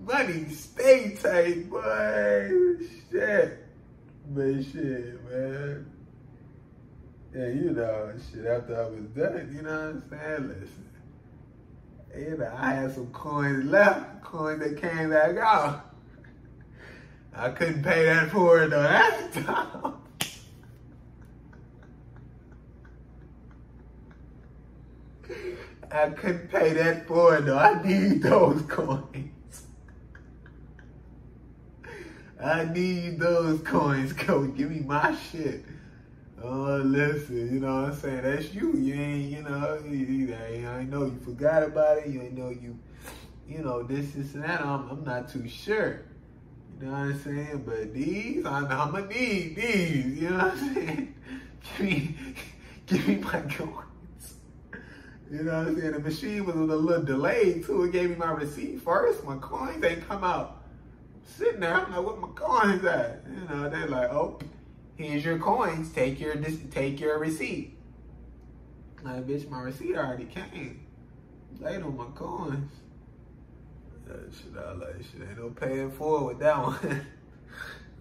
money 0.03 0.49
stay 0.49 1.15
tight, 1.21 1.69
boy. 1.69 2.51
Shit. 3.11 3.67
But 4.29 4.65
shit, 4.65 5.31
man. 5.31 5.87
Yeah, 7.35 7.47
you 7.49 7.71
know, 7.71 8.13
shit, 8.33 8.47
after 8.47 8.83
I 8.83 8.89
was 8.89 9.05
done, 9.15 9.53
you 9.55 9.63
know 9.63 9.71
what 9.71 9.89
I'm 9.89 10.05
saying? 10.11 10.49
Listen. 10.49 10.91
You 12.17 12.37
know, 12.39 12.53
I 12.57 12.73
had 12.73 12.95
some 12.95 13.07
coins 13.09 13.67
left, 13.67 14.23
coins 14.23 14.61
that 14.61 14.81
came 14.81 15.11
back 15.11 15.37
out. 15.37 15.95
I 17.35 17.51
couldn't 17.51 17.83
pay 17.83 18.07
that 18.07 18.31
for 18.31 18.65
it 18.65 18.71
though. 18.71 18.83
That's. 18.83 19.39
I 25.93 26.11
couldn't 26.11 26.51
pay 26.51 26.73
that 26.75 26.99
it 26.99 27.09
though. 27.09 27.59
I 27.59 27.83
need 27.83 28.23
those 28.23 28.63
coins. 28.63 29.31
I 32.43 32.65
need 32.65 33.19
those 33.19 33.61
coins, 33.63 34.13
coach. 34.13 34.57
Give 34.57 34.71
me 34.71 34.81
my 34.81 35.17
shit. 35.17 35.65
Oh, 36.43 36.77
listen, 36.77 37.53
you 37.53 37.61
know 37.61 37.83
what 37.83 37.93
I'm 37.93 37.95
saying? 37.95 38.23
That's 38.23 38.55
you. 38.55 38.73
You 38.75 38.95
ain't, 38.95 39.31
you 39.31 39.43
know, 39.43 39.79
I 40.69 40.85
know 40.85 41.05
you 41.05 41.19
forgot 41.23 41.65
about 41.65 41.99
it. 41.99 42.07
You 42.07 42.23
ain't 42.23 42.39
know 42.39 42.49
you, 42.49 42.79
you 43.47 43.59
know, 43.59 43.83
this, 43.83 44.13
this, 44.13 44.35
and 44.35 44.45
that. 44.45 44.63
I'm, 44.63 44.89
I'm 44.91 45.05
not 45.05 45.29
too 45.29 45.47
sure. 45.49 46.03
You 46.81 46.87
know 46.87 46.93
what 46.93 46.99
I'm 46.99 47.23
saying? 47.23 47.63
But 47.67 47.93
these, 47.93 48.47
I'm, 48.47 48.67
I'm 48.69 48.93
gonna 48.93 49.07
need 49.09 49.57
these. 49.57 50.23
You 50.23 50.31
know 50.31 50.39
what 50.39 50.53
I'm 50.53 50.75
saying? 50.75 51.15
give 51.79 51.87
me, 51.87 52.17
give 52.87 53.09
me 53.09 53.17
my 53.17 53.41
coins. 53.41 53.90
You 55.31 55.45
know 55.45 55.59
what 55.59 55.69
I'm 55.69 55.81
saying? 55.81 55.93
The 55.93 56.01
machine 56.01 56.45
was 56.45 56.57
a 56.57 56.59
little 56.59 57.05
delayed 57.05 57.65
too. 57.65 57.85
It 57.85 57.93
gave 57.93 58.11
me 58.11 58.17
my 58.17 58.33
receipt 58.33 58.83
first. 58.83 59.25
My 59.25 59.37
coins 59.37 59.85
ain't 59.85 60.07
come 60.09 60.25
out. 60.25 60.63
sitting 61.25 61.61
there, 61.61 61.75
I'm 61.75 61.93
like, 61.93 62.05
what 62.05 62.19
my 62.19 62.29
coins 62.35 62.85
at? 62.85 63.23
You 63.29 63.49
know, 63.49 63.71
they're 63.71 63.87
like, 63.87 64.11
oh 64.11 64.39
here's 65.01 65.25
your 65.25 65.39
coins. 65.39 65.93
Take 65.93 66.21
your 66.21 66.37
take 66.71 67.01
your 67.01 67.19
receipt. 67.19 67.77
Like, 69.03 69.27
bitch, 69.27 69.49
my 69.49 69.61
receipt 69.61 69.97
already 69.97 70.27
came. 70.27 70.87
Late 71.59 71.83
on 71.83 71.97
my 71.97 72.05
coins. 72.15 72.71
That 74.07 74.33
shit, 74.35 74.53
I 74.59 74.73
like 74.73 74.97
shit. 74.97 75.29
Ain't 75.29 75.39
no 75.39 75.51
paying 75.51 75.91
for 75.91 76.27
with 76.27 76.39
that 76.41 76.57
one. 76.57 77.07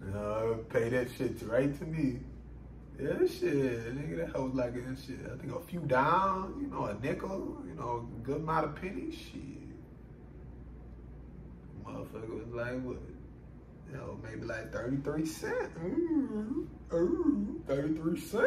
no, 0.12 0.64
pay 0.68 0.88
that 0.90 1.08
shit 1.16 1.40
right 1.42 1.76
to 1.78 1.84
me. 1.84 2.20
Yeah, 3.00 3.26
shit, 3.26 3.96
nigga, 3.96 4.32
that 4.32 4.42
was 4.42 4.54
like 4.54 4.74
a 4.74 4.96
shit. 4.96 5.20
I 5.24 5.36
think 5.38 5.54
a 5.54 5.60
few 5.60 5.80
downs, 5.80 6.54
you 6.60 6.68
know, 6.68 6.84
a 6.84 6.94
nickel, 7.00 7.62
you 7.66 7.74
know, 7.74 8.06
a 8.06 8.26
good 8.26 8.36
amount 8.38 8.66
of 8.66 8.76
pennies. 8.76 9.14
Shit, 9.14 9.60
motherfucker 11.84 12.44
was 12.44 12.52
like, 12.52 12.82
what? 12.82 12.98
You 13.90 13.96
know, 13.96 14.18
maybe 14.22 14.44
like 14.46 14.72
33 14.72 15.26
cents. 15.26 15.56
Mm-hmm. 15.78 16.94
Ooh, 16.94 17.62
33 17.66 18.20
cents. 18.20 18.46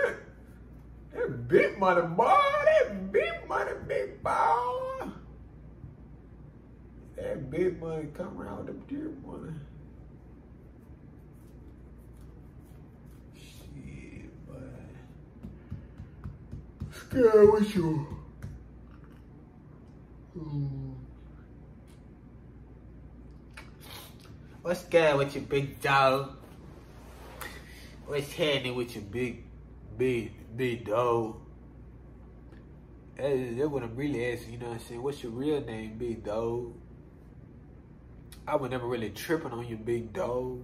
That 1.13 1.47
big 1.47 1.77
money, 1.77 2.01
boy. 2.15 2.39
That 2.65 3.11
big 3.11 3.47
money, 3.47 3.71
big 3.88 4.23
boy. 4.23 5.09
That 7.15 7.51
big 7.51 7.81
money 7.81 8.07
come 8.13 8.41
around 8.41 8.67
the 8.67 8.73
dear 8.73 9.11
money. 9.25 9.53
Shit, 13.35 14.47
boy. 14.47 14.55
Scared 17.14 17.53
with 17.53 17.76
you. 17.76 18.07
Hmm. 20.34 20.94
What's 24.64 24.84
good 24.85 25.19
with 25.19 25.35
your 25.35 25.44
big 25.44 25.80
dog? 25.80 26.31
What's 28.07 28.34
happening 28.34 28.73
with 28.73 28.95
your 28.95 29.03
big, 29.03 29.44
big, 29.95 30.31
big 30.57 30.88
dog? 30.88 31.35
That's, 33.15 33.57
that's 33.57 33.69
what 33.69 33.84
I'm 33.84 33.95
really 33.95 34.34
asking, 34.34 34.53
you 34.53 34.57
know 34.57 34.69
what 34.69 34.81
I'm 34.81 34.88
saying? 34.88 35.03
What's 35.03 35.22
your 35.22 35.34
real 35.34 35.61
name, 35.61 35.99
big 35.99 36.23
dog? 36.23 36.73
I 38.48 38.56
was 38.56 38.72
never 38.72 38.88
really 38.88 39.11
tripping 39.11 39.52
on 39.52 39.68
your 39.68 39.77
big 39.77 40.14
dog. 40.14 40.61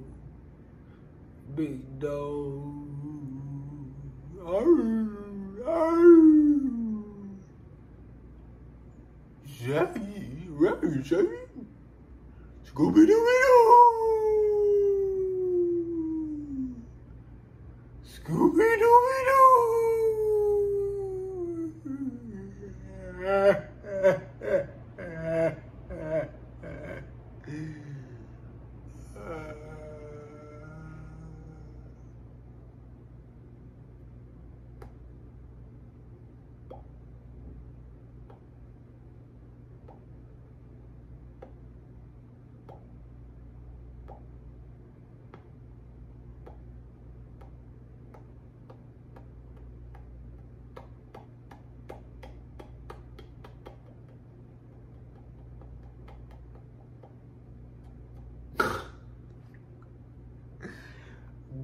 Big 1.53 1.99
dog. 1.99 2.87
Arr, 4.43 5.18
Scooby 12.63 13.05
Doo 13.05 13.25
Scooby 18.05 18.79
Doo 18.79 18.99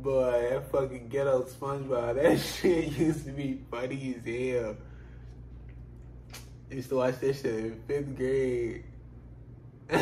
Boy, 0.05 0.49
that 0.51 0.64
fucking 0.75 1.07
ghetto 1.07 1.43
SpongeBob, 1.43 2.15
that 2.21 2.37
shit 2.37 2.91
used 2.97 3.25
to 3.25 3.31
be 3.31 3.61
funny 3.71 4.15
as 4.17 4.25
hell. 4.25 4.75
Used 6.69 6.89
to 6.89 6.95
watch 6.95 7.19
that 7.19 7.33
shit 7.35 7.45
in 7.45 7.81
fifth 7.87 8.17
grade. 8.17 8.83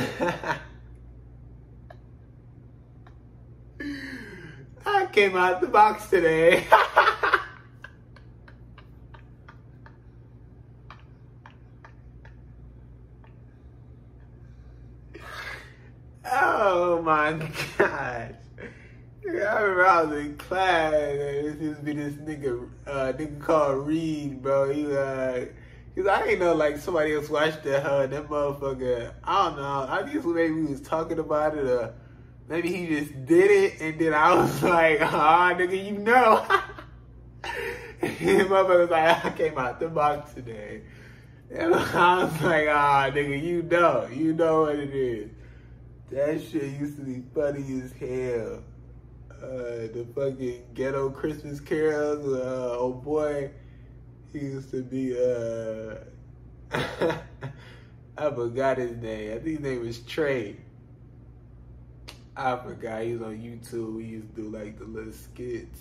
I 4.86 5.06
came 5.12 5.38
out 5.38 5.62
the 5.62 5.68
box 5.68 6.10
today. 6.10 6.66
oh 16.32 17.00
my 17.04 17.34
god. 17.78 18.38
I 19.26 19.62
remember 19.62 19.88
I 19.88 19.93
was 20.06 20.26
in 20.26 20.38
class 20.38 20.94
and 20.94 21.46
this 21.46 21.62
used 21.62 21.80
to 21.80 21.86
be 21.86 21.94
this 21.94 22.14
nigga, 22.16 22.70
uh, 22.88 23.14
nigga 23.14 23.40
called 23.40 23.88
Reed, 23.88 24.42
bro. 24.42 24.72
He 24.72 24.86
uh, 24.86 25.46
cause 25.96 26.08
I 26.08 26.24
didn't 26.24 26.40
know 26.40 26.56
like 26.56 26.78
somebody 26.78 27.14
else 27.14 27.30
watched 27.30 27.64
that, 27.64 27.86
uh, 27.86 28.08
that 28.08 28.28
motherfucker. 28.28 29.14
I 29.24 29.50
don't 29.50 29.58
know. 29.58 29.88
I 29.90 30.04
guess 30.04 30.26
maybe 30.26 30.54
we 30.54 30.66
was 30.66 30.82
talking 30.82 31.20
about 31.20 31.58
it 31.58 31.66
or 31.66 31.94
maybe 32.50 32.72
he 32.72 32.88
just 32.88 33.26
did 33.26 33.52
it 33.52 33.82
and 33.82 34.00
then 34.00 34.14
I 34.14 34.34
was 34.36 34.64
like, 34.64 35.00
ah, 35.02 35.54
nigga, 35.56 35.86
you 35.86 35.98
know. 36.00 36.46
and 38.02 38.50
motherfucker 38.50 38.80
was 38.80 38.90
like, 38.90 39.26
I 39.26 39.30
came 39.32 39.58
out 39.58 39.80
the 39.80 39.90
box 39.90 40.34
today. 40.34 40.82
And 41.52 41.74
I 41.76 42.24
was 42.24 42.42
like, 42.42 42.68
ah, 42.70 43.10
nigga, 43.14 43.42
you 43.42 43.64
know, 43.64 44.08
you 44.12 44.34
know 44.34 44.62
what 44.62 44.76
it 44.76 44.94
is. 44.94 45.30
That 46.12 46.42
shit 46.42 46.80
used 46.80 46.98
to 46.98 47.04
be 47.04 47.24
funny 47.34 47.82
as 47.82 47.92
hell 47.94 48.64
uh, 49.44 49.88
the 49.94 50.06
fucking 50.16 50.64
ghetto 50.74 51.10
Christmas 51.10 51.60
carols. 51.60 52.26
Uh, 52.26 52.78
oh 52.80 52.94
boy, 52.94 53.52
he 54.32 54.40
used 54.40 54.72
to 54.72 54.84
be. 54.84 55.16
Uh, 55.18 55.96
I 58.18 58.30
forgot 58.32 58.78
his 58.78 58.96
name. 58.98 59.32
I 59.32 59.40
think 59.40 59.46
his 59.46 59.60
name 59.60 59.82
was 59.82 60.00
Trey. 60.00 60.58
I 62.38 62.56
forgot. 62.56 63.04
He 63.04 63.14
was 63.14 63.22
on 63.22 63.38
YouTube. 63.38 64.02
He 64.02 64.08
used 64.10 64.36
to 64.36 64.42
do 64.42 64.50
like 64.50 64.80
the 64.80 64.86
little 64.86 65.12
skits. 65.12 65.80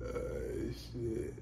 Uh, 0.00 0.72
shit. 0.72 1.34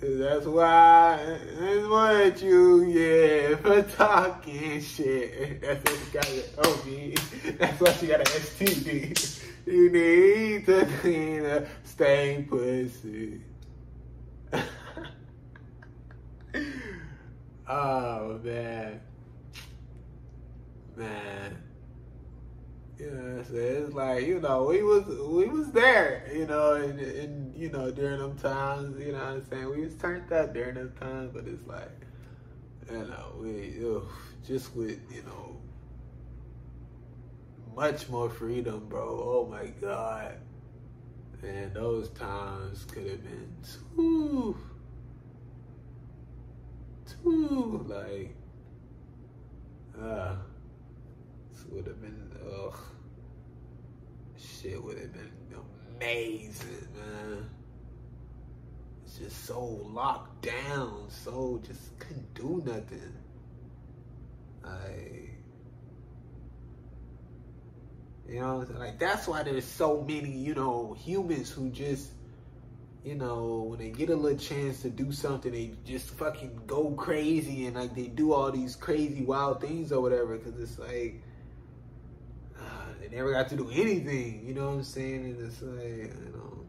That's 0.00 0.46
why 0.46 1.38
that's 1.58 1.86
what 1.86 2.42
you 2.42 2.84
yeah 2.84 3.56
for 3.56 3.82
talking 3.82 4.80
shit. 4.80 5.60
That's 5.62 5.90
what 5.90 5.98
you 6.00 6.12
got 6.12 6.30
an 6.30 6.42
OB. 6.58 7.58
That's 7.58 7.80
why 7.80 7.92
she 7.92 8.06
got 8.06 8.20
an 8.20 8.26
STD. 8.26 9.46
You 9.66 9.90
need 9.90 10.66
to 10.66 10.86
clean 11.00 11.44
a 11.44 11.66
stained 11.84 12.48
pussy. 12.48 13.40
oh 17.68 18.38
man. 18.42 19.00
Man. 20.96 21.62
You 22.98 23.10
know 23.10 23.42
so 23.42 23.54
It's 23.54 23.94
like, 23.94 24.26
you 24.26 24.40
know, 24.40 24.64
we 24.64 24.82
was 24.82 25.06
we 25.06 25.46
was 25.46 25.70
there, 25.72 26.30
you 26.34 26.46
know, 26.46 26.74
and, 26.74 27.00
and 27.00 27.54
you 27.56 27.70
know, 27.70 27.90
during 27.90 28.18
them 28.18 28.36
times, 28.38 28.98
you 29.00 29.12
know 29.12 29.18
what 29.18 29.26
I'm 29.28 29.46
saying? 29.48 29.70
We 29.70 29.84
was 29.84 29.94
turned 29.94 30.30
up 30.32 30.52
during 30.52 30.74
those 30.74 30.92
times, 31.00 31.30
but 31.32 31.46
it's 31.46 31.66
like, 31.66 31.90
you 32.90 32.98
know, 32.98 33.32
we 33.38 33.80
just 34.46 34.74
with, 34.74 35.00
you 35.10 35.22
know, 35.22 35.59
much 37.74 38.08
more 38.08 38.28
freedom, 38.30 38.86
bro. 38.88 39.06
Oh 39.06 39.48
my 39.50 39.66
God. 39.80 40.34
Man, 41.42 41.72
those 41.72 42.10
times 42.10 42.84
could 42.84 43.06
have 43.08 43.22
been 43.22 43.56
too, 43.96 44.54
too, 47.22 47.86
like, 47.88 48.36
uh, 49.98 50.36
this 51.50 51.64
would 51.70 51.86
have 51.86 52.02
been, 52.02 52.30
ugh, 52.54 52.78
shit 54.36 54.82
would 54.84 54.98
have 54.98 55.14
been 55.14 55.32
amazing, 55.96 56.88
man. 56.94 57.48
It's 59.04 59.16
just 59.18 59.44
so 59.46 59.62
locked 59.64 60.42
down, 60.42 61.06
so 61.08 61.58
just 61.66 61.98
couldn't 61.98 62.34
do 62.34 62.62
nothing. 62.66 63.14
Like, 64.62 65.29
you 68.30 68.38
know, 68.38 68.64
like 68.78 69.00
that's 69.00 69.26
why 69.26 69.42
there's 69.42 69.64
so 69.64 70.02
many, 70.02 70.30
you 70.30 70.54
know, 70.54 70.94
humans 70.96 71.50
who 71.50 71.68
just, 71.70 72.12
you 73.04 73.16
know, 73.16 73.66
when 73.70 73.80
they 73.80 73.90
get 73.90 74.08
a 74.08 74.14
little 74.14 74.38
chance 74.38 74.82
to 74.82 74.90
do 74.90 75.10
something, 75.10 75.50
they 75.50 75.72
just 75.84 76.10
fucking 76.10 76.60
go 76.64 76.92
crazy 76.92 77.66
and 77.66 77.74
like 77.74 77.96
they 77.96 78.06
do 78.06 78.32
all 78.32 78.52
these 78.52 78.76
crazy 78.76 79.24
wild 79.24 79.60
things 79.60 79.90
or 79.90 80.00
whatever. 80.00 80.38
Cause 80.38 80.52
it's 80.60 80.78
like, 80.78 81.20
uh, 82.56 82.62
they 83.00 83.08
never 83.08 83.32
got 83.32 83.48
to 83.48 83.56
do 83.56 83.68
anything, 83.70 84.46
you 84.46 84.54
know 84.54 84.66
what 84.66 84.74
I'm 84.74 84.84
saying? 84.84 85.24
And 85.24 85.46
it's 85.46 85.60
like, 85.62 86.14
you 86.14 86.32
know, 86.32 86.64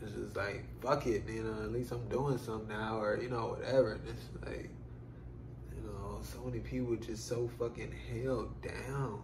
it's 0.00 0.14
just 0.14 0.34
like, 0.34 0.64
fuck 0.80 1.06
it, 1.06 1.28
you 1.28 1.42
know, 1.42 1.62
at 1.62 1.72
least 1.72 1.92
I'm 1.92 2.08
doing 2.08 2.38
something 2.38 2.68
now 2.68 3.00
or, 3.00 3.20
you 3.20 3.28
know, 3.28 3.48
whatever. 3.48 3.92
And 3.92 4.08
it's 4.08 4.46
like, 4.46 4.70
so 6.22 6.40
many 6.44 6.60
people 6.60 6.96
just 6.96 7.26
so 7.26 7.48
fucking 7.58 7.92
held 8.12 8.62
down. 8.62 9.22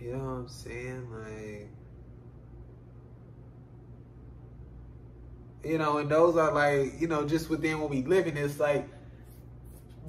You 0.00 0.12
know 0.12 0.18
what 0.18 0.24
I'm 0.24 0.48
saying? 0.48 1.08
Like, 1.10 1.68
you 5.64 5.78
know, 5.78 5.98
and 5.98 6.10
those 6.10 6.36
are 6.36 6.52
like, 6.52 7.00
you 7.00 7.08
know, 7.08 7.26
just 7.26 7.48
within 7.48 7.80
what 7.80 7.90
we 7.90 8.02
live 8.02 8.26
in, 8.26 8.36
it's 8.36 8.60
like 8.60 8.88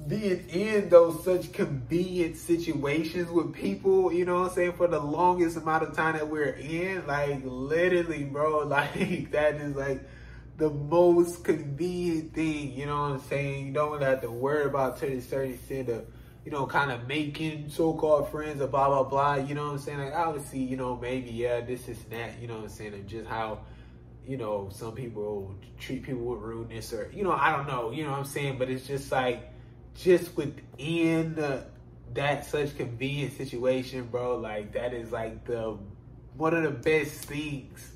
being 0.06 0.48
in 0.50 0.88
those 0.88 1.24
such 1.24 1.52
convenient 1.52 2.36
situations 2.36 3.30
with 3.30 3.52
people, 3.54 4.12
you 4.12 4.24
know 4.24 4.42
what 4.42 4.50
I'm 4.50 4.54
saying, 4.54 4.72
for 4.74 4.86
the 4.86 5.00
longest 5.00 5.56
amount 5.56 5.82
of 5.82 5.96
time 5.96 6.14
that 6.14 6.28
we're 6.28 6.50
in, 6.50 7.06
like 7.06 7.40
literally, 7.44 8.24
bro, 8.24 8.58
like 8.66 9.30
that 9.32 9.54
is 9.54 9.74
like 9.74 10.06
the 10.56 10.70
most 10.70 11.44
convenient 11.44 12.32
thing, 12.32 12.72
you 12.72 12.86
know 12.86 13.02
what 13.02 13.10
I'm 13.12 13.20
saying? 13.20 13.66
You 13.66 13.72
don't 13.72 14.00
have 14.02 14.22
to 14.22 14.30
worry 14.30 14.64
about 14.64 14.98
to 15.00 15.06
a 15.06 15.20
certain 15.20 15.54
extent 15.54 15.88
of, 15.90 16.06
you 16.44 16.50
know, 16.50 16.66
kind 16.66 16.90
of 16.90 17.06
making 17.06 17.68
so-called 17.68 18.30
friends 18.30 18.62
or 18.62 18.66
blah, 18.66 18.88
blah, 18.88 19.02
blah, 19.02 19.34
you 19.34 19.54
know 19.54 19.66
what 19.66 19.72
I'm 19.72 19.78
saying? 19.78 19.98
Like 19.98 20.14
obviously, 20.14 20.60
you 20.60 20.76
know, 20.76 20.96
maybe, 20.96 21.30
yeah, 21.30 21.60
this 21.60 21.88
is 21.88 21.98
that, 22.04 22.40
you 22.40 22.48
know 22.48 22.54
what 22.54 22.64
I'm 22.64 22.68
saying, 22.70 22.94
and 22.94 23.06
just 23.06 23.28
how, 23.28 23.60
you 24.26 24.38
know, 24.38 24.70
some 24.72 24.92
people 24.92 25.54
treat 25.78 26.04
people 26.04 26.22
with 26.22 26.40
rudeness 26.40 26.92
or, 26.92 27.10
you 27.14 27.22
know, 27.22 27.32
I 27.32 27.54
don't 27.54 27.68
know, 27.68 27.90
you 27.90 28.04
know 28.04 28.12
what 28.12 28.20
I'm 28.20 28.24
saying? 28.24 28.56
But 28.58 28.70
it's 28.70 28.86
just 28.86 29.12
like, 29.12 29.52
just 29.94 30.36
within 30.36 31.34
the, 31.34 31.64
that 32.14 32.46
such 32.46 32.76
convenient 32.78 33.36
situation, 33.36 34.04
bro, 34.06 34.36
like 34.38 34.72
that 34.72 34.94
is 34.94 35.12
like 35.12 35.44
the, 35.44 35.76
one 36.36 36.54
of 36.54 36.62
the 36.62 36.70
best 36.70 37.12
things 37.12 37.92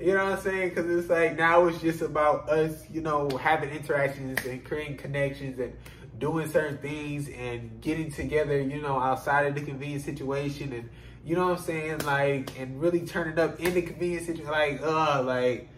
you 0.00 0.14
know 0.14 0.24
what 0.24 0.38
I'm 0.38 0.40
saying? 0.40 0.70
Because 0.70 0.90
it's 0.90 1.10
like 1.10 1.36
now 1.36 1.66
it's 1.66 1.80
just 1.80 2.00
about 2.00 2.48
us, 2.48 2.88
you 2.90 3.02
know, 3.02 3.28
having 3.36 3.68
interactions 3.68 4.44
and 4.46 4.64
creating 4.64 4.96
connections 4.96 5.58
and 5.58 5.74
doing 6.18 6.48
certain 6.48 6.78
things 6.78 7.28
and 7.28 7.80
getting 7.82 8.10
together, 8.10 8.58
you 8.60 8.80
know, 8.80 8.98
outside 8.98 9.46
of 9.46 9.54
the 9.54 9.60
convenient 9.60 10.02
situation 10.02 10.72
and 10.72 10.88
you 11.22 11.36
know 11.36 11.48
what 11.48 11.58
I'm 11.58 11.64
saying, 11.64 11.98
like 11.98 12.58
and 12.58 12.80
really 12.80 13.00
turning 13.00 13.38
up 13.38 13.60
in 13.60 13.74
the 13.74 13.82
convenient 13.82 14.24
situation, 14.24 14.50
like 14.50 14.80
uh, 14.82 15.22
like 15.22 15.68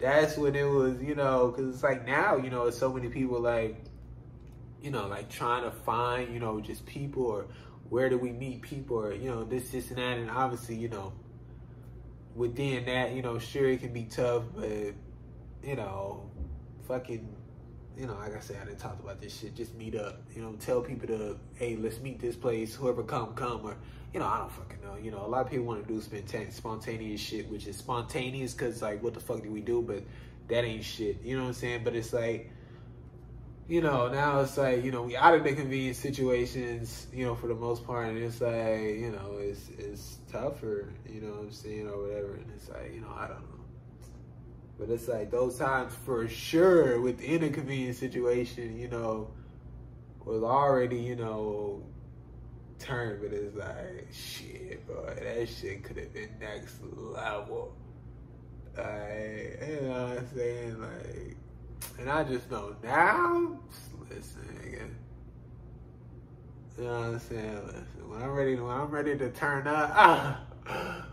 that's 0.00 0.36
when 0.36 0.56
it 0.56 0.64
was, 0.64 1.00
you 1.00 1.14
know, 1.14 1.52
because 1.54 1.72
it's 1.72 1.84
like 1.84 2.04
now, 2.04 2.36
you 2.36 2.50
know, 2.50 2.68
so 2.70 2.92
many 2.92 3.08
people 3.08 3.40
like, 3.40 3.76
you 4.82 4.90
know, 4.90 5.06
like 5.06 5.30
trying 5.30 5.62
to 5.62 5.70
find, 5.70 6.34
you 6.34 6.40
know, 6.40 6.60
just 6.60 6.84
people 6.84 7.26
or 7.26 7.46
where 7.90 8.08
do 8.08 8.18
we 8.18 8.32
meet 8.32 8.62
people 8.62 8.96
or 8.96 9.14
you 9.14 9.30
know 9.30 9.44
this, 9.44 9.70
this 9.70 9.90
and 9.90 9.98
that, 9.98 10.18
and 10.18 10.30
obviously, 10.32 10.74
you 10.74 10.88
know 10.88 11.12
within 12.34 12.84
that, 12.86 13.12
you 13.12 13.22
know, 13.22 13.38
sure 13.38 13.68
it 13.68 13.80
can 13.80 13.92
be 13.92 14.04
tough, 14.04 14.44
but 14.54 14.94
you 15.62 15.76
know, 15.76 16.30
fucking, 16.88 17.28
you 17.96 18.06
know, 18.06 18.14
like 18.14 18.36
I 18.36 18.40
said, 18.40 18.56
I 18.62 18.64
didn't 18.64 18.78
talk 18.78 18.98
about 19.00 19.20
this 19.20 19.38
shit. 19.38 19.54
Just 19.54 19.74
meet 19.74 19.94
up, 19.94 20.20
you 20.34 20.42
know, 20.42 20.52
tell 20.58 20.80
people 20.80 21.08
to, 21.08 21.38
hey, 21.54 21.76
let's 21.76 22.00
meet 22.00 22.20
this 22.20 22.36
place. 22.36 22.74
Whoever 22.74 23.02
come, 23.02 23.34
come, 23.34 23.64
or 23.64 23.76
you 24.12 24.20
know, 24.20 24.26
I 24.26 24.38
don't 24.38 24.52
fucking 24.52 24.80
know. 24.82 24.96
You 24.96 25.10
know, 25.10 25.24
a 25.24 25.28
lot 25.28 25.44
of 25.44 25.50
people 25.50 25.64
want 25.64 25.86
to 25.86 25.92
do 25.92 26.00
spontaneous 26.50 27.20
shit, 27.20 27.50
which 27.50 27.66
is 27.66 27.76
spontaneous 27.76 28.52
because 28.52 28.82
like, 28.82 29.02
what 29.02 29.14
the 29.14 29.20
fuck 29.20 29.42
do 29.42 29.50
we 29.50 29.60
do? 29.60 29.82
But 29.82 30.02
that 30.48 30.64
ain't 30.64 30.84
shit. 30.84 31.22
You 31.22 31.36
know 31.36 31.44
what 31.44 31.48
I'm 31.48 31.54
saying? 31.54 31.84
But 31.84 31.94
it's 31.96 32.12
like 32.12 32.51
you 33.68 33.80
know, 33.80 34.08
now 34.08 34.40
it's 34.40 34.58
like, 34.58 34.84
you 34.84 34.90
know, 34.90 35.02
we 35.02 35.16
out 35.16 35.34
of 35.34 35.44
the 35.44 35.54
convenient 35.54 35.96
situations, 35.96 37.06
you 37.12 37.24
know, 37.24 37.34
for 37.34 37.46
the 37.46 37.54
most 37.54 37.86
part, 37.86 38.08
and 38.08 38.18
it's 38.18 38.40
like, 38.40 38.80
you 38.80 39.12
know, 39.12 39.38
it's 39.38 39.68
it's 39.78 40.18
tougher, 40.30 40.92
you 41.08 41.20
know 41.20 41.34
I'm 41.34 41.52
saying, 41.52 41.88
or 41.88 42.02
whatever, 42.02 42.34
and 42.34 42.50
it's 42.54 42.68
like, 42.68 42.92
you 42.92 43.00
know, 43.00 43.12
I 43.14 43.28
don't 43.28 43.40
know. 43.40 43.64
But 44.78 44.90
it's 44.90 45.06
like 45.06 45.30
those 45.30 45.58
times 45.58 45.94
for 46.04 46.26
sure 46.28 47.00
within 47.00 47.44
a 47.44 47.50
convenient 47.50 47.96
situation, 47.96 48.78
you 48.78 48.88
know, 48.88 49.30
was 50.24 50.42
already, 50.42 50.96
you 50.98 51.16
know, 51.16 51.82
turned, 52.78 53.22
but 53.22 53.32
it's 53.32 53.56
like, 53.56 54.08
shit, 54.12 54.84
bro, 54.86 55.06
that 55.06 55.48
shit 55.48 55.84
could 55.84 55.98
have 55.98 56.12
been 56.12 56.30
next 56.40 56.82
level. 56.82 57.76
Like, 58.76 59.62
you 59.68 59.80
know 59.82 60.08
what 60.08 60.18
I'm 60.18 60.28
saying? 60.34 60.80
Like, 60.80 61.36
and 61.98 62.10
I 62.10 62.24
just 62.24 62.50
know 62.50 62.74
now, 62.82 63.58
listen. 64.10 64.96
You 66.78 66.84
know 66.84 67.00
what 67.00 67.06
I'm 67.08 67.18
saying? 67.20 67.66
Listen, 67.66 68.10
when 68.10 68.22
I'm 68.22 68.30
ready, 68.30 68.54
when 68.56 68.72
I'm 68.72 68.90
ready 68.90 69.16
to 69.18 69.30
turn 69.30 69.66
up, 69.66 69.92
ah, 69.94 70.40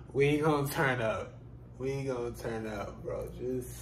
we 0.13 0.37
gonna 0.37 0.67
turn 0.67 1.01
up. 1.01 1.33
We 1.77 2.03
gonna 2.03 2.31
turn 2.31 2.65
up, 2.65 3.03
bro. 3.03 3.29
Just 3.37 3.75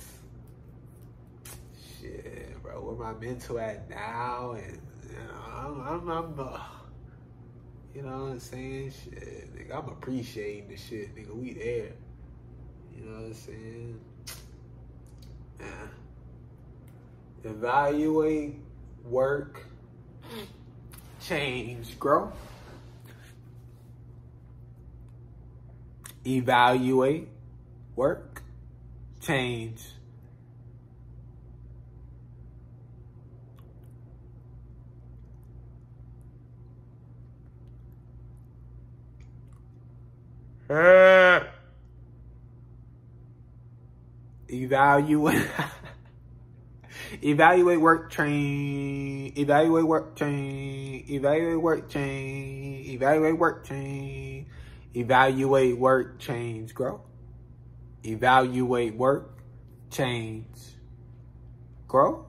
shit, 1.99 2.61
bro. 2.61 2.81
Where 2.81 3.13
my 3.13 3.19
mental 3.19 3.59
at 3.59 3.89
now, 3.89 4.51
and 4.57 4.81
you 5.07 5.15
know, 5.15 5.55
I'm, 5.55 5.81
I'm, 5.81 6.09
I'm 6.09 6.39
uh, 6.39 6.59
you 7.93 8.01
know 8.01 8.23
what 8.23 8.31
I'm 8.31 8.39
saying? 8.39 8.91
Shit, 8.91 9.55
nigga, 9.55 9.77
I'm 9.77 9.87
appreciating 9.89 10.69
the 10.69 10.77
shit, 10.77 11.15
nigga. 11.15 11.35
We 11.35 11.53
there. 11.53 11.91
You 12.95 13.05
know 13.05 13.13
what 13.13 13.25
I'm 13.25 13.33
saying? 13.33 13.99
Yeah 15.59 15.87
evaluate, 17.47 18.55
work, 19.05 19.65
change, 21.21 21.97
grow. 21.99 22.31
Evaluate, 26.25 27.29
work, 27.95 28.43
change. 29.21 29.81
Evaluate. 44.49 45.47
Evaluate 47.23 47.79
work 47.79 48.11
train. 48.11 49.33
Evaluate 49.35 49.85
work 49.85 50.15
train. 50.15 51.05
Evaluate 51.09 51.61
work 51.61 51.89
chain. 51.89 52.85
Evaluate 52.87 53.37
work 53.37 53.65
chain. 53.65 54.47
Evaluate 54.95 55.77
work 55.77 56.19
change 56.19 56.73
grow. 56.73 57.01
Evaluate 58.03 58.95
work 58.95 59.43
change 59.89 60.45
grow. 61.87 62.25